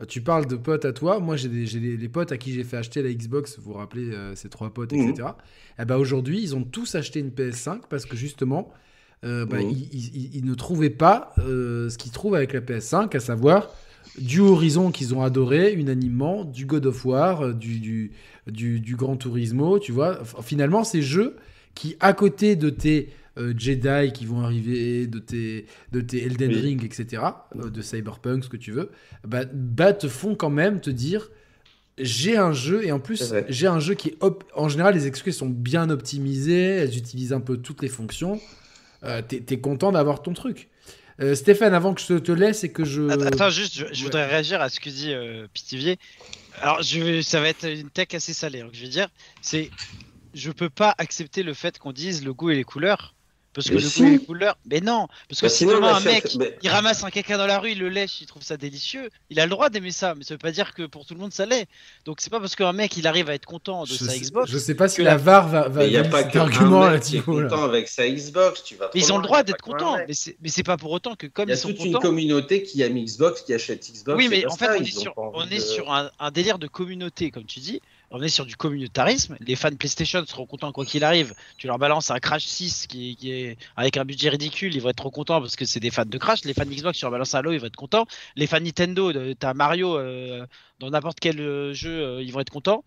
[0.07, 1.19] tu parles de potes à toi.
[1.19, 3.57] Moi, j'ai les potes à qui j'ai fait acheter la Xbox.
[3.59, 5.29] Vous vous rappelez, euh, ces trois potes, etc.
[5.79, 8.71] Eh ben, Aujourd'hui, ils ont tous acheté une PS5 parce que justement,
[9.23, 9.69] bah, Mhm.
[9.69, 13.69] ils, ils- ils- ils ne trouvaient pas ce qu'ils trouvent avec la PS5, à savoir
[14.19, 18.11] du Horizon qu'ils ont adoré unanimement, du God of War, euh, du, du,
[18.47, 20.19] du, du Gran Turismo, tu vois.
[20.41, 21.35] Finalement, ces jeux
[21.75, 26.49] qui, à côté de tes euh, Jedi qui vont arriver, de tes, de tes Elden
[26.51, 26.59] Oui.
[26.61, 27.23] Ring, etc.,
[27.55, 28.89] euh, de Cyberpunk, ce que tu veux,
[29.25, 31.29] bah, bah, te font quand même te dire
[31.97, 34.17] j'ai un jeu, et en plus, j'ai un jeu qui est.
[34.21, 38.39] op- En général, les excuses sont bien optimisées, elles utilisent un peu toutes les fonctions.
[39.03, 40.69] Euh, T'es t'es content d'avoir ton truc.
[41.21, 43.03] Euh, Stéphane, avant que je te laisse et que je.
[43.09, 44.03] Att- Attends, juste, je, je ouais.
[44.03, 45.99] voudrais réagir à ce que dit euh, Pitivier.
[46.61, 48.61] Alors, je ça va être une tech assez salée.
[48.61, 49.07] hein, que je vais dire,
[49.41, 49.69] c'est,
[50.33, 53.13] je peux pas accepter le fait qu'on dise le goût et les couleurs,
[53.53, 53.99] parce que Mais le si.
[54.01, 56.25] goût et les couleurs, mais non, parce que Bah, si sinon, demain on un mec,
[56.39, 59.09] mais- il ramasse un caca dans la rue, il le lèche, il trouve ça délicieux,
[59.29, 61.19] il a le droit d'aimer ça, mais ça veut pas dire que pour tout le
[61.19, 61.67] monde ça l'est.
[62.05, 64.19] Donc c'est pas parce qu'un mec il arrive à être content de je, sa sais,
[64.19, 64.49] Xbox.
[64.51, 66.81] je sais pas si que la VAR va, il n'y a pas cet qu'un argument
[66.85, 67.49] là, mec qui est Thibaut, là.
[67.49, 68.63] content avec sa Xbox.
[68.63, 71.15] Tu vas ils ont le droit d'être contents, mais c'est, mais c'est pas pour autant
[71.15, 72.07] que comme Il y a ils sont toute une contents.
[72.07, 74.17] communauté qui aime Xbox, qui achète Xbox.
[74.17, 77.81] Oui, mais en fait, on ils est sur, un délire de communauté, comme tu dis.
[78.13, 79.37] On est sur du communautarisme.
[79.39, 81.33] Les fans PlayStation seront contents quoi qu'il arrive.
[81.57, 84.89] Tu leur balances un Crash 6 qui, qui est avec un budget ridicule, ils vont
[84.89, 86.43] être trop contents parce que c'est des fans de Crash.
[86.43, 88.05] Les fans Xbox, tu leur balances un Halo, ils vont être contents.
[88.35, 90.45] Les fans Nintendo, de- t'as Mario euh,
[90.79, 92.83] dans n'importe quel euh, jeu, euh, ils vont être contents.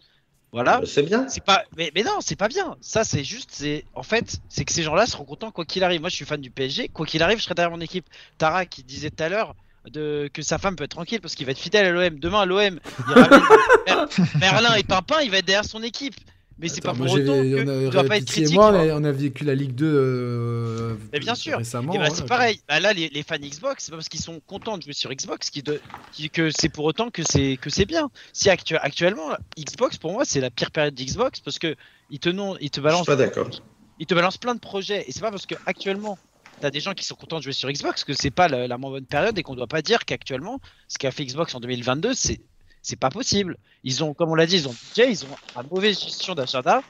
[0.52, 0.82] Voilà.
[0.84, 1.26] C'est bien.
[1.28, 2.76] C'est pas, mais, mais non, c'est pas bien.
[2.82, 6.00] Ça, c'est juste, c'est, en fait, c'est que ces gens-là seront contents quoi qu'il arrive.
[6.02, 6.88] Moi, je suis fan du PSG.
[6.88, 8.06] Quoi qu'il arrive, je serai derrière mon équipe.
[8.38, 9.56] Tara qui disait tout à l'heure
[9.90, 12.18] de que sa femme peut être tranquille parce qu'il va être fidèle à l'OM.
[12.18, 12.78] Demain, à l'OM,
[14.40, 16.14] Merlin et Pimpin, il va être derrière son équipe.
[16.56, 18.54] Mais c'est pas pour autant on que dois pas être critique.
[18.54, 21.58] moi, on a, on a vécu la Ligue 2 euh, Mais bien sûr.
[21.58, 21.92] récemment.
[21.94, 22.60] Et bah, hein, c'est pareil.
[22.68, 25.10] Bah, là, les, les fans Xbox, c'est pas parce qu'ils sont contents de jouer sur
[25.12, 25.80] Xbox de-
[26.12, 28.08] qui- que c'est pour autant que c'est que c'est bien.
[28.32, 31.74] Si actu- actuellement, Xbox pour moi c'est la pire période d'Xbox parce que
[32.10, 33.50] ils te non, ils te Je suis balancent, pas d'accord.
[33.98, 36.18] ils te balancent plein de projets et c'est pas parce que actuellement
[36.64, 38.90] t'as des gens qui sont contents de jouer sur Xbox que c'est pas la, moins
[38.90, 42.40] bonne période et qu'on doit pas dire qu'actuellement ce qu'a fait Xbox en 2022 c'est
[42.80, 43.56] c'est pas possible.
[43.82, 46.82] Ils ont, comme on l'a dit, ils ont budget, ils ont une mauvaise gestion d'agenda,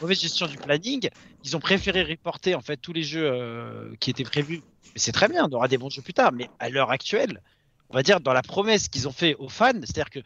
[0.00, 1.10] mauvaise gestion du planning.
[1.44, 4.62] Ils ont préféré reporter en fait tous les jeux euh, qui étaient prévus.
[4.94, 6.32] Mais c'est très bien, on aura des bons jeux plus tard.
[6.32, 7.42] Mais à l'heure actuelle,
[7.90, 10.20] on va dire dans la promesse qu'ils ont fait aux fans, c'est-à-dire que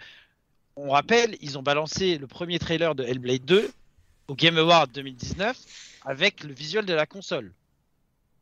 [0.76, 3.70] on rappelle, ils ont balancé le premier trailer de Hellblade 2
[4.28, 5.56] au Game Award 2019
[6.04, 7.52] avec le visuel de la console.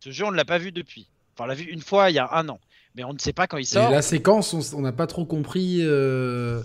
[0.04, 1.06] Ce jeu, on ne l'a pas vu depuis.
[1.34, 2.60] Enfin, on l'a vu une fois il y a un an.
[2.94, 3.90] Mais on ne sait pas quand il Et sort.
[3.90, 5.78] la séquence, on- n'a pas trop compris.
[5.80, 6.60] euh,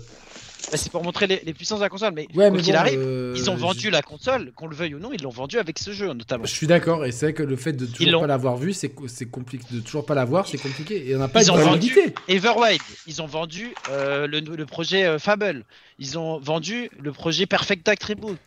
[0.70, 2.12] Bah, c'est pour montrer les, les puissances de la console.
[2.14, 4.94] Mais Ouais, mais bon, arrive, euh, ils ont vendu je- la console, qu'on le veuille
[4.94, 6.44] ou non, ils l'ont vendu avec ce jeu notamment.
[6.44, 8.90] Je suis d'accord, et c'est vrai que le fait de toujours pas l'avoir vu, c'est
[8.90, 9.64] co- c'est compliqué.
[9.70, 11.08] De toujours pas l'avoir, c'est compliqué.
[11.08, 11.96] Et on n'a pas Ils de ont vendu.
[12.28, 15.64] Everwild, ils ont vendu euh, le, le projet Fable,
[15.98, 18.38] ils ont vendu le projet Perfect Dark Reboot,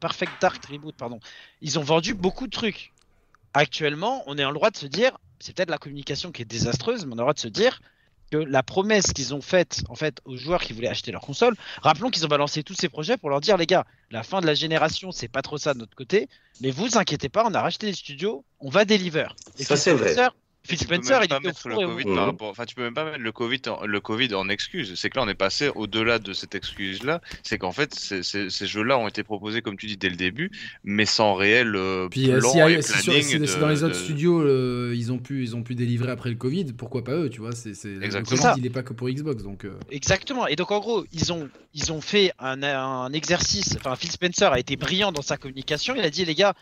[0.00, 1.20] Perfect Dark Reboot, pardon.
[1.62, 2.92] Ils ont vendu beaucoup de trucs.
[3.54, 7.04] Actuellement, on est en droit de se dire, c'est peut-être la communication qui est désastreuse,
[7.04, 7.80] mais on a le droit de se dire
[8.30, 11.56] que la promesse qu'ils ont faite en fait aux joueurs qui voulaient acheter leur console,
[11.82, 14.46] rappelons qu'ils ont balancé tous ces projets pour leur dire les gars, la fin de
[14.46, 16.28] la génération, c'est pas trop ça de notre côté,
[16.60, 19.26] mais vous inquiétez pas, on a racheté les studios, on va deliver.
[19.58, 20.14] Et Ça, c'est vrai.
[20.62, 21.34] Phil Spencer, il était
[21.68, 22.14] le Covid moulin.
[22.16, 24.92] par rapport- Enfin, tu peux même pas mettre le Covid en, le Covid en excuse.
[24.94, 27.22] C'est que là, on est passé au-delà de cette excuse-là.
[27.42, 30.50] C'est qu'en fait, ces jeux-là ont été proposés, comme tu dis, dès le début,
[30.84, 33.60] mais sans réel euh, Puis euh, plan si, et si sur- planning si- si de-
[33.60, 36.36] dans les autres de- studios, euh, ils, ont pu, ils ont pu délivrer après le
[36.36, 38.36] Covid, pourquoi pas eux, tu vois c'est, Exactement.
[38.42, 39.42] Covid, il est pas que pour Xbox.
[39.42, 40.46] Donc, euh, Exactement.
[40.46, 43.76] Et donc en gros, ils ont ils ont fait un, un exercice.
[43.76, 45.94] Enfin, Phil Spencer a été brillant dans sa communication.
[45.96, 46.54] Il a dit les gars,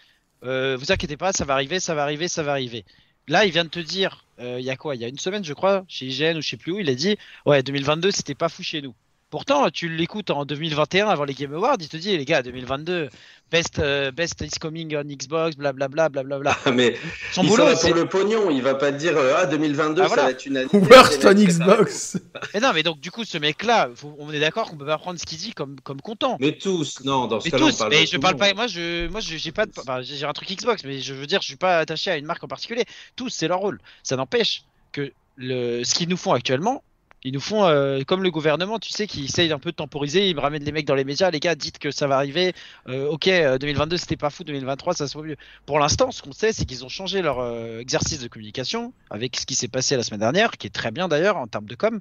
[0.44, 2.84] euh, vous inquiétez pas, ça va arriver, ça va arriver, ça va arriver.
[3.28, 4.94] Là, il vient de te dire, euh, il y a quoi?
[4.96, 6.88] Il y a une semaine, je crois, chez IGN ou je sais plus où, il
[6.88, 8.94] a dit ouais, 2022, c'était pas fou chez nous.
[9.30, 13.10] Pourtant, tu l'écoutes en 2021 avant les Game Awards, il te dit les gars, 2022,
[13.50, 16.56] best euh, best is coming on Xbox, blablabla, blablabla.
[16.64, 16.96] Ah, mais
[17.32, 18.48] Son il boulot, c'est pour le pognon.
[18.48, 20.22] Il va pas te dire euh, ah 2022 Ah, ça voilà.
[20.24, 20.68] va être une année.
[20.72, 22.16] Worst on Xbox
[22.54, 25.20] Mais non, mais donc du coup, ce mec-là, on est d'accord qu'on peut pas prendre
[25.20, 26.38] ce qu'il dit comme comme content.
[26.40, 28.54] Mais tous, non, dans ce Mais cas-là, on tous, parle mais je parle pas.
[28.54, 29.66] Moi, je, moi, j'ai pas.
[29.66, 32.10] De, enfin, j'ai j'ai un truc Xbox, mais je veux dire, je suis pas attaché
[32.10, 32.86] à une marque en particulier.
[33.14, 33.78] Tous, c'est leur rôle.
[34.02, 36.82] Ça n'empêche que le, ce qu'ils nous font actuellement,
[37.24, 40.30] ils nous font euh, comme le gouvernement, tu sais, qui essaye un peu de temporiser.
[40.30, 41.30] Ils ramènent les mecs dans les médias.
[41.30, 42.52] Les gars, dites que ça va arriver.
[42.88, 45.36] Euh, ok, euh, 2022 c'était pas fou, 2023 ça soit mieux.
[45.66, 49.36] Pour l'instant, ce qu'on sait, c'est qu'ils ont changé leur euh, exercice de communication avec
[49.36, 51.74] ce qui s'est passé la semaine dernière, qui est très bien d'ailleurs en termes de
[51.74, 52.00] com.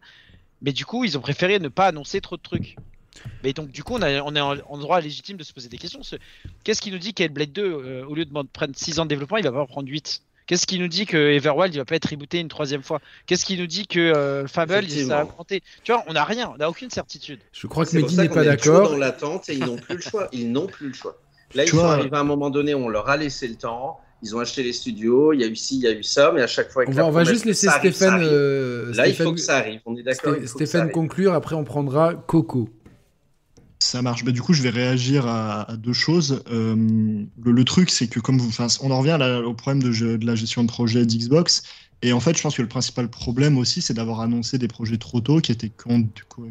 [0.62, 2.76] Mais du coup, ils ont préféré ne pas annoncer trop de trucs.
[3.44, 5.78] Mais donc, du coup, on, a- on est en, droit légitime de se poser des
[5.80, 6.04] questions.
[6.04, 6.16] Ce-
[6.64, 9.38] Qu'est-ce qui nous dit qu'Hellblade 2, euh, au lieu de prendre 6 ans de développement,
[9.38, 11.96] il va pas en prendre 8 Qu'est-ce qui nous dit que Everwild il va pas
[11.96, 13.00] être rebooté une troisième fois?
[13.26, 16.50] Qu'est-ce qui nous dit que euh, Fable il va planter Tu vois, on n'a rien,
[16.54, 17.40] on n'a aucune certitude.
[17.52, 18.92] Je crois que Mehdi n'est pas d'accord.
[18.92, 20.28] dans l'attente et ils n'ont plus le choix.
[20.32, 21.18] Ils n'ont plus le choix.
[21.54, 23.56] Là, ils Tu sont vois, arrivés à un moment donné, on leur a laissé le
[23.56, 24.00] temps.
[24.24, 25.32] Ils ont acheté les studios.
[25.34, 26.82] Il y a eu ci, il y a eu ça, mais à chaque fois.
[26.84, 28.30] avec On va, on va juste laisser arrive, Stéphane, arrive.
[28.32, 29.80] euh, Là, il faut que ça arrive.
[29.86, 30.36] On est d'accord.
[30.46, 32.70] Stéphane conclure, après on prendra Coco.
[33.80, 34.24] Ça marche.
[34.24, 36.44] Bah, du coup, je vais réagir à, deux choses.
[36.50, 38.52] Euh, le, truc, c'est que comme vous,
[38.82, 41.64] on en revient au problème de, la gestion de projet d'Xbox.
[42.02, 44.98] Et en fait, je pense que le principal problème aussi, c'est d'avoir annoncé des projets
[44.98, 45.72] trop tôt, qui étaient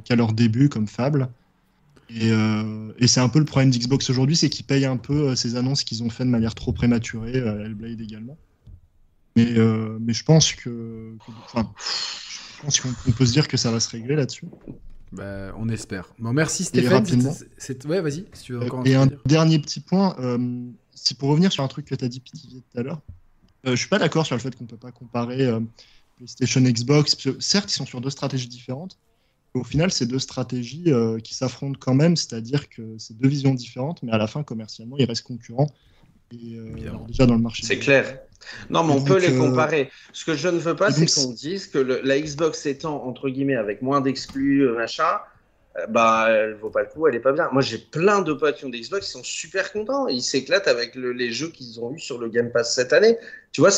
[0.04, 1.28] qu'à leur début, comme Fable.
[2.08, 5.30] Et, euh, et c'est un peu le problème d'Xbox aujourd'hui, c'est qu'ils payent un peu
[5.30, 8.36] euh, ces annonces qu'ils ont fait de manière trop prématurée, Hellblade également.
[9.34, 13.90] Mais, je pense que, je pense qu'on on peut se dire que ça va se
[13.90, 14.46] régler là-dessus.
[15.16, 16.12] Bah, on espère.
[16.18, 16.92] Bon, merci Stéphane.
[17.04, 17.32] rapidement.
[17.32, 19.18] C'est- c'est- Ouais, vas-y, si tu veux encore Et un dire.
[19.26, 20.38] dernier petit point, euh,
[20.94, 23.00] si pour revenir sur un truc que tu as dit Pitivier tout à l'heure,
[23.66, 25.60] euh, je suis pas d'accord sur le fait qu'on peut pas comparer euh,
[26.16, 27.14] PlayStation Xbox.
[27.14, 28.98] parce que certes, ils sont sur deux stratégies différentes.
[29.54, 33.28] mais Au final, c'est deux stratégies euh, qui s'affrontent quand même, c'est-à-dire que c'est deux
[33.28, 35.70] visions différentes, mais à la fin, commercialement, ils restent concurrents.
[36.32, 36.74] Et, euh,
[37.06, 37.64] déjà dans le marché.
[37.64, 38.18] C'est clair.
[38.70, 39.90] Non, mais on peut les euh, comparer.
[40.12, 43.28] Ce que je ne veux pas, c'est qu'on dise que le- la Xbox étant, entre
[43.28, 45.18] guillemets, avec moins d'exclus, euh, machin,
[45.78, 47.48] euh, bah, elle vaut pas le coup, elle est pas bien.
[47.52, 50.06] Moi, j'ai plein de potes qui ont des Xbox, ils sont super contents.
[50.08, 53.18] Ils s'éclatent avec le- les jeux qu'ils ont eu sur le Game Pass cette année.
[53.52, 53.70] Tu vois,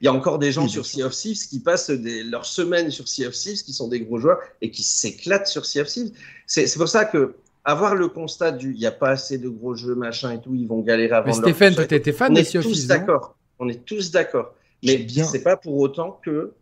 [0.00, 2.46] il y a encore des gens Oui, sur Sea of Thieves qui passent des, leurs
[2.46, 5.80] semaines sur Sea of Thieves, qui sont des gros joueurs et qui s'éclatent sur Sea
[5.80, 6.12] of Thieves.
[6.46, 9.74] C'est pour ça que avoir le constat du il n'y a pas assez de gros
[9.74, 12.58] jeux, machin et tout, ils vont galérer à Mais Stéphane, toi, t'étais fan de Sea
[12.58, 13.36] of Thieves, d'accord.
[13.58, 14.54] On est tous d'accord.
[14.84, 16.52] Mais bien- c'est pas pour autant que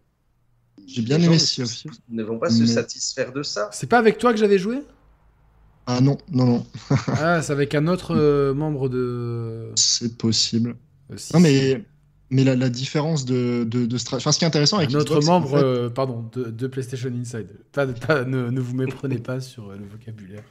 [0.87, 1.93] J'ai bien les aimé gens Sea of Thieves.
[2.09, 3.69] ne vont pas se satisfaire de ça.
[3.73, 4.79] C'est pas avec toi que j'avais joué?
[5.87, 6.67] Ah non, non, non,
[7.09, 9.71] Ah, c'est avec un autre euh, membre de.
[9.77, 10.77] c'est possible.
[11.11, 11.43] Euh, si, Non, si.
[11.43, 11.85] mais,
[12.31, 15.23] mais la, la différence de, de, de stra- Enfin, ce qui est intéressant avec qu'en
[15.23, 17.49] membre, fait- euh, pardon, de, de PlayStation Inside.
[17.73, 20.45] Pas, pas- ne, ne vous méprenez pas sur le vocabulaire.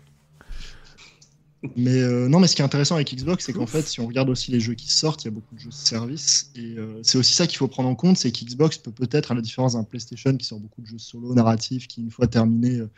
[1.77, 4.07] Mais euh, non, mais ce qui est intéressant avec Xbox, c'est qu'en fait, si on
[4.07, 6.51] regarde aussi les jeux qui sortent, il y a beaucoup de jeux de service.
[6.55, 9.35] Et euh, c'est aussi ça qu'il faut prendre en compte, c'est qu'Xbox peut peut-être, à
[9.35, 12.79] la différence d'un PlayStation qui sort beaucoup de jeux solo narratifs, qui une fois terminés.
[12.79, 12.89] euh,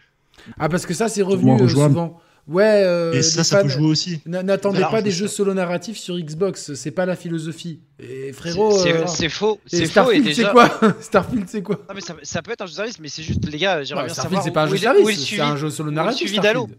[0.60, 2.20] Ah, parce que ça, c'est revenu euh, souvent.
[2.48, 4.20] Ouais, euh, et ça, ça fans- peut jouer aussi.
[4.28, 7.80] N'attendez pas des jeux solo narratifs sur Xbox, c'est pas la philosophie.
[8.00, 10.52] Et frérot, C'est- euh, faux, et c'est faux et Starfield, c'est déjà.
[10.52, 13.08] quoi Starfield, c'est quoi Non, mais ça, ça peut être un jeu de service, mais
[13.10, 15.40] c'est juste les gars, j'aimerais bien Starfield, savoir c'est pas un jeu de service, c'est
[15.40, 16.28] un jeu solo narratif.
[16.28, 16.70] suivi d'Halo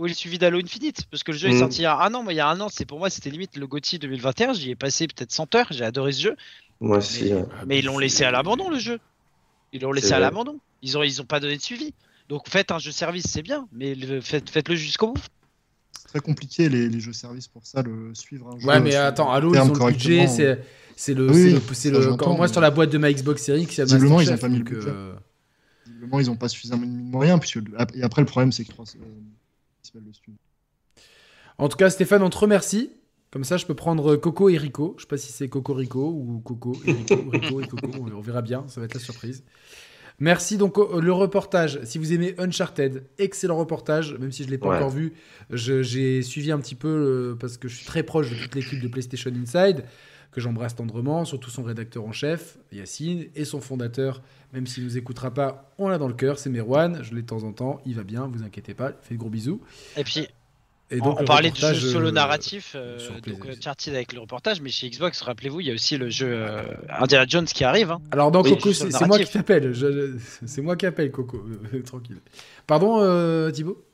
[0.00, 1.58] Est le suivi d'Halo Infinite Parce que le jeu est Mhm.
[1.60, 3.08] sorti il y a un an, moi il y a un an, c'est pour moi
[3.10, 6.36] c'était limite le GOTY 2021, j'y ai passé peut-être 100 heures, j'ai adoré ce jeu,
[6.80, 7.24] Moi aussi.
[7.32, 8.98] Mais- mais ils l'ont laissé à l'abandon le jeu.
[9.72, 10.58] Ils l'ont laissé C'est à l'abandon.
[10.82, 11.94] Ils ont, ils ont pas donné de suivi.
[12.28, 15.20] Donc faites un jeu service, c'est bien, mais le- faites, faites-le jusqu'au bout.
[15.96, 18.66] C'est très compliqué, les, les jeux service, pour ça, le suivre un jeu.
[18.66, 20.58] Ouais, mais sur attends, Halo, ils ont le budget, c'est
[20.96, 22.98] c'est le, Oui, c'est le- c'est ça, le- quand moi mais- sur la boîte de
[22.98, 24.88] ma Xbox Series, il y a Visiblement, ils Masterchef, ont pas mis le budget.
[24.88, 25.14] euh,
[25.86, 27.38] Visiblement, ils n'ont pas suffisamment de moyens.
[27.40, 27.58] Puisque,
[27.94, 28.98] et après, le problème, c'est que 3, euh,
[31.58, 32.90] En tout cas, Stéphane, on te remercie.
[33.30, 34.94] Comme ça, je peux prendre Coco et Rico.
[34.98, 37.88] Je sais pas si c'est Coco Rico ou Coco et Rico, ou Rico et Coco.
[38.00, 38.64] On on verra bien.
[38.68, 39.42] Ça va être la surprise.
[40.18, 41.80] Merci donc le reportage.
[41.84, 44.14] Si vous aimez Uncharted, excellent reportage.
[44.18, 44.76] Même si je l'ai pas Ouais.
[44.76, 45.14] encore vu,
[45.50, 48.80] j'ai suivi un petit peu euh, parce que je suis très proche de toute l'équipe
[48.80, 49.84] de PlayStation Inside
[50.32, 54.22] que j'embrasse tendrement, surtout son rédacteur en chef, Yacine, et son fondateur,
[54.52, 57.26] même s'il nous écoutera pas, on l'a dans le cœur, c'est Merwan, je l'ai de
[57.26, 59.60] temps en temps, il va bien, vous inquiétez pas, fais de gros bisous.
[59.96, 60.26] Et puis,
[60.90, 63.44] Et on, on parlait reportage, jeux solo euh, narratifs, euh, donc plaisir.
[63.58, 66.62] Uncharted avec le reportage, mais chez Xbox, rappelez-vous, il y a aussi le jeu euh,
[66.88, 67.90] Indiana Jones qui arrive.
[67.90, 68.00] hein.
[68.10, 69.32] Alors dans Oui, Coco, c'est moi qui narratif.
[69.32, 69.74] t'appelle.
[70.46, 71.44] C'est moi qui appelle Coco.
[71.74, 72.18] Euh, Tranquille.
[72.66, 73.84] Pardon, euh, Thibaut?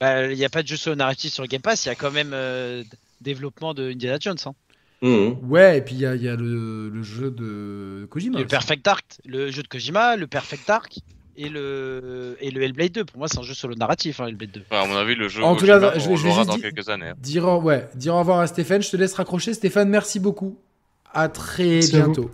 [0.00, 1.96] Bah, Il n'y a pas de jeu solo narratif sur Game Pass, il y a
[1.96, 2.82] quand même euh,
[3.20, 4.36] développement de Indiana Jones.
[4.46, 4.54] hein.
[5.02, 5.38] Mhm.
[5.50, 8.38] Ouais, et puis il y a, il y a le, le jeu de Kojima.
[8.38, 8.50] le aussi.
[8.50, 10.98] Perfect Dark, le jeu de Kojima, le Perfect Dark
[11.36, 13.04] et le, et le Hellblade 2.
[13.06, 14.62] Pour moi, c'est un jeu solo narratif, hein, Hellblade 2.
[14.70, 16.54] Enfin, à mon avis, le jeu En tout cas, je vais- on je l'aura dans
[16.56, 17.08] dire- quelques années.
[17.08, 17.14] hein.
[17.18, 18.82] Dire, au- ouais, dire au revoir à Stéphane.
[18.82, 19.54] Je te laisse raccrocher.
[19.54, 20.56] Stéphane, merci beaucoup.
[21.12, 22.30] À très Merci bientôt.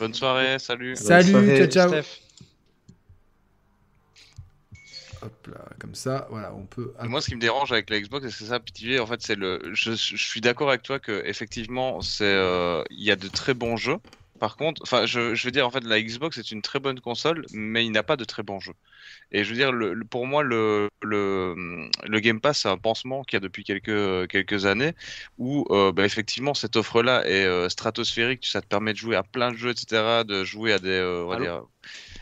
[0.00, 0.96] Bonne soirée, salut.
[0.96, 1.58] Salut, soirée.
[1.58, 1.88] ciao, ciao.
[1.88, 2.27] Steph.
[5.22, 6.94] Hop là, comme ça, voilà, on peut.
[7.02, 9.36] Et Moi, ce qui me dérange avec la Xbox, c'est ça, Pitivier, en fait, c'est
[9.36, 9.60] le.
[9.72, 13.54] Je, je suis d'accord avec toi que effectivement, c'est, euh, il y a de très
[13.54, 13.98] bons jeux,
[14.40, 16.98] Par contre, enfin, je, je veux dire, en fait, la Xbox est une très bonne
[17.00, 18.74] console, mais il n'a pas de très bons jeux.
[19.32, 22.78] Et je veux dire, le, le- pour moi, le, le, le Game Pass, c'est un
[22.78, 24.94] pansement qu'il y a depuis quelques, quelques années,
[25.38, 29.22] où euh, bah, effectivement, cette offre-là est euh, stratosphérique, ça te permet de jouer à
[29.24, 31.62] plein de jeux, etc., de jouer à des, euh, on va Allô dire,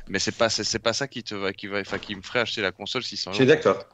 [0.08, 2.22] mais c'est pas, c'est c'est pas ça qui te va, qui va, enfin, qui me
[2.22, 3.54] ferait acheter la console 600 Je suis euros.
[3.54, 3.84] d'accord.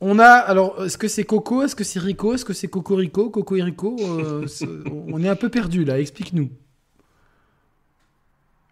[0.00, 3.30] On a alors est-ce que c'est Coco, est-ce que c'est Rico, est-ce que c'est Cocorico,
[3.30, 4.46] Coco et Rico euh,
[5.12, 5.98] On est un peu perdu là.
[5.98, 6.50] Explique-nous.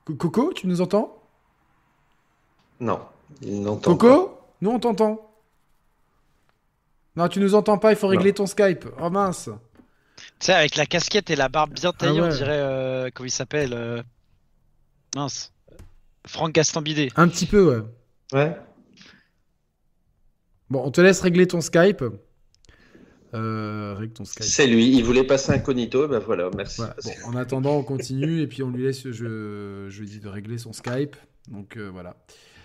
[0.04, 1.20] Co- Coco, tu nous entends?
[2.80, 3.00] Non,
[3.42, 4.06] il n'entend pas.
[4.06, 5.22] Coco, nous on t'entend.
[7.16, 7.90] Non, tu nous entends pas.
[7.92, 8.34] Il faut régler Non.
[8.36, 8.84] ton Skype.
[9.00, 9.48] Oh mince.
[10.18, 12.28] Tu sais, avec la casquette et la barbe bien taillée, Ah ouais.
[12.32, 12.58] on dirait.
[12.60, 14.02] euh, comment il s'appelle euh,
[15.14, 15.52] Mince.
[16.26, 17.10] Franck Gastambidé.
[17.16, 17.82] Un petit peu, ouais.
[18.32, 18.56] Ouais.
[20.68, 22.04] Bon, on te laisse régler ton Skype.
[23.34, 24.44] Euh, règle ton Skype.
[24.44, 26.78] C'est lui, il voulait passer incognito, ben voilà, merci.
[26.78, 26.96] Voilà.
[27.04, 30.28] Bon, en attendant, on continue et puis on lui laisse, je, je lui dis de
[30.28, 31.16] régler son Skype.
[31.48, 32.16] Donc euh, voilà.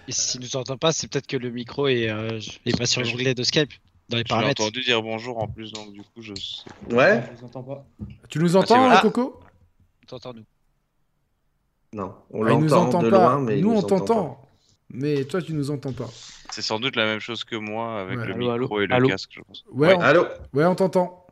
[0.07, 3.01] Et s'il nous entend pas, c'est peut-être que le micro est, euh, est pas sur
[3.01, 3.73] l'onglet de Skype.
[4.09, 4.61] Dans les paramètres.
[4.61, 6.93] entendu dire bonjour en plus, donc du coup, je sais.
[6.93, 7.87] Ouais Je vous entends pas.
[8.27, 9.39] Tu nous entends, hein, Coco?
[10.05, 10.43] T'entends nous.
[11.93, 13.17] Non, on Ah, l'entend entend de pas.
[13.17, 14.41] loin, mais il nous, on t'entend.
[14.93, 16.09] Mais toi, tu nous entends pas.
[16.51, 18.25] C'est sans doute la même chose que moi avec Ouais.
[18.27, 19.07] le Allô, micro allô, et le allô.
[19.09, 19.63] casque, je pense.
[19.71, 19.95] Ouais, Ouais.
[19.95, 21.25] on, Allô ouais, on t'entend.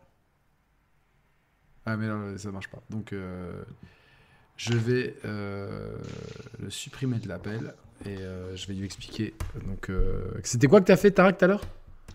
[1.86, 2.82] Ah, mais non, ça marche pas.
[2.90, 3.64] Donc, euh,
[4.58, 5.98] je vais euh,
[6.60, 7.74] le supprimer de l'appel
[8.06, 9.34] et euh, je vais lui expliquer.
[9.66, 11.62] Donc, euh, c'était quoi que t'as fait, Tarak, tout à l'heure?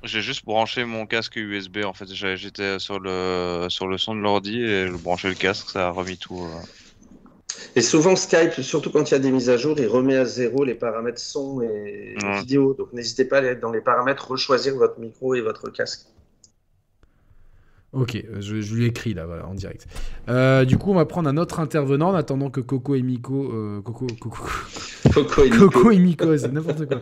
[0.03, 2.13] J'ai juste branché mon casque USB en fait.
[2.13, 5.89] J'ai- J'étais sur le sur le son de l'ordi et je branchais le casque, ça
[5.89, 6.47] a remis tout.
[7.77, 10.25] Et souvent Skype, surtout quand il y a des mises à jour, il remet à
[10.25, 12.41] zéro les paramètres son et Ouais.
[12.41, 12.75] vidéo.
[12.75, 16.07] Donc n'hésitez pas à aller dans les paramètres, rechoisir votre micro et votre casque.
[17.93, 19.87] Ok, je, je lui écris là, voilà, en direct.
[20.29, 23.53] Euh, du coup, on va prendre un autre intervenant en attendant que Coco et Miko.
[23.53, 24.45] euh, Coco, Coco,
[25.13, 25.71] Coco et Nico.
[25.71, 27.01] Coco et Miko, c'est n'importe quoi.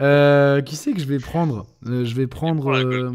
[0.00, 3.10] Euh, qui c'est que je vais prendre Euh, Je vais prendre euh.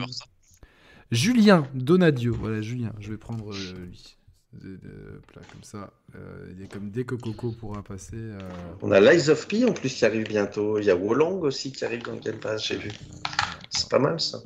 [1.12, 2.34] Julien Donadio.
[2.34, 4.18] Voilà, Julien, je vais prendre euh, lui.
[4.56, 5.92] Hop là, comme ça.
[6.16, 8.16] Euh, il est comme dès que Coco pourra passer.
[8.16, 8.40] euh,
[8.82, 10.80] On a Lies of P en plus qui arrive bientôt.
[10.80, 12.92] Il y a Wolong aussi qui arrive dans le Game Pass, j'ai vu.
[13.70, 14.40] C'est pas mal ça.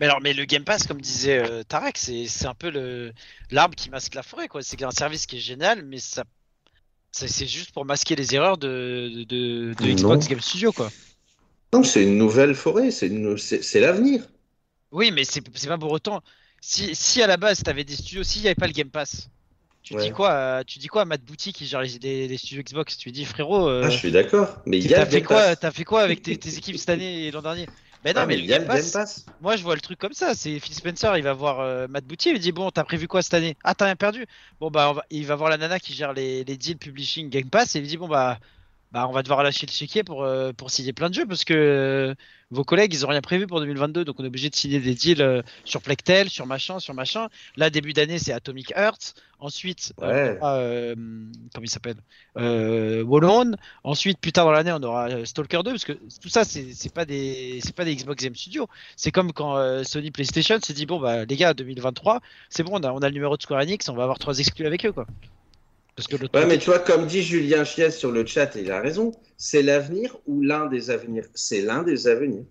[0.00, 3.12] Mais alors, mais le Game Pass, comme disait euh, Tarek, c'est c'est un peu le
[3.50, 4.62] l'arbre qui masque la forêt, quoi.
[4.62, 6.24] C'est un service qui est génial, mais ça,
[7.12, 9.94] ça- c'est juste pour masquer les erreurs de, de, de- de Non.
[9.94, 10.90] Xbox Game Studio, quoi.
[11.72, 13.36] Non, c'est une nouvelle forêt, c'est une...
[13.38, 14.26] c'est c'est l'avenir.
[14.90, 16.22] Oui, mais c'est c'est pas pour autant.
[16.60, 19.28] Si, si à la base t'avais des studios, s'il n'y avait pas le Game Pass,
[19.84, 20.02] tu Ouais.
[20.02, 22.62] dis quoi à- Tu dis quoi à Matt Bouty qui gère les, les- les studios
[22.62, 22.96] Xbox?
[22.96, 24.62] Tu lui dis frérot, euh, Ah, je suis d'accord.
[24.66, 25.56] Mais il y a fait Game quoi.
[25.56, 27.68] T'as fait quoi avec tes, tes équipes cette année et l'an dernier?
[28.02, 29.26] Ben non, Ah, mais, mais le il y a Game Pass.
[29.40, 30.34] Moi, je vois le truc comme ça.
[30.34, 33.08] C'est Phil Spencer, il va voir euh, Matt Bouty, il lui dit Bon, t'as prévu
[33.08, 33.56] quoi cette année?
[33.64, 34.26] Ah, t'as rien perdu
[34.60, 37.50] Bon, bah, va- il va voir la nana qui gère les, les deals publishing Game
[37.50, 38.38] Pass et il lui dit Bon, bah,
[38.92, 41.44] bah on va devoir lâcher le chéquier pour, euh, pour signer plein de jeux parce
[41.44, 42.14] que euh,
[42.54, 44.04] vos collègues, ils ont rien prévu pour 2022.
[44.04, 47.28] Donc, on est obligé de signer des deals euh, sur Plectel, sur machin, sur machin.
[47.56, 49.14] Là, début d'année, c'est Atomic Heart.
[49.40, 50.30] Ensuite, euh, Ouais.
[50.32, 50.94] on aura, euh,
[51.52, 51.96] comment il s'appelle
[52.38, 53.52] euh, Wallon.
[53.82, 56.92] Ensuite, plus tard dans l'année, on aura Stalker 2 parce que tout ça, c'est c'est
[56.94, 58.68] pas des, c'est pas des Xbox Game Studios.
[58.96, 62.72] C'est comme quand euh, Sony PlayStation s'est dit bon bah les gars 2023 c'est bon
[62.74, 64.86] on a, on a le numéro de Square Enix on va avoir trois exclus avec
[64.86, 65.06] eux quoi.
[65.96, 68.62] Parce que l'autre Ouais, mais tu vois, comme dit Julien Chies sur le chat, et
[68.62, 72.44] il a raison, c'est l'avenir ou l'un des avenirs C'est l'un des avenirs.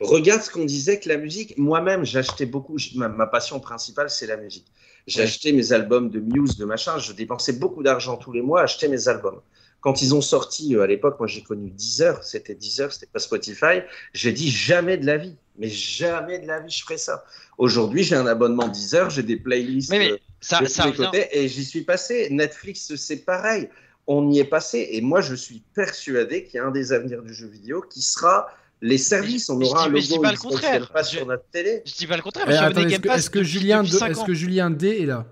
[0.00, 4.26] Regarde ce qu'on disait que la musique, moi-même, j'achetais beaucoup, ma, ma passion principale, c'est
[4.26, 4.66] la musique.
[5.06, 8.64] J'achetais mes albums de Muse, de machin, je dépensais beaucoup d'argent tous les mois à
[8.64, 9.40] acheter mes albums.
[9.80, 13.20] Quand ils ont sorti, euh, à l'époque, moi j'ai connu Deezer, c'était Deezer, c'était pas
[13.20, 13.82] Spotify,
[14.12, 17.24] j'ai dit jamais de la vie, mais jamais de la vie je ferai ça.
[17.56, 19.90] Aujourd'hui, j'ai un abonnement Deezer, j'ai des playlists.
[19.90, 22.28] Mais, mais euh, ça, ça revient- et j'y suis passé.
[22.30, 23.68] Netflix, c'est pareil.
[24.06, 24.88] On y est passé.
[24.92, 28.02] Et moi, je suis persuadé qu'il y a un des avenirs du jeu vidéo qui
[28.02, 28.48] sera
[28.80, 29.48] les services.
[29.50, 30.80] On Mais je aura dis- un mais je dis logo pas le Xbox contraire.
[30.80, 31.82] Game Pass Je- sur notre télé.
[31.84, 34.24] Je dis pas le contraire est-ce que, Julien, depuis de- cinq est-ce ans.
[34.24, 35.26] que Julien D est là?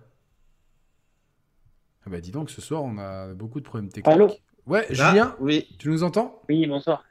[2.07, 4.13] Ah bah dis donc, ce soir on a beaucoup de problèmes techniques.
[4.15, 4.31] Allô?
[4.67, 5.67] Ouais, Julien, Oui.
[5.79, 6.43] tu nous entends?
[6.49, 7.05] Oui, bonsoir.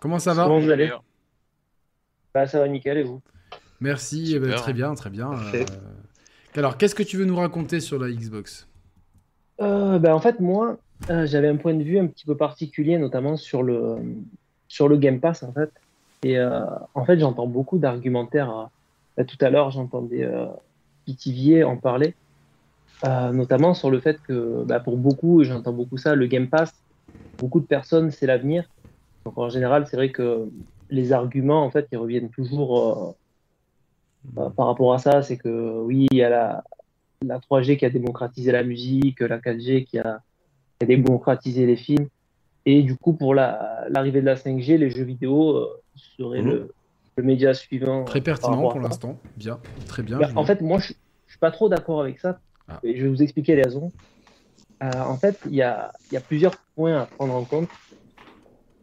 [0.00, 0.44] Comment ça va?
[0.44, 0.90] Comment vous allez?
[2.32, 3.20] Bah, ça va nickel et vous?
[3.80, 4.60] Merci, Super.
[4.62, 5.30] très bien, très bien.
[5.30, 5.66] Parfait.
[5.70, 5.74] Euh,
[6.56, 8.66] Alors, qu'est-ce que tu veux nous raconter sur la Xbox?
[9.60, 10.78] Euh, bah, En fait, moi,
[11.10, 13.96] euh, j'avais un point de vue un petit peu particulier, notamment sur le,
[14.66, 15.70] sur le Game Pass, en fait.
[16.22, 16.64] Et euh,
[16.94, 18.70] en fait, j'entends beaucoup d'argumentaires.
[19.16, 20.26] bah, tout à l'heure, j'entendais
[21.04, 22.14] Pitivier en parler,
[23.04, 26.72] notamment sur le fait que bah, pour beaucoup, j'entends beaucoup ça, le Game Pass,
[27.38, 28.64] beaucoup de personnes, c'est l'avenir.
[29.26, 30.48] Donc en général, c'est vrai que
[30.88, 33.14] les arguments, en fait, ils reviennent toujours
[34.38, 35.22] euh, par rapport à ça.
[35.22, 36.64] C'est que oui, il y a la,
[37.24, 40.20] la 3G qui a démocratisé la musique, la 4G qui a,
[40.78, 42.08] qui a démocratisé les films.
[42.64, 45.82] Et du coup, pour la- l'arrivée de la 5G, les jeux vidéo euh,
[46.16, 46.50] seraient Mhm.
[46.50, 46.74] le,
[47.16, 48.04] le média suivant.
[48.04, 49.18] Très pertinent pour l'instant.
[49.36, 50.18] Bien, très bien.
[50.18, 50.92] Bah, en fait, moi, je,
[51.26, 52.40] je suis pas trop d'accord avec ça.
[52.68, 52.80] Ah.
[52.82, 53.92] Et je vais vous expliquer les raisons.
[54.82, 57.68] Euh, en fait, il y a, il y a plusieurs points à prendre en compte.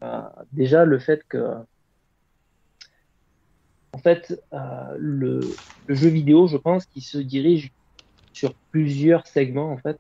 [0.03, 0.22] Euh,
[0.52, 1.38] déjà, le fait que,
[3.94, 5.40] en fait, euh, le,
[5.88, 7.72] jeu vidéo, je pense qu'il se dirige
[8.34, 9.99] sur plusieurs segments, en fait,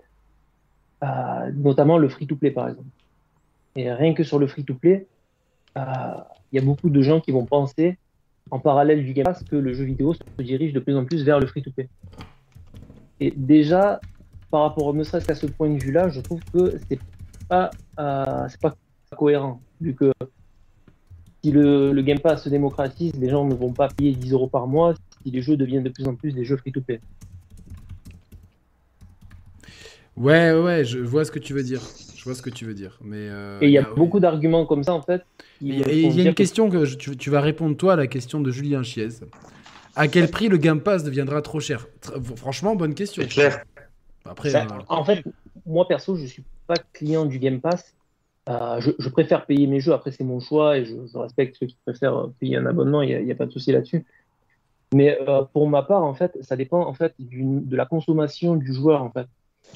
[1.03, 2.87] Euh, notamment le free-to-play, par exemple.
[3.75, 5.05] Et rien que sur le free-to-play,
[5.77, 5.81] euh,
[6.49, 7.97] il y a beaucoup de gens qui vont penser,
[8.51, 11.25] en parallèle du Game Pass, que le jeu vidéo se dirige de plus en plus
[11.25, 11.89] vers le free-to-play.
[13.19, 13.99] Et déjà,
[14.49, 17.01] par rapport ne serait-ce qu'à ce point de vue-là, je trouve que c'est
[17.49, 17.69] pas,
[18.47, 18.73] c'est pas
[19.17, 20.13] cohérent, vu que
[21.43, 24.47] si le, le Game Pass se démocratise, les gens ne vont pas payer 10 euros
[24.47, 24.93] par mois
[25.23, 27.01] si les jeux deviennent de plus en plus des jeux free-to-play.
[30.15, 31.81] Ouais, ouais, ouais, je vois ce que tu veux dire.
[32.15, 32.97] Je vois ce que tu veux dire.
[33.03, 33.95] Mais euh, Et il y a ouais.
[33.95, 35.23] beaucoup d'arguments comme ça, en fait.
[35.59, 38.07] il y a une que- question que je- tu, tu vas répondre toi à la
[38.07, 39.09] question de Julien Chiez.
[39.95, 41.87] À quel prix le Game Pass deviendra trop cher?
[42.01, 43.21] Tr- Franchement, bonne question.
[43.23, 43.63] C'est clair.
[44.25, 45.23] Après, Ça, euh, En fait,
[45.65, 47.93] moi perso, je suis pas client du Game Pass.
[48.49, 49.93] Euh, je, je préfère payer mes jeux.
[49.93, 53.01] Après, c'est mon choix et je, respecte ceux qui préfèrent euh, payer un abonnement.
[53.01, 54.05] Il n'y a, a pas de souci là-dessus.
[54.93, 58.73] Mais euh, pour ma part, en fait, ça dépend en fait de la consommation du
[58.73, 59.01] joueur.
[59.01, 59.27] En fait,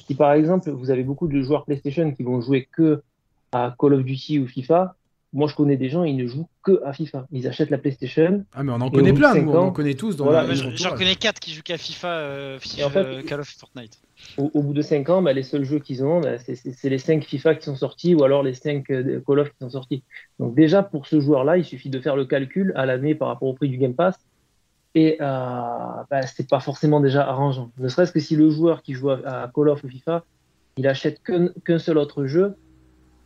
[0.06, 3.02] si par exemple vous avez beaucoup de joueurs PlayStation qui vont jouer que
[3.50, 4.94] à Call of Duty ou FIFA,
[5.32, 7.26] moi je connais des gens ils ne jouent que à FIFA.
[7.32, 8.44] Ils achètent la PlayStation.
[8.54, 10.72] Ah, mais on en connaît plein, nous, on en connaît tous dans voilà, le- Moi,
[10.74, 13.98] J'en connais 4 qui jouent qu'à FIFA, euh, Et en fait- euh, Call of Fortnite.
[14.36, 16.98] Au, au bout de 5 ans, bah, les seuls jeux qu'ils ont, bah, c'est- les
[16.98, 20.02] 5 FIFA qui sont sortis ou alors les 5 Call of qui sont sortis.
[20.38, 23.48] Donc déjà, pour ce joueur-là, il suffit de faire le calcul à l'année par rapport
[23.48, 24.16] au prix du Game Pass.
[24.94, 25.24] Et euh,
[26.10, 27.70] bah, c'est pas forcément déjà arrangeant.
[27.78, 30.24] Ne serait-ce que si le joueur qui joue à, à Call of ou FIFA,
[30.78, 32.50] il achète qu'un seul autre jeu, euh,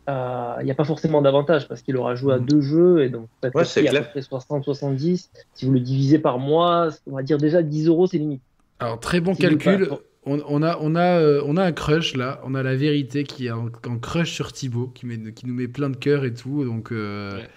[0.07, 3.27] il n'y a pas forcément d'avantage parce qu'il aura joué à deux jeux et donc
[3.41, 5.29] peut-être Ouais, c'est à peu près 60-70.
[5.53, 8.41] Si vous le divisez par mois, on va dire déjà 10 euros, c'est limite.
[8.79, 9.87] Alors, très bon Si calcul.
[9.87, 12.39] pas- On, on a, on, a, euh, on a un crush là.
[12.45, 15.53] On a la vérité qui est en, en crush sur Thibaut, qui, met, qui nous
[15.53, 16.63] met plein de cœur et tout.
[16.63, 17.47] Donc euh, Ouais.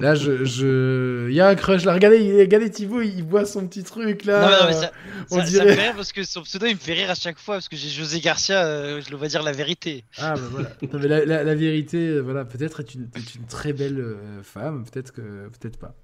[0.00, 1.28] Là, je, je...
[1.28, 1.94] il y a un crush là.
[1.94, 4.40] Regardez, regardez Thibaut, il boit son petit truc là.
[4.42, 4.92] Non, mais non, mais ça,
[5.30, 7.10] on ça, ça dirait- me fait rire parce que son pseudo il me fait rire
[7.10, 10.04] à chaque fois parce que j'ai José Garcia, euh, je le vois dire la vérité.
[10.18, 10.68] Ah bah voilà.
[10.92, 14.00] Non, mais la, la- la vérité, euh, voilà, peut-être est une, est une très belle
[14.00, 15.20] euh, femme, peut-être que
[15.60, 15.94] peut-être pas.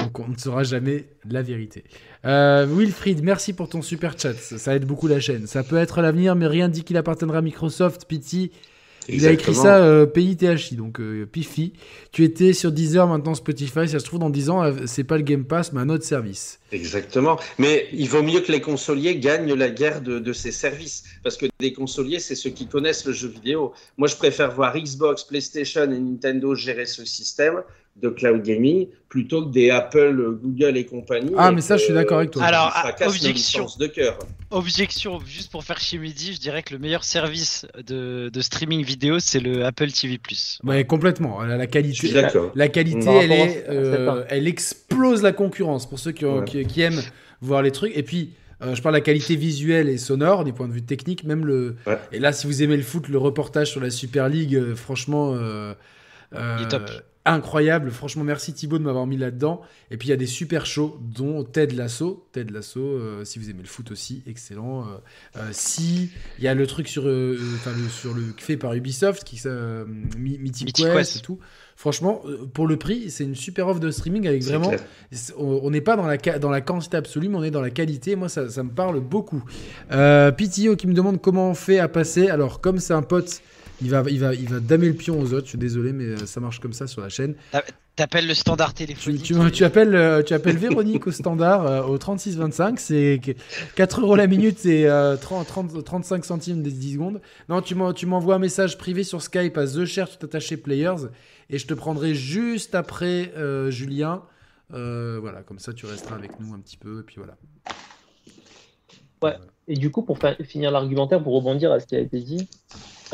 [0.00, 1.84] Donc on ne saura jamais la vérité.
[2.24, 4.34] Euh, Wilfried, merci pour ton super chat.
[4.34, 5.46] Ça, ça aide beaucoup la chaîne.
[5.46, 8.06] Ça peut être l'avenir, mais rien dit qu'il appartiendra à Microsoft.
[8.06, 8.50] Pity.
[9.08, 11.72] Il a écrit ça euh, PITHI, donc euh, Pifi.
[12.12, 13.88] Tu étais sur Deezer, maintenant Spotify.
[13.88, 16.04] Ça se trouve dans 10 ans, euh, c'est pas le Game Pass, mais un autre
[16.04, 16.60] service.
[16.72, 17.38] Exactement.
[17.58, 21.04] Mais il vaut mieux que les consoliers gagnent la guerre de, de ces services.
[21.22, 23.72] Parce que des consoliers, c'est ceux qui connaissent le jeu vidéo.
[23.98, 27.62] Moi, je préfère voir Xbox, PlayStation et Nintendo gérer ce système
[27.96, 31.30] de cloud gaming plutôt que des Apple, Google et compagnie.
[31.38, 32.42] Ah, mais ça, que- je suis d'accord avec toi.
[32.42, 32.72] Alors,
[33.06, 33.66] objection.
[33.78, 34.18] de cœur.
[34.50, 38.84] Objection, juste pour faire chez Midi, je dirais que le meilleur service de, de streaming
[38.84, 40.18] vidéo c'est le Apple TV.
[40.64, 41.42] Ouais, complètement.
[41.42, 42.12] La, qualité.
[42.54, 46.44] La qualité, elle, est, euh, elle explose la concurrence pour ceux qui, ont- Ouais.
[46.44, 47.02] qui, qui aiment
[47.40, 47.96] voir les trucs.
[47.96, 50.82] Et puis, euh, je parle de la qualité visuelle et sonore, du point de vue
[50.82, 51.76] technique, même le.
[51.86, 51.98] Ouais.
[52.12, 55.34] Et là, si vous aimez le foot, le reportage sur la Super League, euh, franchement.
[55.34, 55.74] euh,
[56.34, 56.90] euh, Il est top.
[57.26, 59.62] Incroyable, franchement merci Thibaut de m'avoir mis là-dedans.
[59.90, 62.26] Et puis il y a des super shows, dont Ted Lasso.
[62.32, 64.82] Ted Lasso, euh, si vous aimez le foot aussi, excellent.
[64.82, 64.96] Euh,
[65.36, 69.24] euh, si il y a le truc sur, euh, le sur le fait par Ubisoft,
[69.24, 69.36] qui
[70.18, 71.16] Mythic, Mythic Quest, Quest.
[71.16, 71.38] et tout.
[71.76, 72.22] Franchement,
[72.52, 74.70] pour le prix, c'est une super offre de streaming avec vraiment.
[75.36, 78.14] On n'est pas dans la, dans la quantité absolue, mais on est dans la qualité.
[78.14, 79.42] Moi, ça, ça me parle beaucoup.
[79.90, 82.28] Euh, Pitio qui me demande comment on fait à passer.
[82.28, 83.40] Alors, comme c'est un pote,
[83.82, 85.44] il va, il, va, il va damer le pion aux autres.
[85.46, 87.34] Je suis désolé, mais euh, ça marche comme ça sur la chaîne.
[87.96, 89.22] T'appelles le standard téléphonique.
[89.22, 93.30] tu, tu appelles, euh, tu appelles Véronique au standard euh, au 3625, c'est que-
[93.76, 97.20] 4 euros la minute et euh, 30, 30 35 centimes des 10 secondes.
[97.48, 100.56] Non, tu m'en- tu m'envoies un message privé sur Skype à The Share tout attaché
[100.56, 101.06] Players
[101.50, 104.22] et je te prendrai juste après euh, Julien.
[104.72, 107.36] Euh, voilà, comme ça tu resteras avec nous un petit peu et puis voilà.
[109.68, 112.48] Et du coup, pour finir l'argumentaire, pour rebondir à ce qui a été dit,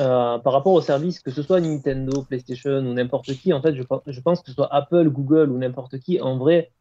[0.00, 3.76] euh, par rapport au service, que ce soit Nintendo, PlayStation ou n'importe qui, en fait,
[3.76, 6.72] je, pense- je pense que ce soit Apple, Google ou n'importe qui, en vrai,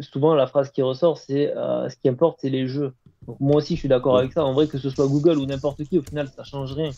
[0.00, 2.94] souvent la phrase qui ressort, c'est euh, ce qui importe, c'est les jeux.
[3.28, 4.44] Donc moi aussi, je suis d'accord avec ça.
[4.44, 6.94] En vrai, que ce soit Google ou n'importe qui, au final, ça change rien.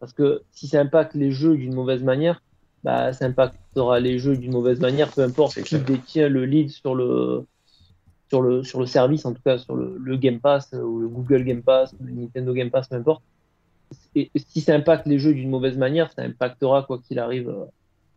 [0.00, 2.40] Parce que si ça impacte les jeux d'une mauvaise manière,
[2.84, 5.84] bah, ça impactera les jeux d'une mauvaise manière, peu importe qui clair.
[5.84, 7.46] détient le lead sur le,
[8.30, 11.08] sur le, sur le service, en tout cas sur le, le Game Pass ou le
[11.08, 13.22] Google Game Pass, le Nintendo Game Pass, peu importe.
[14.14, 17.64] Et si ça impacte les jeux d'une mauvaise manière, ça impactera quoi qu'il arrive euh,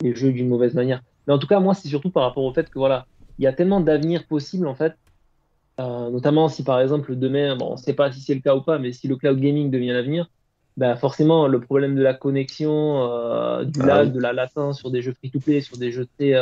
[0.01, 1.01] les jeux d'une mauvaise manière.
[1.27, 3.07] Mais en tout cas, moi, c'est surtout par rapport au fait que voilà,
[3.37, 4.93] il y a tellement d'avenir possible en fait.
[5.79, 8.55] Euh, notamment si par exemple demain, bon, on ne sait pas si c'est le cas
[8.55, 10.29] ou pas, mais si le cloud gaming devient l'avenir,
[10.77, 14.13] bah forcément le problème de la connexion, euh, du Ah lag, oui.
[14.13, 16.33] de la latence sur des jeux free-to-play, sur des jeux très,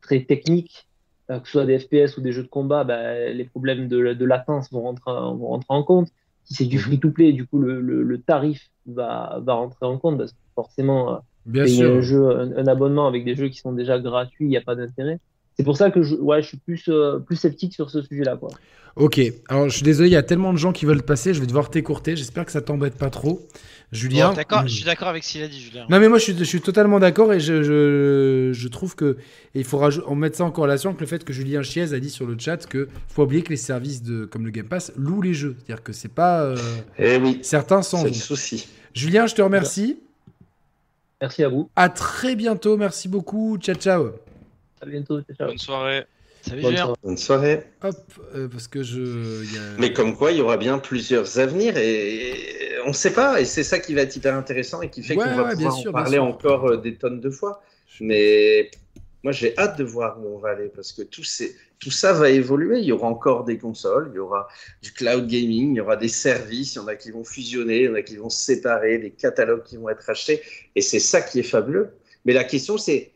[0.00, 0.86] très techniques,
[1.28, 4.24] que ce soit des FPS ou des jeux de combat, bah, les problèmes de, de
[4.24, 6.08] latence vont rentrer, vont rentrer en compte.
[6.46, 6.66] Si c'est Mhm.
[6.66, 10.38] du free-to-play, du coup le, le, le tarif va, va rentrer en compte parce que
[10.56, 11.92] forcément euh, Bien payer sûr.
[11.92, 14.62] un, jeu, un, un abonnement avec des jeux qui sont déjà gratuits, il n'y a
[14.62, 15.20] pas d'intérêt.
[15.56, 18.36] C'est pour ça que je, ouais, je suis plus, euh, plus sceptique sur ce sujet-là.
[18.36, 18.50] Quoi.
[18.96, 21.40] Ok, alors je suis désolé, il y a tellement de gens qui veulent passer, je
[21.40, 22.16] vais devoir t'écourter.
[22.16, 23.46] J'espère que ça t'embête pas trop.
[23.92, 24.32] Julien.
[24.32, 25.86] D'accord, je suis d'accord avec ce qu'il a dit, Julien.
[25.88, 29.16] Non mais moi je suis, je suis totalement d'accord et je, je, je trouve que
[29.54, 31.92] et il faut rajou- en mettre ça en corrélation avec le fait que Julien Chiez
[31.94, 34.66] a dit sur le chat que faut oublier que les services de comme le Game
[34.66, 36.56] Pass louent les jeux, c'est-à-dire que c'est pas euh,
[36.98, 38.66] Eh oui, certains s'en c'est le souci.
[38.92, 39.98] Julien, je te remercie.
[41.20, 41.70] Merci à vous.
[41.76, 43.56] À très bientôt, merci beaucoup.
[43.58, 44.25] Ciao ciao.
[44.86, 45.20] À bientôt.
[45.36, 45.48] ciao.
[45.48, 46.04] Bonne soirée.
[46.42, 46.94] Salut, Bonne soirée.
[47.02, 47.62] Bonne soirée.
[47.82, 47.96] Hop,
[48.36, 51.38] euh, parce que je il y a- Mais comme quoi, il y aura bien plusieurs
[51.40, 52.32] avenirs et
[52.84, 53.40] on ne sait pas.
[53.40, 55.54] Et c'est ça qui va être hyper intéressant et qui fait Ouais, qu'on va ouais,
[55.54, 57.62] pouvoir sûr, en parler encore euh, des tonnes de fois.
[58.00, 58.70] Mais
[59.24, 62.12] moi, j'ai hâte de voir où on va aller parce que tout, ces- tout ça
[62.12, 62.78] va évoluer.
[62.78, 64.46] Il y aura encore des consoles, il y aura
[64.82, 67.78] du cloud gaming, il y aura des services, il y en a qui vont fusionner,
[67.80, 70.42] il y en a qui vont se séparer, des catalogues qui vont être achetés.
[70.76, 71.90] Et c'est ça qui est fabuleux.
[72.24, 73.10] Mais la question, c'est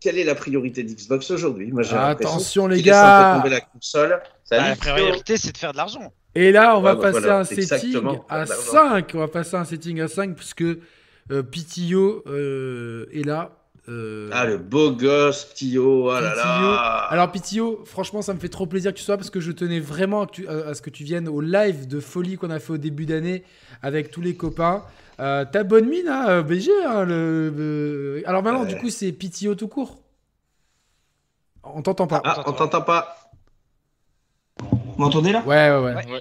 [0.00, 3.36] quelle est la priorité d'Xbox aujourd'hui Moi, j'ai l'impression Attention les gars.
[3.38, 4.20] tomber la console.
[4.44, 6.12] Ça Bah, la priorité, c'est de faire de l'argent.
[6.34, 8.62] Et là, on va Ouais, bah passer voilà, un setting à pas d'argent.
[8.72, 9.10] 5.
[9.14, 13.52] On va passer à un setting à 5 puisque euh, PTO euh, est là.
[13.88, 16.36] Euh, Ah, le beau gosse, Ptio, oh là PTO.
[16.38, 17.06] là.
[17.10, 19.78] Alors PTO, franchement, ça me fait trop plaisir que tu sois parce que je tenais
[19.78, 22.48] vraiment à, que tu- à- à ce que tu viennes au live de folie qu'on
[22.50, 23.44] a fait au début d'année
[23.82, 24.84] avec tous les copains.
[25.20, 26.70] Euh, T'as bonne mine, hein, euh, BG.
[26.86, 28.68] hein, le, le- Alors maintenant, Ouais.
[28.68, 29.98] du coup, c'est PTO tout court.
[31.62, 32.20] On t'entend pas.
[32.24, 33.16] Ah, on t'entend pas.
[34.60, 34.68] Vous
[34.98, 35.42] m'entendez là?
[35.46, 35.94] Ouais, ouais, ouais.
[35.94, 36.20] Ouais.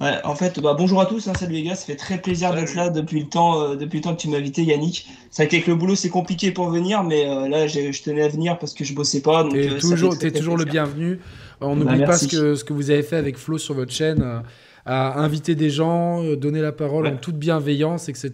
[0.00, 2.54] Ouais, en fait, bah, bonjour à tous, hein, salut les gars, ça fait très plaisir
[2.54, 5.06] d'être là depuis le temps, euh, depuis le temps que tu m'as invité, Yannick.
[5.30, 8.28] C'est vrai qu'avec le boulot, c'est compliqué pour venir, mais euh, là, je tenais à
[8.28, 9.46] venir parce que je bossais pas.
[9.50, 11.20] T'es euh, toujours, fait très, t'es très toujours le bienvenu.
[11.60, 13.92] On Bah, n'oublie pas ce que, ce que vous avez fait avec Flo sur votre
[13.92, 14.40] chaîne, euh,
[14.92, 17.12] à inviter des gens, euh, donner la parole Ouais.
[17.12, 18.32] en toute bienveillance, etc.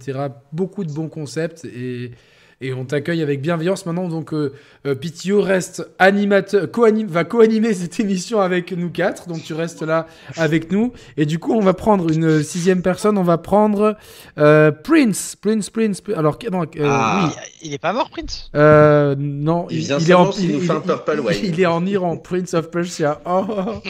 [0.53, 2.13] Beaucoup de bons concepts et,
[2.61, 4.09] et on t'accueille avec bienveillance maintenant.
[4.09, 4.53] Donc euh,
[4.87, 9.29] euh, PTO reste animateur, co-anim- va co-animer cette émission avec nous quatre.
[9.29, 10.07] Donc tu restes là
[10.37, 10.93] avec nous.
[11.17, 13.19] Et du coup, on va prendre une sixième personne.
[13.19, 13.97] On va prendre
[14.39, 16.03] euh, Prince, Prince, Prince.
[16.17, 17.31] Alors non, euh, Ah.
[17.35, 17.41] oui.
[17.63, 18.51] Il est pas mort, Prince?
[18.55, 21.39] Euh, non, Il vient est seulement en, s'il nous fait un Purple Wine.
[21.43, 23.21] il est en Iran, Prince of Persia.
[23.27, 23.45] Oh,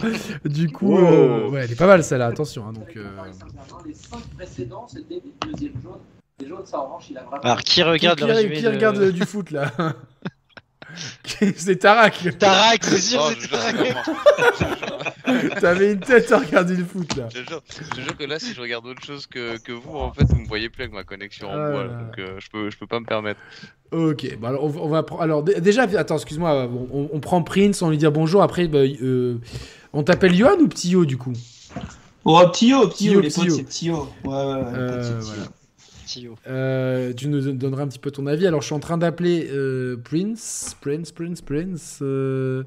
[0.44, 1.06] du coup, Wow.
[1.06, 2.26] euh, ouais, elle est pas mal celle-là.
[2.26, 2.88] Attention, hein, donc.
[2.96, 3.04] euh,
[3.86, 6.00] Les 5 précédents, c'était des deuxièmes jaunes.
[6.40, 7.42] Les jaunes, ça, en revanche, il a vraiment.
[7.42, 9.70] Alors, qui regarde qui, le qui- résumé qui de- regarde euh, du foot là
[11.56, 12.38] C'est Tarak.
[12.38, 13.76] Tarak, c'est sûr, Oh, c'est Tarak.
[15.60, 17.28] T'avais une tête à regarder le foot là.
[17.34, 19.72] Je te jure, je te jure que là, si je regarde autre chose que, que
[19.72, 22.36] vous, en fait, vous me voyez plus avec ma connexion en Ah bois, donc euh,
[22.38, 23.40] je peux, je peux pas me permettre.
[23.92, 25.22] Ok, bah alors on, va- on va prendre.
[25.22, 28.42] Alors dé- déjà, attends, excuse-moi, on, on- on prend Prince, on lui dit bonjour.
[28.42, 29.38] Après, bah, euh,
[29.92, 31.32] on t'appelle Johan ou Ptio du coup?
[32.24, 34.08] Oh, Ptio, Ptio, Ptio, les potes, c'est Ptio.
[34.24, 35.46] Ouais, ouais, ouais, les
[36.46, 38.46] Euh, tu nous donneras un petit peu ton avis.
[38.46, 42.64] Alors, je suis en train d'appeler euh, Prince, Prince, Prince, Prince, euh,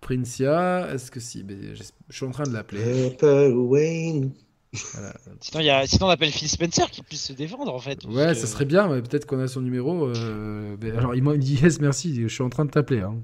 [0.00, 0.88] Princia.
[0.92, 1.82] Est-ce que si ben, Je
[2.16, 3.16] suis en train de l'appeler.
[3.22, 4.32] Wayne.
[4.92, 5.14] Voilà.
[5.40, 5.86] Sinon, il y a...
[5.86, 8.04] Sinon, on appelle Phil Spencer qui puisse se défendre en fait.
[8.04, 8.86] Ouais, ça que- serait bien.
[8.88, 10.06] mais Peut-être qu'on a son numéro.
[10.08, 12.14] euh, ben, alors, il m'a dit yes, merci.
[12.22, 13.00] Je suis en train de t'appeler.
[13.00, 13.16] hein.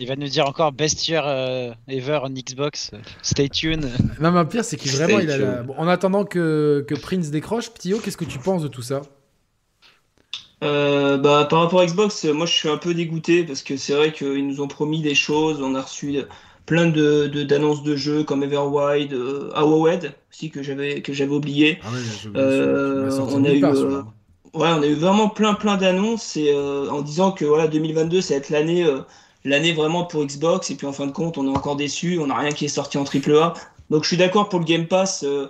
[0.00, 2.90] Il va nous dire encore best year euh, ever on Xbox.
[3.22, 3.84] Stay tuned.
[4.18, 5.66] Non, mais le pire, c'est qu'il vraiment, il a la- tuned.
[5.66, 9.02] bon, en attendant que, que Prince décroche, Ptio, qu'est-ce que tu penses de tout ça?
[10.62, 13.76] Euh, bah, par rapport à Xbox, euh, moi je suis un peu dégoûté parce que
[13.76, 15.60] c'est vrai qu'ils nous ont promis des choses.
[15.62, 16.18] On a reçu
[16.66, 19.50] plein de, de- d'annonces de jeux comme Everwild, euh,
[20.30, 21.78] aussi que j'avais que j'avais oublié.
[21.82, 21.98] Ah ouais,
[22.36, 24.02] Euh, on a eu, euh.
[24.52, 28.20] Ouais, on a eu vraiment plein plein d'annonces et euh, en disant que voilà 2022
[28.20, 28.98] ça va être l'année euh,
[29.44, 32.26] l'année vraiment pour Xbox et puis en fin de compte on est encore déçu, on
[32.26, 33.54] n'a rien qui est sorti en AAA.
[33.90, 35.22] Donc je suis d'accord pour le Game Pass.
[35.24, 35.48] euh,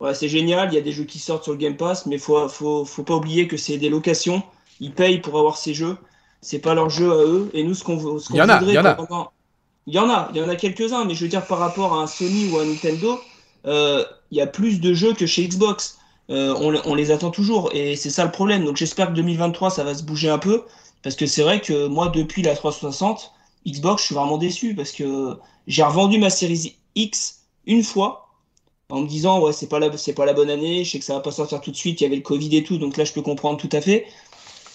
[0.00, 2.18] ouais, c'est génial, il y a des jeux qui sortent sur le Game Pass, mais
[2.18, 4.42] faut faut faut pas oublier que c'est des locations.
[4.80, 5.96] Ils payent pour avoir ces jeux.
[6.42, 7.50] C'est pas leur jeu à eux.
[7.54, 8.84] Et nous ce qu'on veut- ce qu'on Il y en a, voudrait il y en
[8.84, 9.32] a.
[9.86, 11.94] il y en a, il y en a quelques-uns, mais je veux dire par rapport
[11.94, 13.20] à un Sony ou un Nintendo,
[13.66, 15.98] euh, il y a plus de jeux que chez Xbox.
[16.28, 18.64] Euh, on, on les attend toujours et c'est ça le problème.
[18.64, 20.64] Donc j'espère que 2023 ça va se bouger un peu
[21.06, 23.32] parce que c'est vrai que moi depuis la 360
[23.66, 25.38] Xbox je suis vraiment déçu parce que
[25.68, 28.28] J'ai revendu ma série X une fois
[28.90, 31.04] en me disant ouais c'est pas la c'est pas la bonne année, je sais que
[31.04, 32.96] ça va pas sortir tout de suite, il y avait le Covid et tout, donc
[32.96, 34.06] là je peux comprendre tout à fait.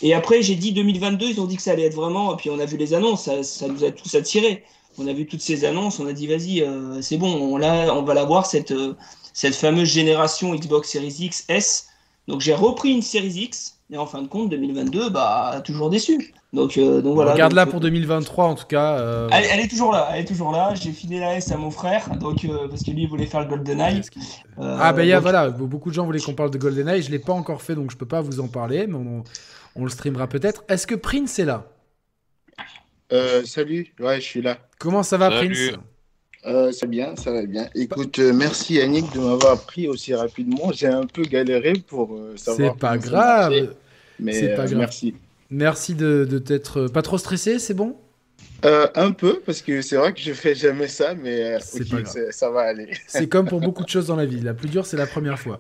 [0.02, 2.50] Et après j'ai dit 2022, ils ont dit que ça allait être vraiment, et puis
[2.50, 4.64] on a vu les annonces, ça, nous a tous attirés.
[4.98, 7.94] On a vu toutes ces annonces, on a dit vas-y euh, c'est bon, on, l'a-
[7.96, 8.96] on va l'avoir cette euh,
[9.34, 11.88] cette fameuse génération Xbox Series X S.
[12.28, 16.34] Donc j'ai repris une Series X et en fin de compte 2022 bah toujours déçu.
[16.54, 17.34] Donc euh, donc voilà.
[17.34, 18.98] Regarde là Donc, pour 2023 en tout cas.
[19.00, 20.74] euh, elle, elle est toujours là, elle est toujours là.
[20.76, 23.42] J'ai filé la S à mon frère, donc euh, parce que lui il voulait faire
[23.42, 24.02] le GoldenEye.
[24.60, 26.52] Euh, Ah bah il y a donc- voilà, be- beaucoup de gens voulaient qu'on parle
[26.52, 28.96] de GoldenEye, je l'ai pas encore fait donc je peux pas vous en parler, mais
[28.96, 29.24] on,
[29.76, 30.64] on le streamera peut-être.
[30.68, 31.66] Est-ce que Prince est là?
[33.14, 34.58] Euh, salut, ouais, je suis là.
[34.80, 35.72] Comment ça va Salut.
[35.72, 35.80] Prince?
[36.46, 37.68] Euh, c'est bien, ça va bien.
[37.76, 40.72] Écoute, euh, merci Yannick de m'avoir pris aussi rapidement.
[40.74, 42.74] J'ai un peu galéré pour euh, savoir.
[42.74, 43.76] C'est pas grave.
[44.20, 44.78] Mais C'est pas grave.
[44.80, 45.16] merci.
[45.52, 47.96] Merci de, de t'être pas trop stressé, c'est bon?
[48.64, 52.02] Un peu, parce que c'est vrai que je fais jamais ça, mais C'est ok, pas
[52.02, 52.14] grave.
[52.14, 52.90] c'est- ça va aller.
[53.08, 54.40] C'est comme pour beaucoup de choses dans la vie.
[54.40, 55.60] La plus dure, c'est la première fois.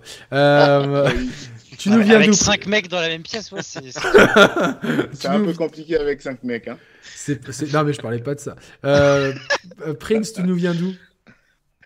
[1.82, 3.80] Tu nous viens Avec d'où 5 mecs dans la même pièce, ouais, c'est.
[5.28, 6.68] un peu compliqué avec 5 mecs.
[6.68, 6.78] Hein.
[7.02, 8.56] C'est- c'est- Non mais je parlais pas de ça.
[8.86, 9.34] Euh,
[10.00, 10.94] Prince, tu nous viens d'où?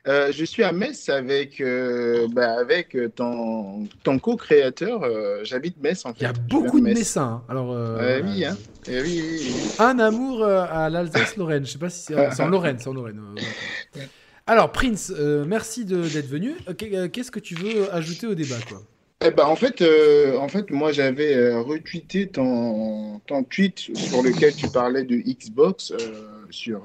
[0.08, 5.04] Euh, je suis à Metz avec, euh, bah, avec ton, ton co-créateur.
[5.04, 6.20] euh, J'habite Metz en fait.
[6.20, 6.98] Il y a beaucoup de Metz.
[7.00, 7.42] Messins.
[7.42, 7.44] hein.
[7.50, 8.56] Alors, euh, oui, hein.
[8.88, 9.54] Eh oui, oui, oui.
[9.80, 11.66] un amour euh, à l'Alsace-Lorraine.
[11.66, 13.20] Je sais pas si c'est c'est en Lorraine, c'est en Lorraine.
[13.20, 14.08] euh, ouais.
[14.46, 16.54] Alors Prince, euh, merci de- d'être venu.
[16.78, 18.84] Qu'est- Qu'est-ce que tu veux ajouter au débat quoi?
[19.24, 24.54] Eh ben, en fait, euh, en fait, moi, j'avais euh, retweeté ton, tweet sur lequel
[24.54, 26.84] tu parlais de Xbox euh, sur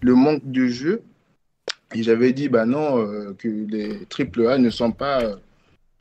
[0.00, 1.02] le manque de jeux.
[1.94, 3.06] Et j'avais dit, bah non,
[3.38, 5.36] que les AAA ne sont pas,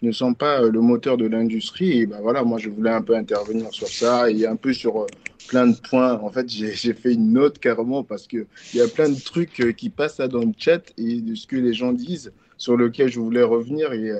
[0.02, 1.99] ne sont pas le moteur de l'industrie.
[1.99, 5.06] Et bah voilà, moi, je voulais un peu intervenir sur ça et un peu sur
[5.48, 6.14] plein de points.
[6.14, 9.89] En fait, j'ai fait une note carrément parce qu'il y a plein de trucs qui
[9.89, 13.19] passent là dans le chat et de ce que les gens disent sur lequel je
[13.19, 13.94] voulais revenir.
[13.94, 14.11] Et,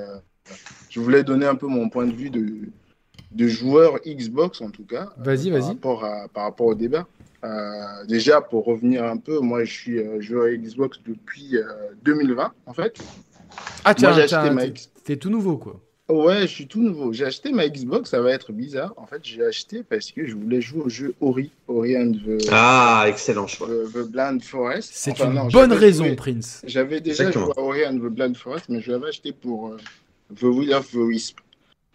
[0.98, 2.44] je voulais donner un peu mon point de vue de,
[3.32, 5.10] de joueur Xbox, en tout cas.
[5.18, 5.70] Vas-y, par vas-y.
[5.70, 7.06] rapport, à, par rapport au débat.
[7.44, 11.66] Euh, déjà, pour revenir un peu, moi, je suis euh, joueur Xbox depuis euh,
[12.04, 12.98] 2020, en fait.
[13.86, 14.64] Ah tiens, Moi, j'ai tiens, acheté ma
[15.04, 15.80] t'es- tout nouveau quoi.
[16.10, 17.14] Ouais, je suis tout nouveau.
[17.14, 18.94] J'ai acheté ma Xbox, ça va être bizarre.
[18.98, 22.48] En fait, j'ai acheté parce que je voulais jouer au jeu Ori, Ori and the,
[22.52, 23.68] Ah, excellent choix.
[23.68, 24.90] the, the Blind Forest.
[24.94, 26.62] C'est Enfin, une non, bonne raison, joué- Prince.
[26.66, 27.54] J'avais déjà Exactement.
[27.54, 29.78] joué à Ori and the Blind Forest, mais je l'avais acheté pour euh,
[30.36, 31.40] The Will of the Wisp.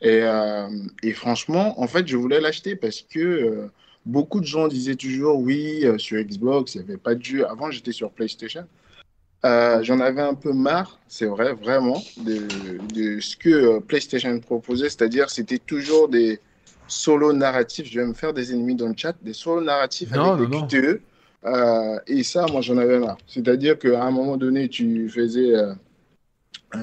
[0.03, 0.69] Et, euh,
[1.03, 3.71] et franchement, en fait, je voulais l'acheter parce que euh,
[4.05, 7.47] beaucoup de gens disaient toujours oui, euh, sur Xbox, il n'y avait pas de jeu.
[7.47, 8.67] Avant, j'étais sur PlayStation.
[9.45, 12.47] J'en avais un peu marre, c'est vrai, vraiment, de,
[12.95, 16.39] de ce que PlayStation proposait, c'est-à-dire c'était toujours des
[16.87, 17.91] solos narratifs.
[17.91, 20.65] Je vais me faire des ennemis dans le chat, des solos narratifs Non, avec non,
[20.67, 21.01] des QTE.
[22.07, 23.19] Et ça, moi, j'en avais marre.
[23.27, 25.55] C'est-à-dire qu'à un moment donné, tu faisais,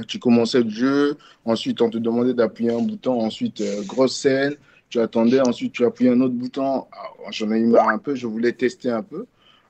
[0.07, 4.55] tu commençais le jeu, ensuite on te demandait d'appuyer un bouton, ensuite euh, grosse scène,
[4.89, 6.85] tu attendais, ensuite tu appuyais un autre bouton.
[6.91, 9.25] Ah, J'en ai eu marre un peu, je voulais tester un peu.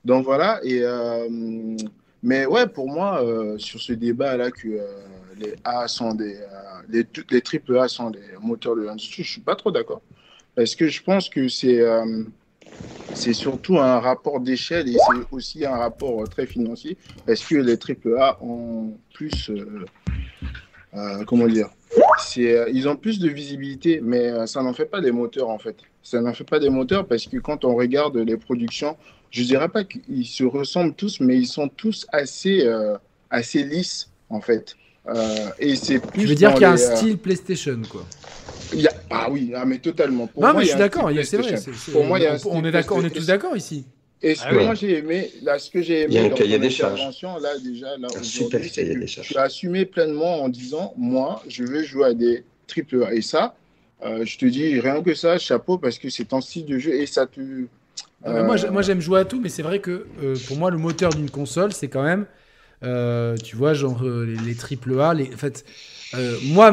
[0.06, 1.28] Donc voilà, et euh,
[2.22, 4.86] mais ouais, pour moi, euh, sur ce débat-là, que euh,
[5.38, 6.48] les A sont des, euh,
[6.90, 10.02] les, les triple A sont des moteurs de l'industrie, je suis pas trop d'accord.
[10.56, 11.80] Parce que je pense que c'est
[13.14, 17.56] c'est surtout un rapport d'échelle et c'est aussi un rapport euh, très financier parce que
[17.56, 19.86] les AAA ont plus, euh,
[20.94, 21.70] euh, comment dire,
[22.38, 25.78] ils ont plus de visibilité, mais ça n'en fait pas des moteurs en fait.
[26.04, 28.96] Ça n'en fait pas des moteurs parce que quand on regarde les productions,
[29.32, 32.68] je dirais pas qu'ils se ressemblent tous, mais ils sont tous assez,
[33.30, 34.76] assez lisses en fait.
[35.08, 36.22] Euh, et c'est plus.
[36.24, 38.06] Tu veux dire qu'il y a un les, euh, style PlayStation quoi.
[38.74, 40.28] il y a- Ah oui, ah, mais totalement.
[40.28, 41.38] Pour non moi, mais il je suis d'accord, style il y a- c'est
[41.72, 41.92] vrai.
[41.92, 43.58] Pour moi, il y a un on, style on est d'accord, on est tous d'accord
[43.58, 43.86] ici.
[44.22, 44.66] Et ce Ah que oui.
[44.66, 46.70] moi j'ai aimé, là, ce que j'ai Il y a aimé un dans cahier des
[46.70, 47.00] charges.
[47.42, 49.28] là, déjà, là, Un super aujourd'hui, c'est cahier que des charges.
[49.30, 53.14] tu as assumé pleinement en disant, moi, je veux jouer à des triple A.
[53.14, 53.56] Et ça,
[54.06, 56.94] euh, je te dis, rien que ça, chapeau, parce que c'est ton style de jeu
[56.94, 57.40] et ça te...
[58.26, 60.70] Ah, Moi, euh, moi, j'aime jouer à tout, mais c'est vrai que euh, pour moi,
[60.70, 62.26] le moteur d'une console, c'est quand même,
[62.84, 65.14] euh, tu vois, genre euh, les, les triple A.
[65.14, 65.66] Les, en fait,
[66.16, 66.72] euh, moi,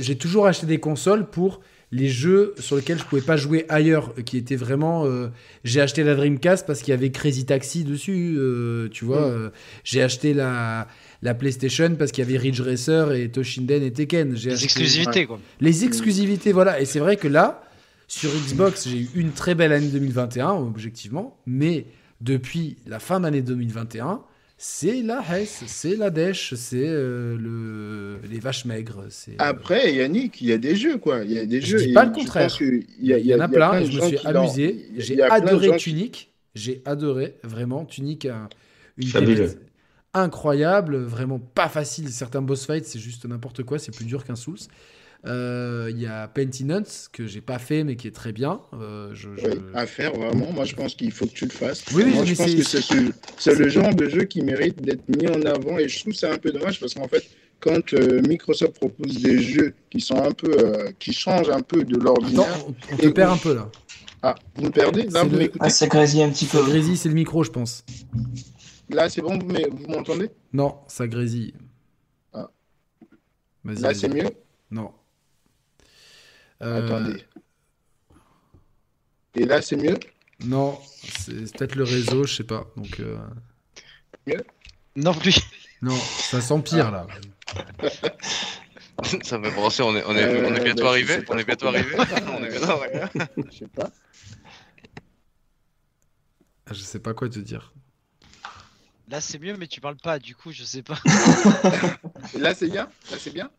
[0.00, 1.60] j'ai toujours acheté des consoles pour
[1.90, 5.06] les jeux sur lesquels je pouvais pas jouer ailleurs, qui étaient vraiment.
[5.06, 5.28] euh,
[5.64, 9.22] j'ai acheté la Dreamcast parce qu'il y avait Crazy Taxi dessus, euh, tu vois.
[9.22, 9.32] Mm.
[9.32, 9.48] euh,
[9.84, 10.86] j'ai acheté la,
[11.22, 14.34] la PlayStation parce qu'il y avait Ridge Racer et Toshinden et Tekken.
[14.34, 15.40] Les acheté- exclusivités, quoi.
[15.60, 16.78] les exclusivités, voilà.
[16.78, 17.62] Et c'est vrai que là,
[18.06, 21.38] sur Xbox, j'ai eu une très belle année 2021, objectivement.
[21.46, 21.86] Mais
[22.20, 24.20] depuis la fin d'année 2021,
[24.60, 28.18] c'est la Hesse, c'est la Dèche, c'est euh, le...
[28.28, 29.04] les vaches maigres.
[29.08, 29.36] C'est...
[29.38, 31.22] Après, Yannick, il y a des jeux, quoi.
[31.24, 31.86] Il y a des Je jeux.
[31.86, 32.50] dis pas le contraire.
[32.60, 34.86] Il y, en a plein, plein et de je me suis amusé.
[34.96, 36.32] a- J'ai a adoré qui- Tunic.
[36.56, 37.84] J'ai adoré, vraiment.
[37.84, 38.48] Tunic, un-
[38.96, 39.58] une pépite.
[40.12, 42.08] incroyable, vraiment pas facile.
[42.10, 44.58] Certains boss fights, c'est juste n'importe quoi, c'est plus dur qu'un Souls.
[45.26, 48.60] Euh, Il y a Pentinence que j'ai pas fait mais qui est très bien.
[48.74, 50.52] Euh, je, je- Ouais, à faire vraiment.
[50.52, 51.84] Moi, je pense qu'il faut que tu le fasses.
[51.92, 54.24] Oui, oui, Moi, mais je pense c'est- que c'est ce- c'est le genre de jeu
[54.24, 55.76] qui mérite d'être mis en avant.
[55.78, 57.24] Et je trouve ça un peu dommage parce qu'en fait,
[57.60, 61.82] quand euh, Microsoft propose des jeux qui sont un peu, euh, qui changent un peu
[61.84, 62.64] de l'ordinaire.
[62.68, 63.70] On, on te perd un peu là.
[64.22, 65.04] Ah, vous me perdez?
[65.04, 65.58] Là, C'est vous le- m'écoutez?
[65.64, 66.58] Ah, ça grésille un petit peu.
[66.58, 67.84] Ça grésille, c'est le micro, je pense.
[68.90, 70.30] Là, c'est bon, m'e- vous m'entendez?
[70.52, 71.54] Non, ça grésille.
[72.32, 72.50] Ah.
[73.64, 74.28] Vas-y, Là, c'est mieux?
[74.70, 74.90] Non.
[76.62, 77.24] Euh, Attendez.
[79.34, 79.98] Et là, c'est mieux?
[80.44, 82.66] Non, c'est peut-être le réseau, je sais pas.
[82.76, 83.18] Donc, euh,
[84.96, 85.36] Non plus.
[85.82, 87.06] non, ça s'empire là.
[89.22, 91.22] Ça va brosser, on est, on est, on est Euh, bientôt bah, je arrivé sais
[91.22, 93.00] pas On est bientôt arrivé On est bientôt arrivé
[93.52, 93.90] Je sais pas.
[96.70, 97.72] Je sais pas quoi te dire.
[99.08, 100.98] Là, c'est mieux, mais tu parles pas, du coup, je sais pas.
[102.38, 102.88] Là, c'est bien?
[103.10, 103.50] Là, c'est bien?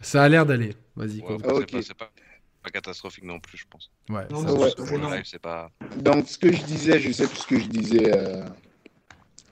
[0.00, 0.76] Ça a l'air d'aller.
[0.94, 1.38] Vas-y, Ouais, quoi.
[1.38, 2.10] pas- c'est pas,
[2.62, 3.90] pas catastrophique non plus, je pense.
[4.08, 4.66] Ouais, Non, ça non, va.
[4.66, 4.72] Ouais.
[4.76, 5.70] Pour le live, c'est pas.
[5.96, 8.14] Donc, ce que je disais, je sais plus ce que je disais.
[8.16, 8.42] euh,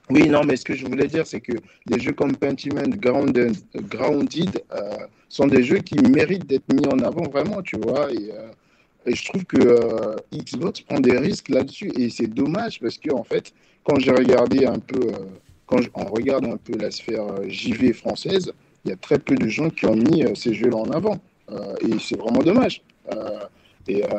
[0.09, 1.53] Oui, non, mais ce que je voulais dire, c'est que
[1.85, 4.97] des jeux comme Pentiment, Grounded, Grounded euh,
[5.29, 8.11] sont des jeux qui méritent d'être mis en avant vraiment, tu vois.
[8.11, 8.49] Et, euh,
[9.05, 11.91] et je trouve que euh, Xbox prend des risques là-dessus.
[11.97, 15.25] Et c'est dommage parce que, en fait, quand j'ai regardé un peu, euh,
[15.65, 18.51] quand je- on regarde un peu la sphère euh, JV française,
[18.83, 21.19] il y a très peu de gens qui ont mis euh, ces jeux-là en avant.
[21.51, 22.81] Euh, et c'est vraiment dommage.
[23.11, 23.39] Euh,
[23.87, 24.09] et, euh,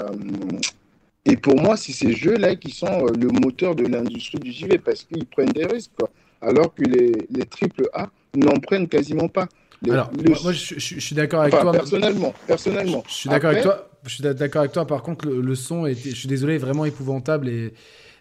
[1.25, 4.78] et pour moi, c'est ces jeux-là qui sont euh, le moteur de l'industrie du JV
[4.78, 6.11] parce qu'ils prennent des risques, quoi.
[6.41, 9.47] alors que les, les AAA n'en prennent quasiment pas.
[9.83, 11.73] Les- Alors, le- moi, je, je- je suis d'accord avec enfin, toi.
[11.73, 13.05] personnellement, personnellement.
[13.09, 13.89] Je suis d'accord avec toi.
[14.05, 14.85] Je suis d'accord avec toi.
[14.85, 17.73] Par contre, le, le son était, je suis désolé, vraiment épouvantable et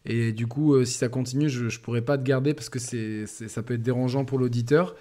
[0.04, 2.80] et du coup, euh, si ça continue, je, je pourrais pas te garder parce que
[2.80, 4.96] c'est, ça peut être dérangeant pour l'auditeur.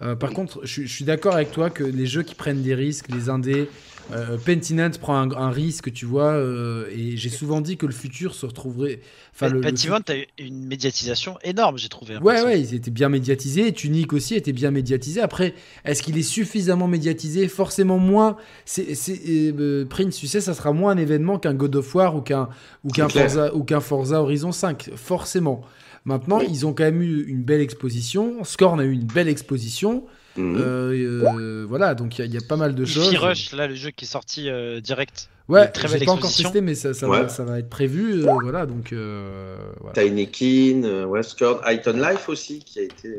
[0.00, 3.06] Euh, par contre, je suis d'accord avec toi que les jeux qui prennent des risques,
[3.12, 3.68] les indés,
[4.12, 7.92] euh, Pentinent prend un, un risque, tu vois, euh, et j'ai souvent dit que le
[7.92, 9.00] futur se retrouverait.
[9.34, 12.14] Enfin, le, le Pentiment, t'as eu une médiatisation énorme, j'ai trouvé.
[12.14, 13.72] hein, Ouais, ouais, ils étaient bien médiatisés.
[13.72, 15.20] Tunic aussi était bien médiatisé.
[15.20, 17.48] Après, est-ce qu'il est suffisamment médiatisé?
[17.48, 18.36] Forcément moins.
[18.66, 22.14] C'est, c'est- euh, Prince, tu sais, ça sera moins un événement qu'un God of War
[22.14, 22.48] ou qu'un,
[22.84, 23.08] ou qu'un.
[23.08, 24.90] Forza, ou qu'un Forza Horizon 5.
[24.96, 25.62] Forcément.
[26.04, 28.44] Maintenant, ils ont quand même eu une belle exposition.
[28.44, 30.04] Scorn a eu une belle exposition.
[30.36, 30.56] Mhm.
[30.58, 33.08] Euh, euh, voilà, donc il y a- il y, a pas mal de choses.
[33.10, 35.28] Qui Rush, là, le jeu qui est sorti euh, direct.
[35.48, 36.48] Ouais, Très j'ai belle pas encore exposition.
[36.50, 37.22] testé, mais ça, ça, Ouais.
[37.22, 38.26] va, ça va être prévu.
[38.26, 38.92] euh, voilà, donc.
[38.94, 39.92] euh, voilà.
[40.02, 43.10] Tiny Kin, euh, Westcord, Iton Life aussi, qui a été.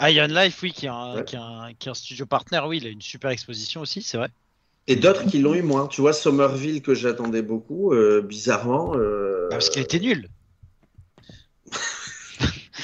[0.00, 1.24] Iron Life, oui, qui est, un, Ouais.
[1.24, 4.02] qui, est un, qui est un studio partenaire, oui, il a une super exposition aussi,
[4.02, 4.28] c'est vrai.
[4.88, 5.86] Et d'autres qui l'ont eu moins.
[5.86, 8.92] Tu vois, Somerville, que j'attendais beaucoup, euh, bizarrement.
[8.96, 10.28] euh, Ah, parce qu'il était nul.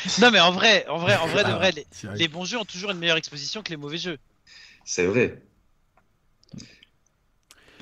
[0.20, 2.17] non, mais en vrai, en vrai, en vrai, de Ah, vrai, les, c'est vrai.
[2.17, 4.18] les bons jeux ont toujours une meilleure exposition que les mauvais jeux.
[4.85, 5.41] C'est vrai.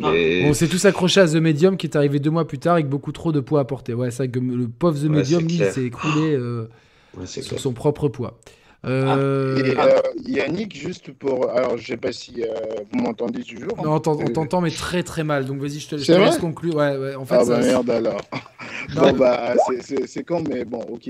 [0.03, 0.11] Ah.
[0.13, 2.75] Mais- On s'est tous accrochés à The Medium qui est arrivé deux mois plus tard
[2.75, 3.95] avec beaucoup trop de poids à porter.
[3.95, 6.69] Ouais, c'est vrai que le pauvre The Ouais, Medium, il s'est écroulé euh,
[7.15, 7.61] Ouais, sur clair.
[7.61, 8.39] son propre poids.
[8.85, 11.51] Euh, Et euh, Yannick, juste pour.
[11.51, 12.47] Alors, je sais pas si euh,
[12.93, 13.77] vous m'entendez toujours.
[13.83, 15.45] non, on t'en- on t'entend, mais très très mal.
[15.47, 16.77] Donc vas-y, je te, je te laisse conclure.
[16.77, 18.21] Ouais, ouais, en fait, ah ça- bah merde alors.
[18.95, 21.09] Bon bah c'est- con mais bon ok.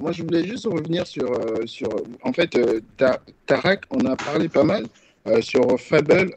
[0.00, 1.28] Moi je voulais juste revenir sur
[1.66, 1.88] sur
[2.22, 2.56] en fait
[2.96, 4.84] Ta- Tarak on a parlé pas mal
[5.40, 6.30] sur Fable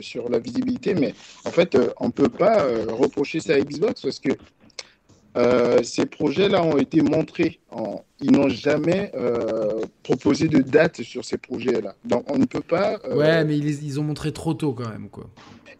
[0.00, 1.14] sur la visibilité mais
[1.44, 4.30] en fait on peut pas reprocher ça à Xbox parce que
[5.36, 11.02] euh, ces projets là ont été montrés en- ils n'ont jamais euh, proposé de date
[11.02, 14.00] sur ces projets là donc on ne peut pas euh, ouais, mais ils, les- ils
[14.00, 15.26] ont montré trop tôt quand même, quoi.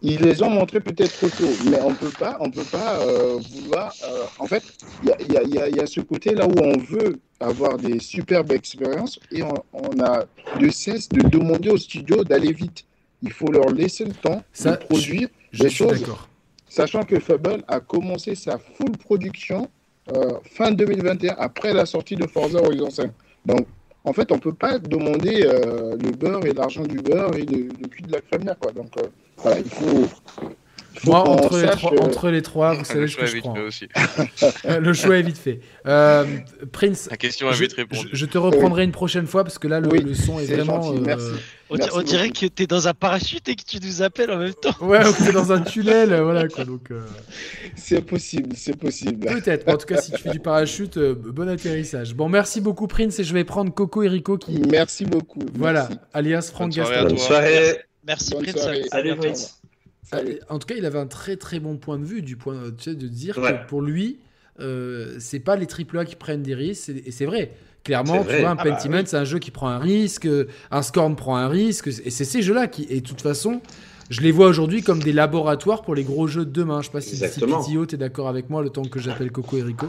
[0.03, 2.99] ils les ont montrés peut-être trop tôt, mais on peut pas, on peut pas
[3.53, 3.93] vouloir.
[4.39, 4.63] en fait,
[5.03, 6.47] il y a, il y a- il y a- il y a ce côté là
[6.47, 10.25] où on veut avoir des superbes expériences et on, on a
[10.59, 12.85] de cesse de demander aux studios d'aller vite.
[13.23, 16.29] Il faut leur laisser le temps Ça, de produire Je des suis choses, d'accord.
[16.71, 19.69] Sachant que Fable a commencé sa full production
[20.13, 23.11] euh, fin 2021 après la sortie de Forza Horizon 5.
[23.45, 23.67] Donc,
[24.05, 27.65] en fait, on peut pas demander euh, le beurre et l'argent du beurre et le,
[27.65, 28.73] le de la crémière, quoi.
[28.73, 29.03] Donc, euh,
[29.37, 30.07] voilà, il faut.
[31.05, 33.31] Moi, entre les, trois, euh, entre les trois, vous savez Le ce choix que est
[33.31, 33.55] je vite prends.
[33.55, 33.89] fait aussi.
[34.67, 35.61] Euh, le choix est vite fait.
[35.87, 36.25] Euh,
[36.73, 38.09] Prince, La question a je, vite répondu.
[38.13, 40.45] je- je te reprendrai une prochaine fois parce que là, le, Oui, le son est,
[40.47, 40.83] vraiment.
[40.83, 41.27] gentil, euh, merci.
[41.73, 44.39] On, Merci on dirait que t'es dans un parachute et que tu nous appelles en
[44.39, 44.75] même temps.
[44.81, 46.65] Ouais, ou que t'es dans un tunnel, euh, voilà quoi.
[46.65, 47.01] Donc, euh,
[47.77, 49.25] C'est possible, c'est possible.
[49.27, 49.67] peut-être.
[49.67, 52.15] Mais En tout cas, si tu fais du parachute, euh, bon atterrissage.
[52.15, 54.61] Bon, merci beaucoup, Prince, et je vais prendre Coco et Rico qui.
[54.69, 55.41] Merci beaucoup.
[55.55, 55.99] Voilà, merci.
[56.13, 57.03] alias Franck Gaston.
[57.05, 57.79] Bonne soirée.
[58.05, 58.55] Merci Prince.
[59.03, 59.21] bientôt.
[59.21, 59.60] Prince.
[60.11, 60.39] Salut.
[60.49, 62.85] En tout cas, il avait un très très bon point de vue, du point tu
[62.85, 63.53] sais, de dire Ouais.
[63.63, 64.19] que pour lui,
[64.61, 67.53] euh, c'est pas les AAA qui prennent des risques, et c'est vrai.
[67.85, 69.05] Clairement, tu vois, un Ah bah Pentiment, oui.
[69.07, 72.25] c'est un jeu qui prend un risque, euh, un Scorn prend un risque, et c'est
[72.27, 73.63] ces jeux-là qui, et de toute façon,
[74.11, 76.83] je les vois aujourd'hui comme des laboratoires pour les gros jeux de demain.
[76.83, 77.41] Je sais pas si, si.
[77.41, 79.87] Pitio, t'es d'accord avec moi le temps que j'appelle Coco et Rico.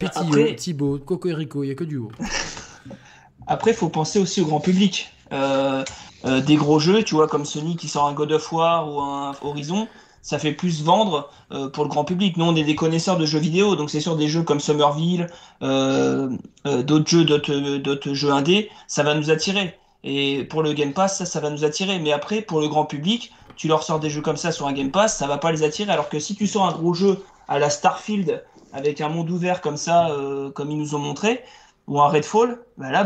[0.00, 2.10] Pitio, Après- Thibaut, Coco et Rico, il y a que du haut.
[3.46, 5.12] Après, il faut penser aussi au grand public.
[5.32, 5.84] Euh,
[6.24, 9.00] euh, des gros jeux, tu vois, comme Sony qui sort un God of War ou
[9.00, 9.88] un Horizon,
[10.20, 12.36] ça fait plus vendre euh, pour le grand public.
[12.36, 15.28] Nous, on est des connaisseurs de jeux vidéo, donc c'est sûr des jeux comme Somerville,
[15.62, 16.30] euh,
[16.64, 19.78] d'autres jeux, d'autres jeux indés, ça va nous attirer.
[20.04, 21.98] Et pour le Game Pass, ça, ça va nous attirer.
[21.98, 24.72] Mais après, pour le grand public, tu leur sors des jeux comme ça sur un
[24.72, 25.90] Game Pass, ça va pas les attirer.
[25.92, 29.60] Alors que si tu sors un gros jeu à la Starfield, avec un monde ouvert
[29.60, 30.10] comme ça,
[30.54, 31.42] comme ils nous ont montré,
[31.88, 33.04] ou un Redfall, bah là,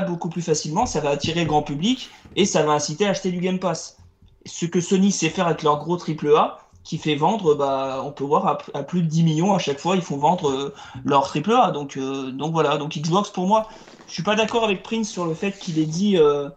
[0.00, 3.30] beaucoup- plus facilement, ça va attirer le grand public et ça va inciter à acheter
[3.30, 3.98] du Game Pass.
[4.46, 8.24] Ce que Sony sait faire avec leur gros AAA, qui fait vendre, bah, on peut
[8.24, 11.70] voir à, plus de 10 millions à chaque fois, ils font vendre euh, leur AAA.
[11.70, 13.68] Donc, euh, donc voilà, donc Xbox pour moi,
[14.06, 16.48] je suis pas d'accord avec Prince sur le fait qu'il ait dit euh,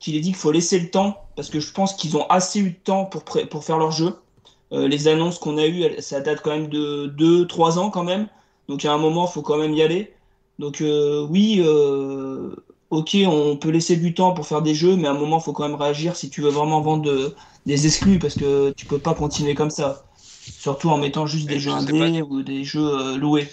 [0.00, 2.78] qu'il ait faut laisser le temps, parce que je pense qu'ils ont assez eu de
[2.82, 4.16] temps pour, pour faire leur jeu.
[4.72, 8.28] Les annonces qu'on a eues, ça date quand même de 2-3 ans quand même.
[8.68, 10.14] Donc à un moment, il faut quand même y aller.
[10.60, 12.54] Donc euh, oui, euh,
[12.90, 15.42] ok, on peut laisser du temps pour faire des jeux, mais à un moment, il
[15.44, 17.34] faut quand même réagir si tu veux vraiment vendre de-
[17.66, 20.06] des exclus, parce que tu peux pas continuer comme ça.
[20.18, 23.48] Surtout en mettant juste des jeux indés ou des jeux euh, loués.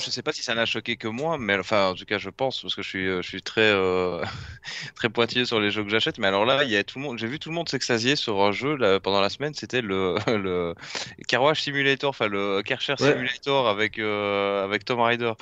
[0.00, 2.30] Je sais pas si ça n'a choqué que moi, mais enfin, en tout cas, je
[2.30, 4.22] pense, parce que je suis, je suis très, euh,
[4.94, 6.18] très pointillé sur les jeux que j'achète.
[6.18, 8.14] Mais alors là, il y a tout le monde, j'ai vu tout le monde s'extasier
[8.14, 9.54] sur un jeu là, pendant la semaine.
[9.54, 10.74] C'était le, le
[11.26, 13.12] Car Wash Simulator, enfin le Karcher Ouais.
[13.12, 15.32] Simulator avec, euh, avec Tom Rider.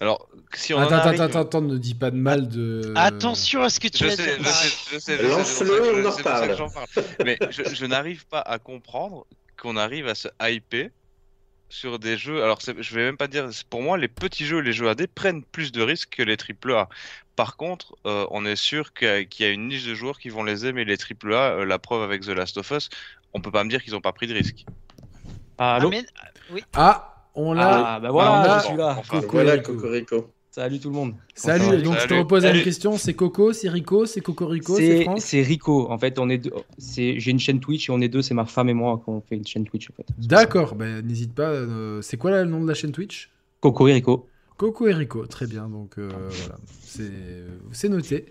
[0.00, 2.92] Alors, si on en Attends, arrive- attends, attends, attends, ne dis pas de mal de.
[2.96, 4.44] Attention à ce que tu Je vas sais, dire.
[4.92, 6.68] je sais, je sais, on en reparle.
[7.24, 9.26] Mais je, je n'arrive pas à comprendre
[9.60, 10.90] qu'on arrive à se hyper
[11.68, 12.42] sur des jeux.
[12.42, 13.48] Alors, je vais même pas dire.
[13.70, 16.88] Pour moi, les petits jeux, les jeux AD prennent plus de risques que les AAA.
[17.36, 19.94] Par contre, euh, on est sûr qu'il y, a- qu'il y a une niche de
[19.94, 21.58] joueurs qui vont les aimer, les AAA.
[21.60, 22.88] euh, la preuve avec The Last of Us,
[23.32, 24.64] on peut pas me dire qu'ils n'ont pas pris de risques.
[25.58, 26.06] Allô Ah, mais-
[26.50, 26.64] oui.
[26.74, 27.94] Ah, on l'a.
[27.94, 28.96] Ah, bah voilà, on a- je suis là.
[28.98, 29.72] Enfin, Coco Voilà, Rico.
[29.74, 30.30] Cocorico.
[30.50, 31.14] Salut tout le monde.
[31.34, 32.20] Salut, Enfin, donc je te Salut.
[32.20, 32.62] repose la Salut.
[32.62, 35.90] question, c'est Coco, c'est Rico, c'est Coco Rico, c'est Franck c'est Rico.
[35.90, 36.52] En fait, on est deux.
[36.78, 38.22] C'est j'ai une chaîne Twitch et on est deux.
[38.22, 40.06] C'est ma femme et moi qu'on fait une chaîne Twitch en fait.
[40.16, 41.48] D'accord, bah, n'hésite pas.
[41.48, 43.30] euh, c'est quoi là, le nom de la chaîne Twitch?
[43.60, 44.28] Coco et Rico.
[44.56, 46.54] Coco et Rico, très bien, donc euh, voilà,
[46.84, 47.10] c'est
[47.72, 48.26] c'est noté.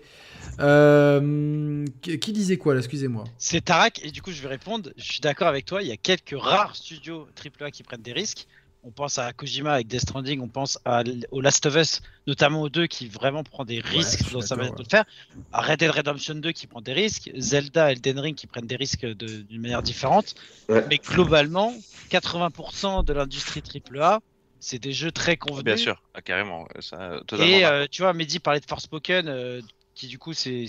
[0.68, 3.24] Euh, qui qui disait quoi là, excusez-moi?
[3.36, 4.90] C'est Tarak, et du coup je vais répondre.
[4.96, 7.26] Je suis d'accord avec toi, il y a quelques rares studios
[7.60, 8.46] AAA qui prennent des risques.
[8.86, 12.60] On pense à Kojima avec Death Stranding, on pense à, au Last of Us, notamment
[12.60, 15.04] aux deux qui vraiment prend des risques dans sa manière de le faire.
[15.52, 18.76] À Red Dead Redemption 2 qui prend des risques, Zelda, Elden Ring qui prennent des
[18.76, 20.34] risques de- d'une manière différente.
[20.68, 20.84] Ouais.
[20.90, 21.72] Mais globalement,
[22.10, 24.20] 80% de l'industrie AAA,
[24.60, 25.64] c'est des jeux très convenus.
[25.64, 26.66] Bien sûr, ah, carrément.
[26.80, 29.60] Ça, Et euh, tu vois, Mehdi parlait de Forspoken, euh,
[29.94, 30.66] qui du coup c'est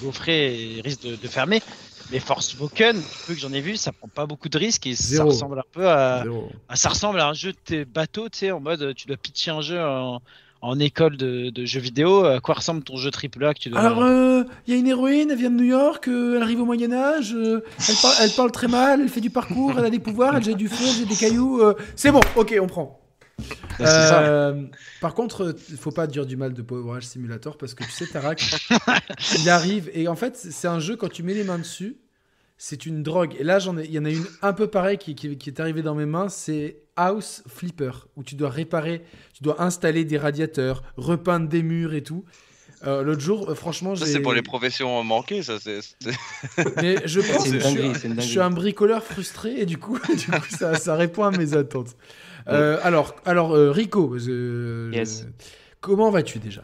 [0.00, 1.60] gaufré et risque de, de fermer.
[2.10, 4.94] Mais Forspoken, du peu que j'en ai vu, ça prend pas beaucoup de risques et
[4.94, 6.24] ça ressemble un peu à,
[6.74, 9.50] ça ressemble à un jeu de tes bateaux, tu sais, en mode tu dois pitcher
[9.50, 10.22] un jeu en,
[10.62, 12.24] en école de, de jeux vidéo.
[12.24, 14.86] À quoi ressemble ton jeu AAA que tu dois Alors, euh, il y a une
[14.86, 18.30] héroïne, elle vient de New York, euh, elle arrive au Moyen-Âge, euh, elle, par- elle
[18.30, 20.84] parle très mal, elle fait du parcours, elle a des pouvoirs, elle jette du feu,
[20.88, 21.60] elle jette des cailloux.
[21.94, 23.00] c'est bon, ok, on prend.
[23.80, 24.64] Euh,
[25.00, 27.90] par contre, il faut pas dire du mal de Power Wash Simulator parce que tu
[27.90, 28.42] sais, Tarak,
[29.38, 31.96] il arrive et en fait, c'est un jeu quand tu mets les mains dessus,
[32.56, 33.36] c'est une drogue.
[33.38, 35.50] Et là, j'en ai, il y en a une un peu pareille qui, qui- qui
[35.50, 40.04] est arrivée dans mes mains, c'est House Flipper où tu dois réparer, tu dois installer
[40.04, 42.24] des radiateurs, repeindre des murs et tout.
[42.86, 44.12] Euh, L'autre jour, euh, franchement, Ça, j'ai.
[44.12, 45.58] c'est pour les professions manquées, ça.
[45.60, 45.80] c'est
[46.82, 50.48] Mais je pense que je suis, je un bricoleur frustré et du coup, du coup
[50.50, 51.96] ça, ça répond à mes attentes.
[52.50, 55.24] Euh, alors, alors euh, Rico, je- Yes.
[55.26, 55.44] je-
[55.80, 56.62] comment vas-tu déjà?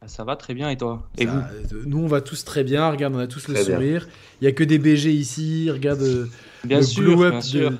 [0.00, 1.08] Ah, Ça va très bien et toi?
[1.18, 1.38] Et Ça, vous?
[1.76, 2.90] euh, Nous, on va tous très bien.
[2.90, 4.06] Regarde, on a tous le Très sourire.
[4.40, 5.70] Il y a que des BG ici.
[5.70, 6.26] Regarde euh,
[6.64, 7.72] Bien le sûr, glow-up bien de, sûr.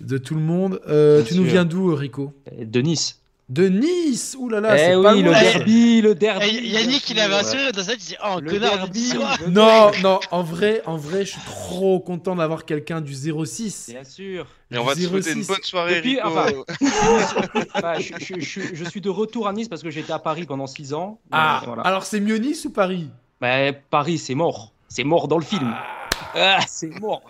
[0.00, 0.80] de tout le monde.
[0.88, 2.32] Euh, tu nous viens d'où, Rico?
[2.58, 3.20] De Nice.
[3.48, 6.46] De Nice Ouh là là, eh c'est oui, pas le derby, le derby.
[6.50, 8.76] Eh, Yannick, il avait un sourire dans sa tête, il dit Oh, Le connard de
[8.78, 9.12] derby,
[9.44, 13.90] le Non, non, en vrai, en vrai, je suis trop content d'avoir quelqu'un du 06.
[13.90, 14.46] Bien sûr.
[14.72, 15.46] Et on va te souhaiter une 06.
[15.46, 16.64] bonne soirée, Depuis, Rico.
[17.74, 20.44] enfin, je, je- je- je suis de retour à Nice parce que j'étais à Paris
[20.44, 21.20] pendant 6 ans.
[21.30, 21.82] Ah, Euh, voilà.
[21.82, 23.08] alors c'est mieux Nice ou Paris?
[23.40, 24.72] Bah, Paris, c'est mort.
[24.88, 25.72] C'est mort dans le film.
[25.72, 26.05] Ah,
[26.68, 27.22] c'est mort.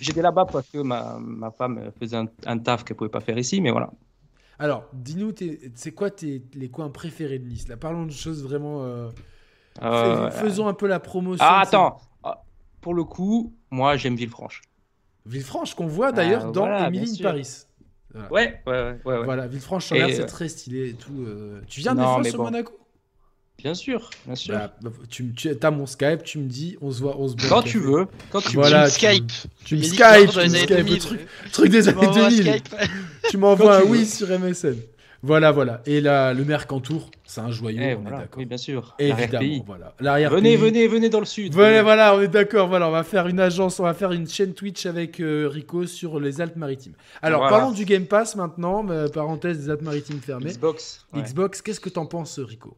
[0.00, 3.38] J'étais là-bas parce que ma, ma femme faisait un, un taf qu'elle pouvait pas faire
[3.38, 3.90] ici, mais voilà.
[4.58, 5.32] Alors, dis-nous,
[5.74, 7.68] c'est quoi tes, les coins préférés de Nice?
[7.68, 8.82] Là, parlons de choses vraiment.
[8.84, 9.08] euh,
[9.82, 11.44] Euh, fais- faisons un peu la promotion.
[11.48, 11.98] Ah, de attends.
[12.24, 12.42] Ah,
[12.80, 14.62] Pour le coup, moi, j'aime Villefranche.
[15.26, 17.22] Villefranche, qu'on voit d'ailleurs Ah, dans voilà, in sûr.
[17.22, 17.48] Paris.
[18.12, 18.32] Voilà.
[18.32, 19.24] Ouais, ouais, ouais.
[19.24, 21.24] Voilà, Villefranche-sur-Mer, Et, c'est euh, très stylé et tout.
[21.68, 22.44] Tu viens des Non, fois mais sur bon.
[22.44, 22.72] Monaco?
[23.62, 24.54] Bien sûr, bien sûr.
[24.54, 24.72] Bah,
[25.10, 27.46] tu, me- tu as mon Skype, tu me dis, on se voit, on se boit
[27.46, 28.90] un Quand tu veux, quand tu voilà, veux.
[28.92, 29.32] Tu me Skype.
[29.64, 30.98] Tu me Skype, tu me Skype, le 2000.
[31.00, 31.20] truc,
[31.52, 32.42] truc des années m'envoies un 2000.
[32.52, 32.68] Skype.
[33.30, 34.76] tu m'envoies un oui sur MSN.
[35.24, 35.82] Voilà, voilà.
[35.86, 38.38] Et là, le Mercantour, c'est un joyau, Eh, on voilà, est d'accord.
[38.38, 38.94] Oui, bien sûr.
[39.00, 39.92] Évidemment, voilà.
[39.98, 41.52] L'arrière Venez, venez, venez dans le sud.
[41.54, 41.82] Voilà, venez.
[41.82, 42.68] voilà, on est d'accord.
[42.68, 45.86] Voilà, on va faire une agence, on va faire une chaîne Twitch avec euh, Rico
[45.86, 46.92] sur les Alpes-Maritimes.
[47.22, 47.56] Alors, Voilà.
[47.56, 48.86] parlons du Game Pass maintenant.
[49.12, 50.50] parenthèse des Alpes-Maritimes fermées.
[50.52, 51.04] Xbox.
[51.12, 51.22] ouais.
[51.22, 52.76] Xbox, qu'est-ce que t'en penses, Rico?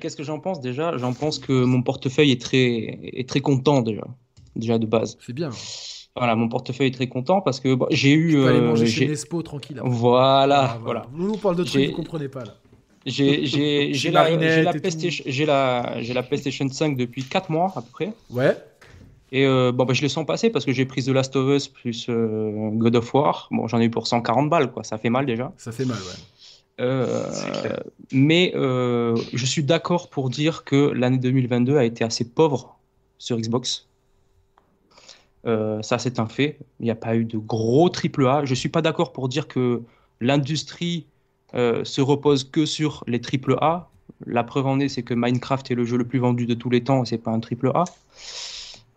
[0.00, 0.96] Qu'est-ce que j'en pense déjà?
[0.96, 4.04] J'en pense que mon portefeuille est très, est très content déjà,
[4.56, 5.16] déjà de base.
[5.24, 5.50] C'est bien.
[6.16, 8.30] Voilà, mon portefeuille est très content parce que bon, j'ai eu.
[8.30, 9.78] Tu peux aller euh, manger chez Nespo tranquille.
[9.78, 9.90] après.
[9.90, 11.06] Voilà, Ah, voilà.
[11.12, 12.54] Nous, on parle de trucs que vous comprenez pas là.
[13.06, 13.44] J'ai
[14.12, 18.12] la, la la, la PlayStation 5 depuis 4 mois à peu près.
[18.30, 18.56] Ouais.
[19.32, 21.48] Et euh, bon, bah, je le sens passer parce que j'ai pris The Last of
[21.56, 23.48] Us plus euh, God of War.
[23.50, 24.84] Bon, j'en ai eu pour 140 balles, quoi.
[24.84, 25.52] Ça fait mal déjà.
[25.56, 26.22] Ça fait mal, ouais.
[26.80, 27.30] Euh,
[28.12, 32.78] mais euh, je suis d'accord pour dire que l'année 2022 a été assez pauvre
[33.18, 33.88] sur Xbox.
[35.46, 36.58] Euh, ça, c'est un fait.
[36.80, 38.44] Il n'y a pas eu de gros triple A.
[38.44, 39.82] Je suis pas d'accord pour dire que
[40.20, 41.06] l'industrie
[41.54, 43.90] euh, se repose que sur les triple A.
[44.26, 46.70] La preuve en est, c'est que Minecraft est le jeu le plus vendu de tous
[46.70, 47.84] les temps et c'est pas un triple A.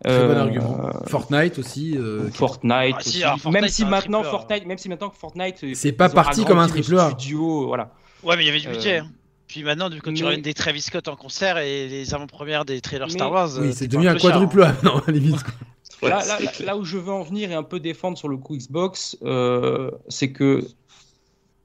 [0.03, 0.89] Très bon Euh, argument.
[1.07, 1.97] Fortnite aussi.
[1.97, 3.19] euh, Fortnite, Ah, si, aussi.
[3.39, 4.23] Fortnite, même si un maintenant.
[4.23, 7.09] Fortnite, même si maintenant Fortnite, euh, C'est pas parti comme un triple A.
[7.11, 7.91] Studio, voilà.
[8.23, 8.99] Ouais, mais il y avait du budget.
[8.99, 9.11] Euh, hein.
[9.47, 13.07] Puis maintenant, quand tu reviens des Travis Scott en concert et les avant-premières des trailers
[13.07, 14.75] Mais- Star Wars, Oui, c'est devenu un clochard, quadruple hein.
[14.81, 15.41] A, non, à la limite.
[15.43, 15.53] quoi.
[16.03, 18.37] Ouais, là, là, là- où je veux en venir et un peu défendre sur le
[18.37, 20.63] coup Xbox, euh, c'est que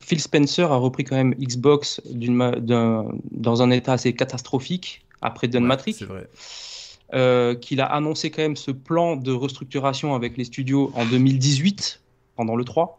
[0.00, 5.66] Phil Spencer a repris quand même Xbox dans un état assez catastrophique après Don Ouais,
[5.66, 6.26] Matrix, C'est vrai.
[7.14, 12.00] Euh, qu'il a annoncé quand même ce plan de restructuration avec les studios en 2018,
[12.36, 12.96] pendant le 3.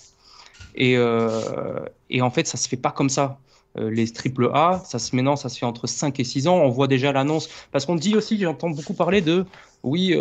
[0.76, 3.40] Et, euh, et en fait, ça se fait pas comme ça.
[3.76, 6.58] Euh, les triple A, ça se, maintenant, ça se fait entre 5 et 6 ans.
[6.58, 7.50] On voit déjà l'annonce.
[7.72, 9.46] Parce qu'on dit aussi, j'entends beaucoup parler de
[9.82, 10.16] oui,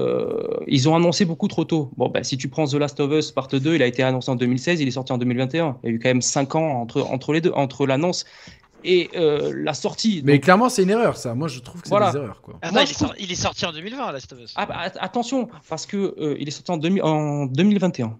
[0.66, 1.90] ils ont annoncé beaucoup trop tôt.
[1.96, 4.28] Bon, bah, si tu prends The Last of Us Part 2, il a été annoncé
[4.28, 5.76] en 2016, il est sorti en 2021.
[5.84, 8.24] Il y a eu quand même 5 ans entre, entre les deux, entre l'annonce
[8.84, 10.22] et euh, la sortie.
[10.24, 11.34] Mais Donc, clairement, c'est une erreur, ça.
[11.34, 12.10] Moi, je trouve que c'est Voilà.
[12.12, 12.54] des erreurs, quoi.
[12.62, 14.52] Attends, Moi, il, je est sorti, il est sorti en 2020, Last of Us.
[14.56, 18.16] ah, bah, att- attention, parce que euh, il est sorti en, 2000 en 2021.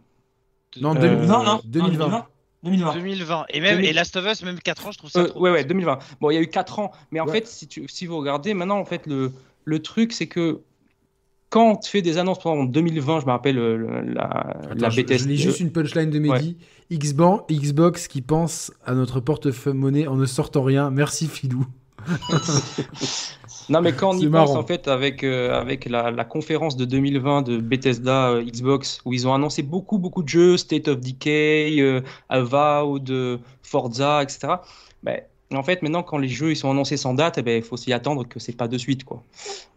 [0.81, 2.27] Non, Euh, 2000 Non, non, 2020.
[2.63, 2.93] 2020.
[2.95, 3.45] 2020.
[3.51, 3.91] Et même 2000.
[3.91, 5.41] et Last of Us, même 4 ans, je trouve ça Euh, trop.
[5.41, 5.99] ouais, ouais, 2020.
[6.21, 6.93] Bon, il y a eu 4 ans.
[7.11, 7.33] Mais en Ouais.
[7.33, 9.33] fait, si, tu, si vous regardez, maintenant, en fait, le,
[9.65, 10.61] le truc, c'est que
[11.53, 14.97] quand tu fais des annonces, en 2020, je me rappelle euh, la, Attends, la je,
[14.97, 15.37] je BTS.
[15.37, 16.57] juste une punchline de Mehdi.
[16.91, 20.91] Xban- Xbox qui pense à notre portefeuille monnaie en ne sortant rien.
[20.91, 21.67] Merci Filou.
[23.69, 26.85] Non, mais quand on y pense, en fait, avec, euh, avec la, la conférence de
[26.85, 31.01] 2020 de Bethesda euh, Xbox, où ils ont annoncé beaucoup, beaucoup de jeux, State of
[31.01, 34.55] Decay, euh, Avowed, Forza, etc.
[35.57, 37.77] en fait, maintenant, quand les jeux ils sont annoncés sans date, eh ben, il faut
[37.77, 39.05] s'y attendre que c'est pas de suite.
[39.05, 39.23] Quoi.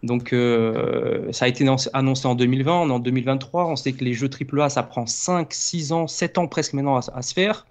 [0.03, 3.65] Donc, euh, ça a été annoncé- en 2020, on est en 2023.
[3.65, 6.97] On sait que les jeux AAA, ça prend 5, 6 ans, 7 ans presque maintenant
[6.97, 7.65] à, à se faire.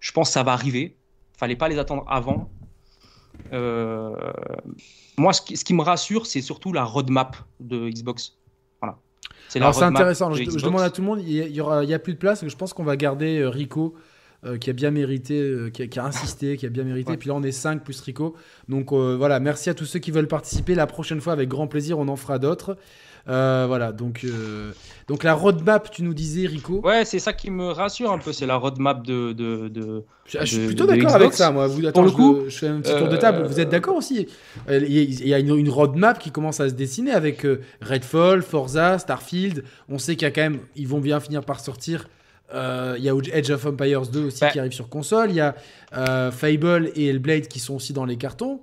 [0.00, 0.96] Je pense que ça va arriver.
[1.38, 2.50] Fallait pas les attendre avant.
[3.52, 4.14] Euh,
[5.16, 8.36] moi, ce qui, ce qui me rassure, c'est surtout la roadmap de Xbox.
[8.80, 8.98] Voilà.
[9.48, 10.30] C'est intéressant.
[10.30, 11.20] de Je, demande à tout le monde.
[11.20, 12.46] Il y, il aura, il y a plus de place.
[12.46, 13.94] Je pense qu'on va garder euh, Rico.
[14.44, 17.12] Euh, qui a bien mérité, euh, qui, a, qui a insisté, qui a bien mérité.
[17.12, 17.16] Ouais.
[17.16, 18.34] Puis là, on est 5 plus Rico.
[18.68, 20.74] Donc euh, voilà, merci à tous ceux qui veulent participer.
[20.74, 22.76] La prochaine fois, avec grand plaisir, on en fera d'autres.
[23.26, 24.26] Voilà, donc,
[25.06, 26.80] donc la roadmap, tu nous disais, Rico.
[26.84, 29.32] Ouais, c'est ça qui me rassure un peu, c'est la roadmap de.
[29.32, 31.68] de, de Je, je suis plutôt d'accord avec ça, moi.
[31.68, 33.46] Vous, attends, Pour le je, coup, je fais un petit tour de table.
[33.46, 34.26] Vous êtes d'accord aussi?
[34.68, 37.46] Il y a- une, une roadmap qui commence à se dessiner avec
[37.80, 39.62] Redfall, Forza, Starfield.
[39.88, 42.08] On sait qu'il y a quand même, ils vont bien finir par sortir.
[42.54, 44.50] Euh, Il y a Edge of Empires 2 aussi Bah.
[44.50, 45.30] qui arrive sur console.
[45.30, 45.54] Il y a
[45.94, 48.60] euh, Fable et Hellblade qui sont aussi dans les cartons.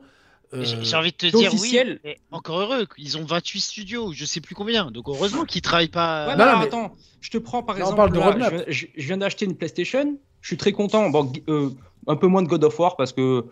[0.53, 1.99] Euh, J'ai envie de te dire oui, officiel.
[2.31, 6.25] encore heureux, ils ont 28 studios, je sais plus combien, donc heureusement qu'ils travaillent pas.
[6.27, 8.13] Ouais, Non, mais non, mais- attends, je te prends par Là, on exemple.
[8.17, 11.07] parle de là, je, viens d'acheter une PlayStation, je suis très content.
[11.11, 11.69] Bon, euh,
[12.07, 13.45] un peu moins de God of War parce que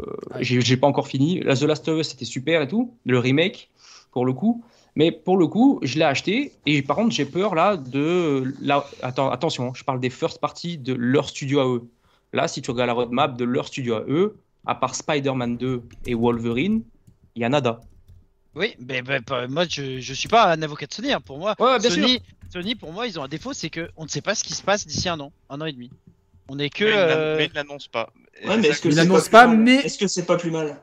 [0.00, 0.04] euh,
[0.40, 1.40] j'ai j'ai pas encore fini.
[1.40, 3.68] La The Last of Us c'était super et tout, le remake
[4.12, 4.62] pour le coup.
[4.98, 8.84] Mais pour le coup, je l'ai acheté et par contre j'ai peur là de la...
[9.02, 11.82] Attends, attention, je parle des first parties de leur studio à eux.
[12.32, 14.36] Là, si tu regardes la roadmap de leur studio à eux,
[14.66, 16.82] à part Spider-Man 2 et Wolverine,
[17.36, 17.80] il y a nada.
[18.56, 21.12] Oui, mais, mais, pas- moi je, je suis pas un avocat de Sony.
[21.12, 21.20] hein.
[21.24, 22.20] Pour moi, Ouais, bien Sony,
[22.52, 24.52] Sony, pour moi, ils ont un défaut, c'est que on ne sait pas ce qui
[24.52, 25.90] se passe d'ici un an, un an et demi.
[26.48, 26.84] On est que.
[26.84, 28.10] Mais il n'a- euh, mais n'annonce pas.
[28.44, 30.76] Ouais, mais est-ce que pas, mal mais- Est-ce que c'est pas plus mal?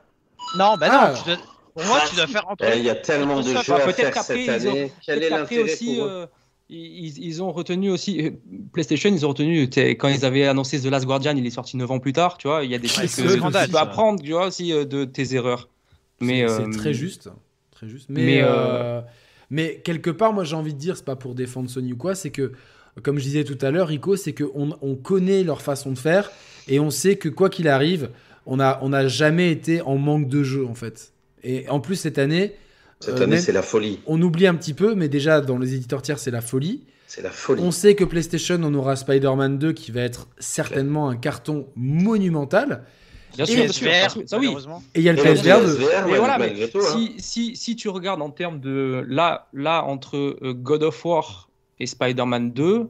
[0.58, 1.14] Non, bah Ah.
[1.27, 1.35] non.
[1.76, 2.66] Pour moi, tu dois faire entre.
[2.74, 3.62] Eh, Il y a tellement de jeux à
[3.94, 4.92] faire cette année.
[5.06, 6.26] Quel est l'intérêt aussi, pour eux euh,
[6.70, 8.32] Ils, ils ont retenu aussi euh,
[8.74, 9.64] PlayStation, ils ont retenu
[10.00, 12.48] quand ils avaient annoncé The Last Guardian, il est sorti 9 ans plus tard, tu
[12.48, 12.64] vois.
[12.64, 14.86] Il y a des Ouais, c'est que scandale, tu peux apprendre, tu vois, aussi euh,
[14.86, 15.68] de tes erreurs.
[16.22, 17.30] Mais C'est- euh, très juste,
[17.72, 18.08] très juste.
[18.10, 19.02] Mais, mais, euh, euh,
[19.50, 22.16] mais quelque part, moi j'ai envie de dire, c'est pas pour défendre Sony ou quoi,
[22.16, 22.54] c'est que,
[23.04, 26.32] comme je disais tout à l'heure, Rico, c'est qu'on on connaît leur façon de faire
[26.70, 28.10] et on sait que quoi qu'il arrive,
[28.45, 31.12] on n'a on a jamais été en manque de jeu en fait.
[31.45, 32.53] Et en plus cette année,
[32.99, 33.99] Cette euh, année, c'est la folie.
[34.07, 36.83] On oublie un petit peu, mais déjà dans les éditeurs tiers, c'est la folie.
[37.07, 37.61] C'est la folie.
[37.64, 42.83] On sait que PlayStation, on aura Spider-Man 2 qui va être certainement un carton monumental.
[43.35, 44.56] Bien Et- sûr, bien sûr, ça oui.
[44.95, 45.75] Et il y a le Et PSVR 2.
[45.75, 46.95] PSVR, Mais voilà, malgré mais tout, hein.
[46.95, 49.06] si, si, si tu regardes en termes de.
[49.07, 51.49] Là, là entre euh, God of War
[51.80, 52.88] et Spider-Man 2,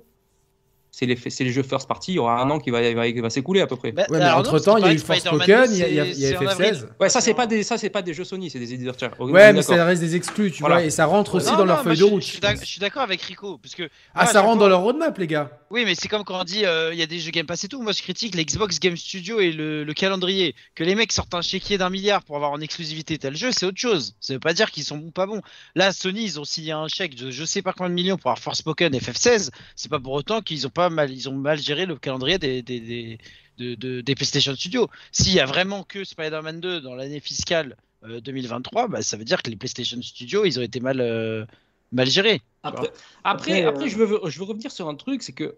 [0.97, 3.03] c'est les, c'est les jeux first party, il y aura un an qui va, va,
[3.21, 3.93] va s'écouler à peu près.
[3.93, 6.39] Ouais, mais entre-temps, il y a eu y a, il y a- il y a
[6.39, 6.87] FF16.
[7.01, 9.51] Ouais, ça, c'est pas, des- ça, c'est pas des jeux Sony, c'est des éditeurs Ouais,
[9.51, 9.75] mais d'accord.
[9.75, 10.75] ça reste des exclus, tu Voilà.
[10.75, 12.23] vois, et ça rentre aussi Non, dans non, leur feuille de route.
[12.23, 13.57] Je suis d'accord avec Rico.
[13.57, 15.51] Parce que, Ah, moi, ça rentre dans leur roadmap, les gars.
[15.69, 17.65] Oui, mais c'est comme quand on dit euh, il y a des jeux Game Pass
[17.65, 17.81] et tout.
[17.81, 20.55] Moi, je critique l'Xbox Game Studio et le, le calendrier.
[20.75, 23.65] Que les mecs sortent un chéquier d'un milliard pour avoir en exclusivité tel jeu, c'est
[23.65, 24.15] autre chose.
[24.21, 25.41] Ça veut pas dire qu'ils sont bons pas bons.
[25.75, 28.31] Là, Sony, ils ont signé un chèque de je sais pas combien de millions pour
[28.31, 29.49] avoir Forspoken et FF16.
[29.75, 32.61] C'est pas pour autant qu'ils ont pas mal, ils ont mal géré le calendrier des,
[32.61, 33.17] des, des,
[33.57, 34.89] de- de- des PlayStation Studios.
[35.11, 39.25] S'il y a vraiment que Spider-Man 2 dans l'année fiscale euh, 2023, bah, ça veut
[39.25, 41.45] dire que les PlayStation Studios, ils ont été mal, euh,
[41.91, 42.41] mal gérés.
[42.63, 45.55] Après, Après, après, après, euh, je, veux, je veux revenir sur un truc, c'est que.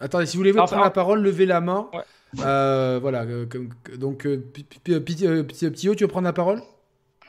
[0.00, 1.90] Attendez, si vous voulez Enfin, prendre la parole, levez la main.
[2.38, 3.44] Euh, voilà, euh,
[3.96, 4.50] donc, euh,
[4.88, 6.62] euh, tu veux prendre la parole?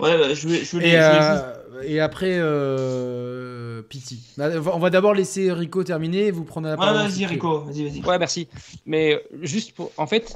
[0.02, 4.20] Ouais, bah, je vais, je vais, et, je vais euh, et après, euh, Pity.
[4.38, 6.96] On va, on va d'abord laisser Rico terminer et vous prendre la Ouais, parole.
[6.98, 7.30] vas-y, ensuite.
[7.30, 8.02] Rico, vas-y, vas-y.
[8.06, 8.48] Ouais, merci.
[8.86, 9.92] Mais euh, juste pour.
[9.98, 10.36] En fait,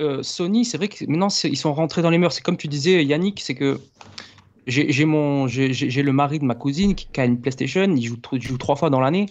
[0.00, 2.32] euh, Sony, c'est vrai que maintenant, c'est- ils sont rentrés dans les mœurs.
[2.32, 3.80] C'est comme tu disais, Yannick, c'est que
[4.66, 7.82] j'ai j'ai mon j'ai le mari de ma cousine qui, qui a une PlayStation.
[7.94, 9.26] Il joue, tr- il joue trois fois dans l'année.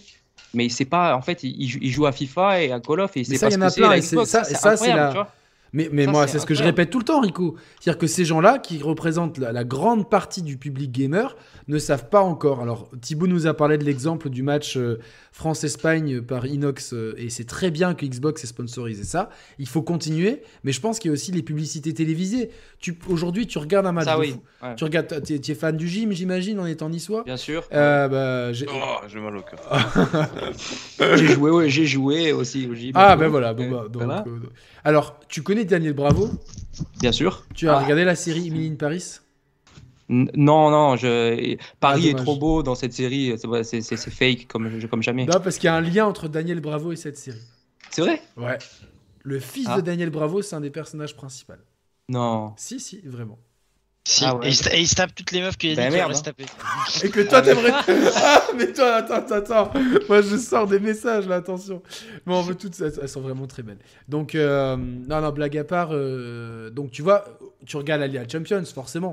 [0.54, 1.14] Mais c'est pas.
[1.16, 3.38] En fait, il, il joue- à FIFA et à Call of et il Mais sait
[3.38, 4.24] ça, pas il y ce en a que c'est plein.
[4.24, 5.32] c'est- ça, c'est ça, c'est la.
[5.72, 7.54] Mais, mais Ça, moi, c'est ce que je répète tout le temps, Rico.
[7.80, 11.36] C'est-à-dire que ces gens-là, qui représentent la, la grande partie du public gamer,
[11.68, 12.60] ne savent pas encore.
[12.60, 14.98] Alors, Thibaut nous a parlé de l'exemple du match euh,
[15.32, 19.30] France-Espagne par Inox, euh, et c'est très bien que Xbox ait sponsorisé ça.
[19.58, 22.50] Il faut continuer, mais je pense qu'il y a aussi les publicités télévisées.
[22.80, 24.74] Tu- Aujourd'hui, tu regardes un match Ça, de oui, ouais.
[24.74, 27.62] Tu regardes, tu es, fan du gym, j'imagine, en étant niçois Bien sûr.
[27.72, 29.60] Euh, bah, j'ai- Oh, j'ai mal au cœur.
[31.16, 32.92] J'ai joué, ouais, j'ai joué aussi au gym.
[32.94, 33.54] Ah ben voilà.
[33.54, 34.24] bon, bah, donc, Voilà.
[34.26, 34.38] euh,
[34.84, 36.28] alors, tu connais Daniel Bravo
[37.00, 37.44] Bien sûr.
[37.54, 37.82] Tu as Ah.
[37.82, 39.18] regardé la série Emily in Paris?
[40.08, 41.56] Non, non, je...
[41.78, 45.24] Paris Ah, est trop beau dans cette série, c'est- fake comme, comme jamais.
[45.26, 47.38] Non, parce qu'il y a un lien entre Daniel Bravo et cette série.
[47.90, 48.20] C'est vrai?
[48.36, 48.58] Ouais.
[49.22, 49.76] Le fils Ah.
[49.76, 51.52] de Daniel Bravo, c'est un des personnages principaux.
[52.08, 52.54] Non.
[52.56, 53.38] Si, si, vraiment.
[54.04, 54.46] Si, Ah ouais.
[54.46, 56.20] et, il se, et il se tape toutes les meufs qu'il Bah, aimerait merde, se
[56.20, 56.22] hein.
[56.22, 56.46] taper.
[57.04, 57.70] Et que toi, t'aimerais.
[58.16, 59.72] ah, mais toi, attends, attends, attends.
[60.08, 61.82] Moi, je sors des messages, là, attention.
[62.26, 62.80] Mais on veut toutes.
[62.80, 63.78] Elles, elles sont vraiment très belles.
[64.08, 65.90] Donc, euh, non, non, blague à part.
[65.92, 67.24] euh, donc, tu vois,
[67.66, 69.12] tu regardes la Liga Champions, forcément.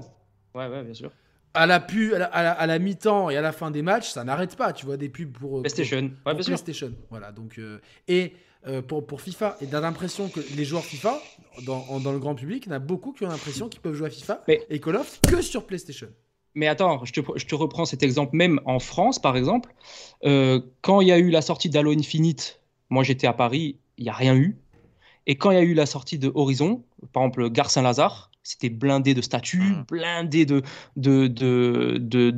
[0.55, 1.11] Ouais, ouais, bien sûr.
[1.53, 3.81] À la, pu, à la, à la- à la mi-temps et à la fin des
[3.81, 4.73] matchs, ça n'arrête pas.
[4.73, 5.49] Tu vois des pubs pour.
[5.49, 5.97] pour- PlayStation.
[6.01, 6.53] Ouais, pour bien sûr.
[6.55, 6.93] PlayStation.
[7.09, 7.57] Voilà, donc.
[7.59, 8.33] euh, et
[8.67, 11.21] euh, pour, pour FIFA, et t'as l'impression que les joueurs FIFA,
[11.65, 13.81] dans, en- dans le grand public, il y en a beaucoup qui ont l'impression qu'ils
[13.81, 16.07] peuvent jouer à FIFA et Call of que sur PlayStation.
[16.55, 19.73] Mais attends, je te, je te reprends cet exemple même en France, par exemple.
[20.25, 24.03] Euh, quand il y a eu la sortie d'Halo Infinite, moi j'étais à Paris, il
[24.05, 24.57] n'y a rien eu.
[25.27, 28.69] Et quand il y a eu la sortie de Horizon, par exemple Gare Saint-Lazare, c'était
[28.69, 30.63] blindé de statues, blindé de,
[30.95, 32.31] de, de,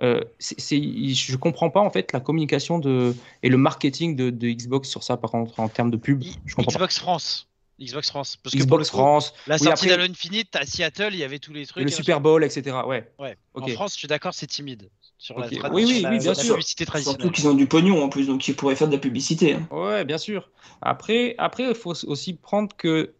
[0.00, 4.48] Euh, c'est- je comprends pas en fait la communication de, et le marketing de, de
[4.48, 6.22] Xbox sur ça, par contre, en termes de pub.
[6.46, 6.78] Je comprends pas.
[6.78, 7.48] Xbox France.
[7.80, 8.36] Xbox France.
[8.42, 9.34] Parce que Xbox coup, France.
[9.46, 11.82] La Oui, sortie après- d'Halo Infinite à Seattle, il y avait tous les trucs.
[11.84, 12.76] Le Super Bowl, etc.
[12.86, 13.08] Ouais.
[13.54, 14.88] En France, je suis d'accord, c'est timide.
[15.20, 16.54] Sur la, Oui, oui, la- oui, bien la sûr.
[16.54, 17.20] publicité traditionnelle.
[17.20, 19.54] Surtout qu'ils ont du pognon en plus, donc ils pourraient faire de la publicité.
[19.54, 19.66] hein.
[19.72, 20.48] Ouais, bien sûr.
[20.80, 23.14] Après, après, il faut aussi prendre que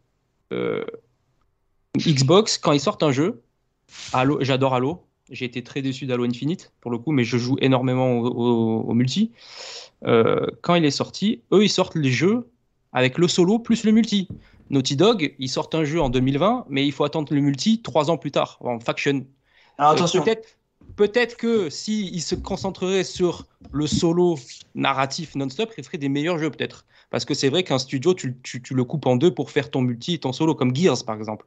[0.52, 0.84] euh,
[1.97, 3.42] Xbox, quand ils sortent un jeu,
[4.12, 5.05] Halo, j'adore Halo.
[5.31, 8.81] J'ai été très déçu d'Halo Infinite pour le coup, mais je joue énormément au, au-
[8.82, 9.32] au multi.
[10.05, 12.48] Euh, quand il est sorti, eux, ils sortent les jeux
[12.92, 14.28] avec le solo plus le multi.
[14.70, 18.10] Naughty Dog, ils sortent un jeu en 2020, mais il faut attendre le multi trois
[18.10, 19.26] ans plus tard, en faction.
[19.78, 20.23] Alors Euh, attention.
[20.23, 20.48] Peut-être
[20.97, 24.36] peut-être que s'ils se concentreraient sur le solo
[24.74, 26.86] narratif non-stop, ils feraient des meilleurs jeux peut-être.
[27.10, 29.70] Parce que c'est vrai qu'un studio, tu, tu- tu le coupes en deux pour faire
[29.70, 31.47] ton multi et ton solo, comme Gears par exemple.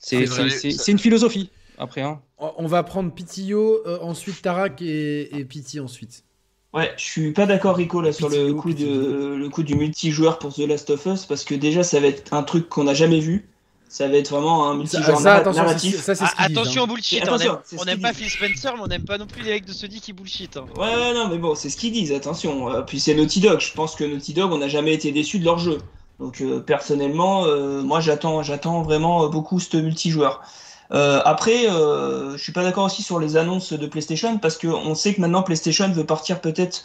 [0.00, 0.50] C'est C'est vrai.
[0.50, 2.02] c'est- c'est- c'est une philosophie, après.
[2.02, 2.20] Hein.
[2.38, 6.24] On va prendre Pitillo, euh, ensuite Tarak et, et Pity ensuite.
[6.72, 10.38] Ouais, je suis pas d'accord Rico là sur le coup de le coup du multijoueur
[10.40, 12.94] pour The Last of Us parce que déjà ça va être un truc qu'on n'a
[12.94, 13.48] jamais vu.
[13.88, 16.00] Ça va être vraiment un multijoueur ça, attention, narratif.
[16.00, 16.86] ça, ce Ah, attention hein.
[16.88, 18.12] bullshit, Et on attention, on n'aime pas.
[18.12, 20.56] Phil Spencer, mais on n'aime pas non plus les mecs de Sony qui bullshit.
[20.56, 20.66] hein.
[20.76, 22.72] Ouais, ouais, non, mais bon, c'est ce qu'ils disent, attention.
[22.72, 23.60] Euh, puis c'est Naughty Dog.
[23.60, 25.78] Je pense que Naughty Dog, on n'a jamais été déçu de leur jeu.
[26.18, 30.42] Donc euh, personnellement, euh, moi j'attends, j'attends vraiment beaucoup ce multijoueur.
[30.92, 34.66] Euh, après, euh, je suis pas d'accord aussi sur les annonces de PlayStation parce que
[34.66, 36.84] on sait que maintenant PlayStation veut partir peut-être,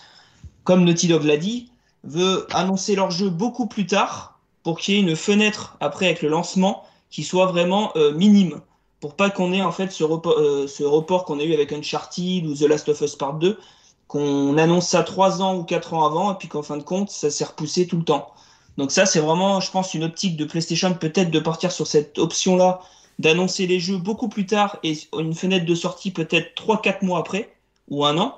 [0.64, 1.72] comme Naughty Dog l'a dit,
[2.04, 6.22] veut annoncer leur jeu beaucoup plus tard pour qu'il y ait une fenêtre après avec
[6.22, 8.62] le lancement qui soit vraiment euh, minime
[9.00, 11.72] pour pas qu'on ait en fait ce report, euh, ce report qu'on a eu avec
[11.72, 13.58] Uncharted ou The Last of Us Part 2,
[14.08, 17.10] qu'on annonce ça trois ans ou quatre ans avant et puis qu'en fin de compte
[17.10, 18.32] ça s'est repoussé tout le temps.
[18.78, 22.18] Donc ça c'est vraiment, je pense, une optique de PlayStation peut-être de partir sur cette
[22.20, 22.82] option-là,
[23.20, 27.54] d'annoncer les jeux beaucoup plus tard et une fenêtre de sortie peut-être 3-4 mois après
[27.90, 28.36] ou un an.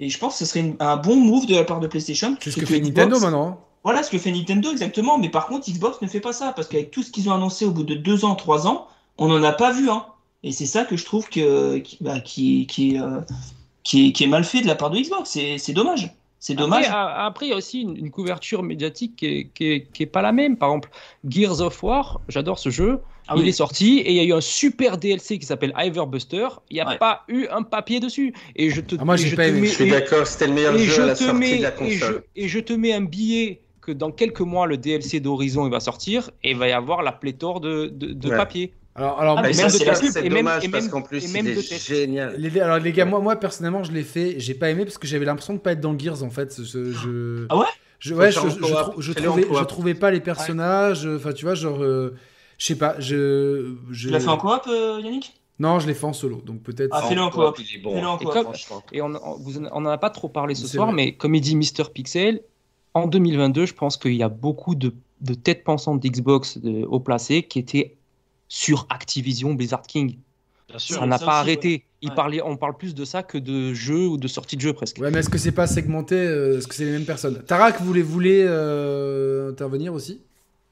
[0.00, 2.36] Et je pense que ce serait une- un bon move de la part de PlayStation.
[2.40, 3.46] C'est ce que fait Nintendo maintenant.
[3.48, 3.58] hein.
[3.84, 6.68] Voilà ce que fait Nintendo exactement, mais par contre Xbox ne fait pas ça parce
[6.68, 8.86] qu'avec tout ce qu'ils ont annoncé au bout de deux ans, trois ans,
[9.18, 10.06] on n'en a pas vu un.
[10.44, 13.20] Et c'est ça que je trouve que qui, bah, qui, qui, euh,
[13.82, 15.36] qui, est, qui est mal fait de la part de Xbox.
[15.58, 16.14] C'est dommage.
[16.44, 16.86] C'est dommage.
[16.90, 20.06] Après, il y a aussi une, une couverture médiatique qui est, qui, est, qui est
[20.06, 20.56] pas la même.
[20.56, 20.90] Par exemple,
[21.28, 22.98] Gears of War, j'adore ce jeu.
[23.28, 23.48] Ah il oui.
[23.50, 25.72] est sorti et il y a eu un super DLC qui s'appelle
[26.08, 26.48] Buster.
[26.68, 26.98] Il n'y a Ouais.
[26.98, 28.34] pas eu un papier dessus.
[28.56, 30.54] Et je te, Ah, moi, et je pas te mets- Je suis d'accord, c'était le
[30.54, 32.24] meilleur jeu je à la te sortie mets, de la et je, console.
[32.34, 35.78] et je te mets un billet que dans quelques mois, le DLC d'Horizon il va
[35.78, 38.36] sortir et il va y avoir la pléthore de, de, de Ouais.
[38.36, 38.74] papier.
[38.94, 41.48] Alors, alors, Ah, Mais et ça, même de et dommage et parce qu'en plus, il
[41.48, 42.36] est génial.
[42.38, 44.38] Les, alors les gars, moi, moi personnellement, je l'ai fait.
[44.38, 46.62] J'ai pas aimé parce que j'avais l'impression de pas être dans Gears en fait.
[46.62, 47.46] Je...
[47.48, 47.66] Ah ouais?
[48.02, 51.06] je, ouais, je, trouvais, je trouvais pas les personnages.
[51.06, 52.14] Enfin, tu vois, genre, euh,
[52.58, 52.96] je sais pas.
[52.98, 54.08] Je, je...
[54.08, 55.34] Tu l'as fait en coop, euh, Yannick?
[55.58, 56.90] Non, je l'ai fait en solo, donc peut-être.
[56.92, 57.56] Ah, fais-le en coop.
[57.58, 57.94] il est bon.
[57.94, 58.18] Fais-le en
[58.92, 60.94] Et, on n'en a pas trop parlé ce soir, vrai.
[60.96, 62.42] mais comme il dit Mister Pixel,
[62.94, 67.44] en 2022, je pense qu'il y a beaucoup de, de têtes pensantes d'Xbox haut placé
[67.44, 67.96] qui étaient
[68.52, 70.18] sur Activision Blizzard King.
[70.68, 70.96] Bien sûr.
[70.98, 71.68] Ça n'a pas aussi, arrêté.
[71.70, 71.82] ouais.
[72.02, 72.14] Il Ouais.
[72.14, 74.98] parlait, on parle plus de ça que de jeux ou de sorties de jeux presque.
[74.98, 77.42] Ouais, mais est-ce que c'est pas segmenté euh, Est-ce que c'est les mêmes personnes?
[77.46, 80.20] Tarak, vous voulez, voulez euh, intervenir aussi?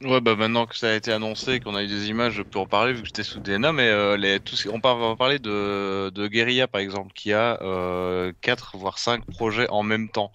[0.03, 2.59] Ouais, bah maintenant que ça a été annoncé, qu'on a eu des images, je peux
[2.59, 5.11] en parler vu que j'étais sous DNA, mais euh, les, tout, ce- on, par- on
[5.11, 9.83] va parler de, de Guerilla par exemple, qui a euh, 4 voire 5 projets en
[9.83, 10.33] même temps.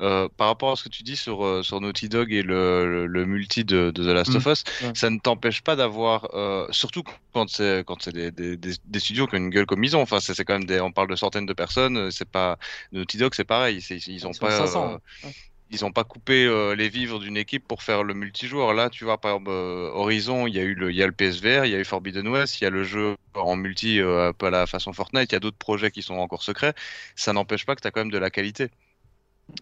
[0.00, 2.86] Euh, par rapport à ce que tu dis sur, euh, sur Naughty Dog et le,
[2.86, 4.36] le, le multi de, de The Last Mm.
[4.36, 4.94] of Us, Ouais.
[4.94, 9.34] ça ne t'empêche pas d'avoir, euh, surtout quand c'est quand c'est des, des, studios qui
[9.36, 10.00] ont une gueule comme ils ont.
[10.00, 12.10] Enfin, c'est c'est quand même des, on parle de centaines de personnes.
[12.10, 12.58] C'est pas
[12.92, 13.78] Naughty Dog, c'est pareil.
[13.90, 15.32] Ils ont pas, 500, ouais.
[15.70, 18.74] ils ont pas coupé euh, les vivres d'une équipe pour faire le multijoueur.
[18.74, 21.06] Là, tu vois, par exemple, euh, Horizon, il y a eu le, il y a
[21.06, 24.00] le PSVR, il y a eu Forbidden West, il y a le jeu en multi
[24.00, 26.42] euh, un peu à la façon Fortnite, il y a d'autres projets qui sont encore
[26.42, 26.74] secrets.
[27.16, 28.70] Ça n'empêche pas que tu as quand même de la qualité.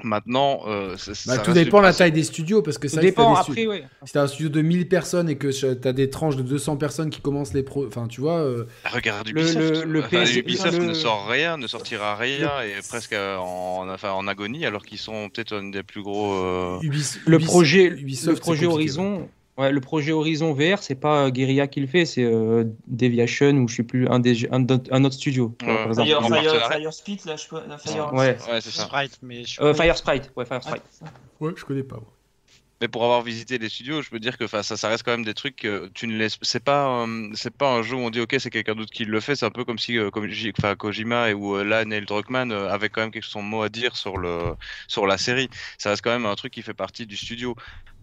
[0.05, 3.01] Maintenant, euh, ça- Bah, ça Tout dépend de la taille des studios, parce que ça,
[3.01, 3.85] si dépend des après, ouais.
[4.05, 7.11] Si t'as un studio de 1000 personnes et que t'as des tranches de 200 personnes
[7.11, 9.85] qui commencent les pros, enfin tu vois, euh, Regarde Le- Ubisoft.
[9.85, 13.13] le- le Enfin, PS Ubisoft le- ne sort rien, ne sortira rien et est presque
[13.15, 16.33] en, enfin, en agonie alors qu'ils sont peut-être un des plus gros.
[16.35, 19.29] euh, Ubis- Le Ubis- projet, Ubisoft, le projet Horizon,
[19.63, 23.69] ouais, le projet Horizon VR, c'est pas Guerilla qui le fait, c'est euh, Deviation ou
[23.69, 25.57] je sais plus un, des, un, autre- un autre studio.
[25.63, 25.67] Ouais.
[25.75, 26.09] par exemple.
[26.09, 26.69] Fire, Fire.
[26.73, 27.61] Fire Spit, là, je peux.
[27.79, 28.13] Fire...
[28.13, 28.37] Ouais.
[28.51, 28.83] Ouais, c'est ça.
[28.85, 30.83] Sprite, mais je Euh, Fire Sprite, ouais, Fire Sprite.
[31.41, 31.97] Ouais, je connais pas.
[31.97, 32.13] moi.
[32.83, 35.25] Mais pour avoir visité les studios, je peux dire que ça, ça reste quand même
[35.25, 36.37] des trucs que tu ne laisses.
[36.43, 39.05] C'est pas, euh, c'est pas un jeu où on dit ok, c'est quelqu'un d'autre qui
[39.05, 39.37] le fait.
[39.37, 40.27] C'est un peu comme si, euh, comme
[40.77, 43.97] Kojima et où euh, là Neil Druckmann avait quand même quelque son mot à dire
[43.97, 44.55] sur le,
[44.89, 45.49] sur la série.
[45.79, 47.55] Ça reste quand même un truc qui fait partie du studio.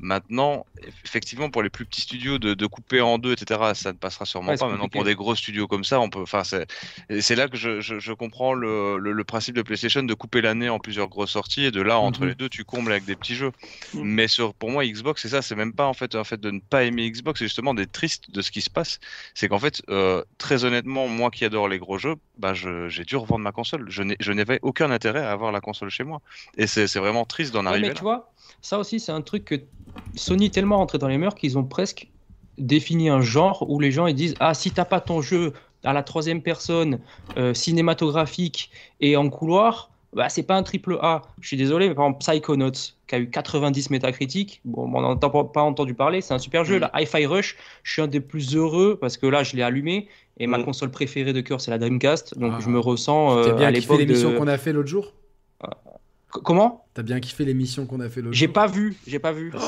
[0.01, 0.65] Maintenant,
[1.03, 4.23] effectivement, pour les plus petits studios, de, de couper en deux, etc., ça ne passera
[4.25, 4.69] sûrement Ouais, pas.
[4.69, 6.21] Maintenant, pour des gros studios comme ça, on peut.
[6.21, 10.13] Enfin, c'est, là que je, je, je comprends le, le, le principe de PlayStation de
[10.13, 12.29] couper l'année en plusieurs grosses sorties et de là, entre Mhm.
[12.29, 13.51] les deux, tu combles avec des petits jeux.
[13.93, 14.03] Mhm.
[14.03, 16.51] Mais sur, pour moi, Xbox, c'est ça, c'est même pas en fait, en fait de
[16.51, 18.99] ne pas aimer Xbox, c'est justement d'être triste de ce qui se passe.
[19.33, 23.05] C'est qu'en fait, euh, très honnêtement, moi qui adore les gros jeux, bah, je- j'ai
[23.05, 23.89] dû revendre ma console.
[23.89, 26.21] Je n'ai- je n'avais aucun intérêt à avoir la console chez moi.
[26.57, 27.93] Et c'est c'est vraiment triste d'en Ouais, arriver mais là.
[27.93, 29.55] tu vois, ça aussi, c'est un truc que
[30.15, 32.11] Sony est tellement rentré dans les mœurs qu'ils ont presque
[32.57, 35.93] défini un genre où les gens ils disent Ah, si t'as pas ton jeu à
[35.93, 37.03] la troisième personne,
[37.37, 41.21] euh, cinématographique et en couloir, bah, c'est pas un triple A.
[41.41, 42.71] Je suis désolé, mais par exemple, Psychonauts,
[43.07, 46.65] qui a eu 90 métacritiques, bon, on n'en a pas entendu parler, c'est un super
[46.65, 46.77] jeu.
[46.77, 46.81] Mm.
[46.81, 50.07] Là, Hi-Fi Rush, je suis un des plus heureux parce que là, je l'ai allumé
[50.39, 50.65] et ma Mm.
[50.65, 52.37] console préférée de cœur, c'est la Dreamcast.
[52.37, 52.59] Donc, Ah.
[52.61, 54.37] je me ressens euh, T'as bien à kiffé l'époque l'émission de.
[54.37, 55.13] qu'on a fait l'autre jour?
[56.33, 56.85] C- Comment?
[56.93, 58.53] T'as bien kiffé l'émission qu'on a fait l'autre J'ai jour?
[58.53, 59.51] pas vu, j'ai pas vu.
[59.53, 59.59] Ouais.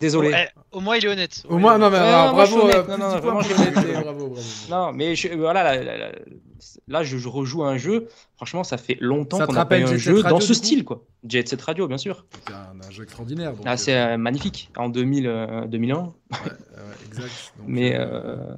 [0.00, 0.30] Désolé.
[0.32, 1.44] Oh, eh, au moins, il est honnête.
[1.48, 3.90] Au moins, non, mais bravo, euh, Non, non, petit point vraiment, pour je suis l'honnêteté,
[3.90, 4.02] honnête.
[4.04, 4.42] bravo, bravo.
[4.70, 6.08] Non, mais je- voilà, là, là, là,
[6.88, 8.08] là, je, je rejoue à un jeu.
[8.36, 11.04] Franchement, ça fait longtemps qu'on n'a pas eu un jeu Radio, dans ce style, quoi.
[11.26, 12.24] Jet Set Radio, bien sûr.
[12.46, 13.52] C'est un, un jeu extraordinaire.
[13.54, 14.70] donc, Ah, euh, c'est euh, magnifique.
[14.76, 15.96] En 2000, euh, 2001.
[16.02, 16.12] ouais,
[17.06, 17.52] exact.
[17.58, 18.56] Donc, Mais, euh, euh,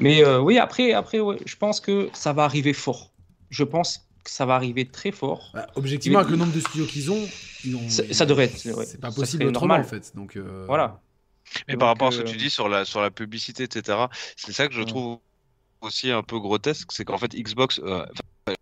[0.00, 3.12] mais euh, oui, après, après ouais, je pense que ça va arriver fort.
[3.50, 5.50] Je pense que ça va arriver très fort.
[5.54, 7.28] bah, objectivement, avec le nombre de studios qu'ils ont,
[7.64, 8.84] ils ont- Ça- ça devrait être, ouais.
[8.86, 9.80] C'est pas possible autrement, normal.
[9.86, 10.12] en fait.
[10.14, 11.00] Donc, euh, Voilà.
[11.66, 13.62] Mais Donc, par rapport à ce que euh, tu dis sur la, sur la publicité,
[13.62, 13.96] etc.,
[14.36, 14.84] c'est ça que je Ouais.
[14.86, 15.18] trouve
[15.80, 18.04] aussi un peu grotesque, c'est qu'en fait Xbox, euh,
[18.46, 18.54] enfin,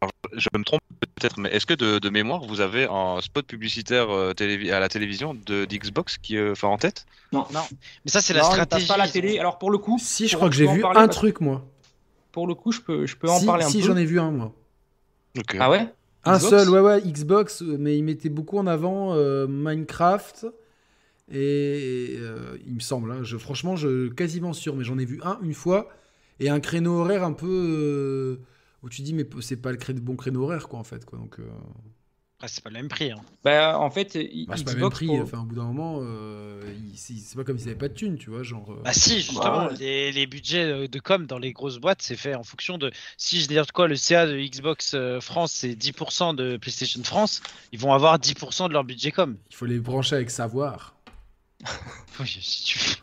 [0.00, 3.46] alors, je me trompe peut-être, mais est-ce que de, de mémoire vous avez un spot
[3.46, 4.32] publicitaire euh,
[4.72, 7.06] à la télévision de d'Xbox qui est enfin, en tête?
[7.32, 7.46] Non.
[7.52, 7.60] Non.
[8.04, 8.88] Mais ça, c'est la stratégie.
[8.88, 9.38] pas la télé.
[9.38, 11.64] Alors pour le coup, Si, je crois que j'ai vu un parce- truc, moi.
[12.32, 13.86] Pour le coup, je peux, je peux en si, parler un si, peu.
[13.86, 14.52] j'en ai vu un, moi.
[15.38, 15.56] Ok.
[15.60, 15.86] Ah ouais?
[16.24, 16.50] Un Xbox?
[16.50, 20.46] seul, ouais, ouais, Xbox, euh, mais il mettait beaucoup en avant euh, Minecraft.
[21.30, 25.20] Et euh, il me semble, hein, je, franchement, je quasiment sûr, mais j'en ai vu
[25.22, 25.88] un une fois.
[26.40, 27.46] Et un créneau horaire un peu.
[27.48, 28.44] euh,
[28.82, 31.04] où tu dis, mais c'est pas le cré- bon créneau horaire, quoi, en fait.
[31.06, 31.44] Quoi, donc, euh,
[32.36, 33.12] Après, c'est pas le même prix.
[33.12, 33.20] hein.
[33.44, 35.06] Bah, en fait, i- bah, c'est pas le même prix.
[35.06, 36.60] pour- Enfin, au bout d'un moment, euh,
[36.92, 38.42] il- c'est pas comme s'ils avaient pas de thunes, tu vois.
[38.42, 39.74] Genre, euh, Bah si, justement, ouais.
[39.78, 42.90] les, les budgets de com dans les grosses boîtes, c'est fait en fonction de...
[43.16, 47.40] Si je dis quoi, le CA de Xbox France, c'est 10% de PlayStation France,
[47.72, 49.38] ils vont avoir 10% de leur budget com.
[49.48, 50.94] il faut les brancher avec savoir.
[52.20, 52.94] Oui, si tu veux.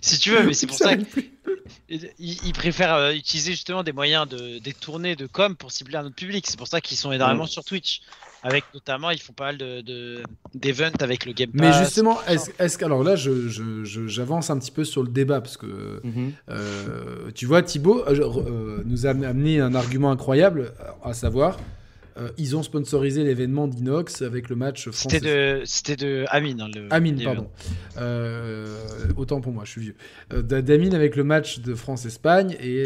[0.00, 4.28] Si tu veux, mais c'est pour ça qu'ils ils préfèrent euh, utiliser justement des moyens
[4.28, 6.46] de détourner de com pour cibler un autre public.
[6.48, 8.02] C'est pour ça qu'ils sont énormément sur Twitch.
[8.46, 10.22] Avec notamment, ils font pas mal de- de-
[10.52, 11.60] d'events avec le Game Pass.
[11.62, 15.02] Mais justement, est-ce est que alors là, je- je- je- j'avance un petit peu sur
[15.02, 16.32] le débat parce que Mhm.
[16.50, 21.58] euh, tu vois, Thibaut euh, euh, nous a amené un argument incroyable, à savoir,
[22.16, 25.12] euh, ils ont sponsorisé l'événement d'Inox avec le match France.
[25.12, 25.20] C'était
[25.58, 26.60] de, c'était de Amine.
[26.60, 27.50] hein, le- Amine, pardon.
[27.98, 28.76] Euh,
[29.16, 29.94] autant pour moi, je suis vieux.
[30.32, 32.84] Euh, d'A- D'Amine avec le match de France-Espagne et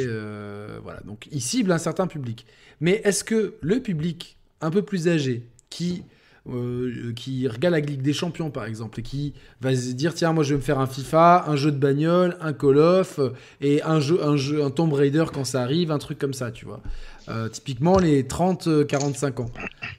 [0.83, 1.01] voilà.
[1.05, 2.47] Donc, il cible un certain public.
[2.81, 6.03] Mais est-ce que le public un peu plus âgé qui
[6.51, 10.33] euh, qui regarde la Ligue des Champions par exemple et qui va se dire tiens
[10.33, 13.31] moi je vais me faire un FIFA, un jeu de bagnole, un Call of euh,
[13.61, 16.51] et un jeu un jeu un Tomb Raider quand ça arrive, un truc comme ça,
[16.51, 16.81] tu vois.
[17.29, 19.51] Euh, typiquement les 30 45 ans.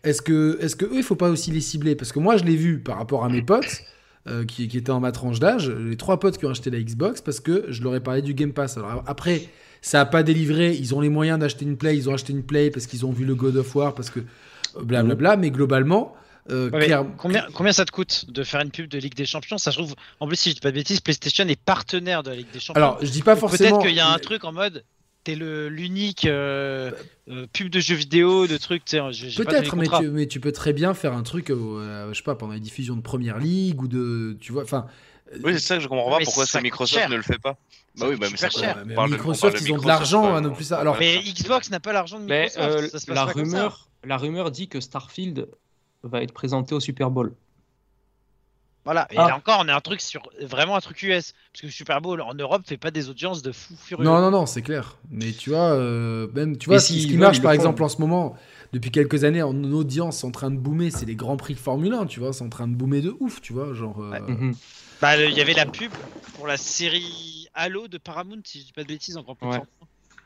[0.04, 1.96] Est-ce que est-ce que il faut pas aussi les cibler?
[1.96, 3.84] Parce que moi je l'ai vu par rapport à mes potes
[4.28, 7.22] euh, qui, étaient en ma tranche d'âge, les trois potes qui ont acheté la Xbox
[7.22, 8.78] parce que je leur ai parlé du Game Pass.
[9.08, 9.44] Après,
[9.82, 12.44] ça a pas délivré, ils ont les moyens d'acheter une Play, ils ont acheté une
[12.44, 16.14] Play parce qu'ils ont vu le God of War, parce que euh, blablabla, mais globalement,
[16.50, 19.16] euh, Ouais, mais clair- combien, combien ça te coûte de faire une pub de Ligue
[19.16, 19.58] des Champions?
[19.58, 22.30] Ça se trouve, en plus, si je dis pas de bêtises, PlayStation est partenaire de
[22.32, 22.82] la Ligue des Champions.
[22.82, 24.84] Alors, je dis pas forcément- Peut-être qu'il y a un truc en mode,
[25.24, 26.92] t'es le- l'unique euh,
[27.30, 30.94] euh, pub de jeux vidéo, de trucs, Peut-être, mais tu, mais tu peux très bien
[30.94, 34.38] faire un truc, euh, je sais pas, pendant les diffusions de Première Ligue ou de,
[34.40, 34.86] tu vois, enfin.
[35.44, 37.10] Oui, c'est ça que je comprends pas Mais pourquoi ça c'est Microsoft cher.
[37.10, 37.56] ne le fait pas.
[37.98, 38.82] Bah oui, bah, mais ça- cher.
[38.86, 40.38] Mais Microsoft, ils ont de l'argent, quoi.
[40.38, 40.80] hein, non plus ça.
[40.80, 42.76] Alors, Mais Xbox n'a pas l'argent de Mais Microsoft.
[42.84, 43.58] euh, ça se passe la pas comme ça.
[43.58, 45.48] rumeur, la rumeur dit que Starfield
[46.04, 47.34] va être présenté au Super Bowl.
[48.86, 49.28] Voilà, et Ah.
[49.28, 51.34] là encore, on a un truc sur vraiment un truc US.
[51.52, 54.06] Parce que le Super Bowl en Europe fait pas des audiences de fou furieux.
[54.06, 54.98] Non, non, non, c'est clair.
[55.12, 57.56] Mais tu vois, euh, même, tu vois, ce qui veulent, marche par font.
[57.56, 58.36] exemple en ce moment,
[58.72, 61.94] depuis quelques années, en audience en train de boomer, c'est les grands prix de Formule
[61.94, 64.02] 1, tu vois, c'est en train de boomer de ouf, tu vois, genre.
[64.02, 64.56] euh, Mhm.
[65.02, 65.92] Bah, il y avait la pub
[66.36, 69.52] pour la série Halo de Paramount, si je dis pas de bêtises, encore plus de
[69.52, 69.58] Ouais.
[69.60, 69.66] 100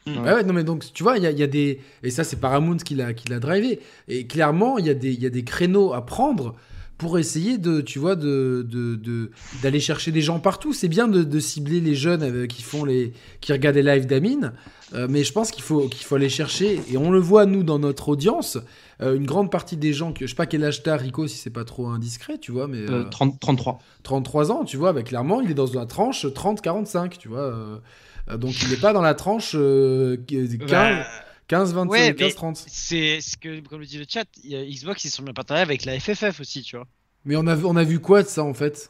[0.05, 0.23] points.
[0.23, 1.79] Ouais, ouais, non, mais donc, tu vois, il y, a- il y a des.
[2.03, 3.79] Et ça, c'est Paramount qui l'a qui l'a drivé.
[4.07, 6.55] Et clairement, il y, a des- y a des créneaux à prendre
[6.99, 10.71] pour essayer de, tu vois, de, de, de- d'aller chercher des gens partout.
[10.73, 14.05] C'est bien de, de cibler les jeunes euh, qui font les, qui regardent les lives
[14.05, 14.53] d'Amine,
[14.93, 16.79] euh, mais je pense qu'il faut, qu'il faut aller chercher.
[16.91, 18.57] Et on le voit nous dans notre audience,
[19.01, 21.35] euh, une grande partie des gens que je sais pas quel âge t'as, Rico, si
[21.37, 23.79] c'est pas trop indiscret, tu vois, mais Euh, 30 33.
[24.03, 27.81] 33 ans, tu vois, bah, clairement, il est dans la tranche 30-45, tu vois.
[28.29, 31.05] Euh, euh, donc il n'est pas dans la tranche euh, 15, Bah,
[31.47, 32.63] 15, 20, ouais, 15, mais 30.
[32.67, 35.33] C'est ce que, comme le dit le chat, il y a Xbox, ils sont bien
[35.33, 36.87] partenariats avec la FFF aussi, tu vois.
[37.25, 38.89] Mais on a, on a vu quoi de ça en fait?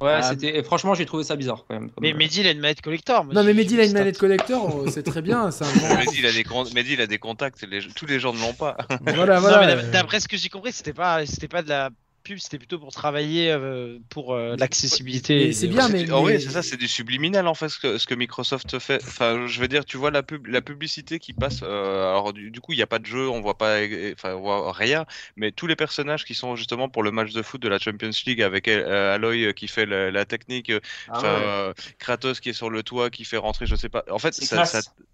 [0.00, 0.22] Ouais, Ah.
[0.22, 0.58] c'était.
[0.58, 1.90] et Franchement, j'ai trouvé ça bizarre quand même.
[2.00, 3.24] Mais Mehdi, il a une manette collector.
[3.24, 5.52] moi, Non, mais j'ai- Mehdi, il a une manette collector, euh, c'est très bien.
[5.52, 8.06] C'est un grand- Mehdi, il a des con- Mehdi, il a des contacts, les- tous
[8.06, 8.76] les gens ne l'ont pas.
[9.14, 9.76] Voilà, voilà.
[9.90, 11.90] d'après ce que j'ai compris, c'était pas, c'était pas de la
[12.22, 15.52] pub, c'était plutôt pour travailler euh, pour euh, l'accessibilité.
[15.52, 17.98] C'est bien, mais- du- oh oui, c'est ça, c'est du subliminal en fait ce que,
[17.98, 19.02] ce que Microsoft fait.
[19.04, 21.60] Enfin, je veux dire, tu vois la pub, la publicité qui passe.
[21.62, 23.78] euh, alors du, du coup, il n'y a pas de jeu, on voit pas,
[24.12, 25.04] enfin, on voit rien.
[25.36, 28.10] Mais tous les personnages qui sont justement pour le match de foot de la Champions
[28.26, 30.72] League avec euh, Aloy euh, qui fait la, la technique,
[31.08, 31.28] Ah ouais.
[31.28, 34.04] euh, Kratos qui est sur le toit qui fait rentrer, je sais pas.
[34.10, 34.64] En fait, ça,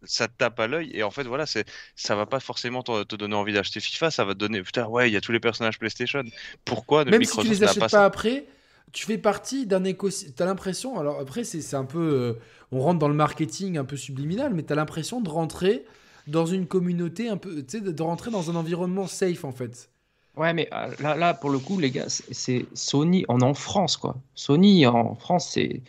[0.05, 1.65] ça, tape à l'œil et en fait, voilà, c'est,
[1.97, 4.11] ça va pas forcément te, te donner envie d'acheter FIFA.
[4.11, 6.23] Ça va te donner, putain, ouais, il y a tous les personnages PlayStation.
[6.65, 8.47] Pourquoi Même si tu les achètes pas ça après,
[8.93, 10.35] tu fais partie d'un écosystème.
[10.35, 11.99] T'as l'impression, alors après, c'est un peu.
[11.99, 12.33] euh,
[12.73, 15.85] on rentre dans le marketing un peu subliminal, mais t'as l'impression de rentrer
[16.27, 17.57] dans une communauté un peu.
[17.63, 19.91] Tu sais, de, rentrer dans un environnement safe en fait.
[20.37, 23.55] Ouais, mais euh, là, là, pour le coup, les gars, c'est- Sony, on est en
[23.55, 24.17] France, quoi.
[24.35, 25.83] Sony en France, c'est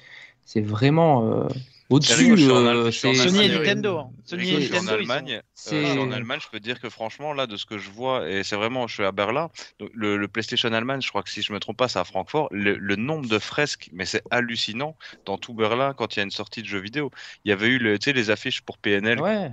[0.45, 1.47] c'est vraiment euh,
[1.89, 2.31] au-dessus.
[2.51, 3.97] En euh, en c'est- Sony et Allemagne, Nintendo.
[3.97, 4.11] hein.
[4.25, 5.31] Sony et en Nintendo, sont- Allemagne.
[5.33, 7.77] euh, C'est- je suis en Allemagne, je peux dire que franchement, là, de ce que
[7.77, 11.09] je vois, et c'est vraiment, je suis à Berlin, donc le, le PlayStation Allemagne, je
[11.09, 12.47] crois que si je me trompe pas, c'est à Francfort.
[12.51, 14.95] Le, le nombre de fresques, mais c'est hallucinant
[15.25, 17.11] dans tout Berlin quand il y a une sortie de jeux vidéo.
[17.45, 19.51] Il y avait eu, le, tu sais, les affiches pour PNL Ouais.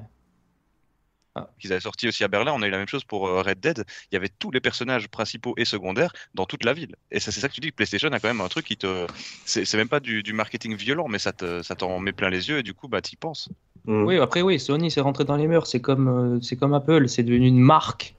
[1.58, 2.52] Qu'ils avaient sorti aussi à Berlin.
[2.54, 3.84] On a eu la même chose pour euh, Red Dead.
[4.10, 6.94] Il y avait tous les personnages principaux et secondaires dans toute la ville.
[7.10, 8.76] Et ça, c'est ça que tu dis que PlayStation a quand même un truc qui
[8.76, 9.08] te.
[9.44, 12.48] C'est même pas du, du marketing violent, mais ça te- ça t'en met plein les
[12.48, 13.48] yeux et du coup, bah, t'y penses.
[13.86, 15.66] Oui, après, oui, Sony, c'est rentré dans les mœurs.
[15.66, 18.16] C'est comme, euh, c'est comme Apple, c'est devenu une marque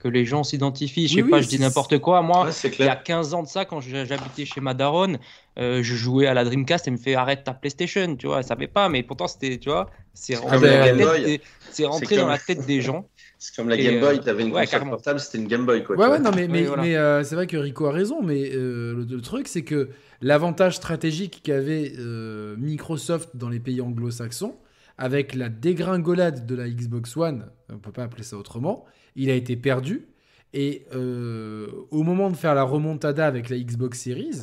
[0.00, 1.06] que les gens s'identifient.
[1.08, 2.22] Je sais Oui, pas, oui, je dis n'importe quoi.
[2.22, 3.02] Moi, Ouais, c'est il y a clair.
[3.04, 5.18] 15 ans de ça, quand je- j'habitais chez ma daronne,
[5.58, 8.38] euh, je jouais à la Dreamcast et me fait arrête ta PlayStation, tu vois.
[8.38, 11.24] Elle savait pas, mais pourtant, c'était, tu vois, c'est rentré, dans, la tête Boy.
[11.24, 13.06] des, c'est rentré C'est dans comme- la tête des gens.
[13.42, 14.90] C'est comme la Et, Game euh, Boy, t'avais une ouais, console carrément.
[14.90, 15.96] portable, c'était une Game Boy, quoi.
[15.96, 16.82] Ouais, ouais, non, mais, mais, voilà.
[16.82, 19.88] mais, euh, c'est vrai que Rico a raison, mais euh, le, le truc, c'est que
[20.20, 24.56] l'avantage stratégique qu'avait euh, Microsoft dans les pays anglo-saxons,
[24.98, 28.84] avec la dégringolade de la Xbox One, on peut pas appeler ça autrement,
[29.16, 30.06] il a été perdu.
[30.52, 34.42] Et euh, au moment de faire la remontada avec la Xbox Series,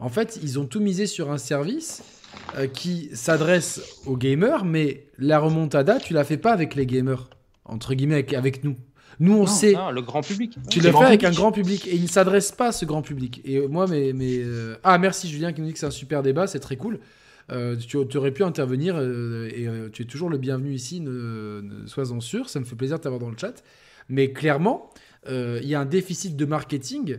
[0.00, 2.02] en fait, ils ont tout misé sur un service
[2.58, 7.28] euh, qui s'adresse aux gamers, mais la remontada, tu la fais pas avec les gamers,
[7.64, 8.74] entre guillemets, avec, avec nous.
[9.20, 9.72] Nous, on Non, sait.
[9.74, 10.56] non, le grand public.
[10.70, 11.38] Tu le fais avec un public.
[11.38, 13.42] grand public et il ne s'adresse pas à ce grand public.
[13.44, 15.90] Et euh, moi, mais, mais euh, ah merci Julien qui nous dit que c'est un
[15.90, 16.98] super débat, c'est très cool.
[17.52, 21.00] Euh, tu, tu aurais pu intervenir euh, et euh, tu es toujours le bienvenu ici,
[21.00, 23.62] ne, ne sois-en sûr, ça me fait plaisir de t'avoir dans le chat.
[24.10, 24.90] Mais clairement,
[25.28, 27.16] euh, il y a un déficit de marketing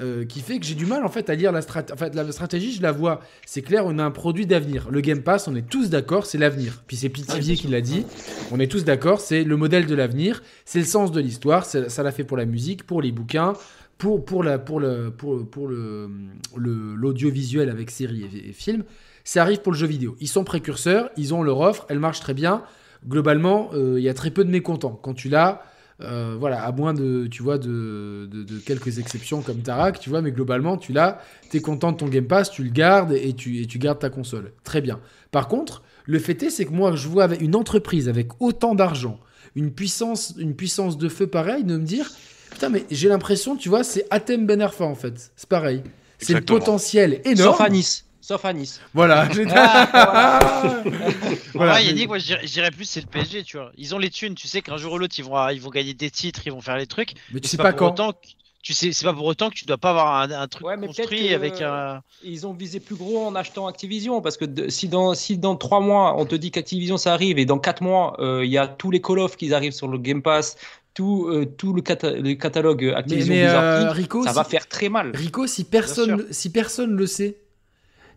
[0.00, 1.92] euh, qui fait que j'ai du mal en fait à lire la stratégie.
[1.92, 3.20] En fait, la stratégie, je la vois.
[3.44, 4.88] C'est clair, on a un produit d'avenir.
[4.90, 6.82] Le Game Pass, on est tous d'accord, c'est l'avenir.
[6.86, 8.06] Puis c'est Pitivier qui l'a dit.
[8.50, 10.42] On est tous d'accord, c'est le modèle de l'avenir.
[10.64, 11.64] C'est le sens de l'histoire.
[11.66, 13.52] Ça l'a fait pour la musique, pour les bouquins,
[13.98, 16.08] pour, pour, la, pour, le, pour, pour le,
[16.56, 18.84] le- l'audiovisuel avec séries et, et films.
[19.24, 20.16] Ça arrive pour le jeu vidéo.
[20.20, 22.62] Ils sont précurseurs, ils ont leur offre, elle marche très bien.
[23.06, 24.98] Globalement, euh, il y a très peu de mécontents.
[25.02, 25.62] Quand tu l'as,
[26.02, 30.10] euh, voilà, à moins de, tu vois, de, de- de quelques exceptions comme Tarak, tu
[30.10, 31.20] vois, mais globalement, tu l'as,
[31.50, 33.98] tu es content de ton Game Pass, tu le gardes et tu, et tu gardes
[33.98, 34.52] ta console.
[34.64, 35.00] Très bien.
[35.30, 38.74] Par contre, le fait est, c'est que moi, je vois avec une entreprise avec autant
[38.74, 39.20] d'argent,
[39.54, 42.10] une puissance, une puissance de feu pareille, de me dire,
[42.50, 45.32] putain, mais j'ai l'impression, tu vois, c'est Athème Ben Arfa en fait.
[45.36, 45.82] C'est pareil.
[46.18, 47.52] C'est le potentiel énorme.
[47.52, 48.04] Sauf à Nice.
[48.20, 48.80] Sauf à Nice.
[48.94, 49.28] Voilà.
[49.54, 50.82] Ah,
[51.54, 51.74] Voilà.
[51.74, 53.72] Ouais, Yannick, moi plus c'est le PSG, tu vois.
[53.76, 55.94] Ils ont les thunes, tu sais qu'un jour ou l'autre ils vont, ils vont gagner
[55.94, 57.14] des titres, ils vont faire les trucs.
[57.32, 57.86] Mais tu c'est sais pas pour quand.
[57.92, 58.18] autant que-
[58.62, 60.76] tu sais, c'est pas pour autant que tu dois pas avoir un, un truc Ouais,
[60.76, 62.02] mais peut-être construit avec euh, un.
[62.22, 65.56] Ils ont visé plus gros en achetant Activision parce que de- si dans si dans
[65.56, 68.58] trois mois on te dit qu'Activision ça arrive et dans quatre mois euh, il y
[68.58, 70.56] a tous les Call of qui arrivent sur le Game Pass,
[70.92, 74.44] tout euh, tout le, cata- le catalogue Activision mais, Blizzard euh, Rico, ça si- va
[74.44, 75.12] faire très mal.
[75.14, 77.38] Rico, si personne, si personne le sait,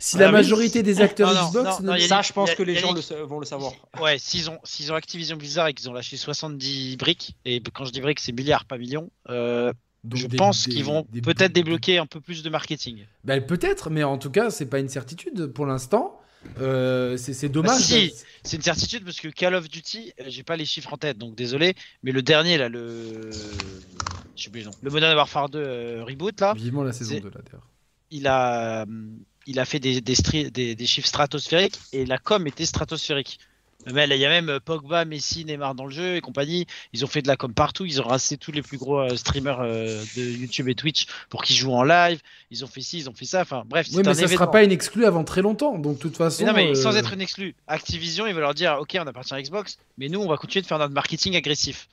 [0.06, 2.64] si Ah la majorité des acteurs Non, Xbox, non, non, ça, je pense a- que
[2.64, 3.72] les gens le vont le savoir.
[4.02, 7.86] Ouais, s'ils ont, s'ils ont Activision Blizzard et qu'ils ont lâché 70 briques, et quand
[7.86, 9.72] je dis briques, c'est milliards, pas millions, euh,
[10.04, 13.06] Donc je des- pense des- qu'ils vont des- peut-être débloquer un peu plus de marketing.
[13.24, 16.20] Ben, peut-être, mais en tout cas, c'est pas une certitude pour l'instant.
[16.60, 17.80] Euh, c'est c'est dommage.
[17.80, 20.92] si, si, c'est une certitude parce que Call of Duty, euh, j'ai pas les chiffres
[20.94, 21.74] en tête, donc désolé,
[22.04, 23.32] mais le dernier là, le.
[24.36, 24.72] Je sais plus le nom.
[24.82, 27.66] Le Modern Warfare 2 euh, Reboot là, Vivement la saison c'est- 2 là d'ailleurs.
[28.12, 28.86] il a,
[29.48, 33.40] il a fait des, des, stri- des, des chiffres stratosphériques et la com était stratosphérique.
[33.94, 36.66] Mais il y a même Pogba, Messi, Neymar dans le jeu et compagnie.
[36.94, 37.84] Ils ont fait de la com partout.
[37.86, 41.44] Ils ont rassé tous les plus gros euh, streamers euh, de YouTube et Twitch pour
[41.44, 42.22] qu'ils jouent en live.
[42.50, 43.42] Ils ont fait ci, ils ont fait ça.
[43.42, 44.36] Enfin bref, Oui, mais un ça événement.
[44.36, 45.78] sera pas une exclue avant très longtemps.
[45.78, 46.44] Donc, de toute façon.
[46.46, 47.56] Mais non, mais euh, sans être une exclue.
[47.68, 50.62] Activision, il va leur dire Ok, on appartient à Xbox, mais nous, on va continuer
[50.62, 51.90] de faire notre marketing agressif.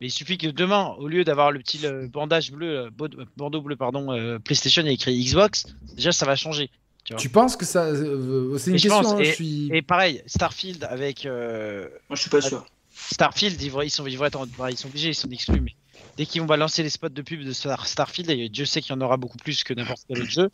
[0.00, 2.88] Mais il suffit que demain, au lieu d'avoir le petit bandage bleu,
[3.36, 6.70] bandeau bleu, pardon, euh, PlayStation et écrit Xbox, déjà ça va changer.
[7.16, 7.84] Tu, penses que ça.
[7.84, 9.02] euh, c'est une question.
[9.02, 9.68] pense, hein, et, je suis...
[9.72, 11.24] et pareil, Starfield avec.
[11.24, 12.66] euh, Moi, je suis pas sûr.
[12.90, 15.30] Starfield, ils, vont, ils, sont, ils, vont être en- bah, ils sont obligés, ils sont
[15.30, 15.74] exclus, mais
[16.16, 18.90] dès qu'ils vont balancer les spots de pub de Star- Starfield, et Dieu sait qu'il
[18.90, 20.50] y en aura beaucoup plus que n'importe quel autre jeu,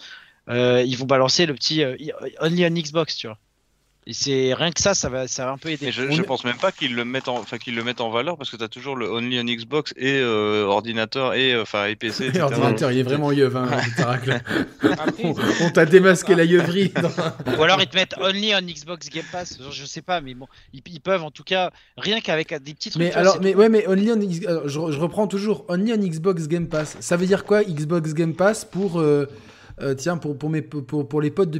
[0.48, 1.96] euh, ils vont balancer le petit euh,
[2.40, 3.38] Only on Xbox, tu vois.
[4.04, 5.86] Et c'est rien que ça, ça va, ça va un peu aider.
[5.86, 8.36] Et je, pense même pas qu'ils le mettent en, enfin qu'ils le mettent en valeur
[8.36, 11.86] parce que tu as toujours le only on Xbox et euh, ordinateur et euh, enfin
[11.86, 12.26] et PC.
[12.28, 12.40] etc.
[12.40, 13.68] L'ordinateur, il est vraiment yeuve, hein,
[15.22, 16.92] on on t'a démasqué la yeuverie.
[17.00, 17.10] dans-
[17.58, 20.34] Ou alors ils te mettent Only on Xbox Game Pass, genre, je sais pas, mais
[20.34, 23.02] bon, ils, ils peuvent en tout cas, rien qu'avec des petits trucs.
[23.02, 26.48] Mais alors, mais ouais, mais only on alors, je, je reprends toujours only on Xbox
[26.48, 26.96] Game Pass.
[26.98, 29.28] Ça veut dire quoi Xbox Game Pass pour euh,
[29.80, 31.58] euh, tiens, pour, pour, mes, pour, pour les potes de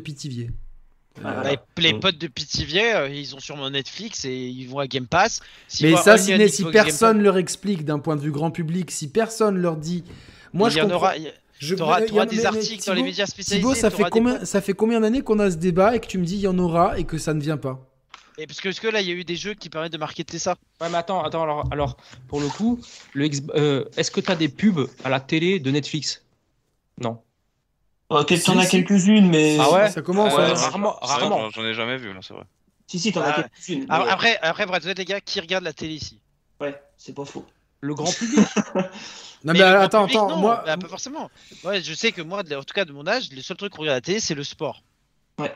[1.21, 1.43] Bah,
[1.79, 5.41] les potes de Pithiviers, euh, ils ont sûrement Netflix et ils vont à Game Pass.
[5.81, 9.09] Mais ça, Onion si, si personne leur explique d'un point de vue grand public, si
[9.09, 10.05] personne leur dit.
[10.53, 13.01] Moi, Il je y en comprends- aura- il- je- t'auras- en- des articles dans les
[13.01, 15.57] Thibaut- médias spécialisés, Thibaut, ça fait, des combien, ça fait combien d'années qu'on a ce
[15.57, 17.57] débat et que tu me dis il y en aura et que ça ne vient
[17.59, 17.87] pas?
[18.39, 19.99] Et parce que, parce que là, il y a eu des jeux qui permettent de
[19.99, 20.57] marketer ça.
[20.81, 21.97] Ouais, mais attends, attends alors, alors
[22.29, 22.81] pour le coup,
[23.13, 26.23] le euh, est-ce que tu as des pubs à la télé de Netflix?
[26.99, 27.19] Non.
[28.27, 28.71] Quel- T'en Si, as si.
[28.71, 29.57] quelques-unes, mais.
[29.61, 30.53] Ah ouais Ça commence, Ouais, ouais.
[30.53, 30.97] rarement.
[31.03, 31.51] Rarement.
[31.51, 32.45] j'en- ai jamais vu, là, c'est vrai.
[32.87, 33.87] Si, si, t'en as Ah, quelques-unes.
[33.89, 36.21] ah, mais- Après, après, pour être honnête, les gars, qui regarde la télé ici
[36.61, 37.45] Ouais, c'est pas faux.
[37.81, 38.39] Le grand public.
[39.45, 40.63] Non, mais, attends, public, attends, non, moi.
[40.65, 41.29] bah, pas forcément.
[41.65, 43.81] Ouais, je sais que moi, en tout cas de mon âge, le seul truc qu'on
[43.83, 44.83] regarde à la télé, c'est le sport.
[45.39, 45.53] Ouais.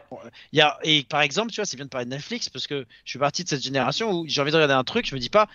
[0.53, 2.67] Il y a, et par exemple, tu vois, c'est bien de parler de Netflix parce
[2.67, 5.15] que je suis parti de cette génération où j'ai envie de regarder un truc, je
[5.15, 5.47] me dis pas,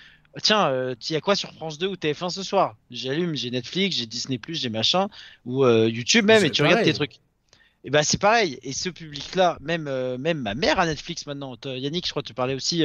[0.41, 2.75] tiens, euh, il y a quoi sur France 2 ou TF1 ce soir?
[2.89, 5.07] J'allume, j'ai Netflix, j'ai Disney, j'ai machin,
[5.45, 7.19] ou euh, YouTube même, et tu regardes tes trucs.
[7.83, 8.59] Et bah c'est pareil.
[8.61, 11.55] Et ce public-là, même, euh, même ma mère a Netflix maintenant.
[11.65, 12.83] Yannick, je crois que tu parlais aussi.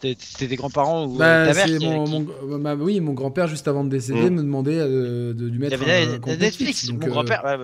[0.00, 2.10] T'es- C'était des grands-parents ou Bah, ta mère c'est qui- mon, qui-
[2.46, 4.34] mon- bah, oui, mon grand-père, juste avant de décéder, Mm.
[4.34, 6.86] me demandait de lui Il mettre avait un la- compte Netflix.
[6.86, 7.04] donc,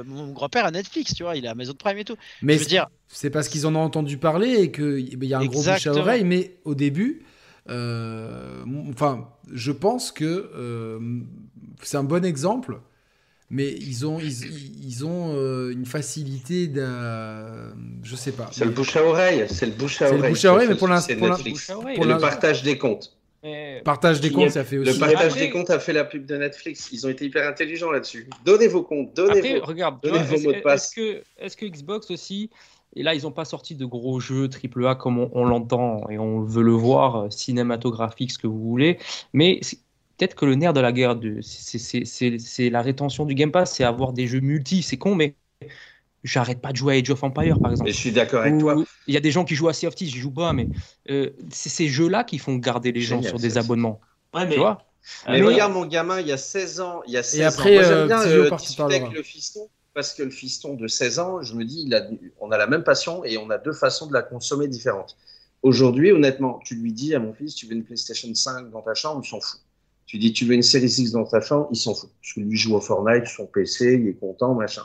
[0.06, 2.16] mon grand-père, a Netflix, tu vois, il a Amazon Prime et tout.
[2.42, 5.38] Mais je veux dire, c'est parce qu'ils en ont entendu parler et qu'il y a
[5.38, 6.24] un gros bouche à oreille.
[6.24, 7.22] Mais au début,
[7.68, 10.98] enfin, je pense que euh,
[11.82, 12.80] c'est un bon exemple.
[13.48, 17.72] Mais ils ont, ils, ils ont euh, une facilité d'un.
[18.02, 18.48] Je sais pas.
[18.50, 19.46] C'est le bouche à oreille.
[19.48, 20.30] C'est le bouche à C'est le oreille.
[20.32, 21.54] bouche à oreille, mais pour l'instant, pour oreille.
[21.98, 23.12] le partage des comptes.
[23.44, 24.98] Mais- Partage des comptes, a- ça fait Le aussi.
[24.98, 26.88] partage Après- des comptes a fait la pub de Netflix.
[26.90, 28.28] Ils ont été hyper intelligents là-dessus.
[28.44, 29.66] Donnez vos comptes, donnez Après, vos.
[29.66, 30.86] regarde, donnez vois, vos mots de passe.
[30.86, 32.50] est-ce que, est-ce que Xbox aussi,
[32.96, 36.18] et là, ils n'ont pas sorti de gros jeux AAA comme on, on l'entend et
[36.18, 38.98] on veut le voir, euh, cinématographique, ce que vous voulez,
[39.32, 39.60] mais
[40.16, 44.12] peut-être que le nerf de la guerre, c'est- la rétention du Game Pass, c'est avoir
[44.12, 45.34] des jeux multi, c'est con, mais
[46.24, 47.88] j'arrête pas de jouer à Age of Empire, par exemple.
[47.88, 48.76] Mais je suis d'accord avec toi.
[49.06, 50.68] Il y a des gens qui jouent à Sea of Thieves, j'y joue pas, mais
[51.10, 54.00] euh, c'est ces jeux-là qui font garder les gens Génial, sur des abonnements.
[54.34, 54.54] Ouais, mais.
[54.54, 54.82] Tu vois?
[55.28, 57.78] Mais Mais- regarde mon gamin, il y a 16 ans, il y a 16 après,
[57.78, 57.82] ans.
[57.82, 61.40] Moi, euh, j'aime bien euh, avec le fiston parce que le fiston de 16 ans,
[61.40, 61.90] je me dis,
[62.38, 65.16] on a la même passion et on a deux façons de la consommer différentes.
[65.62, 68.92] Aujourd'hui, honnêtement, tu lui dis à mon fils, tu veux une PlayStation 5 dans ta
[68.92, 69.58] chambre, il s'en fout.
[70.04, 72.10] Tu dis, tu veux une Series X dans ta chambre, il s'en fout.
[72.20, 74.82] Parce que lui joue au Fortnite, son PC, il est content, machin.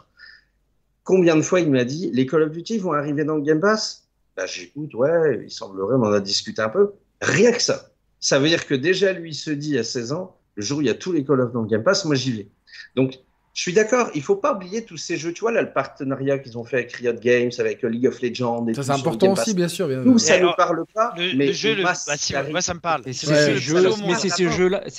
[1.03, 3.59] Combien de fois il m'a dit, les Call of Duty vont arriver dans le Game
[3.59, 4.07] Pass?
[4.38, 6.93] Bah j'écoute, ouais, il semblerait, on en a discuté un peu.
[7.19, 7.91] Rien que ça.
[8.22, 10.81] Ça veut dire que déjà, lui, il se dit à 16 ans, le jour où
[10.81, 12.48] il y a tous les Call of dans le Game Pass, moi j'y vais.
[12.95, 13.19] Donc,
[13.53, 15.33] je suis d'accord, il faut pas oublier tous ces jeux.
[15.33, 18.21] Tu vois, là, le partenariat qu'ils ont fait avec Riot Games, avec euh, League of
[18.21, 18.65] Legends.
[18.67, 19.88] Et Ça, tout c'est important aussi, bien sûr.
[19.89, 22.61] bien- Nous, ça ne parle pas, le, mais le jeu, le, masse bah, si, moi
[22.61, 23.03] ça me parle.
[23.13, 24.30] C'est le jeux, mais c'est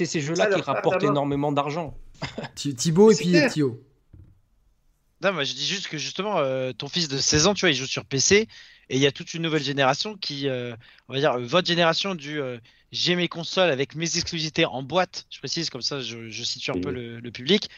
[0.06, 1.96] ces jeux-là, qui rapportent énormément d'argent.
[2.54, 3.34] Thi- Thibaut et puis.
[3.50, 3.80] Thio.
[5.22, 7.70] Non, moi je dis juste que justement, euh, ton fils de 16 ans, tu vois,
[7.70, 8.48] il joue sur PC
[8.88, 10.74] et il y a toute une nouvelle génération qui, euh,
[11.08, 12.58] on va dire, votre génération du euh,
[12.90, 16.72] j'ai mes consoles avec mes exclusivités en boîte, je précise, comme ça je, je situe
[16.72, 17.70] un peu le, le public,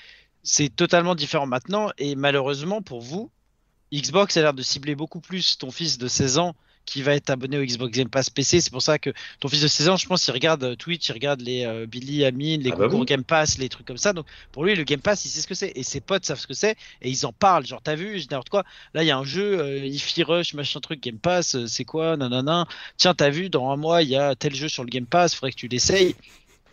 [0.45, 3.31] c'est totalement différent maintenant et malheureusement pour vous,
[3.93, 7.31] Xbox a l'air de cibler beaucoup plus ton fils de 16 ans qui va être
[7.31, 8.61] abonné au Xbox Game Pass PC.
[8.61, 11.09] C'est pour ça que ton fils de 16 ans, je pense, il regarde euh, Twitch,
[11.09, 13.05] il regarde les euh, Billy, Amine, les Ah bah oui.
[13.07, 14.13] Game Pass, les trucs comme ça.
[14.13, 15.73] Donc pour lui, le Game Pass, il sait ce que c'est.
[15.75, 16.77] Et ses potes savent ce que c'est.
[17.01, 17.67] Et ils en parlent.
[17.67, 18.65] Genre, t'as vu, n'importe quoi.
[18.93, 21.85] Là, il y a un jeu, euh, Ify Rush, machin truc, Game Pass, euh, c'est
[21.85, 22.67] quoi, nanana.
[22.97, 25.35] Tiens, t'as vu, dans un mois, il y a tel jeu sur le Game Pass,
[25.35, 26.15] faudrait que tu l'essayes.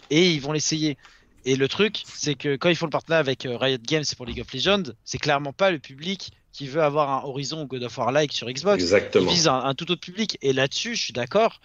[0.10, 0.98] Et ils vont l'essayer.
[1.46, 4.16] Et le truc, c'est que quand ils font le partenariat avec euh, Riot Games et
[4.16, 7.66] pour League of Legends, c'est clairement pas le public qui veut avoir un Horizon ou
[7.66, 8.82] God of War like sur Xbox.
[8.84, 9.30] Exactement.
[9.30, 10.38] Ils visent un, un tout autre public.
[10.42, 11.62] Et là-dessus, je suis d'accord,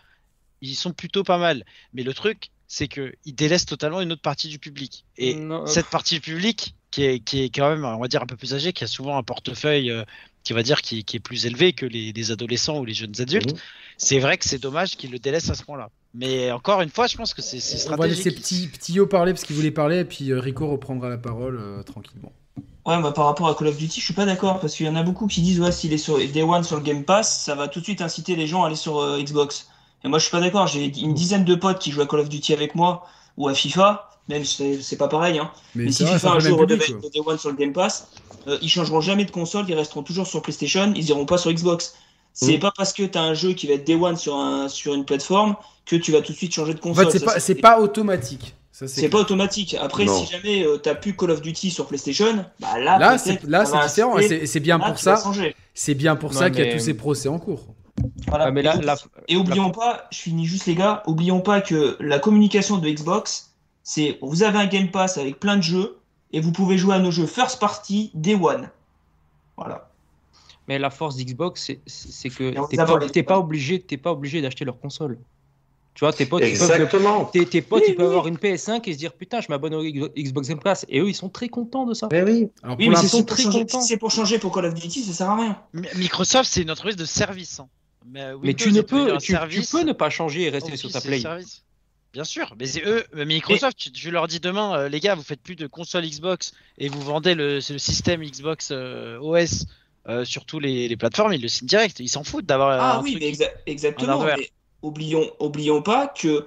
[0.61, 1.65] ils sont plutôt pas mal.
[1.93, 5.05] Mais le truc, c'est qu'ils délaissent totalement une autre partie du public.
[5.19, 8.23] Et Non, cette partie du public, qui est, qui est quand même, on va dire,
[8.23, 10.05] un peu plus âgée, qui a souvent un portefeuille euh,
[10.45, 13.21] qui va dire qui, qui est plus élevé que les, les adolescents ou les jeunes
[13.21, 13.59] adultes, Mhm.
[13.99, 15.91] c'est vrai que c'est dommage qu'ils le délaissent à ce point-là.
[16.17, 18.43] Mais encore une fois, je pense que c'est c'est On va laisser stratégique.
[18.43, 21.59] petit, petit Yo parler parce qu'il voulait parler et puis euh, Rico reprendra la parole
[21.61, 22.33] euh, tranquillement.
[22.87, 24.89] Ouais, bah, par rapport à Call of Duty, je suis pas d'accord parce qu'il y
[24.89, 27.45] en a beaucoup qui disent ouais, s'il est sur Day One sur le Game Pass,
[27.45, 29.69] ça va tout de suite inciter les gens à aller sur euh, Xbox.
[30.05, 30.67] Et moi, je suis pas d'accord.
[30.69, 33.55] J'ai une dizaine de potes qui jouent à Call of Duty avec moi ou à
[33.55, 35.39] FIFA, même si c'est pas pareil.
[35.39, 35.51] Hein.
[35.75, 38.09] Mais, si vrai, FIFA un jour devait être Day One sur le Game Pass,
[38.47, 41.53] euh, ils changeront jamais de console, ils resteront toujours sur PlayStation, ils iront pas sur
[41.53, 41.97] Xbox.
[42.39, 42.61] C'est Mm.
[42.61, 44.93] pas parce que tu as un jeu qui va être Day One sur, un, sur
[44.95, 45.57] une plateforme
[45.87, 47.07] que tu vas tout de suite changer de En console.
[47.07, 48.55] fait, c'est Ça, pas, c'est pas automatique.
[48.73, 49.75] Ça, c'est pas automatique.
[49.81, 50.13] Après, Non.
[50.23, 54.19] si jamais tu t'as plus Call of Duty sur PlayStation, bah là, Là, c'est différent.
[54.21, 55.17] C'est- c'est bien là, pour ça.
[55.17, 55.57] changer.
[55.73, 57.65] C'est bien pour Non, ça qu'il y a tous ces procès en cours.
[58.29, 58.45] Voilà.
[58.49, 58.99] Ah, mais là, et, la-
[59.29, 63.53] et oublions pas, je finis juste les gars, oublions pas que la communication de Xbox,
[63.83, 65.97] c'est vous avez un Game Pass avec plein de jeux
[66.35, 68.69] et vous pouvez jouer à nos jeux first party day one.
[69.57, 69.86] Voilà.
[70.69, 72.51] Mais la force d'Xbox, c'est- que
[73.09, 75.19] t'es pas, pas obligé, t'es pas obligé d'acheter leur console.
[75.95, 78.11] Tu vois, tes potes, ils peuvent- tes, tes potes, Oui, ils peuvent oui.
[78.13, 80.85] avoir une PS5 et se dire putain, je m'abonne au Xbox Game Pass.
[80.91, 82.09] Et eux, ils sont très contents de ça.
[82.13, 82.49] Mais oui.
[82.63, 83.81] Alors, Oui, pour mais c'est pour, très changer- content.
[83.81, 85.59] si c'est pour changer pour Call of Duty, ça sert à rien.
[85.73, 87.61] Mi- Microsoft, c'est une entreprise de service.
[87.61, 87.69] hein.
[88.09, 90.91] Mais, euh, Mais tu ne peux, tu, tu peux ne pas changer et rester sur
[90.93, 91.21] ta Play.
[91.21, 91.63] service.
[92.13, 95.15] Bien sûr, mais c'est eux, mais Microsoft, tu, tu leur dis demain, euh, les gars,
[95.15, 99.67] vous faites plus de console Xbox et vous vendez le système Xbox euh, OS
[100.09, 102.01] euh, sur tous les, les plateformes, ils le signent direct.
[102.01, 104.25] Ils s'en foutent d'avoir Ah un oui, truc mais exa- exactement.
[104.35, 104.51] Mais
[104.83, 106.47] oublions, oublions pas que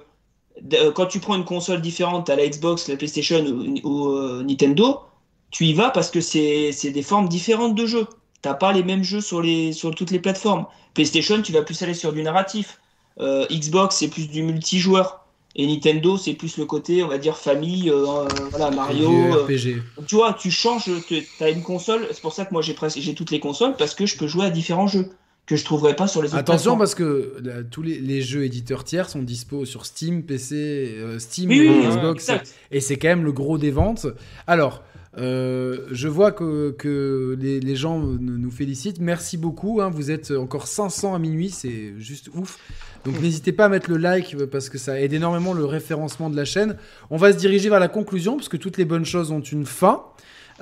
[0.74, 4.42] euh, quand tu prends une console différente, à la Xbox, la PlayStation ou, ou, euh,
[4.44, 5.02] Nintendo,
[5.50, 8.06] tu y vas parce que c'est des formes différentes de jeux.
[8.42, 10.66] T'as pas les mêmes jeux sur, les, sur toutes les plateformes.
[10.94, 12.80] PlayStation, tu vas plus aller sur du narratif.
[13.20, 15.26] Xbox, c'est plus du multijoueur.
[15.56, 19.10] Et Nintendo, c'est plus le côté, on va dire, famille, euh, euh, voilà, Mario.
[19.10, 19.82] euh, RPG.
[20.06, 22.98] tu vois, tu changes, tu as une console, c'est pour ça que moi j'ai presque
[23.00, 25.08] j'ai toutes les consoles parce que je peux jouer à différents jeux
[25.46, 26.78] que je trouverais pas sur les autres Attention plateformes.
[26.78, 30.54] parce que là, tous les, les jeux éditeurs tiers sont dispo sur Steam, PC,
[30.96, 32.54] euh, Steam, Oui, oui, Xbox, exact.
[32.70, 34.06] et c'est quand même le gros des ventes.
[34.46, 34.84] Alors,
[35.18, 39.00] euh, je vois que, que les, les gens nous félicitent.
[39.00, 39.80] Merci beaucoup.
[39.80, 42.58] hein, vous êtes encore 500 à minuit, c'est juste ouf.
[43.04, 46.36] Donc n'hésitez pas à mettre le like parce que ça aide énormément le référencement de
[46.36, 46.76] la chaîne.
[47.10, 49.66] On va se diriger vers la conclusion parce que toutes les bonnes choses ont une
[49.66, 50.04] fin.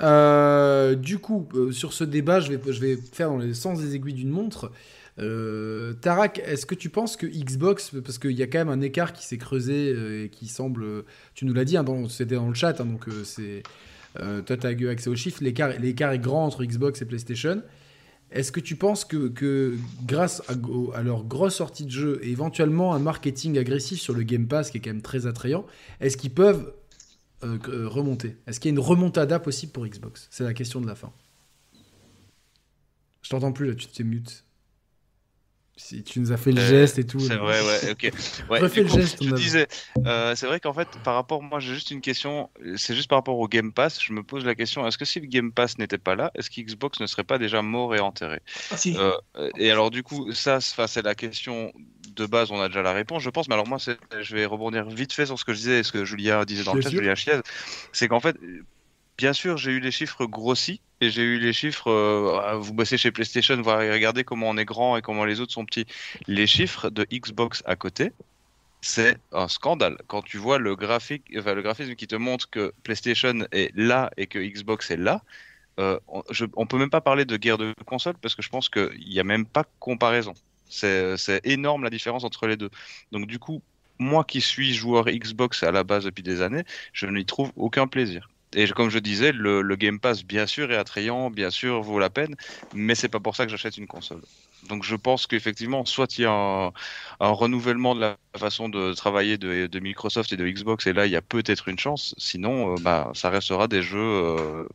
[0.01, 3.81] Euh, du coup, euh, sur ce débat, je vais, je vais faire dans les sens
[3.81, 4.71] des aiguilles d'une montre.
[5.19, 8.81] Euh, Tarak, est-ce que tu penses que Xbox, parce qu'il y a quand même un
[8.81, 11.05] écart qui s'est creusé et qui semble,
[11.35, 13.65] tu nous l'as dit, hein, c'était dans le chat, hein, donc c'est,
[14.21, 17.63] euh, toi tu as eu accès aux chiffres, l'écart, est grand entre Xbox et PlayStation.
[18.31, 22.99] Est-ce que tu penses que, grâce à, leur grosse sortie de jeu et éventuellement un
[22.99, 25.65] marketing agressif sur le Game Pass qui est quand même très attrayant,
[26.01, 26.75] est-ce qu'ils peuvent
[27.43, 28.37] euh, euh, remonter?
[28.47, 30.29] Est-ce qu'il y a une remontada possible pour Xbox?
[30.31, 31.11] C'est la question de la fin.
[33.23, 34.45] Je t'entends plus là, tu te mute.
[35.81, 37.21] Si tu nous as fait le Euh, geste et tout.
[37.21, 37.37] C'est là.
[37.37, 38.11] vrai, ouais, ok.
[38.51, 39.69] Ouais, Refais du le coup, geste, je disais,
[40.07, 43.19] euh, c'est vrai qu'en fait, par rapport, moi j'ai juste une question, c'est juste par
[43.19, 45.79] rapport au Game Pass, je me pose la question, est-ce que si le Game Pass
[45.79, 48.41] n'était pas là, est-ce qu'Xbox ne serait pas déjà mort et enterré?
[48.71, 48.97] Ah, si.
[48.99, 49.13] Euh,
[49.57, 51.73] Et alors du coup, ça, c'est la question
[52.17, 54.89] de base, on a déjà la réponse, je pense, mais alors moi, je vais rebondir
[54.89, 56.91] vite fait sur ce que je disais, et ce que Julia disait dans le chat.
[56.91, 57.35] Julia Chiez,
[57.93, 58.37] c'est qu'en fait,
[59.19, 61.89] Bien sûr, j'ai eu les chiffres grossis et j'ai eu les chiffres.
[61.89, 65.53] euh, vous bossez chez PlayStation, vous regardez comment on est grand et comment les autres
[65.53, 65.87] sont petits.
[66.29, 68.13] Les chiffres de Xbox à côté,
[68.83, 69.99] c'est un scandale.
[70.09, 74.11] Quand tu vois le graphique, enfin, le graphisme qui te montre que PlayStation est là
[74.19, 75.25] et que Xbox est là,
[75.81, 76.23] euh, on,
[76.57, 79.21] on peut même pas parler de guerre de console parce que je pense qu'il n'y
[79.21, 80.35] a même pas comparaison.
[80.69, 82.71] C'est énorme la différence entre les deux.
[83.13, 83.63] Donc du coup,
[83.99, 87.87] moi qui suis joueur Xbox à la base depuis des années, je n'y trouve aucun
[87.89, 88.29] plaisir.
[88.55, 92.11] Et comme je disais, le, Game Pass, bien sûr, est attrayant, bien sûr, vaut la
[92.11, 92.35] peine,
[92.75, 94.23] mais c'est pas pour ça que j'achète une console.
[94.69, 96.73] Donc je pense qu'effectivement, soit il y a un,
[97.31, 101.13] renouvellement de la façon de travailler de, de Microsoft et de Xbox, et là il
[101.13, 104.69] y a peut-être une chance, sinon euh, bah, ça restera des jeux euh,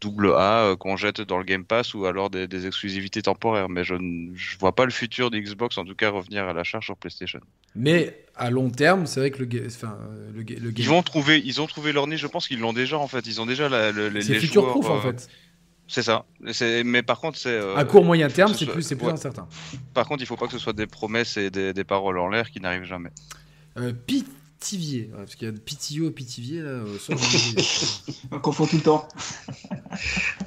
[0.00, 3.68] double A euh, qu'on jette dans le Game Pass ou alors des, des exclusivités temporaires,
[3.68, 6.52] mais je ne je vois pas le futur de Xbox en tout cas revenir à
[6.52, 7.40] la charge sur PlayStation.
[7.76, 9.98] Mais à long terme, c'est vrai que le, enfin,
[10.34, 12.98] le, Ils Game vont trouver, ils ont trouvé leur niche, je pense qu'ils l'ont déjà
[12.98, 15.28] en fait, ils ont déjà la, le- les future joueurs, proof, en euh, fait.
[15.86, 16.24] C'est ça.
[16.84, 17.48] Mais par contre, c'est.
[17.50, 19.48] euh, À court, moyen terme, c'est soit- plus- c'est plus incertain.
[19.92, 22.28] Par contre, il faut pas que ce soit des promesses et des, des paroles en
[22.28, 23.10] l'air qui n'arrivent jamais.
[23.76, 23.92] Euh,
[24.60, 26.68] Pitivier, ouais, parce qu'il y a Pitio, Pitivier là.
[26.68, 26.84] euh,
[28.30, 29.08] On confond tout le temps.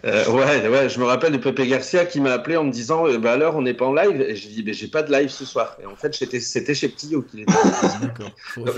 [0.06, 3.06] Euh, ouais, ouais, je me rappelle de Pepe Garcia qui m'a appelé en me disant
[3.20, 5.12] bah alors on n'est pas en live et je lui dis mais j'ai pas de
[5.12, 7.54] live ce soir et en fait c'était chez Ptio qu'il était.
[8.02, 8.32] D'accord.
[8.56, 8.74] Voilà,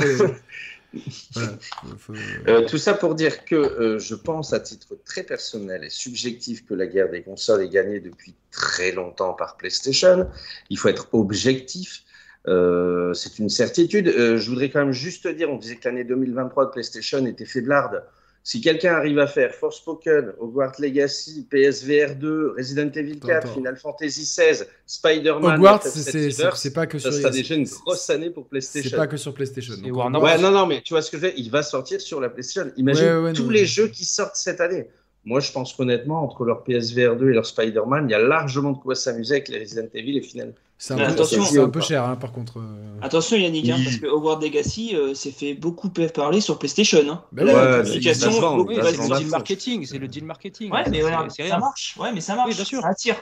[2.47, 6.65] Euh, tout ça pour dire que euh, je pense à titre très personnel et subjectif
[6.65, 10.27] que la guerre des consoles est gagnée depuis très longtemps par PlayStation.
[10.69, 12.05] Il faut être objectif.
[12.48, 14.07] Euh, c'est une certitude.
[14.07, 17.45] Euh, je voudrais quand même juste dire, on disait que l'année 2023 de PlayStation était
[17.45, 18.03] faiblarde.
[18.48, 23.53] Si quelqu'un arrive à faire Forspoken, Hogwarts Legacy, PSVR 2, Resident Evil 4, Attends.
[23.56, 28.07] Final Fantasy 16, Spider-Man, Hogwarts, FF7 c'est- pas que ça sur- sera déjà une grosse
[28.11, 28.88] année pour PlayStation.
[28.88, 29.74] C'est pas que sur PlayStation.
[29.75, 31.64] donc Warner Ouais, non, non, mais tu vois ce que je veux dire Il va
[31.64, 32.72] sortir sur la PlayStation.
[32.77, 34.90] Imagine Ouais, ouais, tous non, les jeux qui sortent cette année.
[35.26, 38.72] Moi, je pense qu'honnêtement, entre leur PSVR 2 et leur Spider-Man, il y a largement
[38.74, 40.54] de quoi s'amuser avec les Resident Evil et Final.
[40.78, 42.60] C'est un, Mais peu- attention, c'est un peu cher, hein, par contre.
[42.60, 43.00] euh.
[43.02, 43.84] Attention Yannick, hein, Oui.
[43.86, 47.00] parce que Hogwarts Legacy euh, s'est fait beaucoup parler sur PlayStation.
[47.10, 47.24] Hein.
[47.32, 50.72] Bah La ouais, mais va se c'est le deal marketing, c'est le deal marketing.
[50.72, 51.95] Ouais, mais voilà, c'est ça marche.
[51.98, 52.50] Ouais, mais ça marche.
[52.50, 52.82] Oui, bien sûr.
[52.82, 53.16] Ça attire.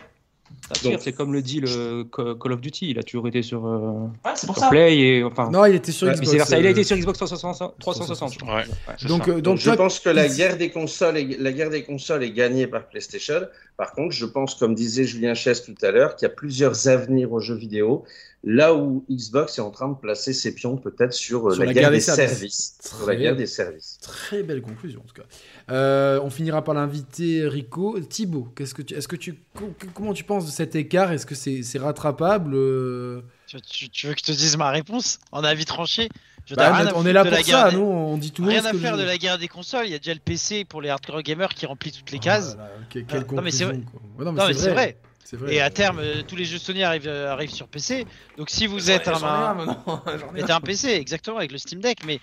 [0.68, 3.42] Ça tire, Donc- c'est comme le dit le Call of Duty, il a toujours été
[3.42, 3.80] sur, euh,
[4.26, 4.70] Ouais, c'est pour sur ça.
[4.70, 5.50] Play et enfin.
[5.52, 6.32] Non, il était sur Ouais, Xbox.
[6.50, 7.76] Il a euh, été sur Xbox 360.
[7.80, 8.56] 360 je crois.
[8.56, 8.64] Ouais,
[8.98, 9.32] c'est Donc, ça.
[9.32, 11.84] euh, Donc, donc je toi, pense que la guerre des consoles est, la guerre des
[11.84, 13.42] consoles est gagnée par PlayStation.
[13.78, 16.88] Par contre, je pense, comme disait Julien Chess tout à l'heure, qu'il y a plusieurs
[16.88, 18.06] avenirs aux jeux vidéo.
[18.46, 21.74] Là où Xbox est en train de placer ses pions peut-être sur, euh, Sur la,
[21.74, 22.78] guerre des services.
[22.84, 23.40] Sur la Très guerre bien.
[23.40, 24.00] des services.
[24.02, 25.28] Très belle conclusion en tout cas.
[25.72, 27.98] Euh, on finira par l'inviter Rico.
[28.02, 31.14] Thibaut, qu'est-ce que tu, est-ce que tu, co- comment tu penses de cet écart?
[31.14, 33.22] Est-ce que c'est, rattrapable euh?
[33.48, 35.20] Tu, tu- tu veux que je te dise ma réponse?
[35.32, 36.10] En avis tranché?
[36.46, 38.44] Je Bah, rien On est là pour la ça, guerre des- nous on dit tout
[38.44, 40.20] Rien ce à que faire de la guerre des consoles, il y a déjà le
[40.20, 42.58] PC pour les hardcore gamers qui remplit toutes les cases.
[42.60, 43.76] Ah, quelle non, mais c'est vrai.
[43.76, 44.02] conclusion, quoi.
[44.20, 44.74] Ouais, non, mais Non, c'est mais c'est vrai.
[44.74, 44.98] vrai.
[45.32, 45.56] Vrai.
[45.56, 48.06] Et à terme, euh, tous les jeux Sony arrivent, euh, arrivent sur PC.
[48.38, 52.06] Donc si vous êtes un, PC, exactement, avec le Steam Deck.
[52.06, 52.20] Mais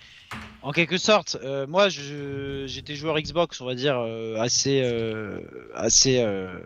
[0.61, 5.41] en quelque sorte, euh, moi, j'étais joueur Xbox, on va dire, euh, assez, euh,
[5.73, 6.59] assez euh,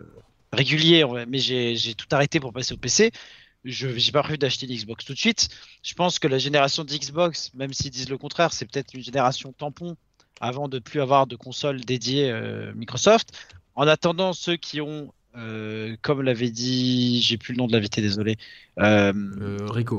[0.52, 3.10] régulier, mais j'ai tout arrêté pour passer au PC.
[3.64, 5.48] Je j'ai pas prévu d'acheter une Xbox tout de suite.
[5.82, 9.52] Je pense que la génération d'Xbox, même s'ils disent le contraire, c'est peut-être une génération
[9.52, 9.96] tampon
[10.40, 13.32] avant de plus avoir de console dédiée euh, Microsoft.
[13.74, 18.00] En attendant, ceux qui ont, euh, comme l'avait dit, j'ai plus le nom de l'invité,
[18.02, 18.36] désolé.
[18.78, 19.98] Euh, Euh, Rico.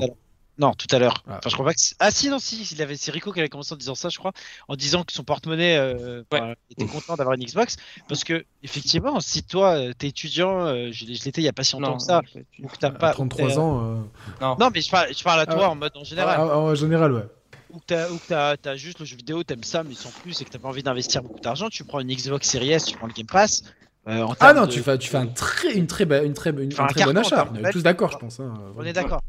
[0.58, 1.22] non, tout à l'heure.
[1.28, 1.38] Ah.
[1.38, 2.96] Enfin, je crois pas que Ah si, non, si, il avait...
[2.96, 4.32] c'est Rico qui avait commencé en disant ça, je crois,
[4.66, 6.22] en disant que son porte-monnaie euh,
[6.70, 7.76] était content d'avoir une Xbox,
[8.08, 11.74] parce que effectivement, si toi, t'es étudiant, euh, je, l'étais il y a pas si
[11.74, 12.22] longtemps Non, que ça,
[12.60, 13.84] ou que t'as pas, 33 ou que t'as- ans.
[13.84, 13.96] euh,
[14.40, 14.56] Non.
[14.58, 15.64] Non, mais je parle, je parle à Ah toi ouais.
[15.66, 16.36] en mode en général.
[16.40, 17.24] ah, ah, en général, ouais.
[17.70, 20.10] Ou que t'as, ou que t'as, t'as juste le jeu vidéo, t'aimes ça, mais sans
[20.10, 22.86] plus, et que t'as pas envie d'investir beaucoup d'argent, tu prends une Xbox Series S,
[22.86, 23.62] tu prends le Game Pass.
[24.08, 26.50] Euh, en Ah non, de- tu fais, tu fais un très, une très, une très,
[26.50, 27.50] une, Enfin, un un très bon carton en achat.
[27.52, 28.40] On est tous d'accord, je pense.
[28.40, 28.54] hein.
[28.76, 29.22] On est d'accord.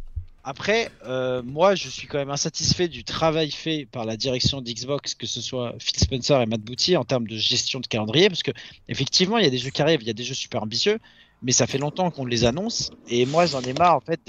[0.43, 5.13] Après, euh, moi, je suis quand même insatisfait du travail fait par la direction d'Xbox,
[5.13, 8.41] que ce soit Phil Spencer et Matt Booty, en termes de gestion de calendrier, parce
[8.41, 8.51] que
[8.87, 10.97] effectivement, il y a des jeux qui arrivent, il y a des jeux super ambitieux,
[11.43, 14.21] mais ça fait longtemps qu'on les annonce, et moi, j'en ai marre en fait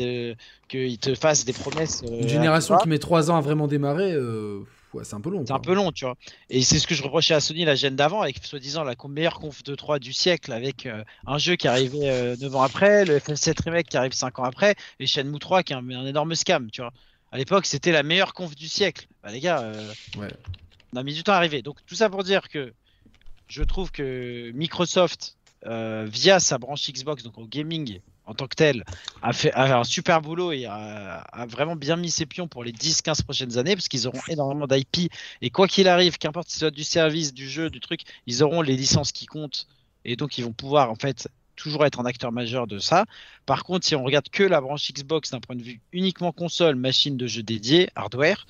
[0.68, 2.02] qu'ils te fassent des promesses.
[2.04, 4.60] euh, Une génération qui met 3 ans à vraiment démarrer, euh,
[4.94, 5.44] ouais, c'est un peu long.
[5.46, 6.16] c'est un peu long, tu vois.
[6.48, 9.38] Et c'est ce que je reprochais à Sony la gêne d'avant, avec soi-disant la meilleure
[9.38, 13.18] conf de 3 du siècle, avec euh, un jeu qui arrivait 9 ans après, le
[13.18, 16.34] FF7 Remake qui arrive 5 ans après, et Shenmue 3 qui est un, un énorme
[16.34, 16.92] scam, tu vois.
[17.32, 19.06] À l'époque, c'était la meilleure conf du siècle.
[19.22, 20.28] Bah, les gars, euh, Ouais.
[20.92, 21.62] on a mis du temps à arriver.
[21.62, 22.72] Donc, tout ça pour dire que
[23.48, 25.36] je trouve que Microsoft,
[25.66, 28.84] euh, via sa branche Xbox, donc au gaming en tant que tel,
[29.22, 32.70] a fait a un super boulot et a, vraiment bien mis ses pions pour les
[32.70, 36.60] 10-15 prochaines années parce qu'ils auront énormément d'IP et quoi qu'il arrive, qu'importe si ce
[36.60, 39.66] soit du service, du jeu, du truc, ils auront les licences qui comptent
[40.04, 43.04] et donc ils vont pouvoir en fait toujours être un acteur majeur de ça.
[43.46, 46.76] Par contre, si on regarde que la branche Xbox d'un point de vue uniquement console,
[46.76, 48.46] machine de jeu dédiée, hardware,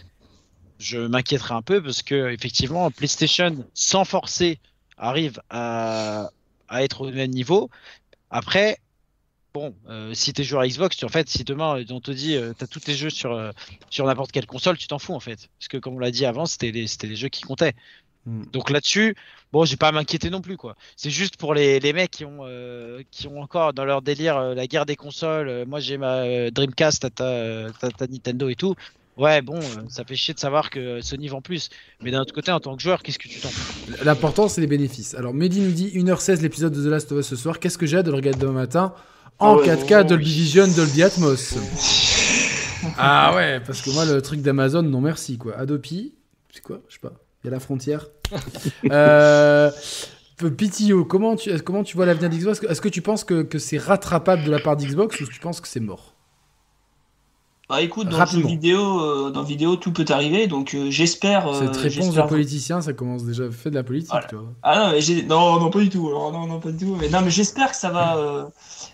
[0.79, 4.59] je m'inquiéterais un peu parce que effectivement PlayStation sans forcer
[4.99, 6.31] arrive à
[6.71, 7.71] être au même niveau.
[8.29, 8.79] Après,
[9.55, 12.37] bon, euh, si t'es joueur Xbox, tu, en fait, si demain euh, on te dit
[12.37, 13.51] euh, t'as tous tes jeux sur euh,
[13.91, 16.27] sur n'importe quelle console, tu t'en fous en fait, parce que comme on l'a dit
[16.27, 17.75] avant, c'était les les jeux qui comptaient.
[18.27, 18.45] Mm.
[18.53, 19.15] Donc là-dessus,
[19.53, 20.77] bon, j'ai pas à m'inquiéter non plus quoi.
[20.97, 24.41] C'est juste pour les, les mecs qui ont euh, qui ont encore dans leur délire
[24.41, 25.65] la guerre des consoles.
[25.67, 28.75] moi j'ai ma Dreamcast, t'as ta, t'as ta Nintendo et tout.
[29.17, 31.69] Ouais, bon, ça fait chier de savoir que Sony vend plus.
[32.01, 33.93] Mais d'un autre côté, en tant que joueur, qu'est-ce que tu t'en fous?
[34.03, 35.15] L'important, c'est les bénéfices.
[35.15, 37.59] Alors, Mehdi nous dit 1h16 l'épisode de The Last of Us ce soir.
[37.59, 38.95] Qu'est-ce que j'ai hâte de le regarder demain matin?
[39.41, 41.55] En Ah ouais, 4K oh, Dolby Vision, Dolby Atmos
[42.99, 45.57] Ah ouais, parce que moi, le truc d'Amazon, non merci quoi.
[45.57, 46.15] Adopi,
[46.53, 46.81] c'est quoi?
[46.89, 47.13] Je sais pas.
[47.43, 48.07] Il y a la frontière.
[48.91, 49.71] euh,
[50.39, 52.63] PTO, comment tu, comment tu vois l'avenir d'Xbox?
[52.69, 55.61] Est-ce que tu penses que, que c'est rattrapable de la part d'Xbox ou tu penses
[55.61, 56.15] que c'est mort?
[57.69, 58.49] Bah écoute, dans le jeu Rapidement.
[58.49, 61.47] vidéo, euh, dans vidéo, tout peut arriver, donc euh, j'espère.
[61.47, 64.47] euh, Cette réponse de politicien, ça commence déjà fait de la politique, tu vois.
[64.65, 66.09] Ah non, mais j'ai- non, non, pas du tout.
[66.09, 66.97] Alors, non, non, pas du tout.
[67.01, 68.45] Mais non, mais j'espère que ça va, euh,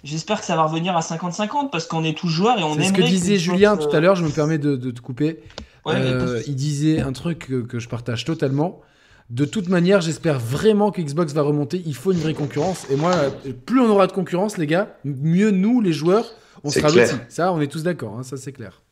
[0.07, 2.83] j'espère que ça va revenir à 50-50 parce qu'on est tous joueurs et on C'est
[2.83, 3.02] ce aimerait.
[3.02, 5.41] que disait Julien euh, tout à l'heure, je me permets de, de te couper.
[5.85, 8.81] Ouais, mais Euh, il disait un truc que, que je partage totalement.
[9.31, 11.83] De toute manière, j'espère vraiment que Xbox va remonter.
[11.85, 12.86] Il faut une vraie concurrence.
[12.91, 16.26] Et moi, euh, plus on aura de concurrence, les gars, mieux nous, les joueurs,
[16.65, 17.12] on sera lotis.
[17.28, 18.17] Ça, on est tous d'accord.
[18.18, 18.83] hein, ça, c'est clair.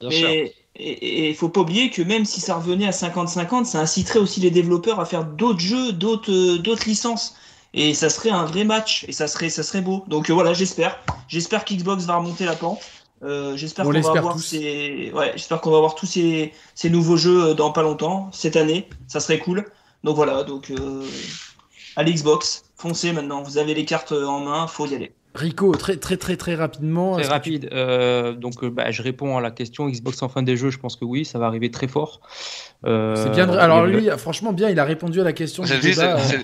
[0.76, 4.40] Et il faut pas oublier que même si ça revenait à 50-50, ça inciterait aussi
[4.40, 7.36] les développeurs à faire d'autres jeux, d'autres euh, d'autres licences.
[7.74, 10.04] Et ça serait un vrai match et ça serait, ça serait beau.
[10.06, 11.00] Donc euh, voilà, j'espère.
[11.28, 12.80] J'espère qu'Xbox va remonter la pente.
[13.24, 14.42] Euh, j'espère On qu'on va avoir tous.
[14.42, 18.30] ces, ouais, j'espère qu'on va avoir tous ces, ces nouveaux jeux euh, dans pas longtemps,
[18.32, 18.88] cette année.
[19.08, 19.64] Ça serait cool.
[20.04, 21.04] Donc voilà, donc euh,
[21.96, 23.42] à l'Xbox, foncez maintenant.
[23.42, 25.12] Vous avez les cartes en main, faut y aller.
[25.34, 27.14] Rico, très très très très rapidement.
[27.14, 27.68] Très tu- rapide.
[27.72, 30.70] Euh, donc, euh, bah, je réponds à la question Xbox en fin des jeux.
[30.70, 32.20] Je pense que oui, ça va arriver très fort.
[32.86, 33.46] Euh, C'est bien.
[33.48, 35.64] de- Alors lui, franchement bien, il a répondu à la question.
[35.64, 36.42] C'est du lui, débat, c'est- le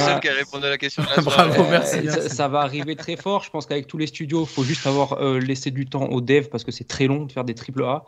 [0.00, 0.06] Ah.
[0.06, 1.02] seul qui a répondu à la question.
[1.02, 1.70] de la Bravo, soirée.
[1.70, 1.96] merci.
[1.98, 3.42] Euh, ça, ça va arriver très fort.
[3.44, 6.22] Je pense qu'avec tous les studios, il faut juste avoir euh, laissé du temps aux
[6.22, 8.04] devs parce que c'est très long de faire des triple A.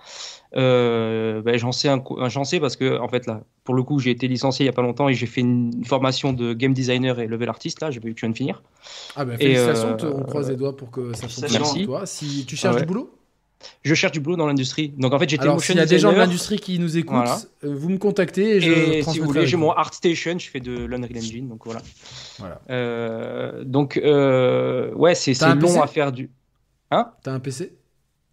[0.54, 1.88] Euh, ben, j'en sais
[2.28, 4.68] j'en sais parce que en fait là, pour le coup, j'ai été licencié il y
[4.68, 7.90] a pas longtemps et j'ai fait une formation de game designer et level artist là.
[7.90, 8.62] Je viens de finir.
[9.16, 11.84] Ah Et, félicitations, euh, te- on croise les doigts pour que ça fonctionne Merci.
[11.86, 12.06] pour toi.
[12.06, 12.82] Si tu cherches Ah ouais.
[12.82, 13.10] du boulot?
[13.84, 14.88] Je cherche du boulot dans l'industrie.
[14.98, 17.14] Donc en fait, j'étais motion s'il y a des gens de l'industrie qui nous écoutent,
[17.16, 17.38] Voilà.
[17.64, 20.58] euh, vous me contactez et je Et si vous voulez, j'ai mon ArtStation, je fais
[20.60, 21.80] de l'Unreal Engine, donc voilà.
[22.40, 22.60] Voilà.
[22.70, 26.28] Euh, donc euh, ouais, c'est long à faire du.
[26.90, 27.12] Hein?
[27.22, 27.72] T'as un PC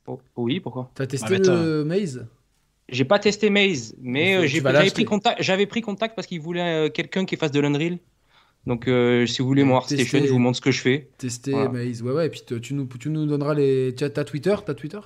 [0.09, 2.27] Oh, Oui, pourquoi T'as testé Ah, le Maze
[2.89, 5.41] J'ai pas testé Maze, mais euh, j'avais pris contact.
[5.41, 7.97] J'avais pris contact parce qu'il voulait euh, quelqu'un qui fasse de l'Unreal.
[8.67, 11.09] Donc euh, si vous voulez mon ArtStation, je vous montre ce que je fais.
[11.17, 11.69] Tester Voilà.
[11.69, 12.01] Maze.
[12.01, 12.25] Ouais ouais.
[12.27, 13.93] Et puis te- tu nous tu nous donneras les.
[13.95, 14.99] Tu as t'as Twitter T'as Twitter?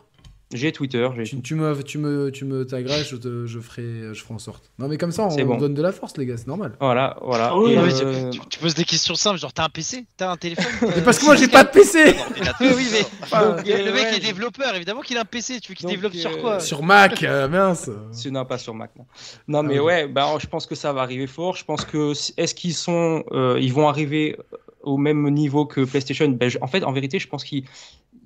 [0.54, 4.14] J'ai Twitter, j'ai tu, tu me tu me tu me tagueras, je te- je ferai
[4.14, 4.72] je ferai en sorte.
[4.80, 5.58] Non mais comme ça on bon.
[5.58, 6.74] donne de la force les gars, c'est normal.
[6.80, 7.50] Voilà, voilà.
[7.52, 10.38] Ah oui, mais euh, tu, poses des questions simples, genre t'as un PC, t'as un
[10.38, 10.66] téléphone?
[10.96, 12.16] Mais parce que moi j'ai pas de PC.
[12.62, 15.60] Oui, oui, mais Enfin, le euh, mec ouais, est développeur, évidemment qu'il a un PC.
[15.60, 16.60] Tu veux qu'il développe sur euh, quoi?
[16.60, 17.90] Sur Mac, euh, mince.
[18.12, 18.92] C'est- Non, pas sur Mac.
[18.96, 19.06] Non,
[19.48, 19.88] non mais Ah, ok.
[19.88, 21.56] ouais, bah, je pense que ça va arriver fort.
[21.56, 24.38] Je pense que est-ce qu'ils sont, euh, ils vont arriver
[24.84, 27.64] au même niveau que PlayStation Ben, je- En fait, en vérité, je pense qu'il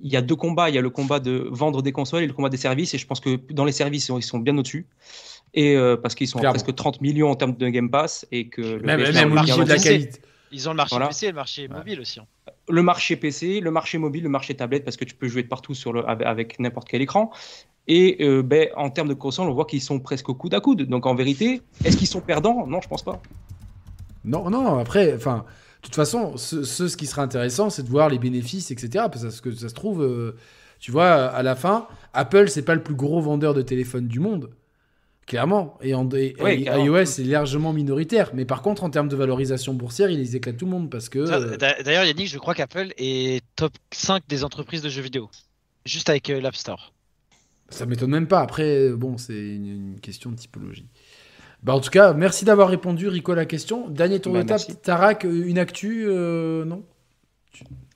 [0.02, 0.68] il y a deux combats.
[0.68, 2.94] Il y a le combat de vendre des consoles et le combat des services.
[2.94, 4.86] Et je pense que dans les services, ils sont, bien au-dessus.
[5.54, 8.48] Et euh, parce qu'ils sont à presque 30 millions en termes de Game Pass et
[8.48, 10.20] que le, Même, PS4 même niveau de la qualité.
[10.52, 11.08] Ils ont le marché Voilà.
[11.08, 12.20] PC et le marché mobile aussi.
[12.20, 12.26] hein.
[12.70, 15.48] le marché PC, le marché mobile, le marché tablette, parce que tu peux jouer de
[15.48, 17.30] partout sur le, avec, avec n'importe quel écran.
[17.86, 20.60] Et euh, ben, en termes de console, on voit qu'ils sont presque au coude à
[20.60, 20.82] coude.
[20.82, 22.66] Donc en vérité, est-ce qu'ils sont perdants?
[22.66, 23.20] Non, je pense pas.
[24.24, 25.44] Non, non, après, enfin,
[25.80, 29.06] de toute façon, ce, ce, ce qui sera intéressant, c'est de voir les bénéfices, etc.
[29.12, 30.36] Parce que ça se trouve, euh,
[30.80, 34.18] tu vois, à la fin, Apple, c'est pas le plus gros vendeur de téléphones du
[34.20, 34.50] monde.
[35.26, 35.76] Clairement.
[35.82, 36.86] Et, en, et- Ouais, et carrément.
[36.86, 38.30] iOS est largement minoritaire.
[38.34, 41.18] Mais par contre, en termes de valorisation boursière, ils éclatent tout le monde parce que.
[41.18, 45.28] Euh, D'ailleurs, Yannick, je crois qu'Apple est top 5 des entreprises de jeux vidéo.
[45.84, 46.92] Juste avec euh, l'App Store.
[47.68, 48.40] Ça m'étonne même pas.
[48.40, 50.86] Après, bon, c'est une, une question de typologie.
[51.62, 53.88] Bah, en tout cas, merci d'avoir répondu, Rico, à la question.
[53.88, 54.62] Dernier tour Bah, de table.
[54.68, 54.80] merci.
[54.80, 56.84] Tarak, euh, une actu euh, Non?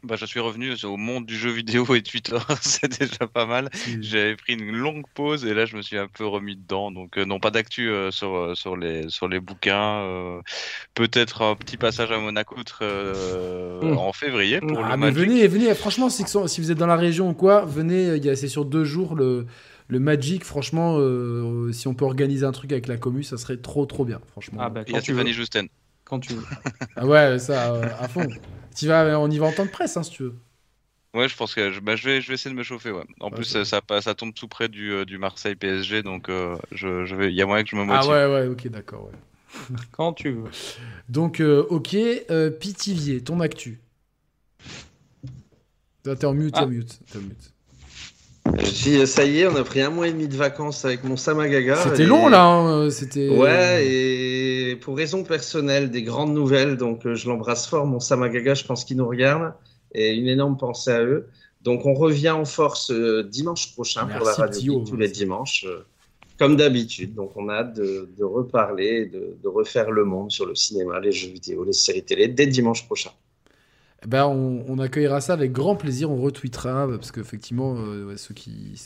[0.03, 3.71] Bah, je suis revenu au monde du jeu vidéo et Twitter, c'est déjà pas mal.
[4.01, 6.91] J'avais pris une longue pause et là je me suis un peu remis dedans.
[6.91, 10.01] Donc euh, non, pas d'actu euh, sur, euh, sur, les, sur les bouquins.
[10.01, 10.41] euh,
[10.95, 13.97] Peut-être un petit passage à Monaco euh, Mm.
[13.99, 15.19] en février pour Ah, le mais Magic.
[15.31, 15.73] venez, venez.
[15.77, 18.07] Franchement, so- si vous êtes dans la région ou quoi, venez.
[18.09, 19.47] euh, il y a- C'est sur deux jours le,
[19.89, 20.45] le Magic.
[20.45, 24.05] Franchement, euh, si on peut organiser un truc avec la commu, ça serait trop, trop
[24.05, 24.21] bien.
[24.33, 24.59] Franchement.
[24.63, 25.27] Ah, bah, Il y a quand tu veux.
[25.33, 25.69] Justen.
[26.05, 26.43] Quand tu veux.
[26.97, 28.29] Ah ouais, ça, euh, à fond.
[28.77, 30.35] Tu vas, on y va en temps de presse, hein, si tu veux.
[31.15, 32.91] Ouais, je pense que je, bah, je, vais, je vais essayer de me chauffer.
[32.91, 33.05] Ouais.
[33.21, 36.29] En Ouais, plus, ça, ça, ça tombe tout près du, euh, du Marseille PSG, donc
[36.31, 38.11] euh, je, je vais, il y a moyen que je me Ah motive.
[38.11, 39.05] ouais, ouais, ok, d'accord.
[39.11, 39.77] Ouais.
[39.93, 40.45] Quand tu veux.
[41.11, 41.95] Donc, euh, ok.
[42.31, 43.81] Euh, Pitivier, ton actu.
[46.07, 46.67] Ah, T'es en mute, t'es en Ah.
[46.67, 46.99] mute.
[47.11, 47.53] t'es en mute.
[48.59, 51.05] Je dis, ça y est, on a pris un mois et demi de vacances avec
[51.05, 51.77] mon Samagaga.
[51.77, 53.29] C'était et- long là, hein, euh, c'était.
[53.29, 58.55] Ouais, et pour raison personnelle, des grandes nouvelles, donc euh, je l'embrasse fort, mon Samagaga,
[58.55, 59.55] je pense qu'il nous regarde,
[59.95, 61.29] et une énorme pensée à eux.
[61.63, 65.87] Donc on revient en force euh, dimanche prochain pour la radio tous les dimanches, euh,
[66.39, 67.15] comme d'habitude.
[67.15, 70.99] Donc on a hâte de, de reparler, de, de refaire le monde sur le cinéma,
[70.99, 73.11] les jeux vidéo, les séries télé, dès dimanche prochain.
[74.05, 78.35] Eh Ben, on, accueillera ça avec grand plaisir, on retweetera, parce qu'effectivement, euh, ouais, ceux
[78.35, 78.81] qui.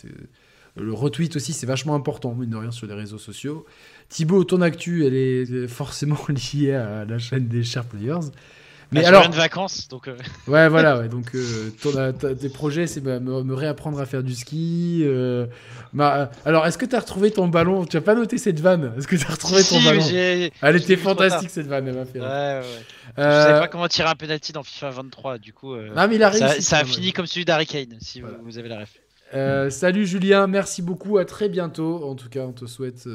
[0.78, 3.64] Le retweet aussi, c'est vachement important, mine de rien, sur les réseaux sociaux.
[4.10, 6.18] Thibaut, ton actu, elle est forcément
[6.54, 8.30] liée à la chaîne des Sharp Players.
[8.92, 9.22] Mais je alors.
[9.22, 10.06] reviens de vacances, donc.
[10.08, 10.16] euh,
[10.46, 14.06] Ouais, voilà, ouais, donc euh, ton- euh, tes projets, c'est bah, me, me réapprendre à
[14.06, 15.02] faire du ski.
[15.04, 15.46] euh,
[16.44, 17.84] alors, est-ce que tu as retrouvé ton ballon?
[17.84, 18.92] Tu as pas noté cette vanne?
[18.96, 20.04] Est-ce que tu as retrouvé Si, ton ballon?
[20.62, 22.62] Elle était fantastique cette vanne, elle m'a fait Ouais, ouais,
[23.16, 25.74] Je savais pas comment tirer un penalty dans FIFA 23, du coup.
[25.74, 28.20] euh, Ah, mais il a ça, réussi, ça a fini comme celui d'Harry Kane, si
[28.20, 29.70] vous, vous avez la ref.
[29.72, 32.04] Salut Julien, merci beaucoup, à très bientôt.
[32.08, 33.06] En tout cas, on te souhaite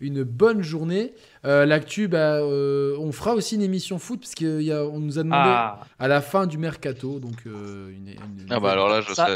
[0.00, 1.14] une bonne journée.
[1.44, 5.48] Euh, L'actu, bah, euh, on fera aussi une émission foot parce qu'on nous a demandé
[5.50, 5.80] Ah.
[5.98, 7.18] à la fin du mercato.
[7.18, 9.26] Donc, euh, une, une- Ah bah alors là, je Ça,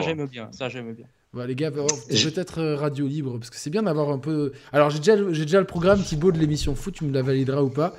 [0.00, 0.48] j'aime bien.
[0.52, 1.06] Ça, j'aime bien.
[1.32, 4.52] Voilà, les gars, oh, peut-être euh, radio libre, parce que c'est bien d'avoir un peu.
[4.72, 7.62] Alors, j'ai déjà, j'ai déjà le programme Thibaut de l'émission foot, tu me la valideras
[7.62, 7.94] ou pas.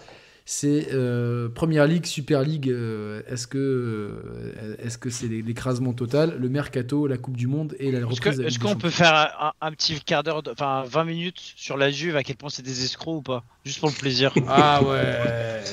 [0.47, 2.69] C'est euh, Première Ligue, Super League.
[2.69, 7.75] euh, est-ce que euh, est-ce que c'est l'écrasement total, le mercato, la Coupe du Monde
[7.79, 10.51] et la Est-ce reprise de est-ce qu'on peut faire un, un petit quart d'heure, de-
[10.51, 13.43] enfin 20 minutes sur la Juve, à quel point c'est des escrocs ou pas?
[13.65, 14.33] Juste pour le plaisir.
[14.47, 15.63] Ah ouais, ouais,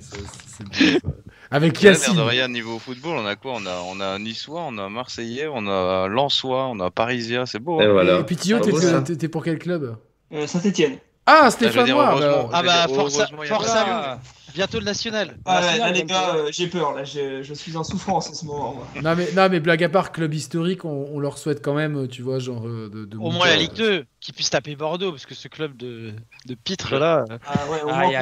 [0.00, 1.08] c'est- c'est bien ça.
[1.52, 2.18] Avec de Yacine.
[2.18, 3.52] rien, niveau football, on a quoi?
[3.54, 6.80] On a, on a un Niçois, on a un Marseillais, on a un Lensois, on
[6.80, 7.78] a un Parisien, c'est beau.
[7.80, 8.18] hein.
[8.20, 9.96] Et puis Thio, Ah, t'es pour quel club?
[10.32, 10.96] Euh, Saint-Etienne.
[11.26, 11.90] Ah, veux Stéphane.
[11.90, 14.20] Ah bah, dire, force, heureusement, il y a force pas- à lui.
[14.54, 15.36] Bientôt le national.
[15.46, 16.94] Ah, ouais, là, les gars, euh, j'ai peur.
[16.94, 18.74] Là, je, je suis en souffrance en ce moment.
[18.74, 18.86] moi.
[19.02, 22.06] Non mais, non mais blague à part, club historique, on, on leur souhaite quand même,
[22.06, 24.76] tu vois, genre euh, de, de Au moins la euh, Ligue 2, qui puisse taper
[24.76, 26.12] Bordeaux, parce que ce club de,
[26.46, 27.24] de pitre là.
[27.28, 28.16] euh, Ah ouais, au moins Aïe,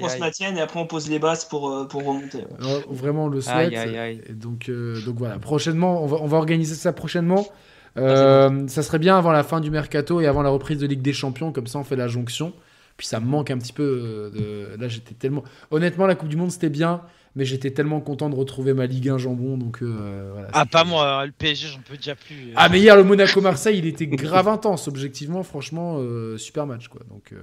[0.00, 0.58] qu'on se maintienne.
[0.58, 2.38] et après on pose les bases pour, euh, pour remonter.
[2.38, 2.44] ouais.
[2.68, 3.56] euh, vraiment on le souhaite.
[3.72, 4.22] Aïe, aïe, aïe.
[4.28, 7.46] Et donc, euh, donc voilà, prochainement, on va, on va organiser ça prochainement.
[7.98, 11.02] Euh, ça serait bien avant la fin du mercato et avant la reprise de Ligue
[11.02, 12.52] des Champions, comme ça on fait la jonction.
[12.96, 14.30] Puis ça me manque un petit peu euh,
[14.76, 14.80] de.
[14.80, 15.44] Là j'étais tellement.
[15.70, 17.02] Honnêtement, la Coupe du Monde c'était bien,
[17.34, 20.48] mais j'étais tellement content de retrouver ma Ligue 1 jambon, donc euh, voilà.
[20.54, 22.34] Ah, pas moi, le PSG, j'en peux déjà plus.
[22.48, 22.52] euh.
[22.56, 27.02] Ah mais hier le Monaco-Marseille il était grave intense, objectivement, franchement, euh, super match quoi.
[27.10, 27.36] Donc, euh,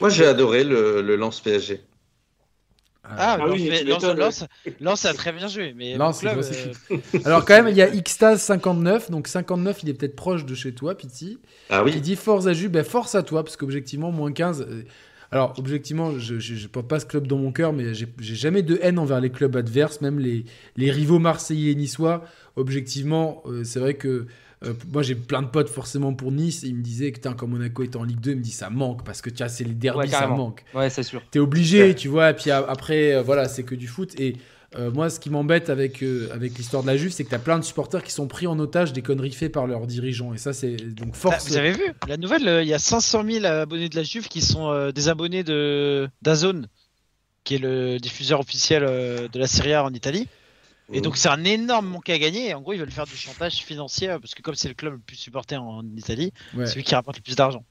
[0.00, 1.80] Moi, j'ai adoré le, le lance PSG.
[3.16, 4.46] Ah, Ah oui, Lens-
[4.80, 6.40] Lens a très bien joué, mais c'est club,
[6.92, 6.96] euh.
[7.24, 10.72] Alors quand même, il y a Xtaz59, donc 59, il est peut-être proche de chez
[10.72, 11.38] toi, Piti.
[11.68, 12.00] Ah Qui oui.
[12.00, 14.62] dit force à Jules, ben force à toi, parce qu'objectivement, moins 15.
[14.68, 14.82] euh,
[15.32, 18.62] Alors, objectivement, je ne porte pas ce club dans mon cœur, mais j'ai j'ai jamais
[18.62, 20.44] de haine envers les clubs adverses, même les,
[20.76, 22.24] les rivaux marseillais et niçois.
[22.56, 24.26] Objectivement, euh, c'est vrai que
[24.64, 27.46] euh, moi j'ai plein de potes forcément pour Nice, et ils me disaient que quand
[27.46, 29.74] Monaco est en Ligue 2, ils me disent ça manque, parce que tiens, c'est les
[29.74, 30.64] derbys, Ouais, ça manque.
[30.74, 31.22] Ouais, c'est sûr.
[31.30, 34.18] T'es obligé, tu vois, et puis après, euh, voilà, c'est que du foot.
[34.20, 34.36] Et
[34.76, 37.40] euh, moi, ce qui m'embête avec, euh, avec l'histoire de la Juve, c'est que t'as
[37.40, 40.32] plein de supporters qui sont pris en otage des conneries faites par leurs dirigeants.
[40.32, 41.48] Et ça, c'est donc Ah, force.
[41.48, 44.28] Vous avez vu la nouvelle euh, Il y a 500 000 abonnés de la Juve
[44.28, 46.68] qui sont euh, des abonnés de d'Azone,
[47.42, 50.28] qui est le diffuseur officiel euh, de la Serie A en Italie.
[50.92, 52.48] Et donc c'est un énorme manque à gagner.
[52.50, 54.94] Et en gros, ils veulent faire du chantage financier parce que comme c'est le club
[54.94, 56.66] le plus supporté en Italie, Ouais.
[56.66, 57.64] c'est lui qui rapporte le plus d'argent.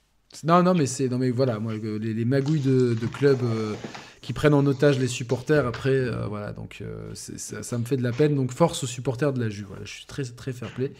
[0.44, 1.08] Non, non, mais c'est.
[1.08, 3.74] Non, mais voilà, moi, euh, les, les magouilles de, de clubs euh,
[4.20, 7.96] qui prennent en otage les supporters, après, euh, voilà, donc euh, ça, ça me fait
[7.96, 8.36] de la peine.
[8.36, 9.66] Donc, force aux supporters de la Juve.
[9.68, 10.92] Voilà, je suis très, très fair play.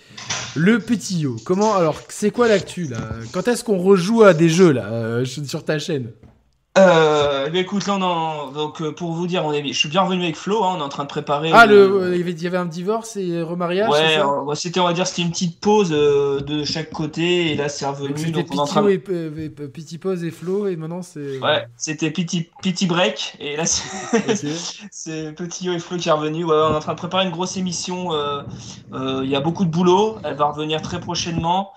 [0.56, 1.76] Le petit yo, comment.
[1.76, 3.10] Alors, c'est quoi l'actu, là?
[3.32, 6.10] Quand est-ce qu'on rejoue à des jeux, là, euh, sur ta chaîne?
[6.78, 8.52] Euh, bien, écoute, là, on en...
[8.52, 9.66] donc, euh, pour vous dire, on est...
[9.66, 11.50] je suis bien revenu avec Flo, hein, on est en train de préparer.
[11.52, 14.84] Ah, le- euh, il y avait- un divorce et remariage c'est Ouais, euh, c'était, on
[14.84, 18.30] va dire, c'était une petite pause euh, de chaque côté, et là, c'est revenu.
[18.30, 21.40] Donc, on est en train et, euh, Petit Pose et Flo, et maintenant c'est.
[21.40, 24.46] Ouais, c'était petit, petit break, et là, c'est
[24.92, 26.44] c'est Petit Yo et Flo qui est revenu.
[26.44, 28.12] Ouais, on est en train de préparer une grosse émission.
[28.14, 28.42] euh,
[28.92, 31.72] euh, Il y a beaucoup de boulot, elle va revenir très prochainement.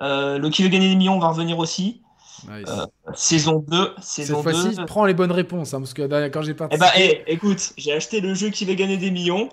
[0.00, 2.00] Euh, le qui veut gagner des millions va revenir aussi.
[2.48, 2.68] Nice.
[3.14, 3.90] Saison 2.
[4.00, 4.60] Saison Cette 2.
[4.62, 6.86] fois-ci, prends les bonnes réponses, hein, parce que quand j'ai Eh participé.
[6.86, 6.92] ben,
[7.26, 9.48] eh, écoute, j'ai acheté le jeu qui va gagner des millions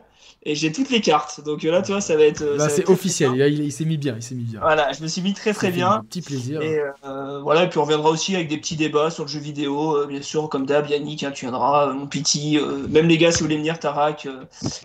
[0.48, 1.42] et j'ai toutes les cartes.
[1.44, 2.44] Donc euh, là, tu vois, ça va être.
[2.44, 3.32] Va c'est officiel.
[3.36, 4.14] Il, il- il s'est mis bien.
[4.16, 4.60] Il s'est mis bien.
[4.60, 5.90] Voilà, je me suis mis très très bien.
[5.92, 6.62] un Petit plaisir.
[6.62, 9.40] Et euh, voilà, et puis on reviendra aussi avec des petits débats sur le jeu
[9.40, 13.08] vidéo, euh, bien sûr, comme d'hab, Yannick, hein, tu viendras, euh, mon petit, euh, même
[13.08, 14.44] les gars, si vous voulez venir, Tarak, euh,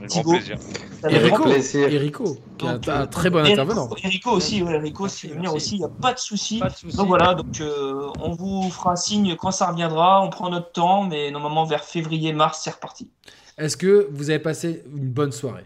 [0.09, 0.31] Thibaut.
[0.31, 0.57] grand plaisir.
[1.03, 1.89] Ça va Et être Rico, grand plaisir.
[1.93, 3.87] et Rico, qui est un, très bon intervenant.
[3.89, 6.15] Rico, et Rico aussi, ouais, Rico, si tu veux venir aussi, il n'y a pas
[6.15, 6.63] de souci.
[6.95, 11.05] Donc voilà, donc euh, on vous fera signe quand ça reviendra, on prend notre temps,
[11.05, 13.09] mais normalement vers février-mars, c'est reparti.
[13.57, 15.65] Est-ce que vous avez passé une bonne soirée?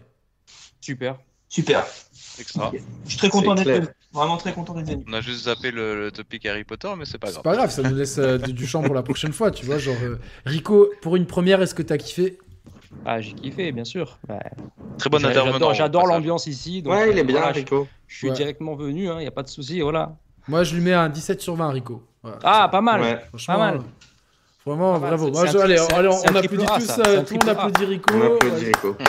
[0.79, 1.17] Super.
[1.49, 1.85] Super.
[2.39, 2.71] Extra.
[3.05, 3.87] Je suis très content C'est d'être venu.
[4.13, 5.03] Vraiment très content d'être venu.
[5.07, 7.43] On a juste zappé le, le topic Harry Potter, mais c'est pas C'est grave.
[7.43, 9.77] pas grave, ça nous laisse euh, du du champ pour la prochaine fois, tu vois.
[9.77, 12.37] Genre, euh, Rico, pour une première, est-ce que t'as kiffé?
[13.05, 14.17] Ah, j'ai kiffé, bien sûr.
[14.97, 16.81] Très bon j'a- intervenant, J'adore, l'ambiance ici.
[16.81, 17.87] donc, Ouais, il est euh, bien, voilà, Rico.
[18.07, 18.35] Je suis Ouais.
[18.35, 20.15] directement venu, il n'y a pas de souci, voilà.
[20.47, 22.03] Moi, je lui mets un 17 sur 20, Rico.
[22.25, 22.39] Voilà.
[22.43, 23.01] Ah, pas mal.
[23.01, 23.21] Ouais.
[23.29, 23.81] Franchement, Pas mal.
[24.65, 25.27] Vraiment, Pas mal, bravo.
[25.45, 28.13] je- un allez, on applaudit A, tous, ça, euh, tout le monde applaudit Rico.
[28.15, 28.95] On applaudit Rico.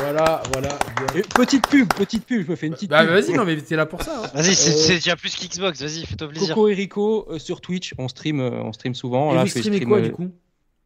[0.00, 0.68] Voilà, voilà.
[1.12, 1.22] bien.
[1.34, 3.10] Petite pub, petite pub, je me fais une petite Bah, pub.
[3.14, 4.22] vas-y, non, mais t'es là pour ça.
[4.26, 4.30] hein.
[4.32, 6.54] Vas-y, c'est Euh, déjà plus qu'Xbox, vas-y, fais-toi plaisir.
[6.54, 9.32] Coco et Rico euh, sur Twitch, on stream, euh, on stream souvent.
[9.32, 10.30] Et là, vous je stream, quoi, euh, du coup?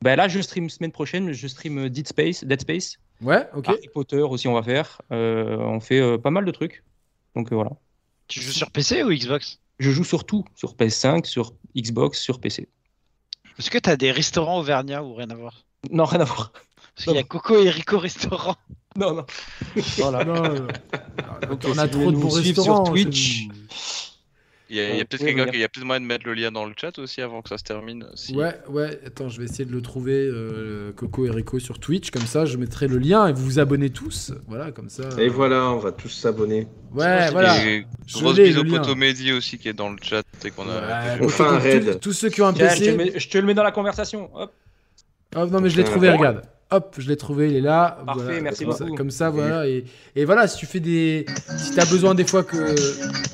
[0.01, 2.97] Bah, Là, je stream semaine prochaine, je stream Dead Space, Dead Space.
[3.20, 3.68] Ouais, ok.
[3.68, 5.02] Harry Potter aussi, on va faire.
[5.12, 6.83] Euh, on fait euh, pas mal de trucs.
[7.36, 7.73] Donc euh, voilà.
[8.28, 9.59] Tu joues sur PC ou Xbox?
[9.83, 12.69] Je joue sur tout, sur PS5, sur Xbox, sur PC.
[13.59, 15.67] Est-ce que t'as des restaurants Auvergnat ou rien à voir?
[15.91, 16.52] Non, rien à voir.
[16.94, 18.55] Parce qu'il y a Coco et Rico restaurant.
[18.97, 19.27] Non, non.
[19.99, 20.25] Voilà.
[20.25, 20.67] Non, non.
[21.49, 22.85] Donc, on a trop de bons suivre restaurants.
[22.85, 23.49] sur Twitch.
[24.75, 26.65] Il y a, a Ouais, peut-être quelqu'un qui- a moyen de mettre le lien dans
[26.65, 28.07] le chat aussi avant que ça se termine.
[28.15, 31.78] si- Ouais, ouais, attends, je vais essayer de le trouver, euh, Coco et Rico sur
[31.78, 35.02] Twitch, comme ça je mettrai le lien et vous vous abonnez tous, voilà, comme ça.
[35.18, 36.68] Et voilà, on va tous s'abonner.
[36.94, 37.62] Ouais, voilà.
[37.67, 38.15] Et Je
[38.62, 38.78] lien.
[38.78, 40.75] poteau Mehdi aussi qui est dans le chat et qu'on a.
[41.18, 42.01] Ouais, On fait un tous- raid.
[42.01, 42.91] Tous ceux qui ont un Tiens, je, te PC.
[42.92, 44.31] le mets, je te le mets dans la conversation.
[44.34, 44.52] Hop.
[45.36, 46.42] Hop, non, mais je l'ai trouvé, regarde.
[46.73, 47.99] Hop, je l'ai trouvé, il est là.
[48.07, 48.97] Parfait, voilà, merci comme ça, beaucoup.
[48.97, 49.68] comme ça, voilà.
[49.68, 49.84] Et,
[50.17, 51.26] et voilà, si tu fais des.
[51.59, 52.75] Si t'as besoin des fois que.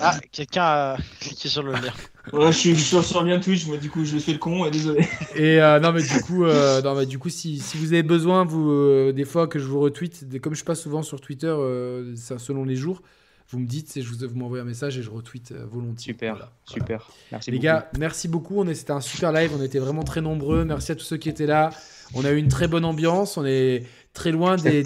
[0.01, 1.81] Ah, quelqu'un a cliqué sur le lien.
[2.35, 4.39] Ouais, je suis je suis sur le lien Twitch, moi du coup je fais le
[4.39, 5.09] con, et désolé.
[5.35, 8.03] Et euh, non mais du coup, euh, non, mais du coup, si, si vous avez
[8.03, 11.47] besoin, vous, euh, des fois que je vous retweet, comme je passe souvent sur Twitter,
[11.47, 13.01] euh, ça, selon les jours,
[13.49, 16.13] vous me dites, et je vous, vous m'envoyez un message et je retweet volontiers.
[16.13, 16.53] Super, Voilà.
[16.67, 17.09] super.
[17.33, 17.65] Merci Les beaucoup.
[17.65, 18.75] gars, merci beaucoup.
[18.75, 19.53] C'était un super live.
[19.59, 20.67] On était vraiment très nombreux.
[20.67, 21.71] Merci à tous ceux qui étaient là.
[22.15, 23.37] On a eu une très bonne ambiance.
[23.37, 24.83] On est très loin des,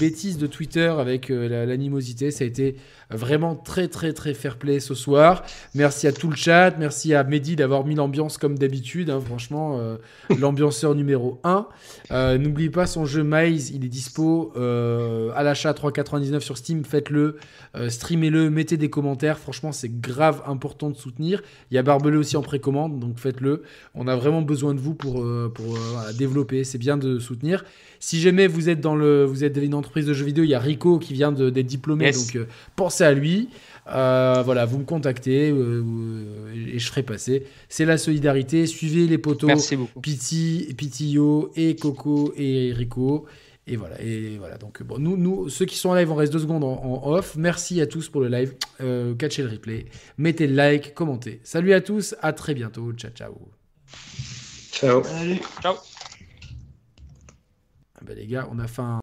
[0.00, 2.30] bêtises de Twitter avec euh, la- l'animosité.
[2.30, 2.76] Ça a été
[3.10, 5.42] vraiment très, très, très fair play ce soir.
[5.74, 6.74] Merci à tout le chat.
[6.78, 9.10] Merci à Mehdi d'avoir mis l'ambiance comme d'habitude.
[9.10, 9.20] hein.
[9.24, 9.96] Franchement, euh,
[10.38, 11.66] l'ambianceur numéro 1.
[12.38, 13.70] N'oubliez pas son jeu Maze.
[13.70, 16.84] Il est dispo euh, à l'achat à 3,99 sur Steam.
[16.84, 17.36] Faites-le.
[17.76, 19.38] Euh, streamez-le, mettez des commentaires.
[19.38, 21.42] Franchement, c'est grave important de soutenir.
[21.70, 23.62] Il y a Barbelé aussi en précommande, donc faites-le.
[23.94, 26.64] On a vraiment besoin de vous pour, euh, pour euh, voilà, développer.
[26.64, 27.64] C'est bien de soutenir.
[28.00, 30.54] Si jamais vous êtes dans le, vous êtes une entreprise de jeux vidéo, il y
[30.54, 32.26] a Rico qui vient d'être diplômé, Yes.
[32.26, 32.44] donc euh,
[32.96, 33.48] pensez à lui.
[33.88, 37.46] Euh, voilà, vous me contactez euh, euh, et je ferai passer.
[37.68, 38.66] C'est la solidarité.
[38.66, 39.46] Suivez les poteaux.
[39.46, 40.00] Merci beaucoup.
[40.00, 43.26] Piti, Pitio et Coco et Rico.
[43.68, 44.58] Et voilà, et voilà.
[44.58, 47.12] Donc bon, nous, nous, ceux qui sont en live, on reste deux secondes en, en
[47.12, 47.34] off.
[47.36, 48.54] Merci à tous pour le live.
[48.80, 49.86] Euh, catchez le replay,
[50.18, 51.40] mettez le like, commentez.
[51.42, 52.92] Salut à tous, à très bientôt.
[52.92, 53.34] Ciao, ciao.
[54.70, 55.02] Ciao.
[55.16, 55.40] Allez.
[55.60, 55.74] Ciao.
[57.96, 58.94] Ah ben, les gars, on a fait un.